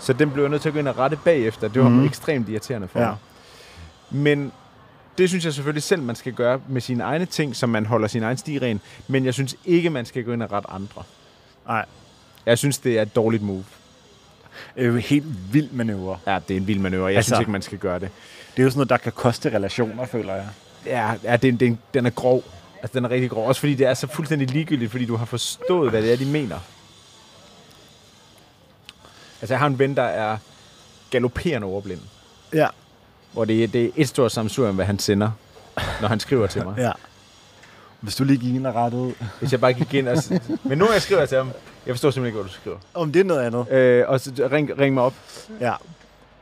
Så 0.00 0.12
den 0.12 0.30
blev 0.30 0.42
jeg 0.44 0.50
nødt 0.50 0.62
til 0.62 0.68
at 0.68 0.72
gå 0.72 0.78
ind 0.78 0.88
og 0.88 0.98
rette 0.98 1.18
bagefter. 1.24 1.68
Det 1.68 1.82
var 1.82 1.88
mm. 1.88 2.04
ekstremt 2.04 2.48
irriterende 2.48 2.88
for 2.88 3.00
Ja. 3.00 3.06
mig. 3.06 3.16
Men 4.10 4.52
det 5.20 5.28
synes 5.28 5.44
jeg 5.44 5.54
selvfølgelig 5.54 5.82
selv, 5.82 6.02
man 6.02 6.16
skal 6.16 6.32
gøre 6.32 6.60
med 6.68 6.80
sine 6.80 7.04
egne 7.04 7.26
ting, 7.26 7.56
som 7.56 7.68
man 7.68 7.86
holder 7.86 8.08
sin 8.08 8.22
egen 8.22 8.36
sti 8.36 8.58
ren. 8.58 8.80
Men 9.08 9.24
jeg 9.24 9.34
synes 9.34 9.56
ikke, 9.64 9.90
man 9.90 10.06
skal 10.06 10.24
gå 10.24 10.32
ind 10.32 10.42
og 10.42 10.52
rette 10.52 10.70
andre. 10.70 11.02
Nej. 11.66 11.84
Jeg 12.46 12.58
synes, 12.58 12.78
det 12.78 12.98
er 12.98 13.02
et 13.02 13.16
dårligt 13.16 13.42
move. 13.42 13.64
Det 14.76 14.82
er 14.82 14.86
jo 14.86 14.96
helt 14.96 15.52
vild 15.54 15.70
manøvre. 15.72 16.18
Ja, 16.26 16.38
det 16.48 16.54
er 16.56 16.60
en 16.60 16.66
vild 16.66 16.78
manøvre. 16.78 17.06
Jeg 17.06 17.16
Altså- 17.16 17.28
synes 17.28 17.40
ikke, 17.40 17.50
man 17.50 17.62
skal 17.62 17.78
gøre 17.78 17.98
det. 17.98 18.08
Det 18.56 18.58
er 18.58 18.64
jo 18.64 18.70
sådan 18.70 18.78
noget, 18.78 18.90
der 18.90 18.96
kan 18.96 19.12
koste 19.12 19.48
relationer, 19.54 20.06
føler 20.06 20.34
jeg. 20.34 20.48
Ja, 20.86 21.14
ja 21.24 21.36
det, 21.36 21.60
det, 21.60 21.68
er- 21.68 21.76
den 21.94 22.06
er 22.06 22.10
grov. 22.10 22.44
Altså, 22.82 22.94
den 22.98 23.04
er 23.04 23.10
rigtig 23.10 23.30
grov. 23.30 23.48
Også 23.48 23.60
fordi 23.60 23.74
det 23.74 23.86
er 23.86 23.94
så 23.94 24.06
fuldstændig 24.06 24.50
ligegyldigt, 24.50 24.90
fordi 24.90 25.04
du 25.04 25.16
har 25.16 25.24
forstået, 25.24 25.90
hvad 25.90 26.02
det 26.02 26.12
er, 26.12 26.16
de 26.16 26.24
mener. 26.26 26.58
Altså, 29.40 29.54
jeg 29.54 29.58
har 29.58 29.66
en 29.66 29.78
ven, 29.78 29.96
der 29.96 30.02
er 30.02 30.36
galopperende 31.10 31.66
overblind. 31.66 32.00
Hvor 33.32 33.44
det, 33.44 33.64
er- 33.64 33.68
det 33.68 33.84
er 33.84 33.90
et 33.96 34.08
stort 34.08 34.32
samsurium, 34.32 34.74
hvad 34.74 34.84
han 34.86 34.98
sender, 34.98 35.30
når 36.00 36.08
han 36.08 36.20
skriver 36.20 36.46
til 36.46 36.64
mig. 36.64 36.74
ja. 36.86 36.92
Hvis 38.00 38.16
du 38.16 38.24
lige 38.24 38.38
gik 38.38 38.54
ind 38.54 38.66
og 38.66 38.74
rettede... 38.74 39.14
Hvis 39.40 39.52
jeg 39.52 39.60
bare 39.60 39.72
gik 39.72 39.94
ind 39.94 40.08
og... 40.08 40.16
Men 40.64 40.78
nogle 40.78 40.86
gange 40.86 41.00
skriver 41.00 41.20
jeg 41.20 41.28
til 41.28 41.38
ham, 41.38 41.50
jeg 41.86 41.94
forstår 41.94 42.10
simpelthen 42.10 42.26
ikke, 42.26 42.36
hvad 42.42 42.48
du 42.48 42.54
skriver. 42.54 42.76
Om 42.94 43.12
det 43.12 43.20
er 43.20 43.24
noget 43.24 43.40
andet. 43.46 43.70
Øh, 43.72 44.04
og 44.08 44.20
så 44.20 44.48
ring, 44.52 44.78
ring 44.78 44.94
mig 44.94 45.02
op, 45.02 45.14
Ja. 45.60 45.72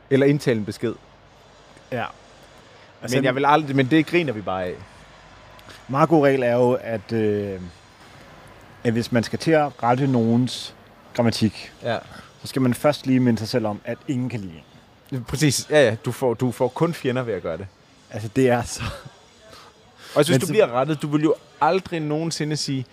eller 0.09 0.25
indtale 0.25 0.59
en 0.59 0.65
besked. 0.65 0.93
Ja. 1.91 2.05
Altså, 3.01 3.17
men, 3.17 3.23
jeg 3.23 3.35
vil 3.35 3.45
aldrig, 3.45 3.75
men 3.75 3.85
det 3.91 4.05
griner 4.05 4.33
vi 4.33 4.41
bare 4.41 4.63
af. 4.65 4.73
Meget 5.87 6.09
god 6.09 6.25
regel 6.25 6.43
er 6.43 6.53
jo, 6.55 6.71
at, 6.81 7.11
øh, 7.11 7.59
at 8.83 8.93
hvis 8.93 9.11
man 9.11 9.23
skal 9.23 9.39
til 9.39 9.51
at 9.51 9.83
rette 9.83 10.07
nogens 10.07 10.75
grammatik, 11.15 11.71
Ja. 11.83 11.97
så 12.41 12.47
skal 12.47 12.61
man 12.61 12.73
først 12.73 13.07
lige 13.07 13.19
minde 13.19 13.39
sig 13.39 13.47
selv 13.47 13.65
om, 13.67 13.81
at 13.85 13.97
ingen 14.07 14.29
kan 14.29 14.39
lide. 14.39 14.61
Præcis. 15.27 15.67
Ja, 15.69 15.83
ja. 15.89 15.95
Du 16.05 16.11
får, 16.11 16.33
du 16.33 16.51
får 16.51 16.67
kun 16.67 16.93
fjender 16.93 17.23
ved 17.23 17.33
at 17.33 17.41
gøre 17.41 17.57
det. 17.57 17.67
Altså, 18.09 18.29
det 18.35 18.49
er 18.49 18.63
så... 18.63 18.81
Og 20.15 20.15
hvis 20.15 20.29
Men 20.29 20.39
du 20.39 20.45
så- 20.45 20.51
bliver 20.53 20.71
rettet, 20.71 21.01
du 21.01 21.07
vil 21.07 21.21
jo 21.23 21.35
aldrig 21.61 21.99
nogensinde 21.99 22.57
sige, 22.57 22.85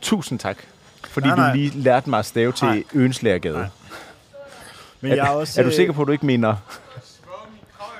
tusind 0.00 0.38
tak, 0.38 0.56
fordi 1.08 1.26
Nej, 1.26 1.36
nej. 1.36 1.50
du 1.50 1.56
lige 1.56 1.70
lærte 1.80 2.10
mig 2.10 2.18
at 2.18 2.26
stave 2.26 2.52
til 2.52 2.66
Nej. 2.66 2.82
Øenslagergade. 2.94 3.54
Nej. 3.58 3.66
Men 5.00 5.12
Er, 5.12 5.16
jeg 5.16 5.26
er 5.26 5.30
også... 5.30 5.60
er 5.60 5.64
du 5.64 5.70
sikker 5.70 5.92
på, 5.92 6.02
at 6.02 6.06
du 6.06 6.12
ikke 6.12 6.26
mener... 6.26 6.56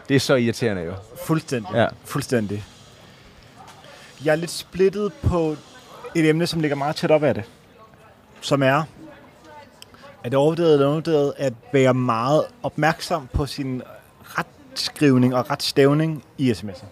Det 0.08 0.16
er 0.16 0.20
så 0.20 0.34
irriterende 0.34 0.82
jo. 0.82 0.90
øh, 0.90 0.96
Fuldstændig. 1.26 1.70
Ja. 1.74 1.86
Fuldstændig. 2.04 2.64
Jeg 4.24 4.32
er 4.32 4.36
lidt 4.36 4.50
splittet 4.50 5.12
på 5.12 5.56
et 6.14 6.28
emne, 6.28 6.46
som 6.46 6.60
ligger 6.60 6.76
meget 6.76 6.96
tæt 6.96 7.10
op 7.10 7.22
af 7.22 7.34
det. 7.34 7.44
Som 8.40 8.62
er, 8.62 8.82
er 10.24 10.28
det 10.28 10.34
overvurderet 10.38 10.72
eller 10.72 10.86
undervurderet 10.86 11.32
at 11.36 11.52
være 11.72 11.94
meget 11.94 12.44
opmærksom 12.62 13.28
på 13.32 13.46
sin 13.46 13.82
retskrivning 14.24 15.34
og 15.34 15.50
retstavning 15.50 16.24
i 16.38 16.50
sms'er. 16.52 16.84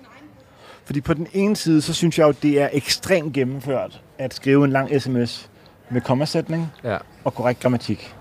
Fordi 0.84 1.00
på 1.00 1.14
den 1.14 1.26
ene 1.32 1.56
side, 1.56 1.82
så 1.82 1.94
synes 1.94 2.18
jeg 2.18 2.26
jo, 2.26 2.34
det 2.42 2.60
er 2.62 2.68
ekstremt 2.72 3.32
gennemført 3.32 4.00
at 4.18 4.34
skrive 4.34 4.64
en 4.64 4.70
lang 4.70 5.02
sms 5.02 5.50
med 5.90 6.00
kommasætning 6.00 6.72
Ja. 6.84 6.98
og 7.24 7.34
korrekt 7.34 7.60
grammatik. 7.60 8.14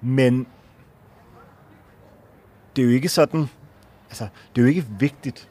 Men 0.00 0.46
det 2.76 2.82
er 2.82 2.86
jo 2.86 2.92
ikke 2.92 3.08
sådan, 3.08 3.48
altså, 4.10 4.26
det 4.56 4.60
er 4.60 4.64
jo 4.64 4.68
ikke 4.68 4.86
vigtigt. 4.98 5.48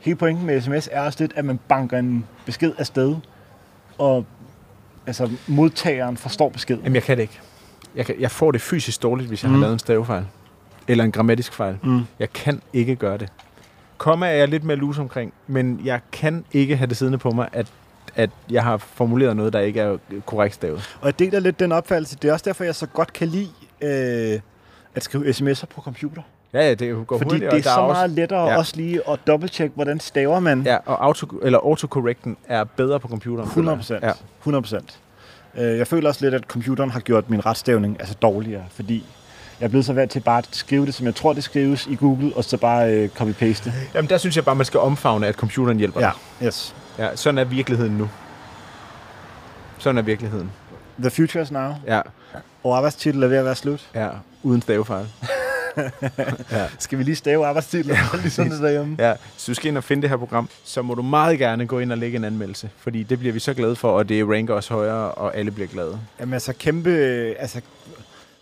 Hele 0.00 0.16
pointen 0.16 0.46
med 0.46 0.60
sms 0.60 0.88
er 0.92 1.00
også 1.00 1.18
lidt, 1.20 1.32
at 1.36 1.44
man 1.44 1.58
banker 1.68 1.98
en 1.98 2.26
besked 2.46 2.72
afsted, 2.78 3.16
og 3.98 4.26
altså, 5.06 5.30
modtageren 5.46 6.16
forstår 6.16 6.48
beskeden. 6.48 6.80
Jamen, 6.82 6.94
jeg 6.94 7.02
kan 7.02 7.16
det 7.16 7.22
ikke. 7.22 7.40
Jeg, 7.94 8.06
kan, 8.06 8.14
jeg 8.20 8.30
får 8.30 8.52
det 8.52 8.60
fysisk 8.60 9.02
dårligt, 9.02 9.28
hvis 9.28 9.42
jeg 9.42 9.48
mm. 9.48 9.54
Har 9.54 9.60
lavet 9.60 9.72
en 9.72 9.78
stavefejl. 9.78 10.24
Eller 10.88 11.04
en 11.04 11.12
grammatisk 11.12 11.52
fejl. 11.52 11.78
Mm. 11.82 12.02
Jeg 12.18 12.32
kan 12.32 12.62
ikke 12.72 12.96
gøre 12.96 13.18
det. 13.18 13.28
Komma 13.98 14.26
er 14.26 14.32
jeg 14.32 14.48
lidt 14.48 14.64
mere 14.64 14.76
loose 14.76 15.00
omkring, 15.00 15.32
men 15.46 15.80
jeg 15.84 16.00
kan 16.12 16.44
ikke 16.52 16.76
have 16.76 16.86
det 16.86 16.96
siddende 16.96 17.18
på 17.18 17.30
mig, 17.30 17.48
at, 17.52 17.66
at 18.14 18.30
jeg 18.50 18.62
har 18.62 18.76
formuleret 18.76 19.36
noget, 19.36 19.52
der 19.52 19.60
ikke 19.60 19.80
er 19.80 19.96
korrekt 20.26 20.54
stavet. 20.54 20.96
Og 21.00 21.06
jeg 21.06 21.18
deler 21.18 21.40
lidt 21.40 21.60
den 21.60 21.72
opfattelse. 21.72 22.16
Det 22.22 22.28
er 22.28 22.32
også 22.32 22.44
derfor, 22.44 22.64
jeg 22.64 22.74
så 22.74 22.86
godt 22.86 23.12
kan 23.12 23.28
lide 23.28 23.48
øh, 23.80 24.40
at 24.94 25.04
skrive 25.04 25.30
sms'er 25.30 25.66
på 25.66 25.80
computer. 25.80 26.22
Ja, 26.52 26.68
ja, 26.68 26.74
det 26.74 27.06
går 27.06 27.18
Fordi 27.18 27.24
hurtigt, 27.24 27.40
det 27.40 27.48
og 27.48 27.58
er 27.58 27.62
der 27.62 27.70
så 27.70 27.80
også, 27.80 27.92
meget 27.92 28.10
lettere 28.10 28.48
ja. 28.48 28.56
også 28.56 28.76
lige 28.76 29.00
at 29.10 29.18
dobbelttjekke, 29.26 29.74
hvordan 29.74 30.00
staver 30.00 30.40
man. 30.40 30.62
Ja, 30.62 30.76
og 30.86 31.04
auto, 31.04 31.26
eller 31.42 31.58
autocorrecten 31.58 32.36
er 32.48 32.64
bedre 32.64 33.00
på 33.00 33.08
computeren. 33.08 33.48
100 33.48 33.74
føler 33.74 33.76
procent. 33.76 34.02
jeg. 34.02 34.14
Ja. 34.20 34.40
100 34.40 34.62
procent. 34.62 34.98
Øh, 35.58 35.78
Jeg 35.78 35.86
føler 35.86 36.08
også 36.08 36.24
lidt, 36.24 36.34
at 36.34 36.42
computeren 36.44 36.90
har 36.90 37.00
gjort 37.00 37.30
min 37.30 37.46
retstavning 37.46 37.96
altså 38.00 38.14
dårligere, 38.22 38.62
fordi 38.70 39.04
jeg 39.60 39.64
er 39.66 39.70
blevet 39.70 39.86
så 39.86 39.92
vant 39.92 40.10
til 40.10 40.20
bare 40.20 40.38
at 40.38 40.48
skrive 40.52 40.86
det, 40.86 40.94
som 40.94 41.06
jeg 41.06 41.14
tror, 41.14 41.32
det 41.32 41.44
skrives 41.44 41.86
i 41.86 41.94
Google, 41.94 42.32
og 42.36 42.44
så 42.44 42.56
bare 42.56 42.92
øh, 42.94 43.08
copy-paste. 43.20 43.66
Ja. 43.66 43.72
Jamen, 43.94 44.08
der 44.10 44.18
synes 44.18 44.36
jeg 44.36 44.44
bare, 44.44 44.54
man 44.54 44.66
skal 44.66 44.80
omfavne, 44.80 45.26
at 45.26 45.34
computeren 45.34 45.78
hjælper 45.78 46.00
Ja, 46.00 46.10
yes. 46.46 46.74
Ja, 46.98 47.16
sådan 47.16 47.38
er 47.38 47.44
virkeligheden 47.44 47.92
nu. 47.98 48.08
Sådan 49.78 49.98
er 49.98 50.02
virkeligheden. 50.02 50.50
The 51.00 51.10
future 51.10 51.42
is 51.42 51.50
now. 51.50 51.72
Ja, 51.86 52.00
Og 52.64 52.76
arbejdstitel 52.76 53.22
er 53.22 53.28
ved 53.28 53.36
at 53.36 53.44
være 53.44 53.54
slut. 53.54 53.90
ja 53.94 54.08
uden 54.42 54.62
stavefejl. 54.62 55.06
Ja. 56.52 56.66
Skal 56.78 56.98
vi 56.98 57.02
lige 57.04 57.16
stave 57.16 57.46
arbejdstitlen? 57.46 57.96
Ja, 57.96 58.18
ligesom 58.22 58.50
det 58.50 58.60
derhjemme. 58.60 58.96
Ja, 58.98 59.14
så 59.36 59.50
du 59.50 59.54
skal 59.54 59.68
ind 59.68 59.76
og 59.76 59.84
finde 59.84 60.02
det 60.02 60.10
her 60.10 60.16
program, 60.16 60.48
så 60.64 60.82
må 60.82 60.94
du 60.94 61.02
meget 61.02 61.38
gerne 61.38 61.66
gå 61.66 61.78
ind 61.78 61.92
og 61.92 61.98
lægge 61.98 62.16
en 62.16 62.24
anmeldelse, 62.24 62.70
fordi 62.78 63.02
det 63.02 63.18
bliver 63.18 63.32
vi 63.32 63.38
så 63.40 63.54
glade 63.54 63.76
for, 63.76 63.90
og 63.90 64.08
det 64.08 64.28
ranker 64.28 64.54
os 64.54 64.68
højere, 64.68 65.10
og 65.12 65.36
alle 65.36 65.50
bliver 65.50 65.68
glade. 65.68 65.98
Jamen 66.20 66.32
altså 66.34 66.52
kæmpe... 66.58 66.90
Altså, 67.38 67.60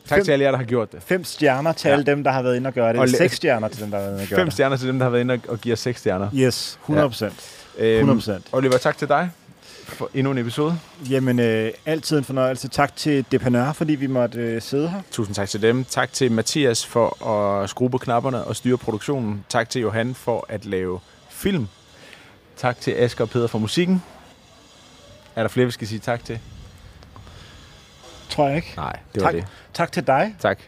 Tak 0.09 0.17
Fem- 0.17 0.25
til 0.25 0.33
alle 0.33 0.45
jer, 0.45 0.51
der 0.51 0.59
har 0.59 0.65
gjort 0.65 0.93
det. 0.93 1.03
fem 1.07 1.25
stjerner 1.25 1.73
til 1.73 1.89
Ja. 1.89 1.93
alle 1.93 2.07
dem, 2.07 2.25
der 2.25 2.31
har 2.31 2.43
været 2.43 2.57
inde 2.57 2.69
og 2.69 2.75
gøre 2.75 2.93
det. 2.93 3.01
Og 3.01 3.09
seks 3.09 3.37
stjerner 3.37 3.69
til 3.69 3.81
dem, 3.83 3.91
der 3.91 3.99
har 3.99 4.05
været 4.05 4.13
inde 4.15 4.23
og 4.25 4.29
gøre 4.29 4.39
Fem 4.39 4.47
det. 4.47 4.53
stjerner 4.53 4.77
til 4.77 4.89
dem, 4.89 4.99
der 4.99 5.05
har 5.05 5.11
været 5.11 5.21
inde 5.21 5.35
og- 5.35 5.41
og 5.49 5.59
giver 5.61 5.77
seks 5.77 6.01
stjerner. 6.01 6.29
Yes, 6.35 6.79
100 6.83 7.09
procent. 7.09 7.35
Øhm, 7.79 7.95
100 7.99 8.17
procent. 8.19 8.47
Oliver, 8.53 8.77
tak 8.79 8.99
til 8.99 9.09
dig 9.09 9.31
for 9.89 10.11
endnu 10.15 10.31
en 10.31 10.39
episode. 10.39 10.79
Jamen, 11.11 11.39
øh, 11.41 11.73
altid 11.87 12.19
en 12.19 12.25
fornøjelse. 12.25 12.69
Tak 12.69 12.97
til 12.97 13.25
Depanør, 13.33 13.73
fordi 13.73 13.95
vi 13.95 14.07
måtte 14.07 14.39
øh, 14.41 14.63
sidde 14.63 14.89
her. 14.89 15.01
Tusind 15.11 15.35
tak 15.35 15.49
til 15.49 15.63
dem. 15.63 15.85
Tak 15.85 16.13
til 16.13 16.33
Mathias 16.33 16.87
for 16.87 17.27
at 17.27 17.71
skrue 17.71 17.91
på 17.91 17.99
knapperne 17.99 18.45
og 18.45 18.57
styre 18.57 18.79
produktionen. 18.79 19.45
Tak 19.49 19.71
til 19.71 19.81
Johan 19.83 20.15
for 20.15 20.47
at 20.49 20.65
lave 20.67 21.01
film. 21.31 21.69
Tak 22.57 22.81
til 22.81 22.91
Asger 22.91 23.25
og 23.25 23.31
Peder 23.31 23.47
for 23.47 23.59
musikken. 23.59 24.03
Er 25.37 25.43
der 25.43 25.49
flere, 25.49 25.65
vi 25.67 25.71
skal 25.73 25.89
sige 25.89 25.99
tak 25.99 26.25
til? 26.25 26.39
Tror 28.29 28.47
jeg 28.49 28.57
ikke. 28.57 28.73
Nej, 28.77 28.93
det 29.15 29.23
var 29.23 29.29
Tak. 29.29 29.35
det. 29.35 29.47
Tak 29.75 29.93
til 29.93 30.07
dig. 30.07 30.35
Tak. 30.41 30.59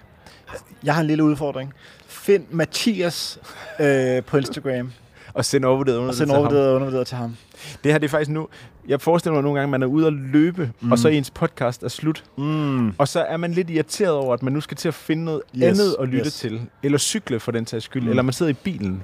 Jeg 0.82 0.94
har 0.94 1.00
en 1.00 1.06
lille 1.06 1.24
udfordring. 1.24 1.74
Find 2.06 2.46
Mathias 2.50 3.38
øh, 3.80 4.22
på 4.24 4.36
Instagram, 4.36 4.92
Og 5.34 5.44
send 5.44 5.64
overvurderet 5.64 5.96
under 5.96 6.08
og 6.08 6.14
send 6.14 6.30
overvurderet 6.30 6.68
og 6.68 6.74
undervurderet 6.74 7.06
til 7.06 7.16
ham. 7.16 7.36
Det 7.84 7.92
her 7.92 7.98
det 7.98 8.06
er 8.06 8.10
faktisk 8.10 8.30
nu... 8.30 8.48
Jeg 8.88 9.00
forestiller 9.00 9.34
mig 9.34 9.42
nogle 9.42 9.58
gange, 9.58 9.64
at 9.64 9.70
man 9.70 9.82
er 9.82 9.86
ude 9.86 10.06
at 10.06 10.12
løbe, 10.12 10.72
mm. 10.80 10.92
og 10.92 10.98
så 10.98 11.08
ens 11.08 11.30
podcast 11.30 11.82
er 11.82 11.88
slut. 11.88 12.24
Mm. 12.38 12.90
Og 12.98 13.08
så 13.08 13.20
er 13.20 13.36
man 13.36 13.52
lidt 13.52 13.70
irriteret 13.70 14.12
over, 14.12 14.34
at 14.34 14.42
man 14.42 14.52
nu 14.52 14.60
skal 14.60 14.76
til 14.76 14.88
at 14.88 14.94
finde 14.94 15.24
noget 15.24 15.42
Yes, 15.56 15.62
andet 15.64 15.96
at 16.00 16.08
lytte 16.08 16.26
yes. 16.26 16.34
til. 16.34 16.60
Eller 16.82 16.98
cykle 16.98 17.40
for 17.40 17.52
den 17.52 17.64
tages 17.64 17.84
skyld. 17.84 18.02
Mm. 18.02 18.06
Mm. 18.06 18.10
Eller 18.10 18.22
man 18.22 18.32
sidder 18.32 18.50
i 18.50 18.54
bilen. 18.54 19.02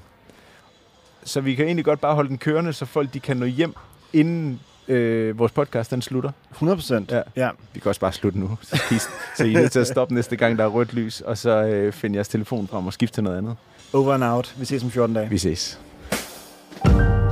Så 1.24 1.40
vi 1.40 1.54
kan 1.54 1.64
egentlig 1.64 1.84
godt 1.84 2.00
bare 2.00 2.14
holde 2.14 2.28
den 2.28 2.38
kørende, 2.38 2.72
så 2.72 2.84
folk 2.84 3.14
de 3.14 3.20
kan 3.20 3.36
nå 3.36 3.46
hjem, 3.46 3.74
inden 4.12 4.60
øh, 4.88 5.38
vores 5.38 5.52
podcast 5.52 5.90
den 5.90 6.02
slutter. 6.02 6.30
100 6.50 6.76
procent. 6.76 7.12
Ja. 7.12 7.22
ja. 7.36 7.50
Vi 7.74 7.80
kan 7.80 7.88
også 7.88 8.00
bare 8.00 8.12
slutte 8.12 8.38
nu. 8.38 8.58
Så, 8.62 8.76
så 9.36 9.44
I 9.44 9.54
er 9.54 9.60
nødt 9.60 9.72
til 9.72 9.78
at 9.78 9.86
stoppe 9.86 10.14
næste 10.14 10.36
gang, 10.36 10.58
der 10.58 10.64
er 10.64 10.68
rødt 10.68 10.94
lys, 10.94 11.20
og 11.20 11.38
så 11.38 11.50
øh, 11.50 11.92
finde 11.92 12.16
jeres 12.16 12.28
telefon 12.28 12.68
frem 12.68 12.86
og 12.86 12.92
skifte 12.92 13.16
til 13.16 13.24
noget 13.24 13.38
andet. 13.38 13.56
Over 13.92 14.14
and 14.14 14.24
out. 14.24 14.54
Vi 14.58 14.64
ses 14.64 14.84
om 14.84 14.90
14 14.90 15.14
dage. 15.14 15.28
Vi 15.30 15.38
ses. 15.38 15.80
Bye. 16.82 17.25